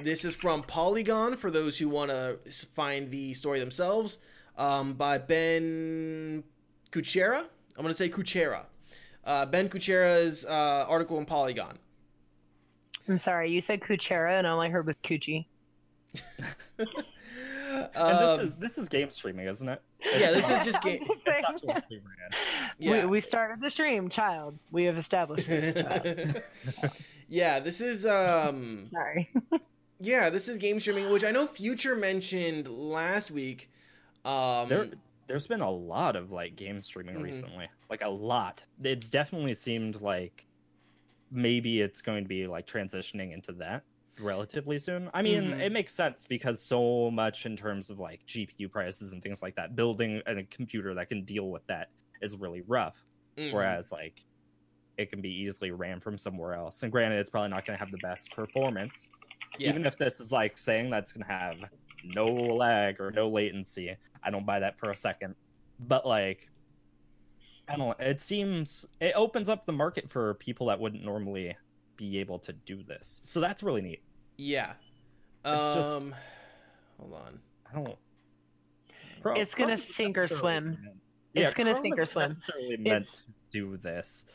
This 0.02 0.24
is 0.24 0.34
from 0.34 0.62
Polygon 0.64 1.36
for 1.36 1.50
those 1.50 1.78
who 1.78 1.88
want 1.88 2.10
to 2.10 2.38
find 2.74 3.10
the 3.10 3.32
story 3.32 3.60
themselves 3.60 4.18
um, 4.58 4.94
by 4.94 5.18
Ben 5.18 6.44
Kuchera. 6.90 7.38
I'm 7.38 7.82
going 7.82 7.88
to 7.88 7.94
say 7.94 8.08
Kuchera. 8.08 8.64
Uh, 9.24 9.46
ben 9.46 9.68
Kuchera's 9.68 10.44
uh, 10.44 10.84
article 10.88 11.18
in 11.18 11.24
Polygon. 11.24 11.78
I'm 13.08 13.18
sorry, 13.18 13.50
you 13.50 13.60
said 13.60 13.80
Kuchera, 13.80 14.38
and 14.38 14.46
all 14.46 14.60
I 14.60 14.68
heard 14.68 14.86
was 14.86 14.96
Coochie. 14.96 15.46
And 17.74 17.96
Um, 17.96 18.38
this 18.38 18.46
is 18.48 18.54
this 18.56 18.78
is 18.78 18.88
game 18.88 19.10
streaming, 19.10 19.46
isn't 19.46 19.68
it? 19.68 19.82
yeah, 20.18 20.30
this 20.32 20.48
not- 20.48 20.60
is 20.60 20.64
just 20.66 20.82
game. 20.82 21.02
It's 21.26 21.62
not 21.64 21.80
totally 21.80 22.00
brand. 22.00 22.34
Yeah. 22.78 23.04
we, 23.04 23.10
we 23.10 23.20
started 23.20 23.60
the 23.60 23.70
stream, 23.70 24.08
child. 24.08 24.58
We 24.72 24.84
have 24.84 24.96
established 24.96 25.48
this, 25.48 25.74
child. 25.82 26.42
yeah, 27.28 27.60
this 27.60 27.80
is 27.80 28.06
um 28.06 28.88
Sorry. 28.92 29.30
yeah, 30.00 30.30
this 30.30 30.48
is 30.48 30.58
game 30.58 30.80
streaming, 30.80 31.10
which 31.10 31.24
I 31.24 31.30
know 31.30 31.46
Future 31.46 31.94
mentioned 31.94 32.68
last 32.68 33.30
week. 33.30 33.70
Um 34.24 34.68
There, 34.68 34.86
there's 35.26 35.46
been 35.46 35.60
a 35.62 35.70
lot 35.70 36.16
of 36.16 36.30
like 36.32 36.56
game 36.56 36.80
streaming 36.82 37.16
Mhm. 37.16 37.22
recently, 37.24 37.68
like 37.90 38.02
a 38.02 38.08
lot. 38.08 38.64
It's 38.82 39.08
definitely 39.08 39.54
seemed 39.54 40.02
like 40.02 40.46
maybe 41.30 41.80
it's 41.80 42.02
going 42.02 42.22
to 42.24 42.28
be 42.28 42.46
like 42.46 42.66
transitioning 42.66 43.32
into 43.32 43.52
that 43.52 43.82
relatively 44.20 44.78
soon. 44.78 45.10
I 45.14 45.22
mean, 45.22 45.44
Mhm. 45.44 45.60
it 45.60 45.72
makes 45.72 45.94
sense 45.94 46.26
because 46.26 46.60
so 46.62 47.10
much 47.10 47.46
in 47.46 47.56
terms 47.56 47.90
of 47.90 47.98
like 47.98 48.24
GPU 48.26 48.68
prices 48.68 49.12
and 49.12 49.22
things 49.22 49.42
like 49.42 49.54
that, 49.56 49.74
building 49.76 50.22
a 50.26 50.42
computer 50.44 50.94
that 50.94 51.08
can 51.08 51.24
deal 51.24 51.50
with 51.50 51.66
that 51.66 51.90
is 52.22 52.36
really 52.36 52.62
rough. 52.62 52.96
mhm. 53.36 53.52
Whereas 53.52 53.90
like 53.90 54.20
it 54.96 55.10
can 55.10 55.20
be 55.20 55.28
easily 55.30 55.72
ran 55.72 55.98
from 56.00 56.16
somewhere 56.16 56.54
else. 56.54 56.84
And 56.84 56.92
granted, 56.92 57.18
it's 57.18 57.30
probably 57.30 57.48
not 57.50 57.64
going 57.66 57.76
to 57.76 57.84
have 57.84 57.90
the 57.90 57.98
best 57.98 58.30
performance, 58.30 59.08
yeah. 59.58 59.70
even 59.70 59.84
if 59.86 59.98
this 59.98 60.20
is 60.20 60.30
like 60.30 60.56
saying 60.56 60.88
that's 60.90 61.12
going 61.12 61.26
to 61.26 61.32
have 61.32 61.64
no 62.04 62.26
lag 62.26 63.00
or 63.00 63.10
no 63.10 63.28
latency 63.28 63.96
i 64.22 64.30
don't 64.30 64.44
buy 64.44 64.58
that 64.60 64.78
for 64.78 64.90
a 64.90 64.96
second 64.96 65.34
but 65.80 66.06
like 66.06 66.50
i 67.66 67.74
don't 67.76 67.98
it 67.98 68.20
seems 68.20 68.84
it 69.00 69.14
opens 69.16 69.48
up 69.48 69.64
the 69.64 69.72
market 69.72 70.10
for 70.10 70.34
people 70.34 70.66
that 70.66 70.78
wouldn't 70.78 71.02
normally 71.02 71.56
be 71.96 72.18
able 72.18 72.38
to 72.38 72.52
do 72.52 72.82
this 72.82 73.20
so 73.24 73.40
that's 73.40 73.62
really 73.62 73.82
neat 73.82 74.02
yeah. 74.36 74.72
It's 75.44 75.66
um 75.66 75.74
just- 75.74 75.92
hold 76.98 77.14
on. 77.14 77.38
i 77.70 77.74
don't 77.74 77.98
Chrome- 79.22 79.36
It's 79.36 79.54
gonna 79.54 79.76
sink 79.76 80.18
or 80.18 80.28
swim. 80.28 80.64
meant- 80.82 80.96
It's 81.34 81.54
gonna 81.54 81.74
sink 81.74 81.98
or 81.98 82.04
swim. 82.06 82.28
necessarily 82.28 82.76
meant 82.76 83.02
It's- 83.04 83.22
to 83.22 83.30
do 83.50 83.76
this 83.78 84.26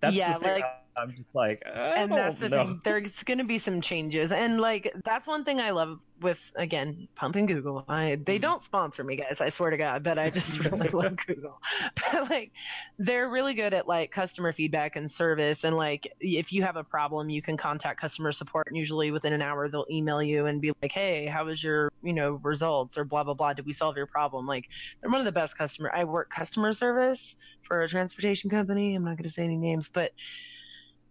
that's 0.00 0.14
Yeah, 0.16 0.38
the 0.38 0.44
thing 0.44 0.60
like- 0.62 0.87
i'm 1.00 1.14
just 1.16 1.34
like 1.34 1.62
and 1.96 2.16
that's 2.16 2.38
the 2.38 2.48
know. 2.48 2.64
thing. 2.64 2.80
There's 2.84 3.22
going 3.24 3.38
to 3.38 3.44
be 3.44 3.58
some 3.58 3.80
changes, 3.80 4.30
and 4.30 4.60
like 4.60 4.92
that's 5.04 5.26
one 5.26 5.44
thing 5.44 5.60
I 5.60 5.70
love 5.70 5.98
with 6.20 6.40
again 6.56 7.08
pumping 7.16 7.46
Google. 7.46 7.84
I 7.88 8.16
they 8.24 8.38
Mhm. 8.38 8.42
don't 8.42 8.64
sponsor 8.64 9.02
me, 9.04 9.16
guys. 9.16 9.40
I 9.40 9.48
swear 9.48 9.70
to 9.70 9.76
God, 9.76 10.02
but 10.04 10.18
I 10.18 10.30
just 10.30 10.58
really 10.72 10.88
love 10.90 11.16
Google. 11.26 11.58
But 12.12 12.30
like 12.30 12.52
they're 12.98 13.28
really 13.28 13.54
good 13.54 13.74
at 13.74 13.88
like 13.88 14.10
customer 14.10 14.52
feedback 14.52 14.96
and 14.96 15.10
service, 15.10 15.64
and 15.64 15.76
like 15.76 16.08
if 16.20 16.52
you 16.52 16.62
have 16.62 16.76
a 16.76 16.84
problem, 16.84 17.30
you 17.30 17.42
can 17.42 17.56
contact 17.56 18.00
customer 18.00 18.32
support, 18.32 18.66
and 18.68 18.76
usually 18.76 19.10
within 19.10 19.32
an 19.32 19.42
hour 19.42 19.68
they'll 19.68 19.86
email 19.90 20.22
you 20.22 20.46
and 20.46 20.60
be 20.60 20.72
like, 20.82 20.92
"Hey, 20.92 21.26
how 21.26 21.44
was 21.46 21.62
your 21.62 21.88
you 22.02 22.12
know 22.12 22.40
results?" 22.42 22.96
or 22.96 23.04
blah 23.04 23.24
blah 23.24 23.34
blah. 23.34 23.54
Did 23.54 23.66
we 23.66 23.72
solve 23.72 23.96
your 23.96 24.06
problem? 24.06 24.46
Like 24.46 24.64
they're 25.00 25.10
one 25.10 25.20
of 25.20 25.24
the 25.26 25.32
best 25.32 25.56
customer. 25.56 25.90
I 25.94 26.04
work 26.04 26.30
customer 26.30 26.72
service 26.72 27.34
for 27.62 27.82
a 27.82 27.88
transportation 27.88 28.50
company. 28.50 28.94
I'm 28.94 29.04
not 29.04 29.16
going 29.16 29.24
to 29.24 29.28
say 29.30 29.44
any 29.44 29.56
names, 29.58 29.90
but 29.92 30.12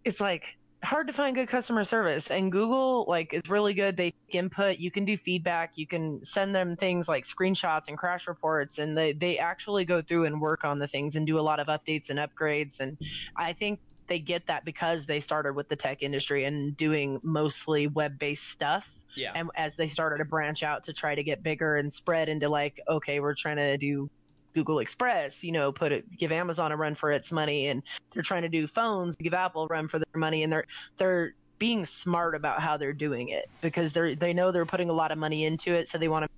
it's 0.08 0.20
like 0.20 0.56
hard 0.82 1.06
to 1.08 1.12
find 1.12 1.34
good 1.34 1.48
customer 1.48 1.84
service 1.84 2.30
and 2.30 2.52
google 2.52 3.04
like 3.08 3.34
is 3.34 3.42
really 3.48 3.74
good. 3.74 3.96
They 3.96 4.14
input. 4.30 4.78
You 4.78 4.90
can 4.92 5.04
do 5.04 5.16
feedback. 5.16 5.72
You 5.76 5.86
can 5.88 6.24
send 6.24 6.54
them 6.54 6.76
things 6.76 7.08
like 7.08 7.24
screenshots 7.24 7.88
and 7.88 7.98
crash 7.98 8.28
reports 8.28 8.78
and 8.78 8.96
they, 8.96 9.12
they 9.12 9.38
actually 9.38 9.84
go 9.84 10.00
through 10.00 10.24
and 10.26 10.40
work 10.40 10.64
on 10.64 10.78
the 10.78 10.86
things 10.86 11.16
and 11.16 11.26
do 11.26 11.38
a 11.38 11.42
lot 11.42 11.58
of 11.60 11.66
updates 11.66 12.10
and 12.10 12.18
upgrades 12.18 12.80
and 12.80 12.96
i 13.36 13.52
think 13.52 13.80
they 14.06 14.18
get 14.18 14.46
that 14.46 14.64
because 14.64 15.04
they 15.04 15.20
started 15.20 15.52
with 15.54 15.68
the 15.68 15.76
tech 15.76 16.02
industry 16.02 16.44
and 16.44 16.76
doing 16.76 17.20
mostly 17.22 17.86
web-based 17.86 18.48
stuff 18.48 18.88
Yeah. 19.16 19.32
and 19.34 19.50
as 19.54 19.76
they 19.76 19.88
started 19.88 20.18
to 20.18 20.24
branch 20.24 20.62
out 20.62 20.84
to 20.84 20.92
try 20.92 21.14
to 21.14 21.22
get 21.22 21.42
bigger 21.42 21.76
and 21.76 21.92
spread 21.92 22.28
into 22.28 22.48
like 22.48 22.80
okay 22.88 23.20
we're 23.20 23.34
trying 23.34 23.56
to 23.56 23.76
do 23.76 24.08
google 24.54 24.78
express 24.78 25.42
you 25.42 25.52
know 25.52 25.70
put 25.72 25.92
it 25.92 26.04
give 26.16 26.32
amazon 26.32 26.72
a 26.72 26.76
run 26.76 26.94
for 26.94 27.10
its 27.10 27.30
money 27.30 27.66
and 27.68 27.82
they're 28.12 28.22
trying 28.22 28.42
to 28.42 28.48
do 28.48 28.66
phones 28.66 29.14
give 29.16 29.34
apple 29.34 29.64
a 29.64 29.66
run 29.66 29.88
for 29.88 29.98
their 29.98 30.06
money 30.16 30.42
and 30.42 30.52
they're 30.52 30.64
they're 30.96 31.32
being 31.58 31.84
smart 31.84 32.34
about 32.34 32.60
how 32.60 32.76
they're 32.76 32.92
doing 32.92 33.28
it 33.28 33.46
because 33.60 33.92
they're 33.92 34.14
they 34.14 34.32
know 34.32 34.50
they're 34.50 34.66
putting 34.66 34.90
a 34.90 34.92
lot 34.92 35.12
of 35.12 35.18
money 35.18 35.44
into 35.44 35.72
it 35.72 35.88
so 35.88 35.98
they 35.98 36.08
want 36.08 36.24
to 36.24 36.28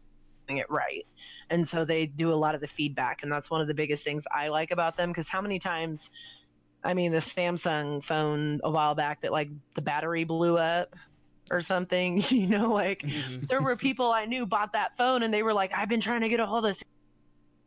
doing 0.49 0.59
it 0.59 0.67
right 0.71 1.05
and 1.51 1.67
so 1.69 1.85
they 1.85 2.07
do 2.07 2.33
a 2.33 2.35
lot 2.35 2.55
of 2.55 2.61
the 2.61 2.67
feedback 2.67 3.23
and 3.23 3.31
that's 3.31 3.51
one 3.51 3.61
of 3.61 3.69
the 3.69 3.75
biggest 3.75 4.03
things 4.03 4.25
i 4.35 4.49
like 4.49 4.71
about 4.71 4.97
them 4.97 5.11
because 5.11 5.29
how 5.29 5.41
many 5.41 5.59
times 5.59 6.11
i 6.83 6.95
mean 6.95 7.13
the 7.13 7.19
samsung 7.19 8.03
phone 8.03 8.59
a 8.65 8.71
while 8.71 8.95
back 8.95 9.21
that 9.21 9.33
like 9.33 9.49
the 9.75 9.83
battery 9.83 10.25
blew 10.25 10.57
up 10.57 10.89
or 11.51 11.61
something 11.61 12.23
you 12.31 12.47
know 12.47 12.73
like 12.73 13.03
Mhm. 13.03 13.49
there 13.49 13.63
were 13.63 13.77
people 13.77 14.13
I 14.13 14.27
knew 14.27 14.47
bought 14.47 14.73
that 14.73 14.97
phone 14.97 15.23
and 15.23 15.33
they 15.35 15.43
were 15.43 15.53
like, 15.53 15.73
I've 15.75 15.89
been 15.89 16.01
trying 16.01 16.21
to 16.21 16.29
get 16.29 16.41
a 16.41 16.47
hold 16.47 16.67
of 16.67 16.77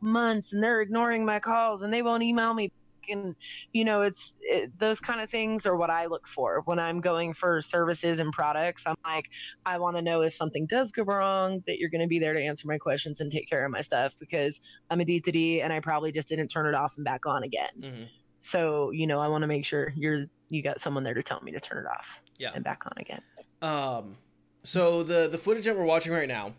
months 0.04 0.52
and 0.52 0.62
they're 0.62 0.80
ignoring 0.80 1.24
my 1.24 1.40
calls 1.40 1.82
and 1.82 1.92
they 1.92 2.02
won't 2.02 2.22
email 2.22 2.54
me. 2.54 2.70
And, 3.10 3.36
you 3.72 3.84
know, 3.84 4.00
it's 4.00 4.32
it, 4.40 4.78
those 4.78 4.98
kind 4.98 5.20
of 5.20 5.28
things 5.28 5.66
are 5.66 5.76
what 5.76 5.90
I 5.90 6.06
look 6.06 6.26
for 6.26 6.62
when 6.64 6.78
I'm 6.78 7.02
going 7.02 7.34
for 7.34 7.60
services 7.60 8.18
and 8.18 8.32
products. 8.32 8.84
I'm 8.86 8.94
like, 9.06 9.26
I 9.66 9.78
want 9.78 9.96
to 9.96 10.02
know 10.02 10.22
if 10.22 10.32
something 10.32 10.66
does 10.66 10.90
go 10.90 11.02
wrong, 11.02 11.62
that 11.66 11.78
you're 11.78 11.90
going 11.90 12.00
to 12.00 12.06
be 12.06 12.18
there 12.18 12.32
to 12.32 12.42
answer 12.42 12.66
my 12.66 12.78
questions 12.78 13.20
and 13.20 13.30
take 13.30 13.46
care 13.46 13.62
of 13.64 13.70
my 13.70 13.82
stuff 13.82 14.14
because 14.18 14.58
I'm 14.88 15.02
a 15.02 15.04
D2D 15.04 15.62
and 15.62 15.70
I 15.70 15.80
probably 15.80 16.12
just 16.12 16.28
didn't 16.28 16.48
turn 16.48 16.66
it 16.66 16.74
off 16.74 16.94
and 16.96 17.04
back 17.04 17.26
on 17.26 17.42
again. 17.42 17.68
Mhm. 17.78 18.08
So, 18.40 18.90
you 18.90 19.06
know, 19.06 19.20
I 19.20 19.28
want 19.28 19.42
to 19.42 19.48
make 19.48 19.66
sure 19.66 19.92
you're, 19.96 20.24
you 20.48 20.62
got 20.62 20.80
someone 20.80 21.04
there 21.04 21.14
to 21.14 21.22
tell 21.22 21.40
me 21.42 21.52
to 21.52 21.60
turn 21.60 21.84
it 21.84 21.88
off 21.90 22.22
Yeah. 22.38 22.52
and 22.54 22.64
back 22.64 22.86
on 22.86 22.92
again. 22.96 23.20
Um, 23.60 24.16
so 24.62 25.02
the 25.02 25.28
the 25.28 25.36
footage 25.38 25.66
that 25.66 25.76
we're 25.76 25.84
watching 25.84 26.12
right 26.12 26.28
now 26.28 26.54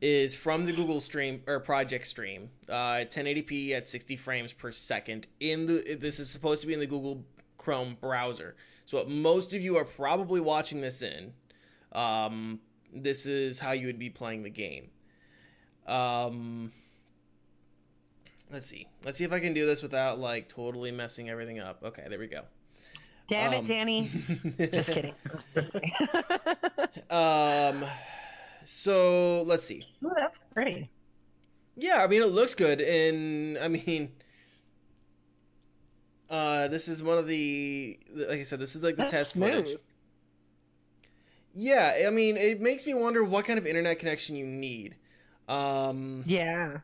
is 0.00 0.34
from 0.34 0.64
the 0.64 0.72
Google 0.72 1.00
Stream 1.00 1.42
or 1.46 1.60
Project 1.60 2.06
Stream, 2.06 2.50
uh, 2.68 3.04
1080p 3.04 3.72
at 3.72 3.88
60 3.88 4.16
frames 4.16 4.52
per 4.52 4.72
second. 4.72 5.26
In 5.40 5.66
the 5.66 5.96
this 6.00 6.18
is 6.18 6.30
supposed 6.30 6.60
to 6.62 6.66
be 6.66 6.74
in 6.74 6.80
the 6.80 6.86
Google 6.86 7.24
Chrome 7.58 7.96
browser. 8.00 8.56
So 8.86 8.98
what 8.98 9.08
most 9.08 9.54
of 9.54 9.60
you 9.60 9.76
are 9.76 9.84
probably 9.84 10.40
watching 10.40 10.80
this 10.80 11.02
in. 11.02 11.32
Um, 11.92 12.60
this 12.92 13.26
is 13.26 13.58
how 13.58 13.72
you 13.72 13.86
would 13.86 13.98
be 13.98 14.10
playing 14.10 14.42
the 14.42 14.50
game. 14.50 14.90
Um, 15.86 16.72
let's 18.50 18.66
see. 18.66 18.88
Let's 19.04 19.18
see 19.18 19.24
if 19.24 19.32
I 19.32 19.40
can 19.40 19.52
do 19.54 19.66
this 19.66 19.82
without 19.82 20.18
like 20.18 20.48
totally 20.48 20.90
messing 20.92 21.28
everything 21.28 21.58
up. 21.60 21.82
Okay, 21.84 22.04
there 22.08 22.18
we 22.18 22.26
go. 22.26 22.42
Damn 23.28 23.52
Um, 23.54 23.64
it, 23.64 23.68
Danny. 23.68 24.10
Just 24.72 24.90
kidding. 24.90 25.14
Just 25.54 25.72
kidding. 25.72 25.92
um, 27.10 27.84
so 28.64 29.42
let's 29.42 29.64
see. 29.64 29.84
Ooh, 30.04 30.12
that's 30.16 30.38
pretty. 30.54 30.90
Yeah, 31.76 32.02
I 32.02 32.06
mean 32.06 32.22
it 32.22 32.26
looks 32.30 32.54
good, 32.54 32.80
and 32.80 33.56
I 33.58 33.68
mean, 33.68 34.10
uh, 36.28 36.68
this 36.68 36.88
is 36.88 37.02
one 37.02 37.18
of 37.18 37.26
the 37.26 37.98
like 38.14 38.40
I 38.40 38.42
said, 38.44 38.60
this 38.60 38.76
is 38.76 38.82
like 38.82 38.96
the 38.96 39.02
That's 39.02 39.12
test 39.12 39.30
smooth. 39.32 39.66
footage. 39.66 39.80
Yeah, 41.54 42.04
I 42.06 42.10
mean, 42.10 42.36
it 42.36 42.60
makes 42.60 42.86
me 42.86 42.94
wonder 42.94 43.24
what 43.24 43.44
kind 43.44 43.58
of 43.58 43.66
internet 43.66 43.98
connection 43.98 44.36
you 44.36 44.46
need. 44.46 44.94
Um, 45.48 46.22
Yeah. 46.26 46.78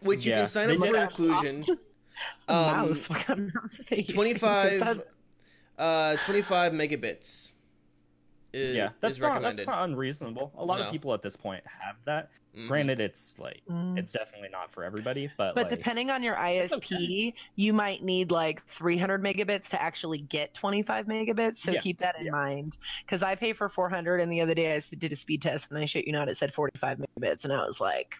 which 0.00 0.26
you 0.26 0.32
can 0.32 0.46
sign 0.48 0.68
they 0.68 0.74
up 0.74 0.80
for 0.80 0.96
inclusion. 0.96 1.62
A 2.48 2.52
Um, 2.52 2.88
mouse. 2.88 3.08
What 3.10 3.18
kind 3.20 3.40
of 3.48 3.54
mouse 3.54 3.78
are 3.78 3.84
they 3.84 4.02
25, 4.02 4.80
That- 4.80 5.06
uh, 5.78 6.16
25 6.16 6.72
megabits. 6.72 7.52
Is, 8.52 8.76
yeah, 8.76 8.90
that's 9.00 9.16
is 9.18 9.22
not 9.22 9.42
that's 9.42 9.66
not 9.66 9.84
unreasonable. 9.88 10.52
A 10.56 10.64
lot 10.64 10.78
No. 10.78 10.86
of 10.86 10.92
people 10.92 11.12
at 11.14 11.22
this 11.22 11.36
point 11.36 11.62
have 11.66 11.96
that. 12.04 12.30
Mhm. 12.56 12.66
Granted, 12.68 13.00
it's 13.00 13.38
like 13.38 13.60
Mm. 13.70 13.98
it's 13.98 14.10
definitely 14.12 14.48
not 14.48 14.70
for 14.72 14.82
everybody, 14.84 15.30
but 15.36 15.54
But 15.54 15.64
like, 15.64 15.68
depending 15.70 16.10
on 16.10 16.22
your 16.22 16.34
It's 16.40 16.72
ISP, 16.72 17.34
you 17.56 17.72
might 17.72 18.02
need 18.02 18.30
like 18.30 18.64
300 18.64 19.22
megabits 19.22 19.68
to 19.70 19.80
actually 19.82 20.18
get 20.18 20.54
25 20.54 21.06
megabits. 21.06 21.56
So 21.56 21.72
Yeah, 21.72 21.80
keep 21.80 21.98
that 21.98 22.18
in 22.18 22.26
yeah. 22.26 22.32
mind. 22.32 22.78
Because 23.04 23.22
I 23.22 23.34
pay 23.34 23.52
for 23.52 23.68
400, 23.68 24.20
and 24.20 24.32
the 24.32 24.40
other 24.40 24.54
day 24.54 24.74
I 24.74 24.80
did 24.96 25.12
a 25.12 25.16
speed 25.16 25.42
test, 25.42 25.68
and 25.70 25.78
I 25.78 25.84
shit 25.84 26.06
you 26.06 26.12
not, 26.12 26.28
it 26.28 26.36
said 26.36 26.52
45 26.54 26.98
megabits, 26.98 27.44
and 27.44 27.52
I 27.52 27.64
was 27.64 27.80
like, 27.80 28.16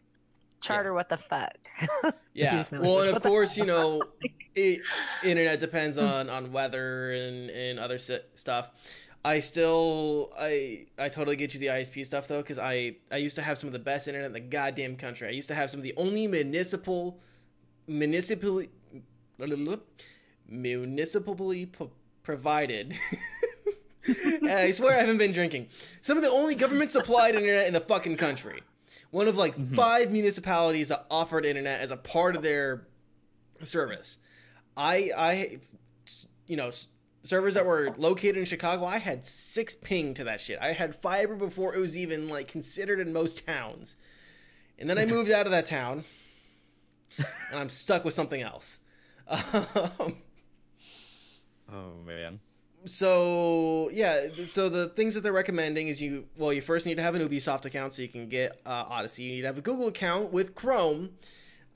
"Charter, 0.61 0.93
what 0.93 1.09
the 1.09 1.17
fuck?" 1.17 1.57
Yeah. 2.35 2.63
Me, 2.71 2.79
Well, 2.79 3.01
and 3.03 3.17
of 3.17 3.23
course, 3.23 3.57
you 3.57 3.65
know, 3.67 4.03
it, 4.55 4.81
internet 5.25 5.59
depends 5.59 5.99
on 5.99 6.29
on 6.31 6.53
weather 6.53 7.11
and 7.13 7.51
and 7.51 7.81
other 7.81 7.99
si- 7.99 8.21
stuff. 8.35 8.71
I 9.25 9.41
still 9.41 10.33
I 10.39 10.87
I 10.99 11.09
totally 11.09 11.37
get 11.37 11.53
you 11.55 11.61
the 11.61 11.67
ISP 11.67 12.05
stuff 12.07 12.29
though 12.29 12.41
because 12.41 12.59
I 12.59 12.97
I 13.11 13.17
used 13.17 13.37
to 13.37 13.43
have 13.43 13.59
some 13.59 13.67
of 13.69 13.73
the 13.73 13.79
best 13.79 14.09
internet 14.09 14.27
in 14.27 14.33
the 14.33 14.41
goddamn 14.41 14.97
country. 14.97 15.29
I 15.29 15.33
used 15.33 15.49
to 15.49 15.55
have 15.55 15.71
some 15.71 15.81
of 15.81 15.85
the 15.85 15.95
only 15.97 16.27
municipal 16.27 17.19
municipally 17.87 18.71
municipally 20.49 21.67
pro- 21.67 21.91
provided. 22.23 22.95
I 24.49 24.71
swear 24.71 24.97
I 24.97 25.01
haven't 25.01 25.19
been 25.19 25.33
drinking. 25.33 25.69
Some 26.01 26.17
of 26.17 26.23
the 26.23 26.31
only 26.31 26.55
government 26.55 26.93
supplied 26.93 27.35
internet 27.35 27.67
in 27.67 27.75
the 27.75 27.81
fucking 27.81 28.17
country. 28.17 28.63
One 29.11 29.29
of 29.29 29.37
like 29.37 29.57
Mhm. 29.57 29.75
five 29.77 30.11
municipalities 30.13 30.89
that 30.89 31.07
offered 31.11 31.45
internet 31.45 31.81
as 31.81 31.91
a 31.91 31.97
part 31.97 32.37
of 32.37 32.43
their 32.43 32.87
service. 33.63 34.19
I 34.77 35.11
I 35.17 35.59
you 36.47 36.57
know 36.57 36.71
servers 37.23 37.55
that 37.55 37.67
were 37.67 37.95
located 37.97 38.37
in 38.37 38.45
Chicago, 38.45 38.85
I 38.85 38.99
had 38.99 39.27
six 39.27 39.75
ping 39.75 40.15
to 40.15 40.25
that 40.25 40.41
shit. 40.41 40.59
I 40.61 40.73
had 40.73 40.95
fiber 40.95 41.35
before 41.37 41.75
it 41.75 41.81
was 41.81 41.97
even 41.97 42.29
like 42.29 42.49
considered 42.49 43.01
in 43.01 43.13
most 43.13 43.47
towns. 43.47 43.97
And 44.79 44.89
then 44.89 44.99
I 44.99 45.05
moved 45.07 45.31
out 45.31 45.47
of 45.47 45.53
that 45.53 45.67
town 45.67 46.05
and 47.19 47.61
I'm 47.61 47.69
stuck 47.69 48.05
with 48.05 48.15
something 48.15 48.43
else. 48.43 48.81
Um, 49.29 50.17
oh 51.71 51.93
man, 52.07 52.41
so 52.85 53.91
yeah, 53.93 54.29
so 54.47 54.69
the 54.69 54.89
things 54.89 55.15
that 55.15 55.23
they're 55.23 55.33
recommending 55.33 55.89
is 55.89 56.01
you 56.01 56.27
well, 56.37 56.53
you 56.53 56.61
first 56.61 56.87
need 56.87 56.97
to 56.97 57.03
have 57.03 57.15
an 57.15 57.27
Ubisoft 57.27 57.65
account 57.65 57.93
so 57.93 58.03
you 58.03 58.09
can 58.09 58.29
get 58.29 58.61
uh, 58.65 58.85
Odyssey. 58.89 59.25
You 59.25 59.35
need 59.35 59.41
to 59.43 59.47
have 59.49 59.59
a 59.59 59.63
Google 59.63 59.89
account 59.89 60.33
with 60.33 60.55
Chrome. 60.55 61.11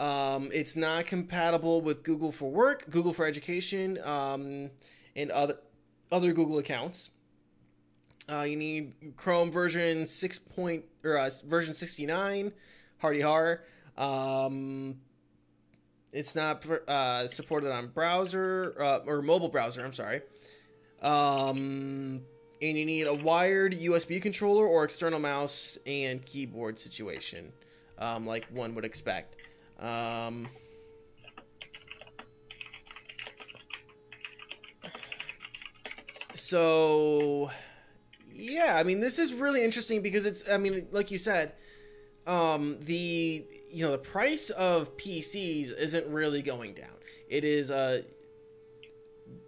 Um, 0.01 0.49
it's 0.53 0.75
not 0.75 1.07
compatible 1.07 1.81
with 1.81 2.03
Google 2.03 2.33
for 2.33 2.51
Work, 2.51 2.91
Google 2.91 3.13
for 3.13 3.27
Education, 3.27 3.99
um, 4.03 4.71
and 5.17 5.31
other 5.31 5.59
other 6.11 6.33
Google 6.33 6.59
accounts. 6.59 7.11
Uh, 8.31 8.43
you 8.43 8.57
need 8.57 8.95
Chrome 9.17 9.51
version 9.51 10.07
six 10.07 10.39
point 10.39 10.85
or 11.05 11.19
uh, 11.19 11.31
version 11.45 11.75
sixty 11.75 12.07
nine, 12.07 12.53
Hardy 12.99 13.21
Har. 13.21 13.65
Um, 13.97 15.01
it's 16.13 16.35
not 16.35 16.65
uh, 16.89 17.27
supported 17.27 17.73
on 17.73 17.89
browser 17.89 18.75
uh, 18.79 18.99
or 19.07 19.23
mobile 19.23 19.49
browser. 19.49 19.85
I'm 19.85 19.93
sorry. 19.93 20.23
Um, 21.01 22.23
and 22.61 22.79
you 22.79 22.87
need 22.87 23.07
a 23.09 23.15
wired 23.15 23.73
USB 23.73 24.23
controller 24.23 24.65
or 24.67 24.85
external 24.85 25.19
mouse 25.19 25.79
and 25.85 26.25
keyboard 26.25 26.79
situation, 26.79 27.53
um, 27.99 28.25
like 28.25 28.47
one 28.53 28.75
would 28.77 28.85
expect. 28.85 29.37
Um, 29.81 30.49
so, 36.43 37.51
yeah, 38.33 38.75
I 38.77 38.83
mean, 38.83 38.99
this 38.99 39.21
is 39.21 39.33
really 39.33 39.63
interesting 39.65 40.03
because 40.03 40.27
it's, 40.27 40.49
I 40.49 40.57
mean, 40.57 40.89
like 40.91 41.13
you 41.13 41.19
said, 41.19 41.53
um, 42.27 42.79
the 42.81 43.45
you 43.71 43.85
know 43.85 43.93
the 43.93 43.99
price 43.99 44.51
of 44.51 44.97
PCs 44.97 45.77
isn't 45.77 46.07
really 46.09 46.43
going 46.43 46.75
down. 46.75 46.91
It 47.29 47.45
is 47.45 47.71
a 47.71 48.05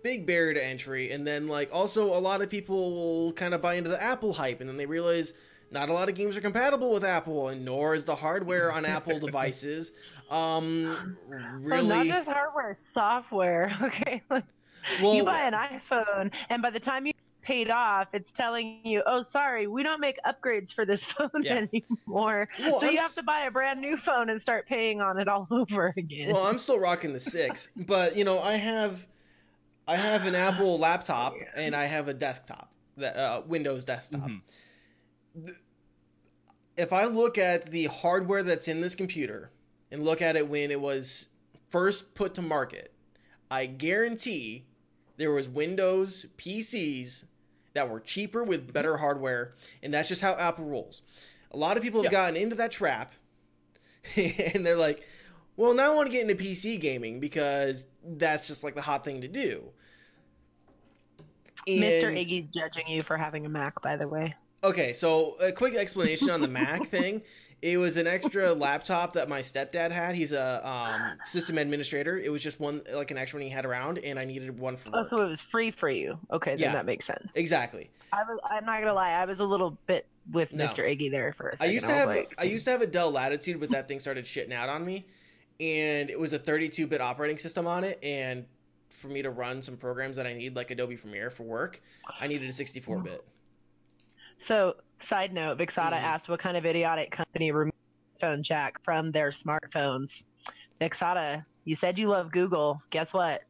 big 0.03 0.25
barrier 0.25 0.55
to 0.55 0.65
entry, 0.65 1.11
and 1.11 1.27
then 1.27 1.49
like 1.49 1.71
also 1.73 2.17
a 2.17 2.19
lot 2.19 2.43
of 2.43 2.51
people 2.51 2.93
will 2.93 3.33
kind 3.33 3.55
of 3.55 3.63
buy 3.63 3.75
into 3.75 3.91
the 3.91 4.03
Apple 4.03 4.33
hype, 4.33 4.61
and 4.61 4.69
then 4.69 4.77
they 4.77 4.87
realize 4.87 5.35
not 5.71 5.89
a 5.89 5.93
lot 5.93 6.09
of 6.09 6.15
games 6.15 6.37
are 6.37 6.41
compatible 6.41 6.93
with 6.93 7.05
Apple, 7.05 7.49
and 7.49 7.65
nor 7.65 7.95
is 7.95 8.05
the 8.05 8.15
hardware 8.15 8.73
on 8.73 8.85
Apple 8.85 9.19
devices. 9.25 9.93
Um, 10.31 11.17
Oh, 11.33 11.57
really, 11.59 11.89
not 11.89 12.07
just 12.07 12.29
hardware, 12.29 12.75
software. 12.75 13.77
Okay. 13.83 14.23
Well, 15.03 15.15
you 15.15 15.25
buy 15.25 15.43
an 15.43 15.55
iPhone, 15.55 16.33
and 16.51 16.63
by 16.63 16.71
the 16.71 16.81
time 16.81 17.07
you 17.07 17.13
paid 17.43 17.71
off, 17.71 18.09
it's 18.15 18.33
telling 18.33 18.81
you, 18.87 19.03
"Oh, 19.07 19.21
sorry, 19.21 19.67
we 19.67 19.83
don't 19.83 20.01
make 20.01 20.19
upgrades 20.27 20.73
for 20.73 20.85
this 20.85 21.05
phone 21.13 21.29
Yeah. 21.43 21.67
anymore." 21.73 22.49
Well, 22.61 22.81
so 22.81 22.87
I'm 22.87 22.93
you 22.95 22.99
s- 22.99 23.03
have 23.03 23.15
to 23.17 23.23
buy 23.23 23.41
a 23.41 23.51
brand 23.51 23.81
new 23.81 23.97
phone 23.97 24.31
and 24.31 24.41
start 24.41 24.67
paying 24.67 25.01
on 25.01 25.19
it 25.19 25.29
all 25.29 25.47
over 25.51 25.93
again. 25.97 26.33
Well, 26.33 26.45
I'm 26.45 26.59
still 26.59 26.79
rocking 26.79 27.13
the 27.13 27.21
six, 27.21 27.69
but 27.77 28.17
you 28.17 28.25
know, 28.25 28.41
I 28.41 28.55
have, 28.55 29.07
I 29.87 29.97
have 29.97 30.27
an 30.27 30.35
Apple 30.49 30.79
laptop 30.79 31.35
and 31.55 31.75
I 31.77 31.85
have 31.85 32.09
a 32.09 32.15
desktop, 32.15 32.73
that 32.97 33.17
uh, 33.17 33.43
Windows 33.47 33.85
desktop. 33.85 34.23
Mhm. 34.29 34.41
Th- 35.47 35.57
If 36.77 36.93
I 36.93 37.05
look 37.07 37.39
at 37.39 37.71
the 37.71 37.87
hardware 37.87 38.43
that's 38.43 38.69
in 38.69 38.81
this 38.81 38.95
computer 38.95 39.51
and 39.91 40.03
look 40.03 40.23
at 40.23 40.35
it 40.37 40.49
when 40.49 40.71
it 40.71 40.81
was 40.81 41.29
first 41.69 42.15
put 42.15 42.35
to 42.35 42.43
market, 42.43 42.93
I 43.51 43.67
guarantee 43.67 44.67
there 45.17 45.31
was 45.31 45.49
Windows 45.49 46.27
PCs 46.39 47.25
that 47.75 47.89
were 47.89 48.01
cheaper 48.01 48.43
with 48.43 48.63
mm-hmm. 48.63 48.73
better 48.73 48.97
hardware, 48.97 49.55
and 49.83 49.93
that's 49.93 50.09
just 50.09 50.23
how 50.23 50.35
Apple 50.35 50.65
rolls. 50.65 51.03
A 51.51 51.57
lot 51.57 51.77
of 51.77 51.83
people 51.83 52.03
have 52.03 52.13
Yeah. 52.13 52.19
gotten 52.19 52.37
into 52.37 52.57
that 52.57 52.71
trap, 52.71 53.15
and 54.17 54.65
they're 54.67 54.77
like, 54.77 55.03
"Well, 55.57 55.75
now 55.75 55.93
I 55.93 55.95
want 55.95 56.07
to 56.07 56.13
get 56.13 56.29
into 56.29 56.35
PC 56.35 56.81
gaming 56.81 57.21
because 57.21 57.87
that's 58.03 58.47
just 58.47 58.65
like 58.65 58.75
the 58.75 58.83
hot 58.83 59.05
thing 59.05 59.21
to 59.21 59.29
do." 59.29 59.65
Mr. 61.67 62.13
Iggy's 62.13 62.49
judging 62.49 62.87
you 62.87 63.03
for 63.03 63.17
having 63.17 63.47
a 63.47 63.49
Mac, 63.49 63.81
by 63.81 63.97
the 63.97 64.07
way. 64.07 64.35
Okay, 64.63 64.93
so 64.93 65.37
a 65.41 65.53
quick 65.53 65.75
explanation 65.75 66.31
on 66.31 66.41
the 66.41 66.49
Mac 66.49 66.87
thing. 66.89 67.23
It 67.65 67.79
was 67.79 67.97
an 67.97 68.07
extra 68.07 68.53
laptop 68.53 69.15
that 69.15 69.27
my 69.27 69.41
stepdad 69.41 69.91
had. 69.91 70.15
He's 70.15 70.33
a 70.33 70.69
um, 70.69 71.17
system 71.25 71.57
administrator. 71.57 72.19
It 72.19 72.31
was 72.31 72.43
just 72.43 72.61
one, 72.61 72.83
like 72.93 73.11
an 73.11 73.17
extra 73.17 73.39
one 73.39 73.45
he 73.47 73.49
had 73.51 73.65
around, 73.65 73.97
and 74.01 74.19
I 74.19 74.27
needed 74.27 74.59
one 74.59 74.77
for 74.77 74.91
Oh, 74.93 74.99
work. 74.99 75.07
so 75.09 75.23
it 75.23 75.29
was 75.29 75.41
free 75.41 75.71
for 75.71 75.89
you. 75.89 76.19
Okay, 76.31 76.51
then 76.51 76.59
Yeah. 76.61 76.73
that 76.73 76.85
makes 76.85 77.07
sense. 77.07 77.33
exactly. 77.35 77.89
I 78.13 78.23
was, 78.25 78.39
I'm 78.45 78.67
not 78.67 78.81
gonna 78.81 78.93
lie, 78.93 79.13
I 79.13 79.25
was 79.25 79.41
a 79.41 79.47
little 79.47 79.79
bit 79.87 80.05
with 80.31 80.53
No. 80.53 80.67
Mr. 80.67 80.85
Iggy 80.85 81.11
there 81.11 81.33
for 81.33 81.49
a 81.49 81.53
I 81.53 81.55
second. 81.55 81.73
used 81.73 81.87
to 81.87 81.93
was 81.93 81.99
have 82.01 82.09
like, 82.11 82.35
I 82.37 82.43
used 82.45 82.67
to 82.67 82.71
have 82.71 82.83
a 82.83 82.87
Dell 82.87 83.11
Latitude, 83.11 83.59
but 83.59 83.71
that 83.71 83.89
thing 83.89 83.99
started 83.99 84.27
shitting 84.27 84.53
out 84.53 84.69
on 84.69 84.85
me, 84.85 85.07
and 85.59 86.11
it 86.11 86.21
was 86.21 86.35
a 86.35 86.39
32-bit 86.39 87.01
operating 87.01 87.39
system 87.39 87.67
on 87.67 87.83
it, 87.83 87.99
and 88.03 88.45
for 88.91 89.09
me 89.09 89.23
to 89.23 89.31
run 89.31 89.63
some 89.63 89.79
programs 89.79 90.17
that 90.17 90.27
I 90.27 90.35
need, 90.35 90.55
like 90.55 90.71
Adobe 90.71 90.99
Premiere 90.99 91.31
for 91.31 91.45
work, 91.45 91.81
I 92.21 92.27
needed 92.27 92.47
a 92.47 92.53
64-bit. 92.53 93.25
So, 94.37 94.77
side 95.05 95.33
note, 95.33 95.59
Vixata 95.59 95.93
Mhm. 95.93 96.03
asked 96.03 96.29
what 96.29 96.41
kind 96.41 96.57
of 96.57 96.65
idiotic 96.67 97.11
company 97.11 97.53
removed 97.53 97.75
phone 98.21 98.43
jack 98.43 98.83
from 98.83 99.11
their 99.13 99.29
smartphones. 99.31 100.25
Vixata, 100.81 101.45
you 101.65 101.75
said 101.77 101.99
you 101.99 102.09
love 102.09 102.31
Google. 102.33 102.81
Guess 102.91 103.13
what? 103.15 103.43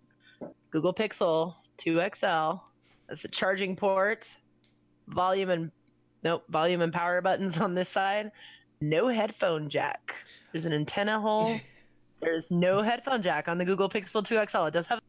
Google 0.70 0.92
Pixel 0.94 1.54
2 1.78 2.00
XL. 2.00 2.60
That's 3.08 3.22
the 3.22 3.28
charging 3.28 3.76
port, 3.76 4.36
volume 5.08 5.50
and 5.50 5.70
nope, 6.22 6.44
volume 6.48 6.80
and 6.80 6.92
power 6.92 7.20
buttons 7.20 7.58
on 7.60 7.74
this 7.74 7.88
side. 7.88 8.32
No 8.80 9.08
headphone 9.08 9.68
jack. 9.68 10.14
There's 10.52 10.64
an 10.64 10.72
antenna 10.72 11.20
hole. 11.20 11.58
There's 12.20 12.50
no 12.50 12.80
headphone 12.82 13.20
jack 13.22 13.48
on 13.48 13.58
the 13.58 13.64
Google 13.64 13.88
Pixel 13.88 14.24
2 14.24 14.36
XL. 14.48 14.64
It 14.66 14.72
does 14.72 14.86
have 14.86 15.00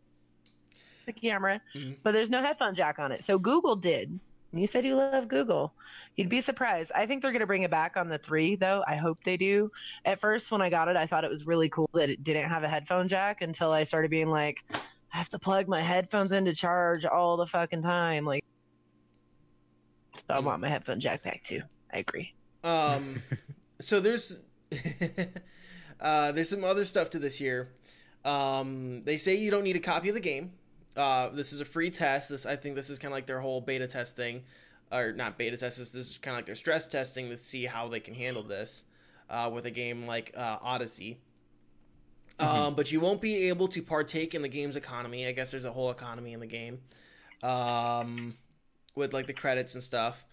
the 1.06 1.14
camera, 1.14 1.62
Mhm. 1.74 1.98
but 2.04 2.12
there's 2.12 2.30
no 2.32 2.42
headphone 2.42 2.74
jack 2.76 3.00
on 3.00 3.12
it. 3.12 3.24
So 3.24 3.38
Google 3.38 3.76
did. 3.76 4.20
And 4.56 4.62
You 4.62 4.68
said 4.68 4.86
you 4.86 4.96
love 4.96 5.28
Google. 5.28 5.74
You'd 6.16 6.30
be 6.30 6.40
surprised. 6.40 6.90
I 6.96 7.06
think 7.06 7.22
they're 7.22 7.34
going 7.34 7.42
to 7.42 7.46
bring 7.46 7.64
it 7.64 7.72
back 7.72 7.98
on 7.98 8.08
the 8.08 8.18
three, 8.18 8.56
though. 8.56 8.86
I 8.88 8.96
hope 8.96 9.22
they 9.22 9.36
do. 9.36 9.70
At 10.06 10.22
first, 10.22 10.50
when 10.50 10.62
I 10.62 10.70
got 10.70 10.88
it, 10.88 10.96
I 10.96 11.06
thought 11.06 11.26
it 11.26 11.30
was 11.30 11.46
really 11.46 11.68
cool 11.68 11.90
that 11.94 12.10
it 12.10 12.24
didn't 12.24 12.48
have 12.48 12.64
a 12.64 12.70
headphone 12.70 13.10
jack 13.10 13.42
until 13.42 13.74
I 13.74 13.84
started 13.84 14.10
being 14.10 14.30
like, 14.30 14.64
I 14.74 15.18
have 15.18 15.28
to 15.28 15.40
plug 15.40 15.68
my 15.68 15.82
headphones 15.82 16.32
in 16.32 16.46
to 16.46 16.54
charge 16.54 17.04
all 17.04 17.36
the 17.36 17.46
fucking 17.46 17.82
time. 17.82 18.24
Like, 18.24 18.46
so 20.16 20.24
I 20.30 20.40
want 20.40 20.62
my 20.62 20.70
headphone 20.70 21.02
jack 21.02 21.24
back 21.24 21.44
too. 21.44 21.60
I 21.94 21.98
agree. 21.98 22.34
Um, 22.64 23.22
so 23.82 24.00
there's 24.00 24.40
uh, 26.00 26.32
there's 26.32 26.50
some 26.50 26.64
other 26.64 26.86
stuff 26.86 27.10
to 27.10 27.20
this 27.20 27.38
here. 27.38 27.74
Um, 28.24 29.04
they 29.04 29.18
say 29.18 29.36
you 29.36 29.52
don't 29.52 29.66
need 29.66 29.76
a 29.76 29.82
copy 29.82 30.08
of 30.08 30.16
the 30.16 30.22
game. 30.22 30.54
Uh, 30.96 31.30
this 31.30 31.52
is 31.52 31.62
a 31.62 31.66
free 31.66 31.90
test. 31.90 32.30
This 32.30 32.46
I 32.46 32.56
think 32.56 32.76
this 32.76 32.90
is 32.90 33.00
kind 33.00 33.12
of 33.12 33.18
like 33.18 33.26
their 33.26 33.42
whole 33.42 33.62
beta 33.62 33.88
test 33.88 34.16
thing, 34.16 34.44
or 34.92 35.12
not 35.12 35.38
beta 35.38 35.58
test. 35.58 35.78
This, 35.78 35.92
this 35.92 36.12
is 36.12 36.18
kind 36.18 36.36
of 36.36 36.40
like 36.40 36.46
their 36.46 36.56
stress 36.56 36.88
testing 36.88 37.30
to 37.30 37.38
see 37.38 37.66
how 37.66 37.88
they 37.88 38.00
can 38.00 38.14
handle 38.14 38.44
this 38.44 38.84
uh, 39.30 39.50
with 39.54 39.66
a 39.66 39.72
game 39.72 40.08
like 40.08 40.34
uh, 40.36 40.58
Odyssey. 40.62 41.20
Um, 42.38 42.76
but 42.76 42.92
you 42.92 43.00
won't 43.00 43.22
be 43.22 43.48
able 43.48 43.70
to 43.70 43.82
partake 43.82 44.36
in 44.36 44.42
the 44.42 44.50
game's 44.50 44.76
economy. 44.76 45.26
I 45.26 45.32
guess 45.32 45.52
there's 45.52 45.64
a 45.64 45.72
whole 45.72 45.90
economy 45.90 46.34
in 46.34 46.42
the 46.42 46.46
game, 46.48 46.82
um, 47.42 48.36
with 48.94 49.14
like 49.14 49.28
the 49.28 49.34
credits 49.34 49.74
and 49.74 49.82
stuff. 49.82 50.26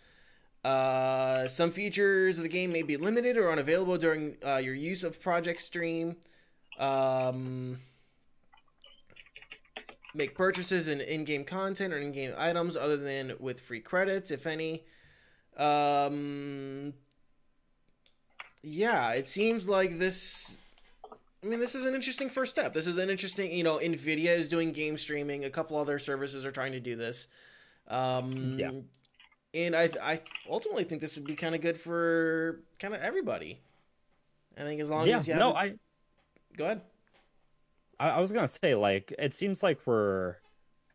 Uh, 0.65 1.49
some 1.49 1.71
features 1.71 2.39
of 2.39 2.43
the 2.43 2.49
game 2.49 2.73
may 2.73 2.83
be 2.83 2.97
limited 2.97 3.37
or 3.37 3.51
unavailable 3.51 3.99
during 3.99 4.37
uh, 4.45 4.57
your 4.57 4.75
use 4.75 5.05
of 5.05 5.21
Project 5.21 5.61
Stream. 5.61 6.17
Um, 6.79 7.79
make 10.15 10.35
purchases 10.35 10.89
in 10.89 11.01
in-game 11.01 11.45
content 11.45 11.93
or 11.93 11.99
in-game 11.99 12.35
items 12.37 12.77
other 12.77 12.97
than 12.97 13.35
with 13.39 13.61
free 13.61 13.81
credits, 13.81 14.31
if 14.31 14.47
any. 14.47 14.85
Um, 15.57 16.95
yeah, 18.63 19.13
it 19.13 19.27
seems 19.27 19.69
like 19.69 19.99
this. 19.99 20.59
I 21.43 21.47
mean, 21.47 21.59
this 21.59 21.75
is 21.75 21.85
an 21.85 21.95
interesting 21.95 22.31
first 22.31 22.53
step. 22.53 22.73
This 22.73 22.87
is 22.87 22.99
an 22.99 23.11
interesting, 23.11 23.51
you 23.51 23.65
know, 23.65 23.79
Nvidia 23.79 24.37
is 24.37 24.49
doing 24.49 24.73
game 24.73 24.97
streaming. 24.97 25.45
A 25.45 25.51
couple 25.51 25.77
other 25.77 25.99
services 25.99 26.45
are 26.45 26.53
trying 26.53 26.73
to 26.73 26.81
do 26.81 26.95
this. 26.95 27.27
Um, 27.89 28.59
Yeah. 28.59 28.71
And 29.55 29.77
I, 29.77 29.91
I 30.01 30.21
ultimately 30.49 30.85
think 30.85 31.03
this 31.03 31.17
would 31.17 31.27
be 31.27 31.35
kind 31.35 31.55
of 31.55 31.61
good 31.61 31.79
for 31.79 32.61
kind 32.79 32.95
of 32.95 33.03
everybody. 33.03 33.61
I 34.57 34.63
think 34.63 34.81
as 34.81 34.89
long 34.89 35.07
yeah, 35.07 35.19
as 35.19 35.29
you 35.29 35.35
no, 35.35 35.53
I, 35.53 35.75
go 36.57 36.65
ahead. 36.65 36.83
I 38.03 38.11
I 38.17 38.21
was 38.21 38.33
gonna 38.33 38.49
say 38.49 38.75
like 38.75 39.15
it 39.19 39.35
seems 39.35 39.63
like 39.63 39.87
we're 39.87 40.37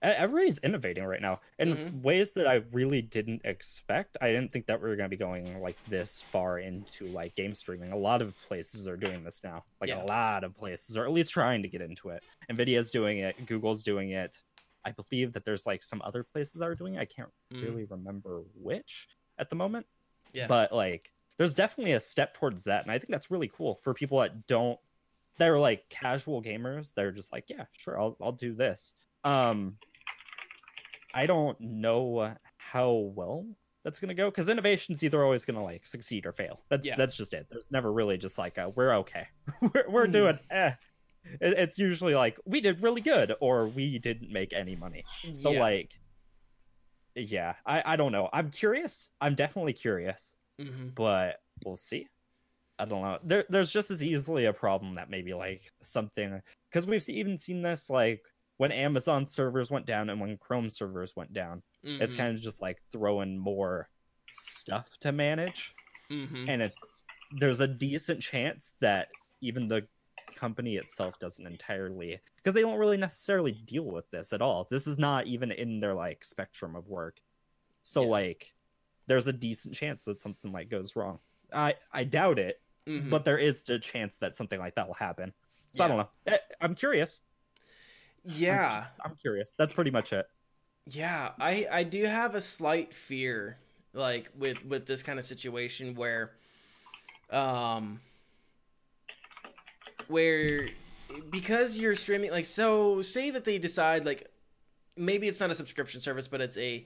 everybody's 0.02 0.60
innovating 0.60 1.04
right 1.06 1.22
now 1.22 1.42
in 1.58 1.70
Mhm. 1.76 2.02
ways 2.04 2.34
that 2.34 2.46
I 2.48 2.56
really 2.72 3.02
didn't 3.02 3.42
expect. 3.44 4.16
I 4.22 4.28
didn't 4.28 4.52
think 4.54 4.68
that 4.68 4.80
we 4.80 4.88
were 4.90 4.96
gonna 4.96 5.10
be 5.10 5.18
going 5.18 5.60
like 5.60 5.76
this 5.88 6.22
far 6.22 6.60
into 6.60 7.06
like 7.06 7.34
game 7.36 7.56
streaming. 7.56 7.92
A 7.92 7.98
lot 7.98 8.22
of 8.22 8.36
places 8.48 8.88
are 8.88 8.96
doing 8.98 9.24
this 9.24 9.44
now. 9.44 9.66
Like 9.82 9.90
Yeah. 9.90 10.04
a 10.04 10.06
lot 10.06 10.44
of 10.44 10.54
places 10.56 10.98
are 10.98 11.06
at 11.06 11.12
least 11.12 11.32
trying 11.32 11.64
to 11.64 11.68
get 11.68 11.82
into 11.82 12.10
it. 12.10 12.22
Nvidia's 12.48 12.92
doing 12.92 13.18
it. 13.20 13.44
Google's 13.48 13.82
doing 13.84 14.12
it. 14.12 14.44
I 14.86 14.92
believe 14.92 15.34
that 15.34 15.44
there's 15.46 15.66
like 15.66 15.82
some 15.82 16.02
other 16.04 16.24
places 16.24 16.60
that 16.60 16.70
are 16.70 16.76
doing 16.76 16.94
it. 16.96 17.00
I 17.00 17.06
can't 17.06 17.32
Mhm. 17.52 17.64
really 17.64 17.84
remember 17.86 18.42
which 18.54 19.08
at 19.40 19.50
the 19.50 19.56
moment. 19.56 19.88
Yeah. 20.34 20.46
But 20.48 20.72
like 20.72 21.12
there's 21.40 21.56
definitely 21.56 21.94
a 21.94 22.00
step 22.00 22.36
towards 22.36 22.66
that 22.66 22.84
and 22.84 22.92
I 22.92 23.00
think 23.00 23.10
that's 23.10 23.32
really 23.32 23.48
cool 23.48 23.76
for 23.84 23.96
people 23.96 24.20
that 24.20 24.46
don't 24.46 24.80
they're 25.38 25.60
like 25.60 25.88
casual 25.90 26.42
gamers. 26.42 26.94
They're 26.94 27.12
just 27.12 27.32
like, 27.32 27.46
yeah, 27.50 27.66
sure, 27.72 28.00
I'll 28.00 28.18
I'll 28.22 28.32
do 28.32 28.54
this. 28.54 28.94
Um 29.24 29.78
I 31.14 31.26
don't 31.26 31.60
know 31.62 32.34
how 32.58 32.92
well 33.16 33.46
that's 33.84 34.00
gonna 34.00 34.14
go 34.14 34.30
because 34.30 34.50
innovation's 34.50 35.04
either 35.04 35.24
always 35.24 35.46
gonna 35.46 35.64
like 35.64 35.86
succeed 35.86 36.26
or 36.26 36.34
fail. 36.34 36.62
That's 36.70 36.86
Yeah. 36.88 36.96
that's 36.98 37.16
just 37.16 37.34
it. 37.34 37.48
There's 37.50 37.72
never 37.72 37.92
really 37.94 38.18
just 38.18 38.38
like 38.38 38.58
a, 38.58 38.70
we're 38.70 38.94
okay, 38.96 39.28
we're, 39.62 39.86
we're 39.90 40.06
Hmm. 40.06 40.12
doing 40.12 40.40
eh. 40.52 40.72
It, 41.42 41.54
it's 41.58 41.78
usually 41.80 42.16
like 42.16 42.38
we 42.46 42.62
did 42.62 42.82
really 42.82 43.02
good 43.02 43.34
or 43.42 43.68
we 43.68 44.00
didn't 44.00 44.32
make 44.32 44.54
any 44.54 44.76
money. 44.76 45.04
So 45.34 45.52
Yeah. 45.52 45.60
like, 45.60 46.00
yeah, 47.16 47.56
I 47.66 47.94
I 47.94 47.96
don't 47.96 48.12
know. 48.12 48.30
I'm 48.32 48.52
curious. 48.52 49.12
I'm 49.22 49.36
definitely 49.36 49.74
curious, 49.74 50.36
Mhm. 50.60 50.94
but 50.96 51.40
we'll 51.66 51.76
see. 51.76 52.08
I 52.80 52.86
don't 52.86 53.02
know. 53.02 53.18
There, 53.24 53.46
there's 53.50 53.72
just 53.72 53.90
as 53.92 54.04
easily 54.04 54.46
a 54.46 54.54
problem 54.54 54.96
that 54.96 55.10
maybe 55.10 55.34
like 55.34 55.72
something 55.82 56.42
because 56.70 56.86
we've 56.86 57.08
even 57.10 57.38
seen 57.38 57.62
this 57.62 57.90
like 57.90 58.24
when 58.58 58.72
Amazon 58.72 59.26
servers 59.26 59.72
went 59.72 59.86
down 59.86 60.10
and 60.10 60.20
when 60.20 60.38
Chrome 60.38 60.70
servers 60.70 61.16
went 61.16 61.34
down. 61.34 61.62
It's 61.84 62.14
Mhm. 62.14 62.18
kind 62.18 62.36
of 62.36 62.42
just 62.42 62.62
like 62.62 62.78
throwing 62.92 63.38
more 63.38 63.90
stuff 64.34 64.98
to 65.00 65.12
manage, 65.12 65.74
Mhm. 66.10 66.50
and 66.50 66.62
it's 66.62 66.94
there's 67.40 67.60
a 67.60 67.68
decent 67.68 68.22
chance 68.22 68.76
that 68.80 69.10
even 69.42 69.68
the 69.68 69.88
company 70.36 70.78
itself 70.78 71.18
doesn't 71.20 71.46
entirely 71.48 72.20
because 72.38 72.54
they 72.54 72.62
don't 72.62 72.78
really 72.78 72.98
necessarily 72.98 73.52
deal 73.54 73.86
with 73.86 74.10
this 74.12 74.34
at 74.34 74.42
all. 74.42 74.68
This 74.70 74.86
is 74.88 74.98
not 75.00 75.26
even 75.28 75.52
in 75.52 75.80
their 75.80 75.94
like 75.96 76.24
spectrum 76.24 76.76
of 76.76 76.88
work. 76.88 77.22
So 77.84 78.04
Yeah. 78.04 78.10
like 78.10 78.54
there's 79.08 79.28
a 79.28 79.34
decent 79.34 79.74
chance 79.76 80.04
that 80.04 80.20
something 80.20 80.52
like 80.52 80.70
goes 80.70 80.96
wrong. 80.96 81.20
I 81.54 81.76
I 81.92 82.04
doubt 82.04 82.40
it, 82.40 82.62
Mhm. 82.88 83.10
but 83.10 83.26
there 83.26 83.38
is 83.38 83.68
a 83.70 83.78
chance 83.80 84.18
that 84.20 84.36
something 84.36 84.60
like 84.60 84.76
that 84.76 84.88
will 84.88 84.96
happen. 84.96 85.34
So 85.74 85.84
I 85.84 85.88
don't 85.90 85.98
know. 85.98 86.10
Eh, 86.28 86.38
I'm 86.62 86.74
curious. 86.74 87.22
yeah. 88.24 88.86
I'm 89.04 89.16
curious. 89.16 89.54
That's 89.58 89.74
pretty 89.74 89.92
much 89.92 90.14
it. 90.14 90.28
Yeah, 90.86 91.32
I 91.40 91.68
I 91.70 91.84
do 91.84 92.04
have 92.06 92.34
a 92.36 92.42
slight 92.42 92.94
fear 92.94 93.58
like 93.94 94.30
with 94.38 94.64
with 94.66 94.86
this 94.86 95.04
kind 95.04 95.20
of 95.20 95.26
situation 95.26 95.96
where 95.96 96.32
um 97.30 98.00
where 100.08 100.68
because 101.30 101.78
you're 101.78 101.96
streaming 101.96 102.32
like 102.32 102.46
so 102.46 103.02
say 103.02 103.30
that 103.32 103.44
they 103.44 103.58
decide 103.58 104.06
like 104.06 104.30
maybe 104.96 105.28
it's 105.28 105.40
not 105.40 105.52
a 105.52 105.56
subscription 105.56 106.00
service 106.00 106.28
but 106.28 106.42
it's 106.42 106.58
a 106.58 106.86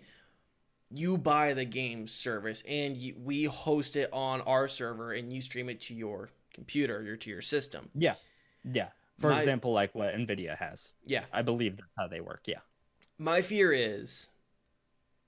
you 0.94 1.18
buy 1.18 1.54
the 1.54 1.66
game 1.66 2.08
service 2.08 2.64
and 2.68 2.98
you, 2.98 3.16
we 3.18 3.46
host 3.46 3.96
it 3.96 4.10
on 4.12 4.42
our 4.42 4.68
server 4.68 5.14
and 5.14 5.32
you 5.32 5.42
stream 5.42 5.70
it 5.70 5.80
to 5.82 5.94
your 5.94 6.30
computer 6.54 6.98
or 7.12 7.16
to 7.16 7.30
your 7.30 7.42
system. 7.42 7.90
Yeah. 7.96 8.16
Yeah. 8.64 8.90
For 9.20 9.30
My- 9.30 9.40
example, 9.40 9.72
like 9.72 9.96
what 9.96 10.14
Nvidia 10.14 10.58
has. 10.58 10.94
Yeah. 11.06 11.24
I 11.32 11.42
believe 11.44 11.78
that's 11.78 11.90
how 11.98 12.08
they 12.08 12.20
work. 12.22 12.42
Yeah. 12.46 12.60
My 13.18 13.42
fear 13.42 13.72
is 13.72 14.30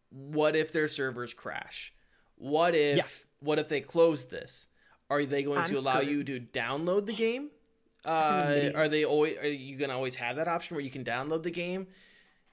what 0.10 0.56
if 0.56 0.72
their 0.72 0.88
servers 0.88 1.34
crash? 1.34 1.94
What 2.36 2.76
if 2.76 2.98
Yeah. 2.98 3.04
what 3.40 3.60
if 3.60 3.70
they 3.70 3.82
close 3.82 4.26
this? 4.26 4.68
Are 5.10 5.24
they 5.26 5.44
going 5.44 5.60
I'm 5.60 5.68
to 5.70 5.78
allow 5.80 6.00
screwed. 6.02 6.28
you 6.30 6.40
to 6.40 6.40
download 6.40 7.06
the 7.06 7.14
game? 7.14 7.52
Uh, 8.06 8.72
are 8.76 8.90
they 8.90 9.06
always 9.06 9.38
are 9.38 9.48
you 9.48 9.78
gonna 9.78 9.94
always 9.96 10.16
have 10.16 10.36
that 10.36 10.48
option 10.48 10.76
where 10.76 10.84
you 10.84 10.90
can 10.92 11.04
download 11.06 11.44
the 11.44 11.52
game? 11.52 11.88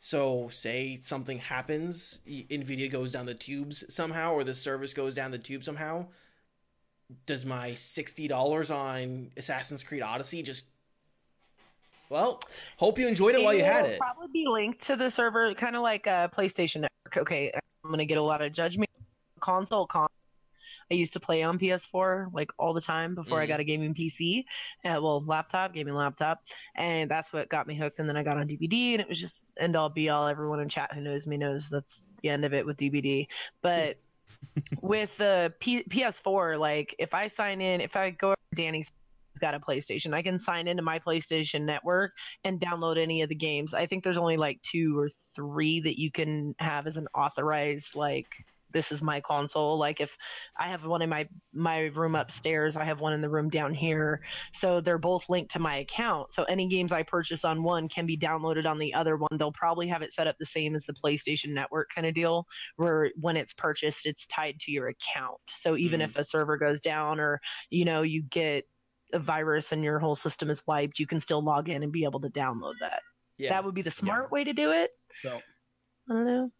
So 0.02 0.48
say 0.50 0.98
something 1.02 1.38
happens, 1.38 2.20
Nvidia 2.26 2.90
goes 2.90 3.12
down 3.12 3.26
the 3.26 3.34
tubes 3.34 3.84
somehow, 3.92 4.32
or 4.32 4.44
the 4.44 4.54
service 4.54 4.94
goes 4.94 5.14
down 5.14 5.30
the 5.30 5.38
tube 5.38 5.62
somehow. 5.62 6.06
Does 7.26 7.44
my 7.44 7.74
sixty 7.74 8.26
dollars 8.26 8.70
on 8.70 9.30
Assassin's 9.36 9.84
Creed 9.84 10.00
Odyssey 10.00 10.42
just? 10.42 10.64
Well, 12.08 12.40
hope 12.78 12.98
you 12.98 13.06
enjoyed 13.08 13.34
it 13.34 13.42
while 13.42 13.52
you 13.52 13.62
had 13.62 13.84
It'll. 13.84 13.98
Probably 13.98 14.28
be 14.32 14.46
linked 14.46 14.80
to 14.82 14.96
the 14.96 15.10
server, 15.10 15.52
kind 15.54 15.76
of 15.76 15.82
like 15.82 16.06
a 16.06 16.30
PlayStation 16.34 16.76
Network. 16.76 17.18
Okay, 17.18 17.52
I'm 17.84 17.90
gonna 17.90 18.06
get 18.06 18.16
a 18.16 18.22
lot 18.22 18.40
of 18.40 18.52
judgment. 18.52 18.90
Console 19.40 19.86
con. 19.86 20.08
I 20.90 20.94
used 20.94 21.12
to 21.12 21.20
play 21.20 21.42
on 21.42 21.58
PS4 21.58 22.28
like 22.32 22.50
all 22.58 22.74
the 22.74 22.80
time 22.80 23.14
before 23.14 23.40
I 23.40 23.44
Mhm. 23.44 23.48
got 23.48 23.60
a 23.60 23.64
gaming 23.64 23.94
PC, 23.94 24.44
uh, 24.84 24.98
well, 25.00 25.24
laptop, 25.24 25.72
gaming 25.72 25.94
laptop, 25.94 26.42
and 26.74 27.10
that's 27.10 27.32
what 27.32 27.48
got 27.48 27.66
me 27.66 27.76
hooked. 27.76 28.00
And 28.00 28.08
then 28.08 28.16
I 28.16 28.22
got 28.22 28.38
on 28.38 28.48
DBD, 28.48 28.94
and 28.94 29.00
it 29.00 29.08
was 29.08 29.20
just 29.20 29.46
end 29.56 29.76
all 29.76 29.88
be 29.88 30.08
all. 30.08 30.26
Everyone 30.26 30.60
in 30.60 30.68
chat 30.68 30.92
who 30.92 31.00
knows 31.00 31.26
me 31.26 31.36
knows 31.36 31.70
that's 31.70 32.02
the 32.22 32.30
end 32.30 32.44
of 32.44 32.52
it 32.52 32.66
with 32.66 32.76
DBD. 32.76 33.28
But 33.62 33.98
with 34.82 35.16
the 35.16 35.54
P- 35.60 35.84
PS4, 35.84 36.58
like 36.58 36.94
if 36.98 37.14
I 37.14 37.28
sign 37.28 37.60
in, 37.60 37.80
if 37.80 37.96
I 37.96 38.10
go 38.10 38.28
over 38.28 38.36
Danny's 38.54 38.90
got 39.40 39.54
a 39.54 39.60
PlayStation, 39.60 40.12
I 40.12 40.22
can 40.22 40.38
sign 40.40 40.66
into 40.68 40.82
my 40.82 40.98
PlayStation 40.98 41.62
network 41.62 42.12
and 42.44 42.60
download 42.60 42.98
any 42.98 43.22
of 43.22 43.28
the 43.28 43.34
games. 43.34 43.74
I 43.74 43.86
think 43.86 44.02
there's 44.02 44.18
only 44.18 44.36
like 44.36 44.60
two 44.62 44.98
or 44.98 45.08
three 45.08 45.80
that 45.80 45.98
you 46.00 46.10
can 46.10 46.54
have 46.58 46.86
as 46.86 46.96
an 46.96 47.06
authorized 47.14 47.94
like 47.94 48.26
this 48.72 48.92
is 48.92 49.02
my 49.02 49.20
console. 49.20 49.78
Like 49.78 50.00
if 50.00 50.16
I 50.56 50.68
have 50.68 50.84
one 50.84 51.02
in 51.02 51.08
my 51.10 51.28
my 51.52 51.86
room 51.86 52.14
upstairs, 52.14 52.76
I 52.76 52.84
have 52.84 53.00
one 53.00 53.12
in 53.12 53.20
the 53.20 53.28
room 53.28 53.48
down 53.48 53.74
here. 53.74 54.22
So 54.52 54.80
they're 54.80 54.98
both 54.98 55.28
linked 55.28 55.52
to 55.52 55.58
my 55.58 55.76
account. 55.76 56.32
So 56.32 56.44
any 56.44 56.66
games 56.68 56.92
I 56.92 57.02
purchase 57.02 57.44
on 57.44 57.62
one 57.62 57.88
can 57.88 58.06
be 58.06 58.16
downloaded 58.16 58.66
on 58.66 58.78
the 58.78 58.94
other 58.94 59.16
one. 59.16 59.28
They'll 59.32 59.52
probably 59.52 59.88
have 59.88 60.02
it 60.02 60.12
set 60.12 60.26
up 60.26 60.36
the 60.38 60.46
same 60.46 60.74
as 60.76 60.84
the 60.84 60.92
PlayStation 60.92 61.48
Network 61.48 61.90
kind 61.94 62.06
of 62.06 62.14
deal, 62.14 62.46
where 62.76 63.10
when 63.20 63.36
it's 63.36 63.52
purchased, 63.52 64.06
it's 64.06 64.26
tied 64.26 64.58
to 64.60 64.72
your 64.72 64.88
account. 64.88 65.40
So 65.48 65.76
even 65.76 66.00
Mhm. 66.00 66.04
if 66.04 66.16
a 66.16 66.24
server 66.24 66.56
goes 66.56 66.80
down 66.80 67.20
or 67.20 67.40
you 67.70 67.84
know 67.84 68.02
you 68.02 68.22
get 68.22 68.66
a 69.12 69.18
virus 69.18 69.72
and 69.72 69.82
your 69.82 69.98
whole 69.98 70.14
system 70.14 70.50
is 70.50 70.64
wiped, 70.66 71.00
you 71.00 71.06
can 71.06 71.20
still 71.20 71.42
log 71.42 71.68
in 71.68 71.82
and 71.82 71.92
be 71.92 72.04
able 72.04 72.20
to 72.20 72.30
download 72.30 72.74
that. 72.80 73.02
Yeah. 73.38 73.50
That 73.50 73.64
would 73.64 73.74
be 73.74 73.82
the 73.82 73.90
smart 73.90 74.30
way 74.30 74.44
to 74.44 74.52
do 74.52 74.70
it. 74.70 74.90
So 75.22 75.40
I 76.08 76.12
don't 76.12 76.26
know. 76.26 76.52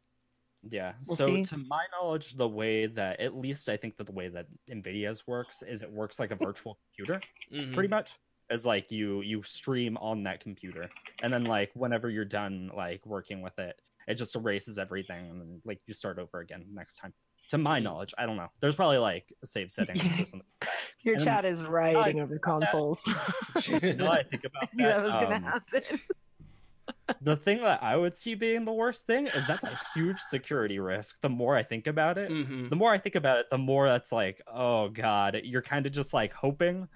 Yeah. 0.68 0.92
We'll 1.06 1.16
so 1.16 1.34
see. 1.36 1.44
to 1.46 1.56
my 1.58 1.84
knowledge, 1.92 2.34
the 2.34 2.48
way 2.48 2.86
that 2.86 3.20
at 3.20 3.36
least 3.36 3.68
I 3.68 3.76
think 3.76 3.96
that 3.96 4.04
the 4.06 4.12
way 4.12 4.28
that 4.28 4.46
Nvidia's 4.70 5.26
works 5.26 5.62
is 5.62 5.82
it 5.82 5.90
works 5.90 6.18
like 6.18 6.30
a 6.30 6.36
virtual 6.36 6.78
computer, 6.96 7.20
Mhm. 7.52 7.72
pretty 7.74 7.88
much. 7.90 8.14
Is 8.50 8.66
like 8.66 8.90
you 8.90 9.20
you 9.20 9.42
stream 9.44 9.96
on 9.98 10.24
that 10.24 10.40
computer, 10.40 10.90
and 11.22 11.32
then 11.32 11.44
like 11.44 11.70
whenever 11.74 12.10
you're 12.10 12.24
done 12.24 12.70
like 12.74 13.06
working 13.06 13.42
with 13.42 13.56
it, 13.60 13.76
it 14.08 14.14
just 14.16 14.34
erases 14.34 14.76
everything, 14.76 15.30
and 15.30 15.40
then 15.40 15.62
like 15.64 15.80
you 15.86 15.94
start 15.94 16.18
over 16.18 16.40
again 16.40 16.64
next 16.72 16.96
time. 16.96 17.14
To 17.50 17.58
my 17.58 17.78
Mhm. 17.78 17.84
knowledge, 17.84 18.12
I 18.18 18.26
don't 18.26 18.36
know. 18.36 18.48
There's 18.60 18.74
probably 18.74 18.98
like 18.98 19.32
save 19.44 19.70
settings 19.70 20.04
or 20.04 20.10
something. 20.26 20.42
Your 21.02 21.14
And- 21.14 21.24
chat 21.24 21.44
is 21.44 21.62
writing 21.64 22.20
over 22.20 22.38
consoles. 22.40 23.00
now 23.96 24.10
I 24.12 24.22
think 24.24 24.44
about 24.44 24.68
Knew 24.74 24.84
that 24.84 25.00
was 25.02 25.10
gonna 25.12 25.36
um, 25.36 25.42
happen. 25.44 25.82
The 27.20 27.36
thing 27.36 27.62
that 27.62 27.82
I 27.82 27.96
would 27.96 28.16
see 28.16 28.34
being 28.34 28.64
the 28.64 28.72
worst 28.72 29.06
thing 29.06 29.26
is 29.28 29.46
that's 29.46 29.64
a 29.64 29.78
huge 29.94 30.18
security 30.18 30.78
risk. 30.78 31.20
The 31.20 31.28
more 31.28 31.56
I 31.56 31.62
think 31.62 31.86
about 31.86 32.18
it, 32.18 32.30
Mhm. 32.30 32.70
the 32.70 32.76
more 32.76 32.92
I 32.92 32.98
think 32.98 33.14
about 33.14 33.38
it, 33.38 33.46
the 33.50 33.58
more 33.58 33.86
that's 33.88 34.12
like, 34.12 34.40
oh 34.46 34.88
god, 34.88 35.40
you're 35.44 35.62
kind 35.62 35.86
of 35.86 35.92
just 35.92 36.12
like 36.14 36.32
hoping 36.32 36.88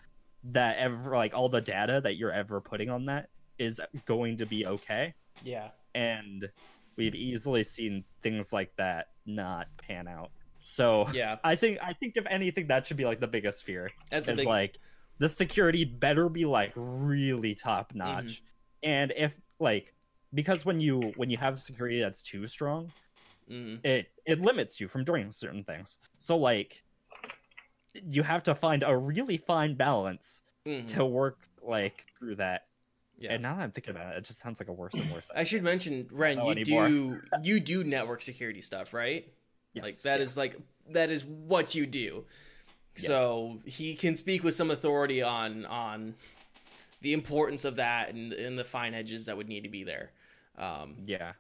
that 0.45 0.77
ever 0.79 1.17
like 1.17 1.35
all 1.35 1.49
the 1.49 1.61
data 1.61 2.01
that 2.03 2.17
you're 2.17 2.33
ever 2.33 2.61
putting 2.61 2.91
on 2.91 3.07
that 3.07 3.29
is 3.59 3.81
going 4.05 4.37
to 4.39 4.47
be 4.47 4.67
okay. 4.67 5.15
Yeah. 5.43 5.71
And 5.95 6.49
we've 6.97 7.15
easily 7.15 7.65
seen 7.65 8.05
things 8.23 8.53
like 8.53 8.75
that 8.77 9.09
not 9.27 9.69
pan 9.79 10.07
out. 10.09 10.31
So 10.63 11.09
Yeah, 11.13 11.37
I 11.45 11.57
think 11.57 11.79
I 11.83 11.93
think 11.93 12.17
if 12.17 12.27
anything, 12.29 12.67
that 12.69 12.87
should 12.87 12.97
be 12.97 13.05
like 13.05 13.21
the 13.21 13.27
biggest 13.29 13.65
fear. 13.65 13.91
that's 14.11 14.29
is 14.29 14.39
big. 14.39 14.47
like 14.47 14.79
the 15.19 15.29
security 15.29 15.85
better 15.85 16.29
be 16.29 16.45
like 16.45 16.73
really 16.75 17.55
top 17.55 17.95
notch 17.95 18.25
Mm-hmm. 18.25 18.91
and 18.91 19.13
if 19.17 19.33
like 19.61 19.94
because 20.35 20.65
when 20.65 20.81
you 20.81 21.13
when 21.17 21.31
you 21.31 21.37
have 21.37 21.61
security 21.61 22.01
that's 22.01 22.23
too 22.23 22.47
strong 22.47 22.93
Mhm. 23.51 23.85
it 23.85 24.11
it 24.27 24.41
limits 24.41 24.81
you 24.81 24.89
from 24.89 25.05
doing 25.05 25.31
certain 25.31 25.65
things 25.65 25.99
so 26.19 26.37
like 26.37 26.83
you 27.93 28.23
have 28.23 28.43
to 28.45 28.55
find 28.55 28.83
a 28.83 28.97
really 28.97 29.37
fine 29.37 29.75
balance 29.75 30.43
Mhm. 30.67 30.87
to 30.89 31.05
work 31.05 31.39
like 31.63 32.07
through 32.19 32.37
that 32.37 32.67
Yeah. 33.19 33.33
and 33.35 33.43
now 33.43 33.55
that 33.55 33.63
i'm 33.63 33.71
thinking 33.71 33.91
about 33.95 34.15
it 34.15 34.19
it 34.19 34.25
just 34.25 34.41
sounds 34.41 34.61
like 34.61 34.69
a 34.69 34.73
worse 34.73 34.95
and 34.95 35.11
worse 35.13 35.31
I 35.35 35.45
should 35.45 35.63
mention, 35.63 36.09
Ren, 36.11 36.39
you 36.43 36.51
anymore. 36.51 36.89
do 36.89 37.21
you 37.43 37.61
do 37.61 37.85
network 37.85 38.23
security 38.23 38.61
stuff, 38.61 38.93
right? 38.95 39.31
Yes, 39.75 39.85
like 39.85 39.97
that 40.03 40.21
yeah. 40.21 40.25
is 40.25 40.37
like 40.37 40.57
that 40.91 41.11
is 41.11 41.25
what 41.25 41.75
you 41.75 41.85
do. 41.87 42.25
Yeah. 42.97 43.07
So 43.09 43.61
he 43.65 43.95
can 43.95 44.17
speak 44.17 44.43
with 44.43 44.55
some 44.55 44.71
authority 44.71 45.23
on 45.23 45.65
on 45.67 46.15
the 47.03 47.13
importance 47.13 47.65
of 47.67 47.77
that 47.77 48.09
and, 48.15 48.33
and 48.33 48.59
the 48.59 48.65
fine 48.65 48.95
edges 48.95 49.27
that 49.27 49.37
would 49.37 49.49
need 49.49 49.63
to 49.65 49.69
be 49.69 49.85
there. 49.85 50.11
Um, 50.57 50.97
yeah 51.07 51.33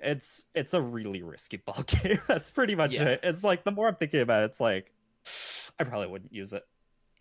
it's 0.00 0.44
it's 0.54 0.74
a 0.74 0.82
really 0.82 1.22
risky 1.22 1.56
ball 1.56 1.82
game 1.86 2.18
that's 2.26 2.50
pretty 2.50 2.74
much 2.74 2.94
Yeah. 2.94 3.04
it 3.04 3.20
it's 3.22 3.42
like 3.44 3.64
the 3.64 3.70
more 3.70 3.88
i'm 3.88 3.94
thinking 3.96 4.20
about 4.20 4.42
it 4.42 4.46
it's 4.50 4.60
like 4.60 4.92
i 5.78 5.84
probably 5.84 6.08
wouldn't 6.08 6.32
use 6.32 6.52
it 6.52 6.64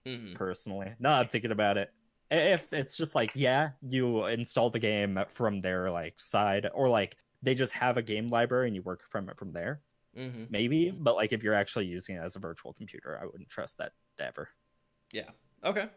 mhm. 0.06 0.36
personally. 0.36 0.94
Now 1.00 1.20
I'm 1.20 1.28
thinking 1.28 1.52
about 1.52 1.78
it. 1.78 1.92
If 2.30 2.74
it's 2.74 2.98
just 2.98 3.16
like, 3.16 3.32
yeah, 3.36 3.72
you 3.82 4.26
install 4.26 4.70
the 4.70 4.80
game 4.80 5.20
from 5.30 5.62
their 5.62 5.92
like 5.92 6.20
side, 6.20 6.68
or 6.74 6.90
like 6.90 7.16
they 7.42 7.54
just 7.56 7.74
have 7.74 7.98
a 7.98 8.02
game 8.02 8.30
library 8.30 8.68
and 8.68 8.76
you 8.76 8.82
work 8.82 9.04
from 9.10 9.30
it 9.30 9.38
from 9.38 9.54
there, 9.54 9.82
Mhm. 10.18 10.50
maybe. 10.50 10.92
But 10.92 11.16
like 11.16 11.32
if 11.32 11.44
you're 11.44 11.54
actually 11.54 11.86
using 11.86 12.16
it 12.16 12.20
as 12.20 12.36
a 12.36 12.40
virtual 12.40 12.74
computer, 12.74 13.20
I 13.22 13.26
wouldn't 13.26 13.50
trust 13.50 13.78
that 13.78 13.94
ever. 14.20 14.50
Yeah. 15.12 15.30
Okay. 15.64 15.88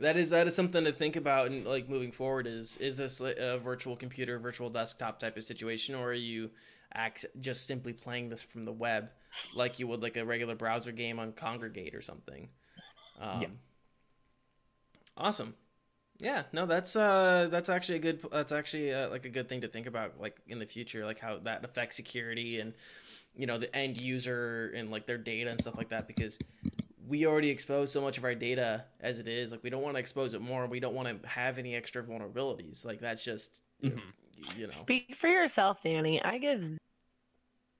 That 0.00 0.16
is 0.16 0.30
that 0.30 0.46
is 0.46 0.54
something 0.54 0.84
to 0.84 0.92
think 0.92 1.16
about 1.16 1.48
and 1.48 1.66
like 1.66 1.88
moving 1.88 2.12
forward. 2.12 2.46
Is 2.46 2.76
is 2.78 2.96
this 2.96 3.20
a 3.20 3.58
virtual 3.58 3.96
computer, 3.96 4.38
virtual 4.38 4.70
desktop 4.70 5.20
type 5.20 5.36
of 5.36 5.44
situation, 5.44 5.94
or 5.94 6.10
are 6.10 6.14
you 6.14 6.50
act 6.94 7.26
just 7.40 7.66
simply 7.66 7.92
playing 7.92 8.30
this 8.30 8.42
from 8.42 8.62
the 8.64 8.72
web, 8.72 9.10
like 9.54 9.78
you 9.78 9.86
would 9.86 10.02
like 10.02 10.16
a 10.16 10.24
regular 10.24 10.54
browser 10.54 10.92
game 10.92 11.18
on 11.18 11.32
Kongregate 11.32 11.94
or 11.94 12.00
something? 12.02 12.48
Um, 13.20 13.42
Yeah. 13.42 13.48
Awesome. 15.16 15.54
Yeah. 16.20 16.44
No, 16.52 16.66
that's 16.66 16.96
uh 16.96 17.48
that's 17.50 17.68
actually 17.68 17.96
a 17.96 18.00
good 18.00 18.20
that's 18.30 18.52
actually 18.52 18.92
uh, 18.94 19.08
like 19.10 19.24
a 19.24 19.30
good 19.30 19.48
thing 19.48 19.62
to 19.62 19.68
think 19.68 19.86
about 19.86 20.20
like 20.20 20.36
in 20.48 20.58
the 20.58 20.66
future, 20.66 21.04
like 21.06 21.18
how 21.18 21.38
that 21.38 21.64
affects 21.64 21.96
security 21.96 22.60
and 22.60 22.74
you 23.36 23.46
know 23.46 23.58
the 23.58 23.74
end 23.76 23.96
user 23.98 24.72
and 24.76 24.90
like 24.90 25.06
their 25.06 25.18
data 25.18 25.50
and 25.50 25.60
stuff 25.60 25.76
like 25.78 25.90
that 25.90 26.08
because 26.08 26.38
we 27.10 27.26
already 27.26 27.50
expose 27.50 27.92
so 27.92 28.00
much 28.00 28.16
of 28.16 28.24
our 28.24 28.34
data 28.34 28.84
as 29.00 29.18
it 29.18 29.28
is 29.28 29.50
like 29.50 29.62
we 29.62 29.68
don't 29.68 29.82
want 29.82 29.96
to 29.96 30.00
expose 30.00 30.32
it 30.32 30.40
more 30.40 30.66
we 30.66 30.80
don't 30.80 30.94
want 30.94 31.08
to 31.22 31.28
have 31.28 31.58
any 31.58 31.74
extra 31.74 32.02
vulnerabilities 32.02 32.84
like 32.86 33.00
that's 33.00 33.22
just 33.24 33.50
you, 33.80 33.90
Mhm. 33.90 34.58
you 34.58 34.64
know 34.66 34.70
Speak 34.70 35.14
for 35.16 35.26
yourself, 35.28 35.82
Danny. 35.82 36.22
I 36.22 36.38
give 36.38 36.78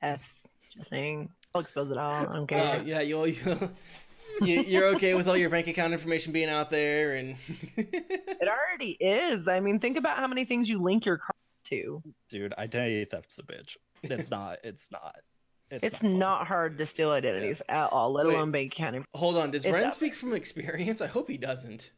F. 0.02 0.35
Just 0.69 0.89
saying. 0.90 1.28
I'll 1.55 1.61
expose 1.62 1.90
it 1.90 1.97
all. 1.98 2.12
I 2.12 2.24
don't 2.24 2.47
care. 2.47 2.81
uh, 2.81 2.82
yeah 2.82 3.01
you'll, 3.01 3.27
you'll 3.28 3.70
you, 4.43 4.62
you're 4.62 4.86
okay 4.97 5.15
with 5.15 5.28
all 5.28 5.36
your 5.36 5.51
bank 5.51 5.66
account 5.69 5.93
information 5.93 6.32
being 6.32 6.48
out 6.48 6.70
there 6.70 7.15
and 7.16 7.36
It 7.77 8.48
already 8.48 8.93
is. 9.01 9.47
I 9.48 9.61
mean, 9.61 9.78
think 9.78 9.97
about 9.97 10.16
how 10.19 10.27
many 10.27 10.44
things 10.44 10.69
you 10.69 10.81
link 10.81 11.05
your 11.07 11.19
cards 11.19 11.36
to. 11.65 12.02
Dude, 12.28 12.55
identity 12.59 13.05
theft's 13.05 13.39
a 13.39 13.43
bitch. 13.43 13.77
It's 14.02 14.31
not. 14.31 14.59
It's 14.65 14.90
not. 14.90 15.16
It's 15.70 15.98
fun. 16.01 16.18
not 16.18 16.47
hard 16.47 16.78
to 16.78 16.86
steal 16.86 17.10
identities 17.10 17.62
at 17.68 17.92
all, 17.92 18.12
let 18.12 18.26
Wait. 18.26 18.34
alone 18.34 18.51
bank 18.51 18.72
account 18.72 19.05
hold 19.14 19.36
on 19.36 19.51
does 19.51 19.64
It's 19.64 19.72
ren 19.72 19.92
speak 19.92 20.14
from 20.14 20.32
experience 20.34 21.01
i 21.01 21.06
hope 21.06 21.28
he 21.28 21.36
doesn't 21.38 21.90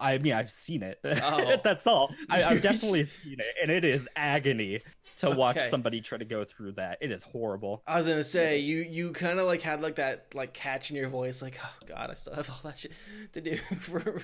I 0.00 0.16
mean, 0.16 0.32
I've 0.32 0.50
seen 0.50 0.82
it. 0.82 0.98
Oh. 1.04 1.56
That's 1.64 1.86
all. 1.86 2.14
I, 2.30 2.42
I've 2.44 2.62
definitely 2.70 3.04
seen 3.04 3.34
it, 3.40 3.46
and 3.60 3.70
it 3.70 3.84
is 3.84 4.08
agony 4.16 4.80
to 5.16 5.30
watch 5.30 5.58
Okay. 5.58 5.68
somebody 5.68 6.00
try 6.00 6.16
to 6.16 6.24
go 6.24 6.44
through 6.44 6.72
that. 6.72 6.96
It 7.02 7.10
is 7.10 7.22
horrible. 7.22 7.82
i 7.86 7.98
was 7.98 8.06
gonna 8.06 8.24
say 8.24 8.56
you 8.58 8.78
you 8.78 9.12
kind 9.12 9.38
of 9.38 9.44
like 9.46 9.60
had 9.60 9.82
like 9.82 9.96
that 9.96 10.34
like 10.34 10.54
catch 10.54 10.90
in 10.90 10.96
your 10.96 11.08
voice 11.10 11.42
like 11.42 11.58
oh 11.62 11.74
god 11.86 12.10
i 12.10 12.14
still 12.14 12.34
have 12.34 12.48
all 12.48 12.60
that 12.64 12.78
shit 12.78 12.92
to 13.34 13.40
do 13.42 13.56
for 13.80 14.22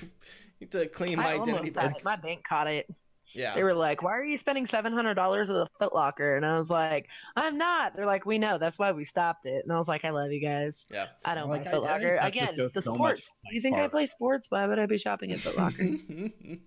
to 0.70 0.87
clean 0.89 1.16
my 1.19 1.33
I 1.33 1.35
identity 1.35 1.53
almost 1.70 1.79
had 1.79 1.91
it. 1.97 2.05
My 2.05 2.16
bank 2.16 2.45
caught 2.45 2.69
it. 2.69 2.87
Yeah 3.35 3.55
They 3.55 3.63
were 3.63 3.75
like, 3.75 4.03
"Why 4.03 4.13
are 4.13 4.25
you 4.25 4.37
spending 4.37 4.67
seven 4.67 4.93
hundred 4.93 5.15
dollars 5.15 5.51
at 5.51 5.55
the 5.55 5.67
Foot 5.79 5.95
Locker?" 5.95 6.37
And 6.37 6.45
I 6.47 6.59
was 6.59 6.71
like, 6.71 7.09
"I'm 7.37 7.57
not." 7.59 7.95
They're 7.97 8.07
like, 8.07 8.27
"We 8.27 8.39
know. 8.39 8.59
That's 8.59 8.79
why 8.79 8.93
we 8.93 9.05
stopped 9.05 9.47
it." 9.47 9.65
And 9.65 9.73
I 9.73 9.79
was 9.79 9.89
like, 9.89 10.05
"I 10.05 10.11
love 10.11 10.31
you 10.33 10.41
guys. 10.41 10.87
yeah 10.91 11.07
I 11.25 11.35
don't 11.35 11.49
Like, 11.49 11.65
buy 11.65 11.71
Foot 11.71 11.85
identity 11.85 12.17
Locker 12.17 12.27
again. 12.27 12.57
The 12.57 12.69
so 12.69 12.81
sports. 12.95 13.31
like, 13.45 13.55
you 13.55 13.61
think 13.61 13.77
I 13.77 13.89
play 13.89 14.07
sports? 14.07 14.47
Why 14.51 14.67
would 14.67 14.79
I 14.79 14.87
be 14.87 14.99
shopping 14.99 15.33
at 15.33 15.41
Foot 15.41 15.57
Locker? 15.57 15.83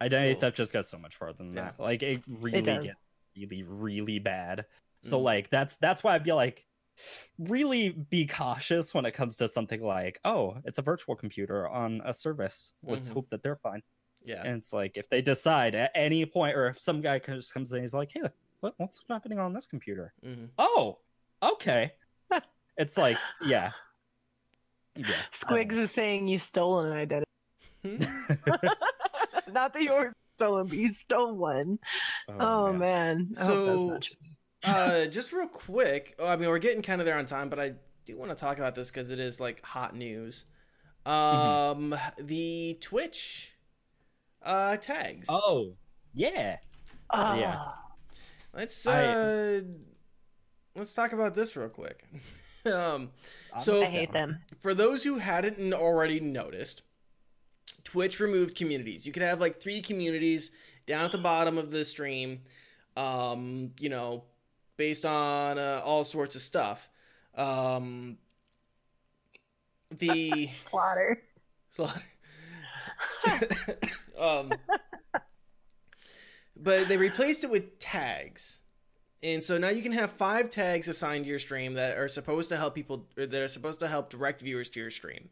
Identity 0.00 0.34
Cool. 0.34 0.40
theft 0.40 0.56
just 0.56 0.72
got 0.72 0.84
so 0.86 0.98
much 0.98 1.14
farther 1.16 1.38
than 1.38 1.54
Yeah. 1.54 1.64
that. 1.64 1.80
Like 1.80 2.02
it 2.02 2.22
really 2.26 2.62
does. 2.62 2.84
gets 2.84 2.96
really, 3.36 3.62
really 3.62 4.18
bad. 4.18 4.66
So 5.02 5.18
Mhm. 5.18 5.22
like 5.22 5.50
that's 5.50 5.76
that's 5.78 6.02
why 6.02 6.14
I'd 6.14 6.24
be 6.24 6.32
like 6.32 6.66
really 7.38 7.90
be 7.90 8.26
cautious 8.26 8.94
when 8.94 9.04
it 9.04 9.12
comes 9.12 9.36
to 9.38 9.48
something 9.48 9.82
like, 9.82 10.20
oh, 10.24 10.56
it's 10.64 10.78
a 10.78 10.82
virtual 10.82 11.16
computer 11.16 11.68
on 11.68 12.00
a 12.04 12.12
service. 12.14 12.74
Let's 12.82 13.08
Mhm. 13.08 13.12
hope 13.14 13.30
that 13.30 13.42
they're 13.42 13.56
fine. 13.56 13.82
Yeah 14.24 14.42
And 14.44 14.56
it's 14.56 14.72
like 14.72 14.96
if 14.96 15.08
they 15.08 15.20
decide 15.22 15.74
at 15.74 15.90
any 15.94 16.24
point, 16.26 16.56
or 16.56 16.68
if 16.68 16.82
some 16.82 17.00
guy 17.00 17.18
just 17.18 17.52
comes 17.54 17.72
in, 17.72 17.82
he's 17.82 17.94
like, 17.94 18.10
hey, 18.12 18.22
what, 18.60 18.74
what's 18.78 19.02
happening 19.08 19.38
on 19.38 19.52
this 19.52 19.66
computer? 19.66 20.12
hmm 20.22 20.46
Oh, 20.58 20.98
okay. 21.42 21.92
it's 22.78 22.96
like, 22.96 23.16
yeah, 23.44 23.70
yeah. 24.96 25.06
Squigs 25.32 25.72
is 25.72 25.90
saying 25.90 26.28
you 26.28 26.38
stole 26.38 26.80
an 26.80 26.92
identity. 26.92 27.26
Not 29.52 29.72
that 29.74 29.82
yours 29.82 30.06
was 30.06 30.14
stolen, 30.36 30.66
but 30.68 30.78
you 30.78 30.88
stole 30.92 31.34
one. 31.34 31.78
Oh, 32.28 32.72
man. 32.72 33.32
I 33.40 33.44
hope 33.44 33.66
that's 33.66 33.80
So- 33.80 33.86
not 33.88 34.02
true. 34.02 34.16
uh, 34.66 35.06
just 35.06 35.32
real 35.32 35.46
quick. 35.46 36.14
oh, 36.18 36.26
I 36.26 36.36
mean, 36.36 36.48
we're 36.48 36.58
getting 36.58 36.80
kind 36.80 37.00
of 37.00 37.04
there 37.04 37.18
on 37.18 37.26
time, 37.26 37.50
but 37.50 37.60
I 37.60 37.74
do 38.06 38.16
want 38.16 38.30
to 38.30 38.34
talk 38.34 38.56
about 38.56 38.74
this 38.74 38.90
because 38.90 39.10
it 39.10 39.18
is 39.18 39.38
like 39.38 39.62
hot 39.62 39.94
news. 39.94 40.46
Um, 41.04 41.94
the 42.18 42.78
Twitch 42.80 43.52
uh 44.44 44.76
tags. 44.76 45.26
Oh, 45.30 45.72
yeah. 46.12 46.58
Oh, 47.10 47.34
yeah. 47.34 47.60
let's 48.54 48.86
I- 48.86 49.04
uh, 49.06 49.60
let's 50.76 50.94
talk 50.94 51.12
about 51.12 51.34
this 51.34 51.56
real 51.56 51.68
quick. 51.68 52.04
um, 52.66 53.10
So- 53.58 53.82
I 53.82 53.86
hate 53.86 54.12
them. 54.12 54.38
for 54.60 54.74
those 54.74 55.02
who 55.04 55.18
hadn't 55.18 55.72
already 55.74 56.20
noticed, 56.20 56.82
Twitch 57.84 58.20
removed 58.20 58.54
communities. 58.56 59.06
You 59.06 59.12
could 59.12 59.22
have 59.22 59.40
like 59.40 59.60
three 59.60 59.80
communities 59.82 60.50
down 60.86 61.04
at 61.04 61.12
the 61.12 61.18
bottom 61.18 61.56
of 61.58 61.70
the 61.70 61.84
stream, 61.84 62.40
um, 62.96 63.72
you 63.80 63.88
know, 63.88 64.24
based 64.76 65.04
on 65.04 65.58
uh, 65.58 65.80
all 65.84 66.04
sorts 66.04 66.34
of 66.36 66.42
stuff. 66.42 66.88
Um, 67.34 68.18
the 69.90 70.46
Slaughter. 70.50 71.22
slaughter. 71.70 72.02
um, 74.18 74.52
but 76.56 76.88
they 76.88 76.96
replaced 76.96 77.44
it 77.44 77.50
with 77.50 77.78
tags. 77.78 78.60
And 79.22 79.42
so 79.42 79.56
now 79.56 79.70
you 79.70 79.80
can 79.82 79.92
have 79.92 80.12
five 80.12 80.50
tags 80.50 80.86
assigned 80.86 81.24
to 81.24 81.30
your 81.30 81.38
stream 81.38 81.74
that 81.74 81.96
are 81.96 82.08
supposed 82.08 82.50
to 82.50 82.56
help 82.56 82.74
people, 82.74 83.06
or 83.16 83.26
that 83.26 83.42
are 83.42 83.48
supposed 83.48 83.80
to 83.80 83.88
help 83.88 84.10
direct 84.10 84.40
viewers 84.42 84.68
to 84.70 84.80
your 84.80 84.90
stream. 84.90 85.30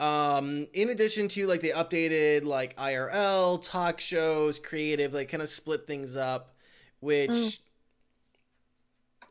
Um, 0.00 0.66
in 0.72 0.88
addition 0.88 1.28
to 1.28 1.46
like 1.46 1.60
they 1.60 1.68
updated 1.70 2.44
like 2.44 2.74
IRL, 2.76 3.62
talk 3.62 4.00
shows, 4.00 4.58
creative, 4.58 5.12
like 5.12 5.28
kind 5.28 5.42
of 5.42 5.48
split 5.48 5.86
things 5.86 6.16
up, 6.16 6.54
which 7.00 7.30
Mm. 7.30 7.58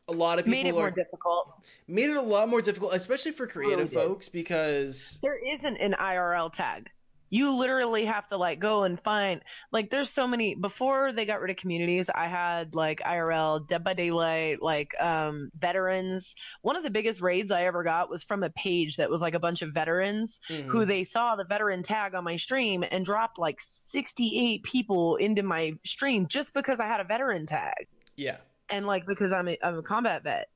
a 0.08 0.12
lot 0.12 0.38
of 0.38 0.44
people 0.44 0.62
Made 0.62 0.68
it 0.68 0.72
more 0.72 0.86
are, 0.86 0.90
difficult. 0.90 1.66
made 1.88 2.08
it 2.08 2.16
a 2.16 2.22
lot 2.22 2.48
more 2.48 2.62
difficult, 2.62 2.94
especially 2.94 3.32
for 3.32 3.46
creative 3.46 3.90
did. 3.90 3.94
folks, 3.98 4.28
because 4.28 5.18
There 5.22 5.38
isn't 5.38 5.76
an 5.76 5.94
IRL 5.98 6.50
tag. 6.52 6.90
You 7.30 7.56
literally 7.56 8.04
have 8.04 8.26
to 8.28 8.36
like 8.36 8.58
go 8.58 8.82
and 8.82 9.00
find 9.00 9.40
like 9.72 9.88
there's 9.90 10.10
so 10.10 10.26
many 10.26 10.54
before 10.54 11.12
they 11.12 11.24
got 11.24 11.40
rid 11.40 11.50
of 11.50 11.56
communities, 11.56 12.10
I 12.12 12.26
had 12.26 12.74
like 12.74 13.00
IRL, 13.00 13.66
Dead 13.66 13.82
by 13.84 13.94
Daylight, 13.94 14.60
like 14.60 15.00
um 15.00 15.50
veterans. 15.58 16.34
One 16.62 16.76
of 16.76 16.82
the 16.82 16.90
biggest 16.90 17.20
raids 17.20 17.50
I 17.50 17.64
ever 17.64 17.82
got 17.84 18.10
was 18.10 18.24
from 18.24 18.42
a 18.42 18.50
page 18.50 18.96
that 18.96 19.08
was 19.10 19.22
like 19.22 19.34
a 19.34 19.40
bunch 19.40 19.62
of 19.62 19.72
veterans 19.72 20.40
Mhm. 20.50 20.66
who 20.66 20.84
they 20.84 21.04
saw 21.04 21.36
the 21.36 21.44
veteran 21.44 21.82
tag 21.82 22.14
on 22.14 22.24
my 22.24 22.36
stream 22.36 22.84
and 22.90 23.04
dropped 23.04 23.38
like 23.38 23.60
68 23.60 24.62
people 24.64 25.16
into 25.16 25.42
my 25.42 25.72
stream 25.84 26.26
just 26.28 26.52
because 26.52 26.80
I 26.80 26.86
had 26.86 27.00
a 27.00 27.04
veteran 27.04 27.46
tag 27.46 27.86
yeah, 28.16 28.36
and 28.68 28.86
like 28.86 29.06
because 29.06 29.32
I'm 29.32 29.48
a, 29.48 29.56
I'm 29.62 29.78
a 29.78 29.82
combat 29.82 30.24
vet. 30.24 30.48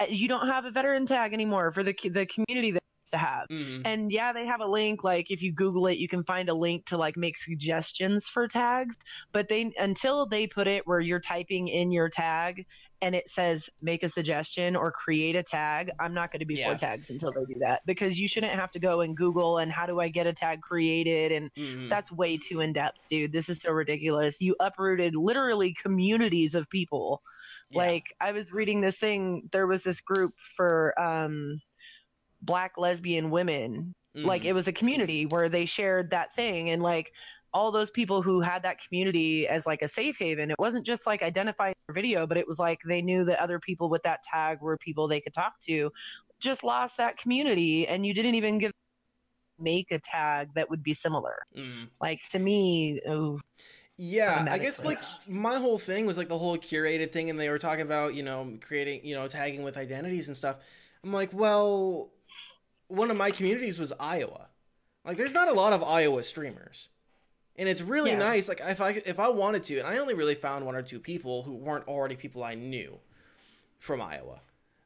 Uh, 0.00 0.06
You 0.08 0.28
don't 0.28 0.46
have 0.46 0.64
a 0.64 0.70
veteran 0.70 1.04
tag 1.06 1.32
anymore 1.32 1.72
for 1.72 1.82
the 1.82 1.92
the 2.10 2.26
community 2.26 2.70
that 2.70 2.82
to 3.10 3.16
have. 3.16 3.46
Mhm. 3.50 3.82
And 3.84 4.12
yeah, 4.12 4.32
they 4.32 4.46
have 4.46 4.60
a 4.60 4.66
link. 4.66 5.04
Like 5.04 5.30
if 5.30 5.42
you 5.42 5.52
Google 5.52 5.86
it, 5.86 5.98
you 5.98 6.08
can 6.08 6.24
find 6.24 6.48
a 6.48 6.54
link 6.54 6.86
to 6.86 6.96
like 6.96 7.16
make 7.16 7.36
suggestions 7.36 8.28
for 8.28 8.48
tags. 8.48 8.96
But 9.32 9.48
they 9.48 9.72
until 9.78 10.26
they 10.26 10.46
put 10.46 10.66
it 10.66 10.86
where 10.86 11.00
you're 11.00 11.20
typing 11.20 11.68
in 11.68 11.92
your 11.92 12.08
tag 12.08 12.66
and 13.02 13.14
it 13.14 13.28
says 13.28 13.68
make 13.82 14.02
a 14.02 14.08
suggestion 14.08 14.74
or 14.74 14.90
create 14.90 15.36
a 15.36 15.42
tag, 15.42 15.90
I'm 16.00 16.14
not 16.14 16.32
going 16.32 16.40
to 16.40 16.46
be 16.46 16.54
Yeah. 16.54 16.72
for 16.72 16.78
tags 16.78 17.10
until 17.10 17.30
they 17.30 17.44
do 17.44 17.58
that 17.60 17.82
because 17.86 18.18
you 18.18 18.26
shouldn't 18.26 18.52
have 18.54 18.70
to 18.70 18.78
go 18.78 19.02
and 19.02 19.16
Google 19.16 19.58
and 19.58 19.70
how 19.70 19.84
do 19.86 20.00
I 20.00 20.08
get 20.08 20.26
a 20.26 20.32
tag 20.32 20.62
created 20.62 21.30
and 21.32 21.52
Mhm. 21.54 21.88
that's 21.90 22.10
way 22.10 22.38
too 22.38 22.60
in 22.60 22.72
depth, 22.72 23.06
dude. 23.08 23.32
This 23.32 23.48
is 23.50 23.60
so 23.60 23.72
ridiculous. 23.72 24.40
You 24.40 24.56
uprooted 24.60 25.14
literally 25.14 25.74
communities 25.74 26.54
of 26.54 26.68
people. 26.70 27.22
Yeah. 27.70 27.78
Like 27.82 28.04
I 28.20 28.32
was 28.32 28.52
reading 28.52 28.80
this 28.80 28.96
thing, 28.96 29.48
there 29.52 29.66
was 29.66 29.82
this 29.82 30.00
group 30.00 30.32
for 30.38 30.94
um 30.98 31.60
black 32.46 32.78
lesbian 32.78 33.30
women. 33.30 33.94
Like 34.24 34.42
Mhm. 34.42 34.46
it 34.46 34.52
was 34.54 34.68
a 34.68 34.72
community 34.72 35.26
where 35.26 35.48
they 35.48 35.66
shared 35.66 36.10
that 36.10 36.34
thing 36.34 36.70
and 36.70 36.82
like 36.82 37.12
all 37.52 37.70
those 37.70 37.90
people 37.90 38.22
who 38.22 38.40
had 38.40 38.62
that 38.64 38.78
community 38.80 39.46
as 39.48 39.66
like 39.66 39.82
a 39.82 39.88
safe 39.88 40.18
haven. 40.18 40.50
It 40.50 40.58
wasn't 40.58 40.86
just 40.86 41.06
like 41.06 41.22
identifying 41.22 41.74
their 41.86 41.94
video, 41.94 42.26
but 42.26 42.36
it 42.36 42.46
was 42.46 42.58
like 42.58 42.80
they 42.86 43.02
knew 43.02 43.24
that 43.24 43.40
other 43.40 43.58
people 43.58 43.88
with 43.90 44.02
that 44.04 44.22
tag 44.22 44.60
were 44.60 44.76
people 44.78 45.08
they 45.08 45.20
could 45.20 45.34
talk 45.34 45.58
to. 45.62 45.90
Just 46.40 46.64
lost 46.64 46.96
that 46.98 47.16
community 47.18 47.86
and 47.88 48.04
you 48.06 48.14
didn't 48.14 48.34
even 48.34 48.58
give 48.58 48.72
make 49.58 49.90
a 49.90 49.98
tag 49.98 50.48
that 50.54 50.68
would 50.68 50.82
be 50.82 50.92
similar. 50.94 51.36
Mhm. 51.56 51.88
Like 52.00 52.20
to 52.30 52.38
me, 52.38 53.00
oh, 53.06 53.40
Yeah, 53.98 54.46
I 54.50 54.58
guess 54.58 54.84
like 54.84 55.00
my 55.26 55.56
whole 55.58 55.78
thing 55.78 56.04
was 56.04 56.18
like 56.18 56.28
the 56.28 56.38
whole 56.38 56.58
curated 56.58 57.12
thing, 57.12 57.30
and 57.30 57.40
they 57.40 57.48
were 57.48 57.58
talking 57.58 57.80
about 57.82 58.14
you 58.14 58.22
know 58.22 58.58
creating 58.60 59.04
you 59.04 59.14
know 59.14 59.26
tagging 59.26 59.62
with 59.62 59.76
identities 59.78 60.28
and 60.28 60.36
stuff. 60.36 60.58
I'm 61.02 61.12
like, 61.12 61.32
well, 61.32 62.10
one 62.88 63.10
of 63.10 63.16
my 63.16 63.30
communities 63.30 63.78
was 63.78 63.92
Iowa. 63.98 64.48
Like, 65.04 65.16
there's 65.16 65.34
not 65.34 65.48
a 65.48 65.52
lot 65.52 65.72
of 65.72 65.82
Iowa 65.82 66.22
streamers, 66.24 66.88
and 67.56 67.68
it's 67.68 67.80
really 67.82 68.10
Yeah. 68.10 68.18
nice. 68.18 68.48
Like, 68.48 68.60
if 68.60 68.80
I 68.80 68.90
if 69.06 69.18
I 69.20 69.28
wanted 69.28 69.62
to, 69.64 69.78
and 69.78 69.86
I 69.86 69.98
only 69.98 70.14
really 70.14 70.34
found 70.34 70.66
one 70.66 70.74
or 70.74 70.82
two 70.82 70.98
people 70.98 71.42
who 71.44 71.54
weren't 71.54 71.86
already 71.86 72.16
people 72.16 72.42
I 72.42 72.54
knew 72.54 72.98
from 73.78 74.00
Iowa 74.00 74.40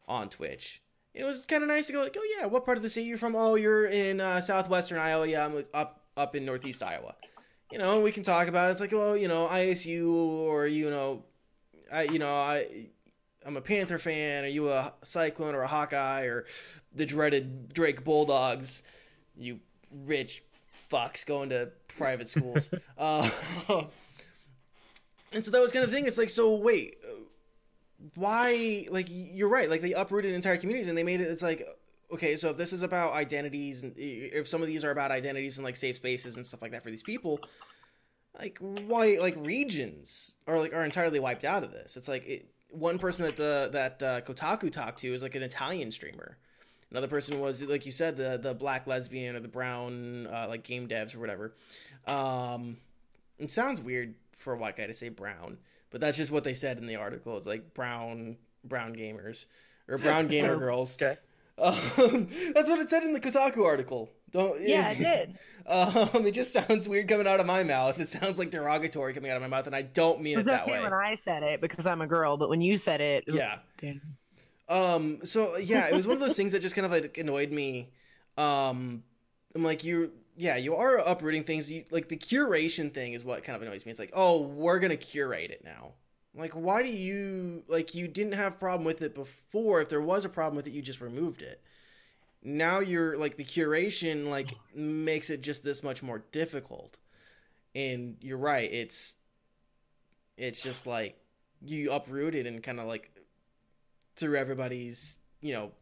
on 0.06 0.28
Twitch. 0.28 0.82
It 1.14 1.24
was 1.24 1.44
kind 1.46 1.62
of 1.62 1.68
nice 1.68 1.86
to 1.88 1.92
go 1.92 2.02
like, 2.02 2.16
oh 2.18 2.36
yeah, 2.38 2.46
what 2.46 2.64
part 2.64 2.76
of 2.76 2.82
the 2.82 2.88
state 2.90 3.06
you're 3.06 3.18
from? 3.18 3.34
Oh, 3.34 3.54
you're 3.56 3.86
in 3.86 4.20
uh, 4.20 4.40
southwestern 4.40 4.98
Iowa. 4.98 5.26
Yeah, 5.26 5.44
I'm 5.46 5.64
up 5.74 6.02
up 6.16 6.36
in 6.36 6.44
northeast 6.44 6.82
Iowa 6.82 7.14
you 7.72 7.78
know, 7.78 7.94
and 7.94 8.02
we 8.04 8.10
can 8.10 8.22
talk 8.24 8.48
about 8.48 8.68
it. 8.68 8.72
It's 8.72 8.80
like, 8.80 8.90
well, 8.92 9.16
you 9.16 9.28
know, 9.28 9.46
ISU 9.46 10.12
or 10.12 10.66
you 10.66 10.90
know, 10.90 11.22
I 11.92 12.02
you 12.02 12.18
know, 12.18 12.34
I 12.34 12.88
I'm 13.44 13.56
a 13.56 13.60
Panther 13.60 13.98
fan. 13.98 14.44
Are 14.44 14.48
you 14.48 14.68
a 14.68 14.92
Cyclone 15.02 15.54
or 15.54 15.62
a 15.62 15.66
Hawkeye 15.66 16.24
or 16.24 16.46
the 16.94 17.06
dreaded 17.06 17.72
Drake 17.72 18.04
Bulldogs? 18.04 18.82
You 19.36 19.60
rich 20.04 20.42
fucks 20.90 21.24
going 21.24 21.50
to 21.50 21.70
private 21.96 22.28
schools. 22.28 22.70
uh, 22.98 23.28
and 25.32 25.44
so 25.44 25.50
that 25.50 25.60
was 25.60 25.72
kind 25.72 25.84
of 25.84 25.90
the 25.90 25.96
thing. 25.96 26.06
It's 26.06 26.18
like, 26.18 26.30
so 26.30 26.54
wait, 26.54 26.96
why? 28.14 28.86
Like, 28.90 29.06
you're 29.08 29.48
right. 29.48 29.70
Like 29.70 29.80
they 29.80 29.94
uprooted 29.94 30.34
entire 30.34 30.58
communities 30.58 30.88
and 30.88 30.96
they 30.96 31.04
made 31.04 31.20
it. 31.20 31.28
It's 31.28 31.42
like. 31.42 31.66
Okay, 32.12 32.34
so 32.34 32.50
if 32.50 32.56
this 32.56 32.72
is 32.72 32.82
about 32.82 33.12
identities, 33.12 33.84
and 33.84 33.94
if 33.96 34.48
some 34.48 34.62
of 34.62 34.66
these 34.66 34.84
are 34.84 34.90
about 34.90 35.12
identities 35.12 35.58
and 35.58 35.64
like 35.64 35.76
safe 35.76 35.94
spaces 35.94 36.34
and 36.36 36.44
stuff 36.44 36.60
like 36.60 36.72
that 36.72 36.82
for 36.82 36.90
these 36.90 37.04
people, 37.04 37.38
like 38.36 38.58
why 38.58 39.16
like 39.20 39.36
regions 39.38 40.34
are 40.48 40.58
like 40.58 40.74
are 40.74 40.84
entirely 40.84 41.20
wiped 41.20 41.44
out 41.44 41.62
of 41.62 41.70
this. 41.70 41.96
It's 41.96 42.08
like 42.08 42.26
it, 42.26 42.50
one 42.70 42.98
person 42.98 43.24
that 43.24 43.36
the 43.36 43.70
that 43.72 44.02
uh, 44.02 44.20
Kotaku 44.22 44.70
talked 44.70 45.00
to 45.00 45.12
is 45.12 45.22
like 45.22 45.34
an 45.34 45.42
Italian 45.42 45.90
streamer. 45.90 46.36
Another 46.90 47.08
person 47.08 47.40
was 47.40 47.62
like 47.62 47.86
you 47.86 47.92
said 47.92 48.16
the 48.16 48.38
the 48.40 48.54
black 48.54 48.86
lesbian 48.86 49.36
or 49.36 49.40
the 49.40 49.48
brown 49.48 50.26
uh, 50.26 50.46
like 50.48 50.64
game 50.64 50.88
devs 50.88 51.14
or 51.14 51.20
whatever. 51.20 51.54
Um, 52.06 52.78
it 53.38 53.50
sounds 53.50 53.80
weird 53.80 54.14
for 54.36 54.52
a 54.52 54.56
white 54.56 54.76
guy 54.76 54.86
to 54.86 54.94
say 54.94 55.08
brown, 55.08 55.58
but 55.90 56.00
that's 56.00 56.16
just 56.16 56.30
what 56.30 56.44
they 56.44 56.54
said 56.54 56.78
in 56.78 56.86
the 56.86 56.96
article. 56.96 57.36
It's 57.36 57.46
like 57.46 57.74
brown 57.74 58.36
brown 58.64 58.94
gamers 58.94 59.46
or 59.88 59.98
brown 59.98 60.26
gamer 60.26 60.56
girls. 60.58 60.96
Okay. 61.00 61.16
Um, 61.58 62.28
that's 62.54 62.68
what 62.68 62.80
it 62.80 62.90
said 62.90 63.04
in 63.04 63.12
the 63.12 63.20
Kotaku 63.20 63.64
article. 63.64 64.10
Don't 64.32 64.60
yeah, 64.60 64.90
it 64.90 64.98
did. 64.98 65.38
um, 65.66 66.26
it 66.26 66.32
just 66.32 66.52
sounds 66.52 66.88
weird 66.88 67.08
coming 67.08 67.26
out 67.26 67.40
of 67.40 67.46
my 67.46 67.62
mouth. 67.62 67.98
It 67.98 68.08
sounds 68.08 68.38
like 68.38 68.50
derogatory 68.50 69.12
coming 69.12 69.30
out 69.30 69.36
of 69.36 69.42
my 69.42 69.48
mouth, 69.48 69.66
and 69.66 69.74
I 69.74 69.82
don't 69.82 70.20
mean 70.20 70.34
It 70.34 70.36
was 70.36 70.46
it 70.46 70.50
that 70.50 70.62
okay 70.62 70.72
way. 70.78 70.82
when 70.82 70.92
I 70.92 71.14
said 71.14 71.42
it 71.42 71.60
because 71.60 71.86
I'm 71.86 72.00
a 72.00 72.06
girl, 72.06 72.36
but 72.36 72.48
when 72.48 72.60
you 72.60 72.76
said 72.76 73.00
it, 73.00 73.24
Yeah. 73.26 73.58
Um. 74.68 75.24
So 75.24 75.56
yeah, 75.56 75.88
it 75.88 75.94
was 75.94 76.06
one 76.06 76.14
of 76.14 76.20
those 76.20 76.36
things 76.36 76.52
that 76.52 76.62
just 76.62 76.74
kind 76.74 76.86
of 76.86 76.92
like 76.92 77.18
annoyed 77.18 77.50
me. 77.50 77.90
Um. 78.38 79.02
I'm 79.54 79.64
like 79.64 79.82
you. 79.84 80.12
Yeah, 80.36 80.56
you 80.56 80.76
are 80.76 80.96
uprooting 80.96 81.44
things. 81.44 81.70
You, 81.70 81.84
like 81.90 82.08
the 82.08 82.16
curation 82.16 82.94
thing 82.94 83.12
is 83.12 83.24
what 83.24 83.44
kind 83.44 83.56
of 83.56 83.62
annoys 83.62 83.84
me. 83.84 83.90
It's 83.90 84.00
like, 84.00 84.12
oh, 84.14 84.40
we're 84.42 84.78
gonna 84.78 84.96
curate 84.96 85.50
it 85.50 85.64
now. 85.64 85.92
Like, 86.34 86.52
why 86.52 86.82
do 86.82 86.88
you 86.88 87.64
like 87.66 87.94
you 87.94 88.06
didn't 88.06 88.32
have 88.32 88.52
a 88.54 88.56
problem 88.56 88.84
with 88.84 89.02
it 89.02 89.14
before? 89.14 89.80
If 89.80 89.88
there 89.88 90.00
was 90.00 90.24
a 90.24 90.28
problem 90.28 90.56
with 90.56 90.66
it, 90.68 90.72
you 90.72 90.82
just 90.82 91.00
removed 91.00 91.42
it. 91.42 91.60
Now 92.42 92.80
you're 92.80 93.16
like 93.16 93.36
the 93.36 93.44
curation 93.44 94.28
like 94.28 94.54
makes 94.74 95.30
it 95.30 95.42
just 95.42 95.62
this 95.64 95.82
much 95.82 96.02
more 96.02 96.24
difficult. 96.32 96.98
And 97.74 98.16
you're 98.20 98.38
right. 98.38 98.70
It's 98.72 99.14
it's 100.36 100.62
just 100.62 100.86
like 100.86 101.16
you 101.62 101.92
uprooted 101.92 102.46
and 102.46 102.62
kind 102.62 102.80
of 102.80 102.86
like 102.86 103.10
threw 104.16 104.36
everybody's 104.36 105.18
you 105.40 105.52
know 105.52 105.72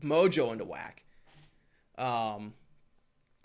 mojo 0.00 0.52
into 0.52 0.64
whack. 0.64 1.04
Um, 1.98 2.54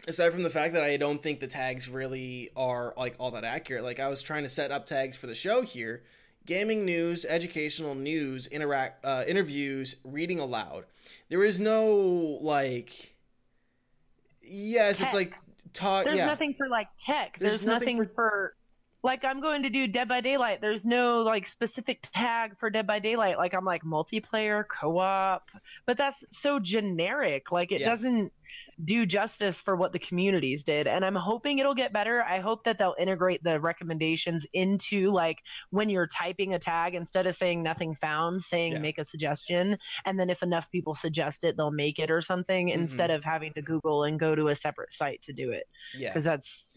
aside 0.08 0.32
from 0.32 0.44
the 0.44 0.50
fact 0.50 0.74
that 0.74 0.84
I 0.84 0.98
don't 0.98 1.22
think 1.22 1.40
the 1.40 1.48
tags 1.48 1.90
really 1.90 2.52
are 2.56 2.94
like 2.98 3.16
all 3.20 3.32
that 3.32 3.44
accurate. 3.44 3.84
Like 3.84 4.00
I 4.00 4.08
was 4.08 4.24
trying 4.24 4.44
to 4.44 4.50
set 4.50 4.72
up 4.72 4.86
tags 4.86 5.18
for 5.18 5.28
the 5.28 5.36
show 5.36 5.62
here: 5.62 6.04
gaming 6.46 6.86
news, 6.86 7.26
educational 7.26 7.96
news, 7.96 8.48
interact, 8.48 9.04
uh, 9.06 9.24
interviews, 9.28 9.96
reading 10.04 10.40
aloud. 10.40 10.86
There 11.30 11.44
is 11.44 11.60
no 11.60 12.38
like. 12.42 13.16
Yes, 14.42 15.02
it's 15.02 15.14
like 15.14 15.34
talk. 15.74 16.06
There's 16.06 16.18
yeah. 16.18 16.26
nothing 16.26 16.54
for 16.54 16.70
like 16.70 16.88
tech. 16.98 17.38
There's 17.40 17.54
There's, 17.54 17.66
nothing 17.66 17.98
nothing, 17.98 18.14
for... 18.14 18.56
like 19.06 19.24
I'm 19.24 19.40
going 19.40 19.62
to 19.64 19.70
do 19.70 19.86
Dead 19.88 20.08
by 20.08 20.20
Daylight. 20.20 20.62
There's 20.62 20.84
no 20.84 21.22
like 21.22 21.46
specific 21.46 22.00
tag 22.12 22.58
for 22.58 22.72
Dead 22.72 22.88
by 22.88 22.98
Daylight. 22.98 23.38
Like 23.38 23.54
I'm 23.54 23.64
like 23.64 23.84
multiplayer, 23.84 24.64
co-op, 24.68 25.52
but 25.86 25.96
that's 25.96 26.24
so 26.32 26.60
generic. 26.60 27.52
Like 27.52 27.72
it 27.72 27.82
Yeah. 27.82 27.90
doesn't 27.90 28.34
do 28.84 29.06
justice 29.06 29.62
for 29.62 29.76
what 29.76 29.94
the 29.94 30.00
communities 30.00 30.64
did. 30.64 30.88
And 30.88 31.06
I'm 31.06 31.16
hoping 31.16 31.60
it'll 31.60 31.76
get 31.76 31.94
better. 31.94 32.24
I 32.24 32.40
hope 32.40 32.64
that 32.64 32.80
they'll 32.80 32.96
integrate 32.98 33.44
the 33.44 33.60
recommendations 33.60 34.48
into 34.54 35.12
like 35.12 35.38
when 35.70 35.90
you're 35.90 36.08
typing 36.08 36.56
a 36.56 36.60
tag 36.60 36.96
instead 36.96 37.28
of 37.28 37.36
saying 37.36 37.62
nothing 37.62 37.94
found, 37.94 38.42
saying 38.42 38.74
Yeah. 38.74 38.80
make 38.80 38.98
a 38.98 39.06
suggestion, 39.06 39.78
and 40.06 40.20
then 40.20 40.32
if 40.32 40.42
enough 40.42 40.72
people 40.72 40.96
suggest 40.96 41.44
it, 41.44 41.58
they'll 41.58 41.70
make 41.72 42.00
it 42.00 42.10
or 42.10 42.22
something 42.22 42.70
Mm-hmm. 42.70 42.80
instead 42.82 43.12
of 43.12 43.24
having 43.24 43.54
to 43.54 43.62
Google 43.62 44.04
and 44.04 44.20
go 44.20 44.34
to 44.34 44.48
a 44.48 44.56
separate 44.56 44.92
site 44.92 45.22
to 45.24 45.34
do 45.34 45.52
it 45.52 45.68
Yeah. 45.96 46.10
because 46.10 46.24
that's 46.24 46.74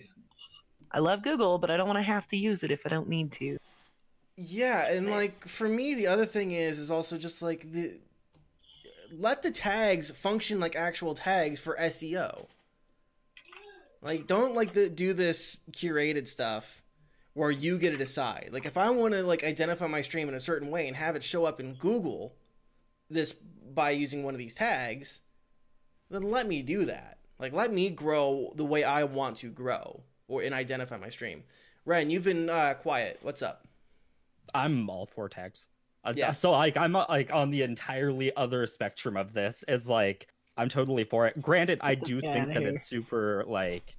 I 0.90 1.01
love 1.01 1.23
Google, 1.23 1.59
but 1.59 1.70
I 1.70 1.77
don't 1.77 1.86
want 1.86 1.98
to 1.98 2.02
have 2.02 2.27
to 2.28 2.36
use 2.36 2.62
it 2.62 2.70
if 2.70 2.86
I 2.86 2.89
don't 2.89 3.09
need 3.09 3.32
to. 3.32 3.59
Yeah, 4.36 4.90
and 4.90 5.10
like 5.10 5.48
for 5.48 5.69
me, 5.69 5.94
the 5.94 6.06
other 6.06 6.24
thing 6.24 6.52
is 6.52 6.78
is 6.78 6.90
also 6.90 7.19
just 7.19 7.43
like 7.43 7.73
the 7.73 7.98
let 9.12 9.43
the 9.43 9.51
tags 9.51 10.10
function 10.10 10.60
like 10.60 10.77
actual 10.77 11.15
tags 11.15 11.60
for 11.60 11.77
SEO. 11.77 12.47
Like, 14.01 14.27
don't 14.27 14.55
like 14.55 14.74
the 14.74 14.89
do 14.89 15.12
this 15.12 15.59
curated 15.73 16.28
stuff 16.28 16.82
where 17.35 17.51
you 17.51 17.78
get 17.78 17.90
to 17.90 17.97
decide. 17.97 18.51
Like, 18.52 18.65
if 18.65 18.77
I 18.77 18.90
want 18.90 19.15
to 19.15 19.23
like 19.23 19.43
identify 19.43 19.86
my 19.86 20.02
stream 20.02 20.28
in 20.28 20.35
a 20.35 20.40
certain 20.40 20.70
way 20.70 20.86
and 20.86 20.97
have 20.97 21.16
it 21.16 21.24
show 21.24 21.44
up 21.44 21.59
in 21.59 21.74
Google, 21.74 22.35
this 23.10 23.32
by 23.32 23.90
using 23.90 24.23
one 24.23 24.35
of 24.35 24.39
these 24.39 24.55
tags, 24.55 25.20
then 26.10 26.23
let 26.23 26.47
me 26.47 26.62
do 26.62 26.85
that. 26.85 27.19
Like, 27.39 27.52
let 27.52 27.73
me 27.73 27.90
grow 27.90 28.52
the 28.55 28.65
way 28.65 28.85
I 28.85 29.05
want 29.05 29.39
to 29.39 29.48
grow 29.48 30.02
or 30.28 30.42
and 30.42 30.55
identify 30.55 30.96
my 30.96 31.09
stream. 31.09 31.42
Ren, 31.84 32.10
you've 32.10 32.22
been 32.24 32.48
uh, 32.48 32.74
quiet. 32.74 33.18
What's 33.22 33.42
up? 33.42 33.66
I'm 34.55 34.88
all 34.88 35.06
for 35.06 35.28
tags. 35.28 35.66
Uh, 36.05 36.12
Yeah. 36.14 36.30
So 36.30 36.52
like 36.52 36.76
I'm 36.76 36.94
uh, 36.94 37.06
like 37.09 37.32
on 37.32 37.50
the 37.50 37.62
entirely 37.62 38.34
other 38.36 38.66
spectrum 38.66 39.16
of 39.16 39.32
this 39.32 39.64
is 39.66 39.88
like 39.88 40.28
I'm 40.56 40.68
totally 40.68 41.05
for 41.05 41.26
it. 41.26 41.40
Granted, 41.42 41.78
I 41.82 41.94
do 41.94 42.20
guy 42.20 42.32
think 42.32 42.42
outta 42.44 42.55
that 42.55 42.60
here. 42.62 42.70
it's 42.74 42.86
super 42.86 43.44
like 43.46 43.96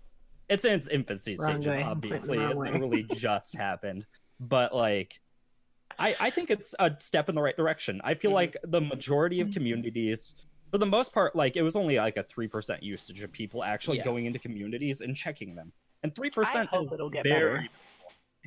it's 0.49 0.65
in 0.65 0.73
its 0.73 0.88
infancy 0.88 1.35
Wrong 1.38 1.57
stages. 1.61 1.77
way. 1.77 1.84
Obviously, 1.84 2.38
it 2.39 2.56
way. 2.56 2.72
literally 2.72 3.03
just 3.11 3.56
happened, 3.56 4.06
but 4.39 4.73
like. 4.73 5.19
I, 5.97 6.15
I 6.19 6.30
think 6.30 6.49
it's 6.49 6.73
a 6.80 6.93
step 6.97 7.27
in 7.27 7.35
the 7.35 7.41
right 7.41 7.57
direction. 7.57 7.99
I 8.06 8.14
feel 8.14 8.31
Mhm. 8.31 8.35
like 8.35 8.57
the 8.64 8.80
majority 8.80 9.41
of 9.41 9.51
communities, 9.51 10.35
for 10.72 10.77
the 10.77 10.85
most 10.85 11.11
part, 11.11 11.35
like 11.35 11.57
it 11.57 11.61
was 11.61 11.76
only 11.76 11.97
like 11.97 12.15
a 12.15 12.23
three 12.23 12.47
percent 12.47 12.84
usage 12.84 13.22
of 13.23 13.31
people 13.34 13.64
actually 13.65 13.97
Yeah. 13.97 14.06
going 14.06 14.26
into 14.26 14.39
communities 14.39 15.01
and 15.01 15.14
checking 15.15 15.56
them, 15.56 15.73
and 16.03 16.15
three 16.15 16.30
I 16.30 16.31
percent 16.31 16.69
hope 16.69 16.88
is 16.88 16.91
it'll 16.93 17.09
get 17.09 17.23
very 17.23 17.55
better. 17.55 17.69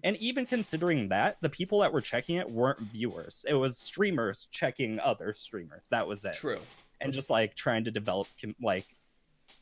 and 0.05 0.17
even 0.17 0.47
considering 0.47 1.09
that, 1.09 1.37
the 1.41 1.49
people 1.49 1.81
that 1.81 1.93
were 1.93 2.01
checking 2.01 2.37
it 2.37 2.51
weren't 2.51 2.81
viewers. 2.81 3.45
It 3.49 3.55
was 3.55 3.79
streamers 3.79 4.49
checking 4.51 4.99
other 5.01 5.33
streamers. 5.33 5.87
That 5.91 6.07
was 6.07 6.25
it. 6.25 6.35
True. 6.35 6.61
And 7.01 7.13
just 7.13 7.31
like 7.31 7.55
trying 7.55 7.85
to 7.85 7.91
develop 7.91 8.29
like 8.63 8.87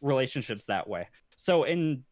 relationships 0.00 0.66
that 0.66 0.88
way. 0.88 1.08
So 1.36 1.64
in 1.64 2.04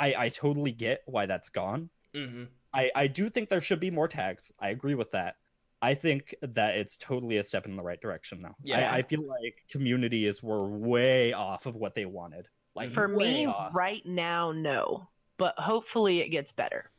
I 0.00 0.14
I 0.16 0.28
totally 0.28 0.72
get 0.72 1.02
why 1.06 1.26
that's 1.26 1.48
gone. 1.48 1.90
Mm-hmm. 2.14 2.44
I 2.74 2.90
I 2.94 3.06
do 3.06 3.30
think 3.30 3.48
there 3.48 3.60
should 3.60 3.80
be 3.80 3.90
more 3.90 4.08
tags. 4.08 4.52
I 4.58 4.70
agree 4.70 4.94
with 4.94 5.12
that. 5.12 5.36
I 5.80 5.94
think 5.94 6.34
that 6.42 6.76
it's 6.76 6.98
totally 6.98 7.36
a 7.36 7.44
step 7.44 7.66
in 7.66 7.76
the 7.76 7.82
right 7.82 8.00
direction 8.00 8.42
now. 8.42 8.56
Yeah. 8.64 8.90
I, 8.92 8.96
I 8.96 9.02
feel 9.02 9.24
like 9.26 9.62
communities 9.70 10.42
were 10.42 10.68
way 10.68 11.32
off 11.32 11.66
of 11.66 11.76
what 11.76 11.94
they 11.94 12.04
wanted. 12.04 12.48
Like 12.78 12.90
For 12.90 13.08
me, 13.08 13.46
off. 13.46 13.74
right 13.74 14.04
now, 14.06 14.52
no. 14.52 15.08
But 15.36 15.58
hopefully 15.58 16.20
it 16.20 16.28
gets 16.30 16.52
better. 16.52 16.90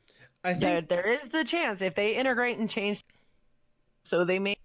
I 0.43 0.53
There, 0.53 0.81
there 0.81 1.07
is 1.07 1.29
the 1.29 1.43
chance 1.43 1.81
if 1.81 1.95
they 1.95 2.15
integrate 2.15 2.57
and 2.57 2.69
change, 2.69 3.01
so 4.03 4.23
they 4.25 4.39
make 4.39 4.59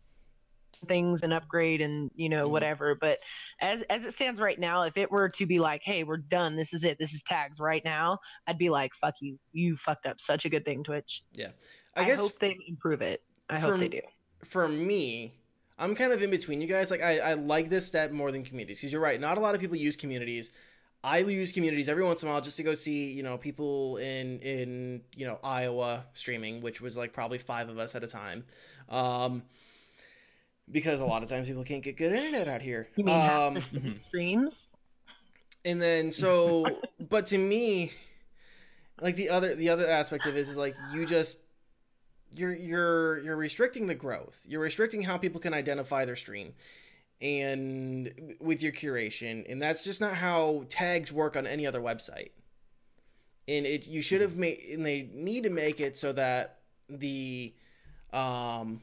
things 0.86 1.22
and 1.22 1.32
upgrade 1.32 1.80
and 1.80 2.10
you 2.14 2.28
know 2.28 2.46
Mhm. 2.46 2.50
whatever. 2.50 2.94
But 2.94 3.20
as 3.60 3.82
as 3.82 4.04
it 4.04 4.12
stands 4.12 4.40
right 4.40 4.58
now, 4.58 4.82
if 4.82 4.96
it 4.96 5.10
were 5.10 5.28
to 5.30 5.46
be 5.46 5.58
like, 5.58 5.82
hey, 5.84 6.04
we're 6.04 6.16
done, 6.18 6.56
this 6.56 6.74
is 6.74 6.84
it, 6.84 6.98
this 6.98 7.14
is 7.14 7.22
tags 7.22 7.58
right 7.60 7.84
now, 7.84 8.18
I'd 8.46 8.58
be 8.58 8.70
like, 8.70 8.92
fuck 8.94 9.14
you, 9.20 9.38
you 9.52 9.76
fucked 9.76 10.06
up 10.06 10.20
such 10.20 10.44
a 10.44 10.48
good 10.48 10.64
thing, 10.64 10.84
Twitch. 10.84 11.22
I 11.38 12.02
I, 12.02 12.04
guess 12.06 12.18
hope 12.18 12.38
they 12.38 12.58
improve 12.68 13.02
it. 13.02 13.22
I 13.48 13.58
hope 13.60 13.78
they 13.78 13.88
do. 13.88 14.00
for 14.44 14.66
me, 14.68 15.34
I'm 15.78 15.94
kind 15.94 16.12
of 16.12 16.22
in 16.22 16.30
between 16.30 16.60
you 16.60 16.66
guys. 16.66 16.90
Like 16.90 17.02
I, 17.02 17.18
I 17.20 17.34
like 17.34 17.68
this 17.68 17.86
step 17.86 18.12
more 18.12 18.30
than 18.30 18.42
communities 18.44 18.80
because 18.80 18.92
you're 18.92 19.00
right. 19.02 19.20
Not 19.20 19.38
a 19.38 19.40
lot 19.40 19.54
of 19.54 19.60
people 19.60 19.76
use 19.76 19.96
communities. 19.96 20.50
I 21.04 21.18
use 21.18 21.52
communities 21.52 21.90
every 21.90 22.02
once 22.02 22.22
in 22.22 22.28
a 22.28 22.32
while 22.32 22.40
just 22.40 22.56
to 22.56 22.62
go 22.62 22.74
see, 22.74 23.12
you 23.12 23.22
know, 23.22 23.36
people 23.36 23.98
in 23.98 24.38
in 24.40 25.02
you 25.14 25.26
know 25.26 25.38
Iowa 25.44 26.06
streaming, 26.14 26.62
which 26.62 26.80
was 26.80 26.96
like 26.96 27.12
probably 27.12 27.38
five 27.38 27.68
of 27.68 27.78
us 27.78 27.94
at 27.94 28.02
a 28.02 28.06
time, 28.06 28.44
um, 28.88 29.42
because 30.70 31.02
a 31.02 31.04
lot 31.04 31.22
of 31.22 31.28
times 31.28 31.46
people 31.46 31.62
can't 31.62 31.82
get 31.82 31.98
good 31.98 32.12
internet 32.12 32.48
out 32.48 32.62
here. 32.62 32.88
You 32.96 33.04
mean 33.04 33.14
half 33.14 33.42
um, 33.42 33.54
the 33.54 33.60
mhm. 33.60 34.04
streams? 34.06 34.68
and 35.64 35.80
then 35.80 36.10
so, 36.10 36.66
but 37.08 37.26
to 37.26 37.38
me, 37.38 37.92
like 39.00 39.16
the 39.16 39.30
other 39.30 39.54
the 39.54 39.68
other 39.68 39.88
aspect 39.88 40.26
of 40.26 40.36
it 40.36 40.40
is 40.40 40.56
like 40.56 40.74
you 40.92 41.06
just 41.06 41.38
you're 42.32 42.54
you're 42.54 43.18
you're 43.18 43.36
restricting 43.36 43.86
the 43.86 43.94
growth. 43.94 44.42
You're 44.46 44.62
restricting 44.62 45.02
how 45.02 45.18
people 45.18 45.40
can 45.40 45.54
identify 45.54 46.06
their 46.06 46.16
stream 46.16 46.54
and 47.20 48.36
with 48.40 48.62
your 48.62 48.72
curation 48.72 49.50
and 49.50 49.60
that's 49.60 49.84
just 49.84 50.00
not 50.00 50.14
how 50.14 50.64
tags 50.68 51.12
work 51.12 51.36
on 51.36 51.46
any 51.46 51.66
other 51.66 51.80
website. 51.80 52.30
And 53.46 53.66
it 53.66 53.86
you 53.86 54.02
should 54.02 54.20
have 54.20 54.36
made 54.36 54.60
and 54.72 54.84
they 54.84 55.08
need 55.12 55.44
to 55.44 55.50
make 55.50 55.80
it 55.80 55.96
so 55.96 56.12
that 56.12 56.60
the 56.88 57.54
um 58.12 58.80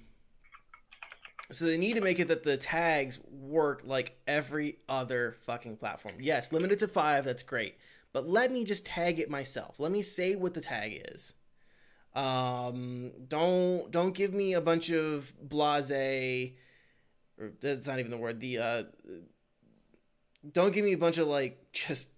so 1.51 1.65
they 1.65 1.77
need 1.77 1.95
to 1.95 2.01
make 2.01 2.19
it 2.19 2.29
that 2.29 2.43
the 2.43 2.57
tags 2.57 3.19
work 3.29 3.81
like 3.83 4.17
every 4.27 4.77
other 4.87 5.35
fucking 5.43 5.77
platform. 5.77 6.15
Yes 6.19 6.51
limited 6.51 6.79
to 6.79 6.87
five 6.87 7.25
that's 7.25 7.43
great. 7.43 7.75
But 8.13 8.27
let 8.27 8.51
me 8.51 8.63
just 8.63 8.85
tag 8.85 9.19
it 9.19 9.29
myself. 9.29 9.79
Let 9.79 9.91
me 9.91 10.01
say 10.01 10.35
what 10.35 10.53
the 10.53 10.61
tag 10.61 11.01
is. 11.13 11.33
Um 12.15 13.11
don't 13.27 13.91
don't 13.91 14.13
give 14.13 14.33
me 14.33 14.53
a 14.53 14.61
bunch 14.61 14.89
of 14.91 15.33
blase 15.41 16.53
or 17.41 17.51
that's 17.59 17.87
not 17.87 17.99
even 17.99 18.11
the 18.11 18.17
word 18.17 18.39
the 18.39 18.57
uh 18.59 18.83
don't 20.53 20.73
give 20.73 20.85
me 20.85 20.93
a 20.93 20.97
bunch 20.97 21.17
of 21.17 21.27
like 21.27 21.71
just 21.73 22.09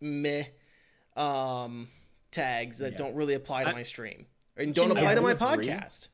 meh 0.00 0.44
um 1.16 1.88
tags 2.30 2.78
that 2.78 2.92
Yeah. 2.92 2.98
don't 2.98 3.14
really 3.14 3.34
apply 3.34 3.64
to 3.64 3.70
I- 3.70 3.74
my 3.74 3.82
stream 3.82 4.26
and 4.56 4.74
don't 4.74 4.90
apply 4.90 5.14
to 5.14 5.20
my 5.20 5.32
agree. 5.32 5.46
podcast 5.68 6.08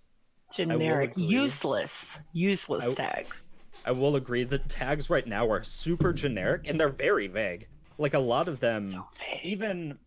Generic, 0.52 1.12
useless, 1.16 2.18
useless 2.32 2.86
I- 2.86 2.94
tags. 2.94 3.44
I 3.84 3.92
will 3.92 4.16
agree 4.16 4.44
that 4.44 4.66
tags 4.70 5.10
right 5.10 5.26
now 5.26 5.46
are 5.50 5.62
super 5.62 6.12
generic 6.12 6.66
and 6.66 6.80
they're 6.80 6.88
very 6.88 7.26
vague. 7.26 7.68
Like 7.98 8.14
a 8.14 8.18
lot 8.18 8.48
of 8.48 8.58
them 8.60 8.90
So 8.92 9.06
even 9.42 9.98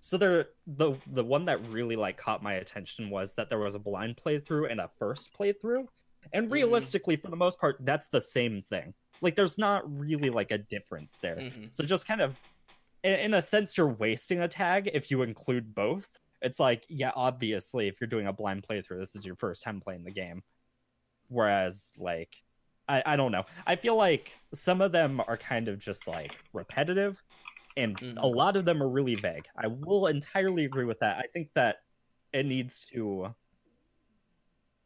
so 0.00 0.16
they're 0.16 0.46
the 0.66 0.94
the 1.06 1.22
one 1.24 1.44
that 1.46 1.66
really 1.68 1.96
like 1.96 2.16
caught 2.16 2.42
my 2.42 2.54
attention 2.54 3.10
was 3.10 3.34
that 3.34 3.50
there 3.50 3.58
was 3.58 3.74
a 3.74 3.78
blind 3.78 4.16
playthrough 4.16 4.70
and 4.70 4.80
a 4.80 4.88
first 4.98 5.32
playthrough 5.38 5.86
and 6.32 6.48
Mhm. 6.48 6.52
realistically 6.52 7.16
for 7.16 7.28
the 7.28 7.36
most 7.36 7.58
part 7.60 7.76
that's 7.80 8.08
the 8.08 8.20
same 8.20 8.62
thing. 8.62 8.94
Like 9.20 9.36
there's 9.36 9.58
not 9.58 9.82
really 9.98 10.30
like 10.30 10.50
a 10.50 10.58
difference 10.58 11.18
there. 11.18 11.36
Mhm. 11.36 11.72
so 11.74 11.84
just 11.84 12.06
kind 12.06 12.20
of 12.20 12.36
in, 13.02 13.14
in 13.18 13.34
a 13.34 13.42
sense 13.42 13.76
you're 13.76 13.92
wasting 13.92 14.40
a 14.40 14.48
tag 14.48 14.90
if 14.92 15.10
you 15.10 15.22
include 15.22 15.74
both. 15.74 16.08
It's 16.42 16.58
like 16.60 16.84
yeah 16.88 17.12
obviously 17.14 17.88
if 17.88 18.00
you're 18.00 18.08
doing 18.08 18.26
a 18.26 18.32
blind 18.32 18.62
playthrough 18.68 18.98
this 18.98 19.14
is 19.16 19.24
your 19.26 19.36
first 19.36 19.62
time 19.62 19.80
playing 19.80 20.04
the 20.04 20.10
game. 20.12 20.42
Whereas 21.28 21.92
like 21.98 22.36
I, 22.86 23.02
I 23.06 23.16
don't 23.16 23.32
know. 23.32 23.44
I 23.66 23.76
feel 23.76 23.96
like 23.96 24.38
some 24.52 24.82
of 24.82 24.92
them 24.92 25.20
are 25.26 25.38
kind 25.38 25.68
of 25.68 25.78
just 25.78 26.06
like 26.06 26.32
repetitive 26.52 27.22
and 27.76 27.98
Mhm. 27.98 28.22
a 28.22 28.26
lot 28.26 28.56
of 28.56 28.64
them 28.66 28.82
are 28.82 28.88
really 28.88 29.14
vague. 29.16 29.46
I 29.56 29.68
will 29.68 30.06
entirely 30.06 30.64
agree 30.64 30.84
with 30.84 31.00
that. 31.00 31.16
I 31.16 31.26
think 31.32 31.48
that 31.54 31.78
it 32.32 32.44
needs 32.46 32.84
to 32.92 33.34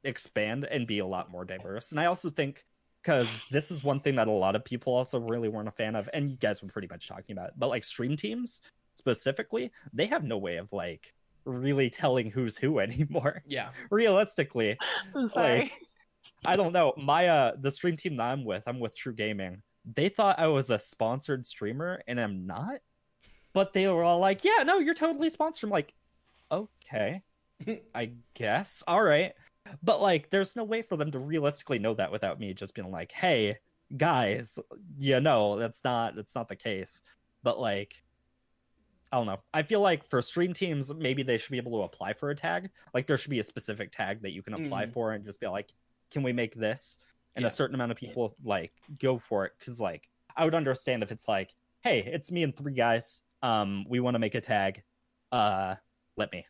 expand 0.04 0.64
and 0.64 0.86
be 0.86 1.00
a 1.00 1.06
lot 1.06 1.30
more 1.30 1.44
diverse 1.44 1.90
and 1.90 2.00
i 2.00 2.06
also 2.06 2.30
think 2.30 2.64
because 3.02 3.46
this 3.50 3.70
is 3.70 3.84
one 3.84 4.00
thing 4.00 4.16
that 4.16 4.28
a 4.28 4.30
lot 4.30 4.56
of 4.56 4.64
people 4.64 4.94
also 4.94 5.18
really 5.18 5.48
weren't 5.48 5.68
a 5.68 5.72
fan 5.72 5.94
of 5.94 6.08
and 6.12 6.30
you 6.30 6.36
guys 6.36 6.62
were 6.62 6.68
pretty 6.68 6.88
much 6.88 7.08
talking 7.08 7.32
about 7.36 7.48
it, 7.48 7.54
but 7.56 7.68
like 7.68 7.84
stream 7.84 8.16
teams 8.16 8.60
specifically 8.96 9.70
they 9.92 10.06
have 10.06 10.24
no 10.24 10.36
way 10.36 10.56
of 10.56 10.72
like 10.72 11.12
really 11.44 11.88
telling 11.88 12.28
who's 12.28 12.58
who 12.58 12.78
anymore 12.80 13.42
yeah 13.46 13.68
realistically 13.90 14.76
I'm 15.14 15.28
sorry. 15.28 15.58
like, 15.60 15.72
I 16.44 16.56
don't 16.56 16.72
know. 16.72 16.92
My 16.96 17.28
uh 17.28 17.52
the 17.58 17.70
stream 17.70 17.96
team 17.96 18.16
that 18.16 18.30
I'm 18.30 18.44
with, 18.44 18.62
I'm 18.66 18.80
with 18.80 18.96
True 18.96 19.14
Gaming. 19.14 19.62
They 19.84 20.08
thought 20.08 20.38
I 20.38 20.48
was 20.48 20.70
a 20.70 20.78
sponsored 20.78 21.46
streamer 21.46 22.02
and 22.06 22.20
I'm 22.20 22.46
not. 22.46 22.80
But 23.52 23.72
they 23.72 23.88
were 23.88 24.04
all 24.04 24.18
like, 24.18 24.44
"Yeah, 24.44 24.62
no, 24.64 24.78
you're 24.78 24.94
totally 24.94 25.30
sponsored." 25.30 25.68
I'm 25.68 25.70
like, 25.70 25.94
"Okay. 26.52 27.22
I 27.94 28.12
guess. 28.34 28.84
All 28.86 29.02
right." 29.02 29.32
But 29.82 30.00
like 30.00 30.30
there's 30.30 30.56
no 30.56 30.64
way 30.64 30.82
for 30.82 30.96
them 30.96 31.10
to 31.12 31.18
realistically 31.18 31.78
know 31.78 31.94
that 31.94 32.12
without 32.12 32.38
me 32.40 32.54
just 32.54 32.74
being 32.74 32.90
like, 32.90 33.12
"Hey, 33.12 33.58
guys, 33.96 34.58
you 34.98 35.20
know, 35.20 35.58
that's 35.58 35.84
not 35.84 36.14
that's 36.16 36.34
not 36.34 36.48
the 36.48 36.56
case." 36.56 37.02
But 37.42 37.58
like 37.60 37.94
I 39.10 39.16
don't 39.16 39.26
know. 39.26 39.40
I 39.54 39.62
feel 39.62 39.80
like 39.80 40.06
for 40.08 40.20
stream 40.20 40.52
teams, 40.52 40.92
maybe 40.92 41.22
they 41.22 41.38
should 41.38 41.50
be 41.52 41.56
able 41.56 41.72
to 41.78 41.84
apply 41.84 42.12
for 42.12 42.28
a 42.30 42.34
tag. 42.34 42.68
Like 42.92 43.06
there 43.06 43.16
should 43.16 43.30
be 43.30 43.38
a 43.38 43.44
specific 43.44 43.90
tag 43.90 44.20
that 44.22 44.32
you 44.32 44.42
can 44.42 44.52
apply 44.54 44.84
Mhm. 44.84 44.92
for 44.92 45.12
and 45.12 45.24
just 45.24 45.40
be 45.40 45.46
like, 45.46 45.72
can 46.10 46.22
we 46.22 46.32
make 46.32 46.54
this? 46.54 46.98
And 47.34 47.42
Yeah. 47.42 47.46
a 47.48 47.50
certain 47.50 47.74
amount 47.74 47.92
of 47.92 47.96
people 47.96 48.36
like 48.44 48.72
go 48.98 49.18
for 49.18 49.46
it 49.46 49.52
because 49.58 49.80
like 49.80 50.10
I 50.36 50.44
would 50.44 50.54
understand 50.54 51.02
if 51.02 51.10
it's 51.10 51.26
like, 51.26 51.54
hey, 51.82 52.00
it's 52.00 52.30
me 52.30 52.42
and 52.42 52.54
three 52.54 52.74
guys. 52.74 53.22
Um, 53.42 53.86
we 53.88 54.00
want 54.00 54.14
to 54.14 54.18
make 54.18 54.34
a 54.34 54.40
tag. 54.42 54.82
Uh, 55.32 55.76
let 56.16 56.30
me. 56.32 56.46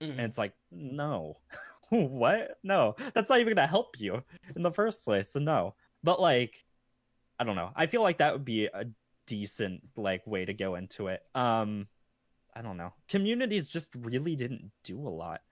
Mhm. 0.00 0.10
And 0.10 0.20
it's 0.20 0.38
like, 0.38 0.52
no, 0.70 1.40
what? 1.90 2.58
No, 2.62 2.94
that's 3.14 3.30
not 3.30 3.40
even 3.40 3.54
gonna 3.54 3.66
help 3.66 4.00
you 4.00 4.22
in 4.54 4.62
the 4.62 4.72
first 4.72 5.04
place. 5.04 5.30
So 5.30 5.40
no. 5.40 5.74
But 6.02 6.20
like, 6.20 6.64
I 7.38 7.44
don't 7.44 7.56
know. 7.56 7.70
I 7.76 7.86
feel 7.86 8.02
like 8.02 8.18
that 8.18 8.32
would 8.32 8.44
be 8.44 8.66
a 8.66 8.86
decent 9.26 9.82
like 9.96 10.26
way 10.26 10.44
to 10.44 10.54
go 10.54 10.76
into 10.76 11.08
it. 11.08 11.22
Um, 11.34 11.88
I 12.54 12.62
don't 12.62 12.76
know. 12.76 12.92
Communities 13.08 13.68
just 13.68 13.94
really 13.94 14.36
didn't 14.36 14.70
do 14.84 14.98
a 15.00 15.10
lot. 15.10 15.42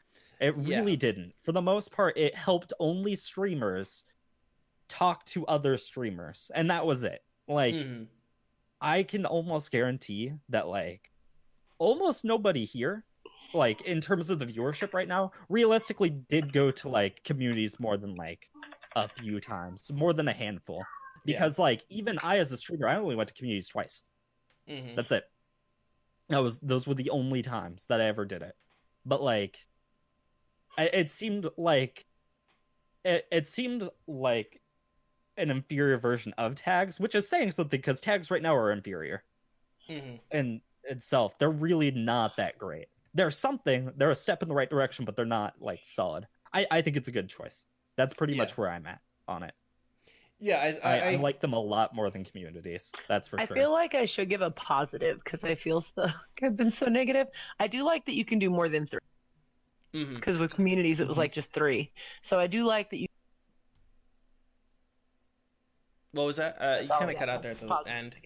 It 0.41 0.57
Yeah. 0.57 0.77
really 0.79 0.97
didn't. 0.97 1.35
For 1.43 1.53
the 1.53 1.63
most 1.63 1.93
part, 1.93 2.17
it 2.17 2.35
helped 2.35 2.73
only 2.81 3.17
streamers 3.17 4.05
talk 4.89 5.25
to 5.27 5.47
other 5.47 5.77
streamers, 5.77 6.51
and 6.55 6.71
that 6.71 6.87
was 6.87 7.05
it. 7.05 7.23
Like, 7.47 7.75
Mhm. 7.75 8.09
I 8.81 9.03
can 9.03 9.25
almost 9.27 9.71
guarantee 9.71 10.33
that 10.49 10.69
like 10.69 11.11
almost 11.79 12.25
nobody 12.25 12.65
here, 12.65 13.05
like 13.55 13.81
in 13.83 14.01
terms 14.01 14.31
of 14.31 14.39
the 14.39 14.47
viewership 14.47 14.93
right 14.93 15.09
now, 15.09 15.33
realistically 15.49 16.11
did 16.11 16.53
go 16.53 16.71
to 16.71 16.89
like 16.89 17.23
communities 17.25 17.79
more 17.79 17.97
than 17.97 18.15
like 18.15 18.51
a 18.97 19.09
few 19.09 19.41
times, 19.41 19.91
more 19.93 20.13
than 20.13 20.29
a 20.29 20.33
handful. 20.33 20.79
Yeah. 21.25 21.37
Because 21.39 21.59
like 21.59 21.85
even 21.89 22.19
I 22.23 22.39
as 22.39 22.53
a 22.53 22.57
streamer, 22.57 22.89
I 22.89 22.97
only 22.97 23.17
went 23.17 23.29
to 23.29 23.35
communities 23.35 23.69
twice. 23.69 24.03
Mhm. 24.69 24.97
That's 24.97 25.13
it. 25.13 25.25
That 26.29 26.43
was 26.43 26.59
those 26.61 26.87
were 26.87 26.95
the 26.95 27.11
only 27.11 27.43
times 27.43 27.87
that 27.87 28.01
I 28.01 28.05
ever 28.07 28.25
did 28.25 28.43
it. 28.43 28.55
But 29.05 29.23
like 29.23 29.59
I, 30.77 30.85
it 30.85 31.11
seemed 31.11 31.49
like 31.57 32.07
it, 33.05 33.27
it 33.31 33.47
seemed 33.47 33.89
like 34.07 34.61
an 35.37 35.51
inferior 35.51 35.99
version 35.99 36.33
of 36.39 36.55
tags, 36.55 36.99
which 36.99 37.15
is 37.15 37.29
saying 37.29 37.53
something 37.53 37.79
because 37.79 38.01
tags 38.01 38.31
right 38.31 38.43
now 38.43 38.55
are 38.55 38.73
inferior 38.73 39.25
Mhm. 39.89 40.21
in 40.31 40.63
itself. 40.85 41.39
They're 41.39 41.51
really 41.51 41.91
not 41.91 42.37
that 42.37 42.57
great. 42.59 42.89
They're 43.15 43.31
something, 43.31 43.93
they're 43.97 44.11
a 44.11 44.15
step 44.15 44.43
in 44.43 44.49
the 44.49 44.55
right 44.55 44.69
direction, 44.69 45.05
but 45.05 45.17
they're 45.17 45.25
not 45.25 45.55
like 45.61 45.81
solid. 45.85 46.27
I, 46.53 46.67
I 46.71 46.83
think 46.83 46.97
it's 46.97 47.09
a 47.09 47.13
good 47.13 47.29
choice. 47.29 47.65
That's 47.97 48.13
pretty 48.13 48.35
Yeah. 48.35 48.39
much 48.39 48.57
where 48.59 48.69
I'm 48.69 48.87
at 48.87 49.01
on 49.29 49.43
it. 49.45 49.55
Yeah, 50.41 50.59
I, 50.59 50.67
I, 50.83 50.99
I, 50.99 51.13
I, 51.13 51.17
like 51.17 51.41
them 51.41 51.53
a 51.53 51.61
lot 51.61 51.95
more 51.95 52.11
than 52.11 52.25
communities. 52.25 52.91
That's 53.09 53.29
for 53.29 53.39
I 53.39 53.47
sure. 53.47 53.57
I 53.57 53.61
feel 53.61 53.73
like 53.73 53.95
I 53.95 54.05
should 54.05 54.29
give 54.29 54.43
a 54.43 54.51
positive 54.51 55.23
because 55.23 55.45
I 55.45 55.55
feel 55.55 55.81
so 55.81 56.07
I've 56.43 56.57
been 56.57 56.71
so 56.73 56.87
negative. 56.87 57.29
I 57.61 57.69
do 57.69 57.85
like 57.85 58.05
that 58.07 58.15
you 58.15 58.25
can 58.25 58.39
do 58.41 58.51
more 58.51 58.69
than 58.69 58.85
three 58.85 58.99
mhm. 59.95 60.15
because 60.15 60.39
with 60.39 60.51
communities 60.53 61.01
it 61.01 61.07
was 61.09 61.17
Mhm. 61.17 61.21
like 61.21 61.33
just 61.33 61.53
three. 61.53 61.93
So 62.23 62.39
I 62.39 62.47
do 62.49 62.67
like 62.67 62.91
that 62.91 62.99
you. 63.01 63.07
What 66.13 66.25
was 66.25 66.37
that? 66.37 66.57
Uh, 66.61 66.81
you 66.83 66.89
Oh, 66.91 66.99
kind 66.99 67.11
of 67.11 67.15
yeah, 67.15 67.19
cut 67.21 67.29
out 67.29 67.43
there 67.43 67.53
at 67.53 67.59
the 67.59 67.67
positive. 67.67 67.93
end. 67.93 68.17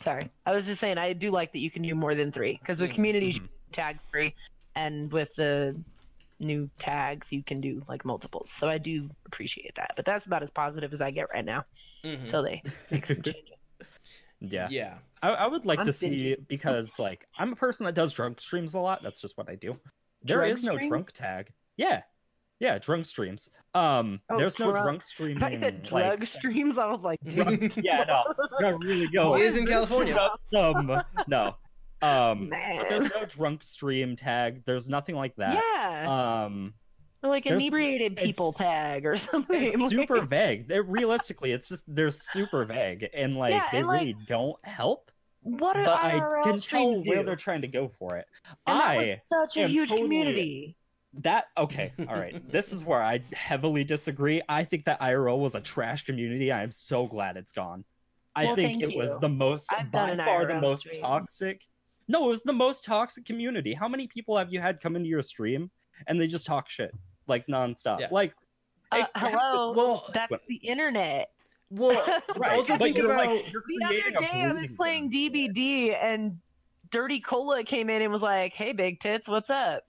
Sorry, 0.00 0.30
I 0.46 0.52
was 0.52 0.66
just 0.66 0.80
saying 0.80 0.98
I 0.98 1.12
do 1.12 1.30
like 1.30 1.52
that 1.52 1.58
you 1.60 1.70
can 1.70 1.82
do 1.82 1.94
more 1.94 2.14
than 2.14 2.30
three 2.32 2.52
because 2.52 2.80
with 2.80 2.92
communities. 2.92 3.38
community 3.38 3.54
Mhm. 3.54 3.57
Tag 3.72 3.98
three, 4.10 4.34
and 4.74 5.10
with 5.12 5.34
the 5.36 5.80
new 6.40 6.70
tags 6.78 7.32
you 7.32 7.42
can 7.42 7.60
do 7.60 7.82
like 7.88 8.04
multiples. 8.04 8.48
So 8.50 8.68
I 8.68 8.78
do 8.78 9.10
appreciate 9.26 9.74
that. 9.74 9.92
But 9.96 10.04
that's 10.04 10.26
about 10.26 10.42
as 10.44 10.50
positive 10.52 10.92
as 10.92 11.00
I 11.00 11.10
get 11.10 11.26
right 11.34 11.44
now 11.44 11.64
Mhm. 12.04 12.20
until 12.22 12.42
they 12.44 12.62
make 12.90 13.06
some 13.06 13.22
changes. 13.22 13.42
Yeah. 14.40 14.68
Yeah. 14.70 14.98
I, 15.20 15.30
I 15.30 15.46
would 15.48 15.66
like 15.66 15.80
I'm 15.80 15.86
to 15.86 15.92
see 15.92 16.36
because 16.46 16.96
like 17.00 17.26
I'm 17.36 17.52
a 17.52 17.56
person 17.56 17.86
that 17.86 17.96
does 17.96 18.12
drunk 18.12 18.40
streams 18.40 18.74
a 18.74 18.78
lot. 18.78 19.02
That's 19.02 19.20
just 19.20 19.36
what 19.36 19.50
I 19.50 19.56
do. 19.56 19.76
There 20.22 20.36
Drug 20.38 20.50
is 20.50 20.62
no 20.62 20.70
streams? 20.72 20.88
drunk 20.88 21.10
tag. 21.12 21.48
Yeah. 21.76 22.02
Yeah, 22.60 22.78
drunk 22.78 23.06
streams. 23.06 23.50
Um 23.74 24.20
Oh, 24.30 24.38
there's 24.38 24.60
no 24.60 24.70
drunk. 24.70 25.04
streams. 25.04 25.42
I 25.42 25.56
said 25.56 25.82
drug 25.82 26.20
like, 26.20 26.28
streams, 26.28 26.78
I 26.78 26.86
was 26.86 27.00
like, 27.00 27.18
dude, 27.26 27.76
yeah, 27.84 28.04
no. 28.06 28.22
No, 28.60 28.76
really 28.78 29.08
go. 29.08 29.34
He 29.34 29.42
is 29.42 29.56
in 29.56 29.64
What 29.64 29.70
is 29.72 29.80
this 29.80 29.88
California. 29.88 30.12
about? 30.14 30.38
Some 30.52 31.02
no. 31.26 31.56
Um 32.02 32.48
there's 32.50 33.14
no 33.14 33.24
drunk 33.26 33.62
stream 33.64 34.16
tag. 34.16 34.62
There's 34.64 34.88
nothing 34.88 35.14
like 35.16 35.34
that. 35.36 35.54
Yeah, 35.54 36.44
Um 36.44 36.74
or 37.22 37.30
like 37.30 37.46
inebriated 37.46 38.16
people 38.16 38.52
tag 38.52 39.04
or 39.04 39.16
something. 39.28 39.60
it's 39.62 39.76
like- 39.78 39.90
super 39.90 40.24
vague. 40.24 40.68
They're, 40.68 40.84
realistically, 40.84 41.50
it's 41.52 41.66
just 41.68 41.92
they're 41.92 42.10
super 42.12 42.64
vague 42.64 43.08
and 43.12 43.36
like 43.36 43.52
Yeah, 43.54 43.66
they 43.72 43.78
and, 43.78 43.88
like, 43.88 44.00
really 44.00 44.16
don't 44.26 44.56
help. 44.64 45.10
What 45.42 45.74
do 45.74 45.84
But 45.84 45.98
I 45.98 46.42
can 46.44 46.56
tell 46.58 47.00
do? 47.02 47.10
where 47.10 47.22
they're 47.24 47.34
trying 47.36 47.62
to 47.62 47.68
go 47.68 47.88
for 47.98 48.16
it. 48.16 48.26
and 48.66 48.78
that 48.78 48.90
I 48.90 48.96
was 48.98 49.26
such 49.32 49.56
a 49.62 49.66
huge 49.66 49.88
totally- 49.88 50.06
community. 50.06 50.76
That 51.14 51.46
okay, 51.56 51.92
all 52.00 52.14
right. 52.16 52.48
this 52.52 52.70
is 52.72 52.84
where 52.84 53.02
I 53.02 53.20
heavily 53.32 53.82
disagree. 53.82 54.42
I 54.48 54.62
think 54.62 54.84
that 54.84 55.00
IRL 55.00 55.38
was 55.38 55.54
a 55.54 55.60
trash 55.60 56.04
community. 56.04 56.52
I 56.52 56.62
am 56.62 56.70
so 56.70 57.06
glad 57.06 57.36
it's 57.38 57.50
gone. 57.50 57.84
I 58.36 58.44
Well, 58.44 58.54
think 58.56 58.82
it 58.82 58.94
was 58.96 59.18
the 59.18 59.28
most 59.28 59.72
I've 59.72 59.90
by 59.90 60.14
far 60.16 60.46
the 60.46 60.60
most 60.60 60.84
stream. 60.84 61.00
toxic. 61.00 61.64
No, 62.08 62.24
it 62.24 62.28
was 62.28 62.42
the 62.42 62.52
most 62.52 62.84
toxic 62.84 63.24
community. 63.24 63.74
How 63.74 63.86
many 63.88 64.06
people 64.06 64.36
have 64.36 64.52
you 64.52 64.60
had 64.60 64.80
come 64.80 64.96
into 64.96 65.08
your 65.08 65.22
stream 65.22 65.70
and 66.06 66.20
they 66.20 66.26
just 66.26 66.46
talk 66.46 66.68
shit 66.70 66.94
like 67.26 67.46
nonstop? 67.46 68.00
Yeah. 68.00 68.08
Like 68.10 68.34
Uh, 68.90 68.96
it- 68.98 69.06
hello, 69.16 69.72
Well, 69.72 70.04
that's 70.14 70.30
But- 70.30 70.46
the 70.48 70.56
internet. 70.56 71.30
well, 71.70 72.02
right. 72.36 72.52
also 72.56 72.74
but 72.78 72.84
think 72.84 72.96
you're 72.96 73.12
about 73.12 73.26
like 73.26 73.52
you're 73.52 73.62
The 73.66 73.84
other 73.84 74.26
day, 74.26 74.42
I 74.44 74.52
was 74.52 74.72
playing 74.72 75.10
ground 75.10 75.12
for. 75.12 75.18
DBD, 75.18 75.94
and 76.02 76.38
Dirty 76.90 77.20
Cola 77.20 77.62
came 77.64 77.90
in 77.90 78.00
and 78.00 78.10
was 78.10 78.22
like, 78.22 78.54
"Hey, 78.54 78.72
big 78.72 78.98
tits, 79.00 79.28
what's 79.28 79.50
up?" 79.50 79.82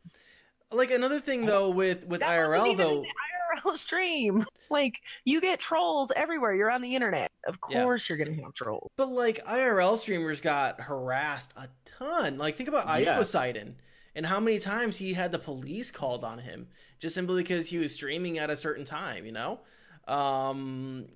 like 0.72 0.91
another 0.91 1.20
thing 1.22 1.46
though 1.46 1.70
with 1.70 2.06
with 2.06 2.20
That 2.20 2.50
wasn't 2.50 2.54
IRL 2.54 2.74
even 2.74 2.78
though. 2.78 3.06
In 3.55 3.61
IRL 3.61 3.77
stream. 3.77 4.45
Like, 4.71 5.01
you 5.26 5.41
get 5.41 5.59
trolls 5.59 6.11
everywhere. 6.15 6.53
You're 6.53 6.69
on 6.69 6.81
the 6.81 6.93
internet. 6.93 7.31
Of 7.47 7.57
Yeah. 7.71 7.81
course, 7.81 8.07
you're 8.07 8.19
gonna 8.19 8.35
have 8.43 8.53
trolls. 8.53 8.91
But 8.97 9.09
like 9.09 9.43
IRL 9.45 9.97
streamers 9.97 10.41
got 10.41 10.80
harassed 10.80 11.53
a 11.57 11.67
ton. 11.85 12.38
Like 12.38 12.55
think 12.55 12.69
about 12.69 12.85
Ice 12.88 13.07
Yeah. 13.07 13.15
Poseidon 13.15 13.77
and 14.13 14.27
how 14.27 14.39
many 14.39 14.59
times 14.59 14.97
he 14.97 15.13
had 15.13 15.31
the 15.31 15.39
police 15.39 15.89
called 15.89 16.23
on 16.23 16.38
him 16.38 16.67
just 16.99 17.15
simply 17.15 17.41
because 17.41 17.67
he 17.69 17.80
was 17.80 17.91
streaming 17.91 18.38
at 18.38 18.51
a 18.51 18.55
certain 18.55 18.85
time. 18.85 19.26
You 19.26 19.31
know, 19.31 19.61
um, 20.07 21.07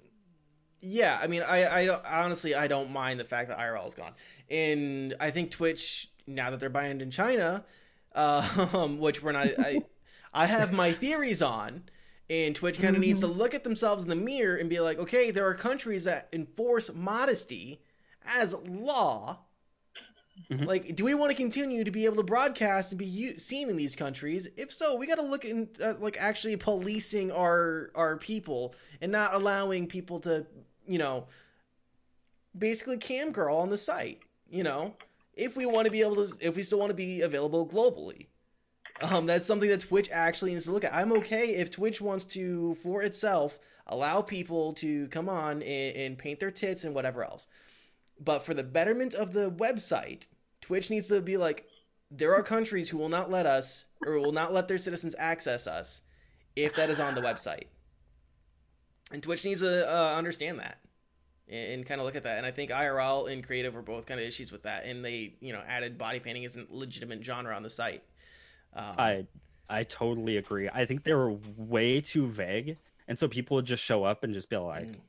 yeah. 0.79 1.19
I 1.21 1.27
mean, 1.27 1.43
I, 1.43 1.81
I 1.81 1.85
don't, 1.85 2.03
honestly 2.05 2.55
I 2.55 2.67
don't 2.67 2.89
mind 2.91 3.19
the 3.19 3.25
fact 3.25 3.49
that 3.49 3.59
IRL 3.59 3.87
is 3.87 3.93
gone, 3.93 4.13
and 4.49 5.13
I 5.19 5.29
think 5.29 5.51
Twitch 5.51 6.09
now 6.25 6.49
that 6.49 6.59
they're 6.59 6.69
banned 6.69 7.03
in 7.03 7.11
China, 7.11 7.65
um, 8.15 8.97
which 8.97 9.21
we're 9.21 9.31
not. 9.33 9.47
I, 9.59 9.81
I 10.33 10.47
have 10.47 10.73
my 10.73 10.91
theories 10.91 11.43
on. 11.43 11.83
And 12.29 12.55
Twitch 12.55 12.79
kind 12.79 12.95
of 12.95 13.01
needs 13.01 13.19
to 13.19 13.27
look 13.27 13.53
at 13.53 13.63
themselves 13.63 14.03
in 14.03 14.09
the 14.09 14.15
mirror 14.15 14.55
and 14.55 14.69
be 14.69 14.79
like, 14.79 14.97
okay, 14.97 15.29
there 15.29 15.45
are 15.45 15.53
countries 15.53 16.05
that 16.05 16.29
enforce 16.31 16.91
modesty 16.93 17.81
as 18.25 18.53
law. 18.65 19.39
Mhm. 20.49 20.65
Like, 20.65 20.95
do 20.95 21.03
we 21.03 21.13
want 21.13 21.31
to 21.31 21.37
continue 21.37 21.83
to 21.83 21.91
be 21.91 22.05
able 22.05 22.15
to 22.17 22.23
broadcast 22.23 22.91
and 22.91 22.99
be 22.99 23.05
u- 23.05 23.37
seen 23.37 23.69
in 23.69 23.75
these 23.77 23.95
countries? 23.95 24.49
If 24.57 24.73
so, 24.73 24.95
we 24.95 25.05
got 25.05 25.15
to 25.15 25.21
look 25.21 25.45
in, 25.45 25.69
uh, 25.81 25.93
like, 25.99 26.17
actually 26.19 26.55
policing 26.57 27.31
our 27.31 27.91
our 27.93 28.17
people 28.17 28.73
and 29.01 29.11
not 29.11 29.33
allowing 29.33 29.87
people 29.87 30.19
to, 30.21 30.47
you 30.87 30.97
know, 30.97 31.27
basically 32.57 32.97
cam 32.97 33.31
girl 33.31 33.57
on 33.57 33.69
the 33.69 33.77
site. 33.77 34.21
You 34.49 34.63
know, 34.63 34.95
if 35.33 35.55
we 35.55 35.65
want 35.65 35.85
to 35.85 35.91
be 35.91 36.01
able 36.01 36.27
to, 36.27 36.35
if 36.39 36.55
we 36.55 36.63
still 36.63 36.79
want 36.79 36.89
to 36.89 36.95
be 36.95 37.21
available 37.21 37.67
globally. 37.67 38.27
Um, 39.03 39.25
that's 39.25 39.45
something 39.45 39.69
that 39.69 39.81
Twitch 39.81 40.09
actually 40.11 40.53
needs 40.53 40.65
to 40.65 40.71
look 40.71 40.85
at. 40.85 40.93
I'm 40.93 41.11
okay 41.13 41.55
if 41.55 41.69
Twitch 41.69 41.99
wants 41.99 42.23
to, 42.25 42.75
for 42.75 43.03
itself, 43.03 43.59
allow 43.85 44.21
people 44.21 44.73
to 44.75 45.07
come 45.09 45.27
on 45.27 45.61
and, 45.61 45.95
and 45.97 46.17
paint 46.17 46.39
their 46.39 46.51
tits 46.51 46.85
and 46.85 46.95
whatever 46.95 47.23
else. 47.23 47.47
But 48.19 48.45
for 48.45 48.53
the 48.53 48.63
betterment 48.63 49.13
of 49.13 49.33
the 49.33 49.51
website, 49.51 50.27
Twitch 50.61 50.89
needs 50.89 51.09
to 51.09 51.19
be 51.19 51.35
like, 51.35 51.67
there 52.09 52.33
are 52.33 52.43
countries 52.43 52.89
who 52.89 52.97
will 52.97 53.09
not 53.09 53.29
let 53.29 53.45
us 53.45 53.87
or 54.05 54.19
will 54.19 54.31
not 54.31 54.53
let 54.53 54.67
their 54.67 54.77
citizens 54.77 55.15
access 55.19 55.67
us 55.67 56.01
if 56.55 56.75
that 56.75 56.89
is 56.89 56.99
on 56.99 57.15
the 57.15 57.21
website. 57.21 57.65
And 59.11 59.21
Twitch 59.21 59.43
needs 59.43 59.61
to 59.61 59.89
uh, 59.91 60.15
understand 60.15 60.59
that 60.59 60.79
and, 61.49 61.73
and 61.73 61.85
kind 61.85 61.99
of 61.99 62.05
look 62.05 62.15
at 62.15 62.23
that. 62.23 62.37
And 62.37 62.45
I 62.45 62.51
think 62.51 62.71
IRL 62.71 63.31
and 63.31 63.45
creative 63.45 63.73
were 63.73 63.81
both 63.81 64.05
kind 64.05 64.19
of 64.19 64.25
issues 64.25 64.51
with 64.51 64.63
that. 64.63 64.85
And 64.85 65.03
they, 65.03 65.35
you 65.41 65.51
know, 65.51 65.61
added 65.67 65.97
body 65.97 66.19
painting 66.19 66.45
a 66.45 66.49
legitimate 66.69 67.23
genre 67.23 67.55
on 67.55 67.63
the 67.63 67.69
site. 67.69 68.03
Um, 68.75 68.95
I 68.97 69.27
I 69.69 69.83
totally 69.83 70.37
agree. 70.37 70.69
I 70.69 70.85
think 70.85 71.03
they 71.03 71.13
were 71.13 71.31
way 71.31 72.01
too 72.01 72.27
vague, 72.27 72.77
and 73.07 73.17
so 73.17 73.27
people 73.27 73.55
would 73.55 73.65
just 73.65 73.83
show 73.83 74.03
up 74.03 74.23
and 74.23 74.33
just 74.33 74.49
be 74.49 74.57
like, 74.57 74.87
Mm. 74.89 75.01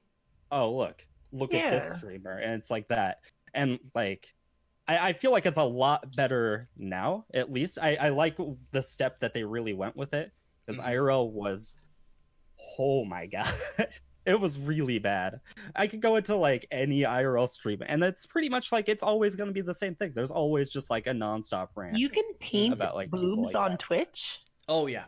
"Oh, 0.51 0.77
look, 0.77 1.07
look 1.33 1.55
at 1.55 1.69
this 1.71 1.85
Yeah. 1.85 1.97
streamer," 1.97 2.39
and 2.39 2.55
it's 2.55 2.71
like 2.71 2.89
that. 2.89 3.19
And 3.55 3.79
like, 3.95 4.35
I, 4.89 5.11
I 5.11 5.13
feel 5.15 5.33
like 5.33 5.47
it's 5.47 5.59
a 5.59 5.63
lot 5.65 6.15
better 6.15 6.69
now. 6.77 7.27
At 7.35 7.51
least 7.53 7.79
I, 7.81 7.97
I 7.97 8.09
like 8.11 8.37
the 8.73 8.83
step 8.83 9.21
that 9.21 9.35
they 9.35 9.45
really 9.45 9.75
went 9.75 9.97
with 9.97 10.15
it 10.15 10.33
because 10.67 10.81
Mhm. 10.81 10.85
IRL 10.87 11.31
was, 11.31 11.75
oh 12.79 13.05
my 13.05 13.27
god, 13.29 13.49
it 14.27 14.41
was 14.41 14.59
really 14.59 14.99
bad. 14.99 15.41
I 15.77 15.87
could 15.87 16.01
go 16.01 16.17
into 16.17 16.37
like 16.37 16.67
any 16.71 17.01
IRL 17.03 17.49
stream, 17.49 17.83
and 17.87 18.03
it's 18.03 18.27
pretty 18.27 18.49
much 18.49 18.73
like 18.73 18.89
it's 18.89 19.03
always 19.03 19.37
going 19.37 19.49
to 19.49 19.53
be 19.55 19.61
the 19.61 19.75
same 19.75 19.95
thing. 19.95 20.13
There's 20.15 20.31
always 20.31 20.71
just 20.71 20.91
like 20.91 21.07
a 21.07 21.11
nonstop 21.13 21.69
rant. 21.75 21.99
You 21.99 22.09
can 22.09 22.25
paint 22.41 22.73
About, 22.73 22.95
like, 22.95 23.11
boobs 23.11 23.53
like 23.53 23.63
on 23.63 23.71
that. 23.73 23.81
Twitch. 23.81 24.41
Oh 24.69 24.87
yeah, 24.87 25.05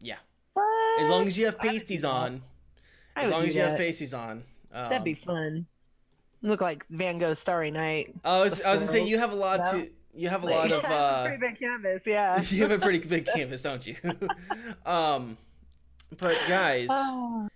yeah. 0.00 0.16
What? 0.54 1.00
As 1.02 1.08
long 1.08 1.26
as 1.26 1.36
you 1.38 1.46
have 1.46 1.58
pasties 1.58 2.04
on. 2.04 2.42
I 3.16 3.22
As 3.22 3.30
long 3.30 3.44
as 3.44 3.56
you 3.56 3.62
have 3.62 3.76
pasties 3.76 4.14
on. 4.14 4.44
Um, 4.72 4.88
That'd 4.90 5.02
be 5.04 5.14
fun. 5.14 5.66
Look 6.42 6.60
like 6.60 6.86
Van 6.90 7.18
Gogh 7.18 7.34
Starry 7.34 7.70
Night. 7.72 8.14
I 8.24 8.40
was, 8.42 8.62
the 8.62 8.68
I 8.68 8.72
was 8.72 8.80
gonna 8.82 8.92
say 8.92 9.04
you 9.06 9.18
have 9.18 9.32
a 9.32 9.36
lot 9.36 9.72
you 9.72 9.82
to. 9.86 9.90
You 10.14 10.28
have 10.28 10.42
a 10.44 10.46
Like, 10.46 10.70
lot 10.70 10.72
of. 10.72 10.82
yeah, 10.84 10.94
uh 10.94 11.22
pretty 11.26 11.40
big 11.40 11.58
canvas, 11.58 12.06
yeah. 12.06 12.40
You 12.48 12.62
have 12.62 12.70
a 12.70 12.78
pretty 12.78 12.98
big 13.00 13.26
canvas, 13.34 13.62
don't 13.62 13.84
you? 13.86 13.96
um, 14.86 15.36
but 16.18 16.40
guys, 16.48 16.88
Oh. 16.90 17.48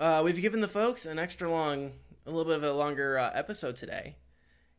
Uh, 0.00 0.22
we've 0.24 0.40
given 0.40 0.60
the 0.60 0.68
folks 0.68 1.06
an 1.06 1.18
extra 1.18 1.50
long, 1.50 1.92
a 2.26 2.30
little 2.30 2.44
bit 2.44 2.56
of 2.56 2.62
a 2.64 2.72
longer 2.72 3.18
uh, 3.18 3.30
episode 3.34 3.76
today. 3.76 4.16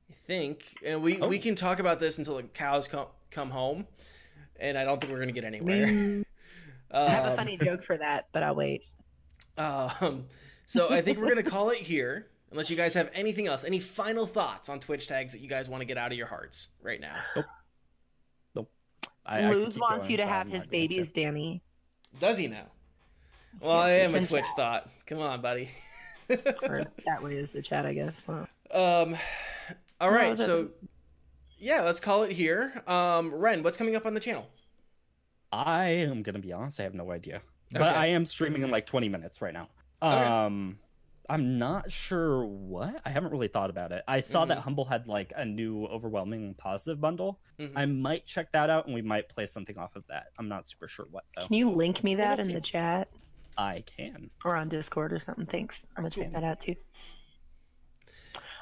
I 0.09 0.13
think, 0.27 0.63
and 0.85 1.01
we 1.03 1.19
Oh. 1.21 1.27
we 1.27 1.39
can 1.39 1.55
talk 1.55 1.79
about 1.79 1.99
this 1.99 2.17
until 2.17 2.37
the 2.37 2.43
cows 2.43 2.87
come 2.87 3.07
come 3.31 3.49
home, 3.51 3.87
and 4.59 4.77
I 4.77 4.83
don't 4.83 4.99
think 4.99 5.11
we're 5.13 5.19
gonna 5.19 5.31
get 5.31 5.43
anywhere. 5.43 5.85
Mm, 5.87 6.25
I 6.91 7.09
have 7.09 7.25
a 7.25 7.29
Um, 7.31 7.35
funny 7.37 7.57
joke 7.57 7.83
for 7.83 7.97
that, 7.97 8.27
but 8.31 8.43
I'll 8.43 8.55
wait. 8.55 8.83
Um, 9.57 10.25
so 10.65 10.89
I 10.89 11.01
think 11.01 11.17
we're 11.19 11.29
gonna 11.29 11.43
call 11.43 11.69
it 11.71 11.79
here. 11.79 12.27
Unless 12.51 12.71
you 12.71 12.75
guys 12.75 12.95
have 12.95 13.11
anything 13.13 13.45
else, 13.45 13.63
any 13.63 13.79
final 13.79 14.25
thoughts 14.25 14.69
on 14.69 14.79
Twitch 14.79 15.05
tags 15.07 15.33
that 15.33 15.39
you 15.39 15.47
guys 15.47 15.69
want 15.69 15.81
to 15.81 15.85
get 15.85 15.97
out 15.99 16.11
of 16.11 16.17
your 16.17 16.25
hearts 16.25 16.69
right 16.81 16.99
now? 16.99 17.15
Nope. 18.55 18.71
I 19.23 19.51
Luz 19.53 19.73
keep 19.73 19.81
wants 19.81 20.09
you 20.09 20.17
to 20.17 20.25
have 20.25 20.47
his 20.47 20.61
not 20.61 20.71
going 20.71 20.87
to. 20.87 20.87
babies, 20.89 21.09
Danny. 21.11 21.61
Does 22.19 22.39
he 22.39 22.47
now? 22.47 22.65
Well, 23.61 23.77
I 23.77 23.91
am 23.91 24.15
a 24.15 24.19
Twitch 24.25 24.43
chat. 24.43 24.55
thought. 24.55 24.89
Come 25.05 25.19
on, 25.19 25.41
buddy. 25.41 25.69
That 26.29 27.23
way 27.23 27.33
is 27.35 27.51
the 27.51 27.61
chat, 27.61 27.87
I 27.87 27.93
guess. 27.93 28.23
Huh. 28.23 28.45
um, 28.71 29.17
all 29.99 30.11
No, 30.11 30.35
So, 30.35 30.63
was- 30.63 30.75
yeah, 31.57 31.81
let's 31.81 31.99
call 31.99 32.21
it 32.23 32.31
here. 32.31 32.83
Um, 32.85 33.33
Ren, 33.33 33.63
what's 33.63 33.77
coming 33.77 33.95
up 33.95 34.05
on 34.05 34.13
the 34.13 34.19
channel? 34.19 34.47
I 35.51 35.85
am 35.87 36.21
gonna 36.21 36.37
be 36.39 36.53
honest, 36.53 36.79
I 36.79 36.83
have 36.83 36.93
no 36.93 37.11
idea. 37.11 37.41
But 37.71 37.81
Okay. 37.81 37.89
I 37.89 38.05
am 38.07 38.25
streaming 38.25 38.61
in 38.61 38.69
like 38.69 38.85
20 38.85 39.09
minutes 39.09 39.41
right 39.41 39.53
now. 39.53 39.69
Okay. 40.03 40.23
Um 40.25 40.77
I'm 41.31 41.57
not 41.59 41.91
sure 41.91 42.43
what. 42.45 43.01
I 43.05 43.09
haven't 43.11 43.31
really 43.31 43.47
thought 43.47 43.69
about 43.71 43.91
it. 43.91 44.03
I 44.07 44.19
saw 44.19 44.41
Mm-hmm. 44.41 44.49
that 44.49 44.57
Humble 44.59 44.85
had 44.85 45.07
like 45.07 45.31
a 45.35 45.45
new 45.45 45.85
overwhelming 45.87 46.53
positive 46.55 46.99
bundle. 47.01 47.39
Mhm. 47.59 47.71
I 47.75 47.85
might 47.85 48.25
check 48.27 48.51
that 48.51 48.69
out 48.69 48.85
and 48.85 48.93
we 48.95 49.01
might 49.01 49.29
play 49.29 49.45
something 49.47 49.77
off 49.79 49.95
of 49.95 50.05
that. 50.07 50.27
I'm 50.37 50.47
not 50.47 50.67
super 50.67 50.87
sure 50.87 51.05
what 51.11 51.25
though. 51.35 51.45
Can 51.47 51.55
you 51.55 51.71
link 51.71 52.03
me 52.03 52.13
that 52.15 52.39
in 52.39 52.53
the 52.53 52.61
chat 52.61 53.07
I 53.59 53.83
can. 53.85 54.29
or 54.45 54.55
on 54.55 54.69
Discord 54.69 55.11
or 55.13 55.19
something? 55.19 55.45
Thanks. 55.45 55.85
I'm 55.97 56.03
gonna 56.03 56.09
check 56.11 56.31
that 56.33 56.43
out 56.43 56.61
too. 56.61 56.75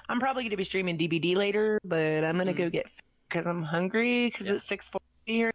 I'm 0.09 0.19
probably 0.19 0.43
gonna 0.43 0.57
be 0.57 0.63
streaming 0.63 0.97
DBD 0.97 1.35
later, 1.35 1.79
but 1.83 2.23
I'm 2.23 2.37
gonna 2.37 2.53
Mm. 2.53 2.57
go 2.57 2.69
get 2.69 2.91
because 3.29 3.45
I'm 3.45 3.61
hungry 3.61 4.27
because 4.27 4.47
Yeah. 4.47 4.53
it's 4.53 4.65
6:40 4.65 4.99
here 5.25 5.51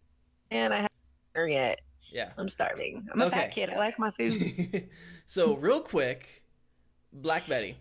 and 0.50 0.72
I 0.72 0.76
haven't 0.76 0.92
dinner 1.34 1.46
yet. 1.48 1.80
Yeah. 2.10 2.32
I'm 2.36 2.48
starving. 2.48 3.08
I'm 3.12 3.22
a 3.22 3.30
fat 3.30 3.52
kid. 3.52 3.70
I 3.70 3.76
like 3.78 3.98
my 3.98 4.10
food. 4.10 4.88
so, 5.26 5.56
real 5.56 5.80
quick, 5.80 6.44
Black 7.12 7.46
Betty, 7.48 7.76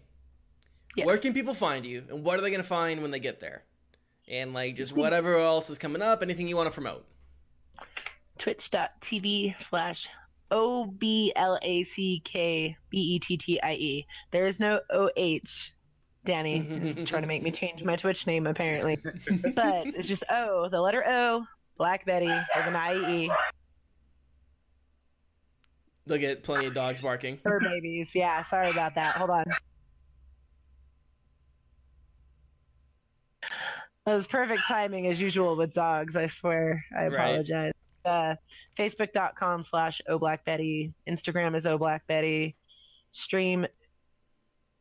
Yes. 0.96 1.06
Where 1.06 1.18
can 1.18 1.34
people 1.34 1.54
find 1.54 1.86
you, 1.86 2.04
and 2.10 2.22
what 2.26 2.38
are 2.38 2.42
they 2.42 2.50
going 2.50 2.62
to 2.62 2.68
find 2.68 3.02
when 3.02 3.12
they 3.12 3.20
get 3.20 3.40
there? 3.40 3.64
And 4.28 4.54
like 4.54 4.76
just 4.76 4.94
whatever 4.94 5.38
else 5.38 5.70
is 5.70 5.78
coming 5.80 6.02
up, 6.02 6.22
anything 6.22 6.50
you 6.50 6.58
want 6.58 6.68
to 6.68 6.74
promote. 6.74 7.06
Twitch.tv 8.38 9.56
slash 9.62 10.10
O 10.52 10.86
B 10.86 11.32
L 11.36 11.58
A 11.62 11.84
C 11.84 12.22
K 12.24 12.76
B 12.90 12.98
E 12.98 13.20
T 13.20 13.38
T 13.38 13.60
I 13.62 13.74
E. 13.74 14.06
There 14.32 14.46
is 14.46 14.60
no 14.60 14.80
O 14.92 15.10
H. 15.16 15.74
Danny 16.24 16.70
is 16.84 17.04
trying 17.04 17.24
to 17.24 17.28
make 17.28 17.42
me 17.42 17.52
change 17.52 17.84
my 17.84 17.96
Twitch 17.96 18.28
name 18.28 18.46
apparently, 18.46 18.98
but 19.56 19.88
it's 19.96 20.08
just 20.08 20.24
O, 20.30 20.70
the 20.70 20.80
letter 20.80 21.04
O, 21.08 21.44
Black 21.78 22.06
Betty 22.06 22.28
with 22.28 22.68
an 22.68 22.76
I 22.76 22.94
E. 22.96 23.32
They'll 26.06 26.18
get 26.20 26.44
plenty 26.44 26.68
of 26.68 26.74
dogs 26.74 27.02
barking. 27.02 27.38
Fur 27.38 27.60
babies. 27.60 28.12
Yeah, 28.14 28.42
sorry 28.42 28.70
about 28.70 28.96
that. 28.96 29.16
Hold 29.16 29.30
on. 29.30 29.46
That 34.06 34.16
was 34.16 34.28
perfect 34.28 34.64
timing 34.68 35.08
as 35.08 35.22
usual 35.22 35.56
with 35.56 35.74
dogs, 35.74 36.16
I 36.16 36.26
swear. 36.26 36.84
I 36.96 37.08
Right. 37.08 37.14
apologize. 37.14 37.72
Uh, 38.06 38.36
Facebook.com 38.78 39.64
slash 39.64 40.02
OBlackBetty. 40.10 40.94
Instagram 41.08 41.56
is 41.56 41.66
OBlackBetty. 41.66 42.56
Stream 43.12 43.66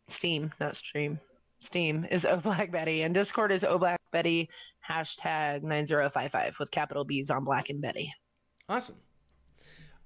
Steam, 0.09 0.53
not 0.61 0.75
stream. 0.77 1.21
Steam 1.61 2.07
is 2.11 2.25
OBlackBetty. 2.29 3.05
And 3.05 3.15
Discord 3.15 3.53
is 3.53 3.63
OBlackBetty 3.65 4.49
hashtag 4.89 5.63
9055 5.63 6.57
with 6.59 6.71
capital 6.71 7.05
B's 7.05 7.31
on 7.31 7.45
Black 7.45 7.71
and 7.71 7.81
Betty. 7.81 8.13
Awesome. 8.69 8.97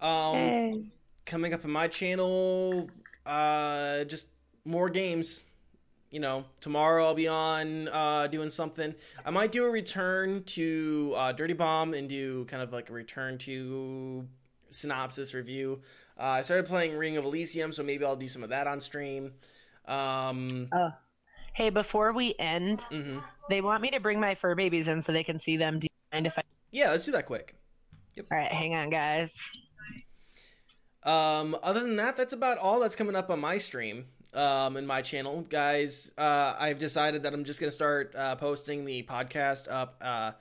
Um, 0.00 0.34
Hey. 0.34 0.84
coming 1.24 1.54
up 1.54 1.64
in 1.64 1.70
my 1.70 1.88
channel, 1.88 2.90
uh, 3.24 4.04
just 4.04 4.26
more 4.64 4.90
games. 4.90 5.44
You 6.14 6.20
know, 6.20 6.44
tomorrow 6.60 7.06
I'll 7.06 7.14
be 7.16 7.26
on 7.26 7.88
uh, 7.88 8.28
doing 8.28 8.48
something. 8.48 8.94
I 9.26 9.30
might 9.30 9.50
do 9.50 9.64
a 9.64 9.68
return 9.68 10.44
to 10.44 11.12
uh, 11.16 11.32
Dirty 11.32 11.54
Bomb 11.54 11.92
and 11.92 12.08
do 12.08 12.44
kind 12.44 12.62
of 12.62 12.72
like 12.72 12.88
a 12.88 12.92
return 12.92 13.36
to 13.38 14.24
synopsis 14.70 15.34
review. 15.34 15.80
Uh, 16.16 16.22
I 16.22 16.42
started 16.42 16.66
playing 16.66 16.96
Ring 16.96 17.16
of 17.16 17.24
Elysium, 17.24 17.72
so 17.72 17.82
maybe 17.82 18.04
I'll 18.04 18.14
do 18.14 18.28
some 18.28 18.44
of 18.44 18.50
that 18.50 18.68
on 18.68 18.80
stream. 18.80 19.32
Um, 19.88 20.68
Oh. 20.72 20.92
Hey, 21.52 21.70
before 21.70 22.12
we 22.12 22.36
end, 22.38 22.84
mhm. 22.92 23.20
they 23.50 23.60
want 23.60 23.82
me 23.82 23.90
to 23.90 23.98
bring 23.98 24.20
my 24.20 24.36
fur 24.36 24.54
babies 24.54 24.86
in 24.86 25.02
so 25.02 25.10
they 25.10 25.24
can 25.24 25.40
see 25.40 25.56
them. 25.56 25.80
Do 25.80 25.86
you 25.86 26.16
mind 26.16 26.28
if 26.28 26.38
I? 26.38 26.42
Yeah, 26.70 26.92
let's 26.92 27.06
do 27.06 27.10
that 27.10 27.26
quick. 27.26 27.56
All 28.16 28.24
right, 28.30 28.52
hang 28.52 28.76
on, 28.76 28.88
guys. 28.88 29.36
Um, 31.02 31.56
other 31.60 31.80
than 31.80 31.96
that, 31.96 32.16
that's 32.16 32.32
about 32.32 32.58
all 32.58 32.78
that's 32.78 32.94
coming 32.94 33.16
up 33.16 33.30
on 33.30 33.40
my 33.40 33.58
stream. 33.58 34.06
Um, 34.34 34.76
in 34.76 34.84
my 34.86 35.00
channel, 35.00 35.42
guys, 35.48 36.10
uh, 36.18 36.56
I've 36.58 36.80
decided 36.80 37.22
that 37.22 37.32
I'm 37.32 37.44
just 37.44 37.60
gonna 37.60 37.70
start 37.70 38.14
uh, 38.16 38.34
posting 38.34 38.84
the 38.84 39.04
podcast 39.04 39.68
up 39.70 39.96
uh, 40.00 40.32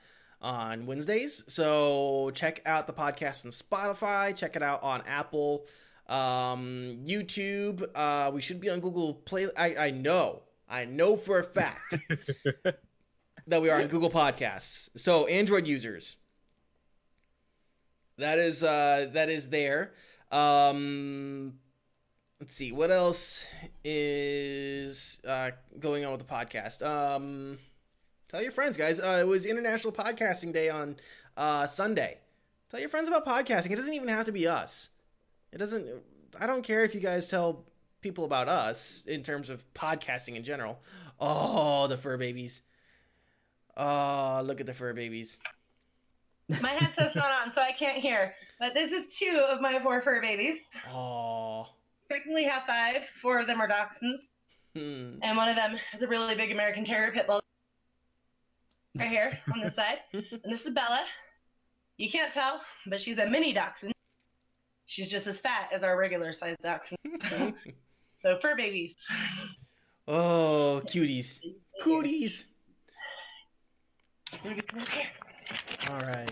on 0.41 0.86
Wednesdays. 0.86 1.44
So 1.48 2.32
check 2.34 2.61
out 2.65 2.88
the 2.88 2.94
podcast 2.94 3.45
on 3.45 3.52
Spotify. 3.52 4.36
Check 4.36 4.56
it 4.56 4.64
out 4.64 4.82
on 4.82 5.03
Apple, 5.07 5.68
um, 6.07 6.98
YouTube. 7.06 7.86
Uh, 7.94 8.32
we 8.34 8.41
should 8.41 8.60
be 8.60 8.70
on 8.70 8.80
Google 8.80 9.14
Play. 9.14 9.48
I, 9.56 9.76
I 9.76 9.91
know, 9.91 10.41
I 10.68 10.86
know 10.86 11.15
for 11.15 11.40
a 11.40 11.44
fact 11.44 11.95
that 13.48 13.61
we 13.61 13.70
are 13.70 13.80
on 13.80 13.88
Google 13.88 14.10
Podcasts. 14.10 14.90
So 14.95 15.28
Android 15.28 15.68
users, 15.68 16.18
that 18.18 18.40
is 18.40 18.64
uh, 18.64 19.10
that 19.14 19.30
is 19.30 19.49
there. 19.49 19.94
Um, 20.32 21.60
let's 22.44 22.56
see 22.56 22.74
what 22.74 22.91
else 22.91 23.45
is 23.86 25.22
uh, 25.26 25.52
going 25.80 26.03
on 26.03 26.11
with 26.11 26.20
the 26.20 26.28
podcast. 26.28 26.86
Um, 26.86 27.57
tell 28.28 28.41
your 28.41 28.52
friends, 28.52 28.76
guys. 28.76 28.99
Uh, 28.99 29.20
it 29.22 29.26
was 29.26 29.45
International 29.45 29.94
Podcasting 29.94 30.52
Day 30.52 30.68
on 30.68 30.98
uh, 31.38 31.68
Sunday. 31.68 32.18
Tell 32.70 32.82
your 32.82 32.90
friends 32.90 33.07
about 33.07 33.26
podcasting. 33.26 33.72
It 33.72 33.78
doesn't 33.78 33.94
even 33.94 34.10
have 34.10 34.26
to 34.26 34.34
be 34.34 34.45
us. 34.45 34.90
It 35.53 35.57
doesn't. 35.60 35.88
I 36.38 36.45
don't 36.45 36.64
care 36.64 36.84
if 36.84 36.94
you 36.94 36.99
guys 36.99 37.30
tell 37.30 37.64
people 38.02 38.26
about 38.26 38.49
us 38.49 39.06
in 39.07 39.24
terms 39.24 39.49
of 39.49 39.64
podcasting 39.74 40.36
in 40.36 40.44
general. 40.44 40.82
Oh, 41.22 41.88
the 41.88 41.98
fur 41.98 42.18
babies. 42.18 42.61
Oh, 43.78 44.41
look 44.44 44.60
at 44.60 44.65
the 44.65 44.74
fur 44.74 44.91
babies. 44.91 45.40
My 46.60 46.72
headset's 46.72 47.15
not 47.15 47.32
on, 47.32 47.53
so 47.53 47.61
I 47.61 47.72
can't 47.72 47.99
hear. 47.99 48.36
But 48.60 48.74
this 48.74 48.91
is 48.91 49.15
two 49.15 49.45
of 49.48 49.61
my 49.61 49.82
four 49.82 50.02
fur 50.02 50.20
babies. 50.20 50.57
Oh. 50.94 51.70
Technically 52.14 52.44
have 52.44 52.64
five. 52.68 53.06
Four 53.22 53.40
of 53.40 53.48
them 53.48 53.60
are 53.60 53.68
dachshunds, 53.68 54.30
Hmm. 54.76 55.18
and 55.23 55.35
one 55.35 55.49
of 55.49 55.56
them 55.56 55.76
is 55.95 56.03
a 56.03 56.07
really 56.07 56.35
big 56.35 56.52
American 56.52 56.85
Terrier 56.85 57.11
pit 57.11 57.26
bull. 57.26 57.41
Right 58.95 59.10
here 59.10 59.40
on 59.52 59.61
this 59.61 59.73
side, 59.73 59.99
and 60.14 60.23
this 60.44 60.64
is 60.65 60.73
Bella. 60.76 61.06
You 61.98 62.11
can't 62.11 62.31
tell, 62.31 62.61
but 62.85 63.02
she's 63.02 63.18
a 63.18 63.26
mini 63.27 63.52
dachshund. 63.52 63.94
She's 64.85 65.10
just 65.10 65.26
as 65.26 65.40
fat 65.40 65.69
as 65.73 65.81
our 65.81 65.98
regular 65.98 66.34
sized 66.34 66.61
dachshund. 66.61 66.99
so 68.19 68.38
fur 68.40 68.56
babies. 68.56 68.94
oh, 70.07 70.84
cuties. 70.85 71.40
Cooties. 71.81 72.45
All 75.90 75.99
right. 76.02 76.30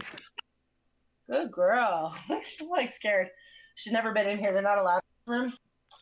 Good 1.28 1.52
girl. 1.52 2.16
She's 2.44 2.70
like 2.70 2.94
scared. 2.94 3.30
She's 3.76 3.94
never 3.94 4.14
been 4.14 4.28
in 4.30 4.38
here. 4.38 4.54
They're 4.54 4.62
not 4.62 4.78
allowed 4.78 5.02
in 5.28 5.34
the 5.34 5.40
room. 5.40 5.54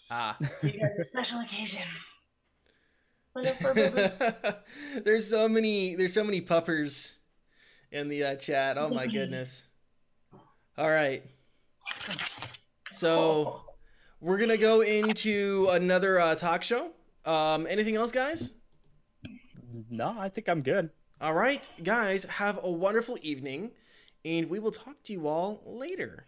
Ah. 0.09 0.37
You 0.63 0.71
guys 0.71 0.91
are 0.97 1.01
a 1.01 1.05
special 1.05 1.39
occasion. 1.41 1.83
Look 3.35 3.45
at 3.45 3.59
fur 3.59 3.73
babies. 3.73 4.11
there's 5.03 5.29
so 5.29 5.47
many. 5.47 5.95
There's 5.95 6.13
so 6.13 6.23
many 6.23 6.41
puppers 6.41 7.13
in 7.91 8.09
the 8.09 8.23
uh, 8.23 8.35
chat. 8.35 8.77
Oh 8.77 8.89
my 8.89 9.07
goodness. 9.07 9.65
All 10.77 10.89
right. 10.89 11.23
So 12.91 13.61
we're 14.19 14.37
gonna 14.37 14.57
go 14.57 14.81
into 14.81 15.67
another 15.71 16.19
uh, 16.19 16.35
talk 16.35 16.63
show. 16.63 16.91
Um, 17.25 17.67
anything 17.69 17.95
else, 17.95 18.11
guys? 18.11 18.53
No, 19.89 20.15
I 20.17 20.29
think 20.29 20.49
I'm 20.49 20.61
good. 20.61 20.89
All 21.21 21.33
right, 21.33 21.67
guys. 21.83 22.23
Have 22.25 22.59
a 22.63 22.69
wonderful 22.69 23.17
evening, 23.21 23.71
and 24.25 24.49
we 24.49 24.59
will 24.59 24.71
talk 24.71 25.03
to 25.03 25.13
you 25.13 25.27
all 25.27 25.61
later. 25.65 26.25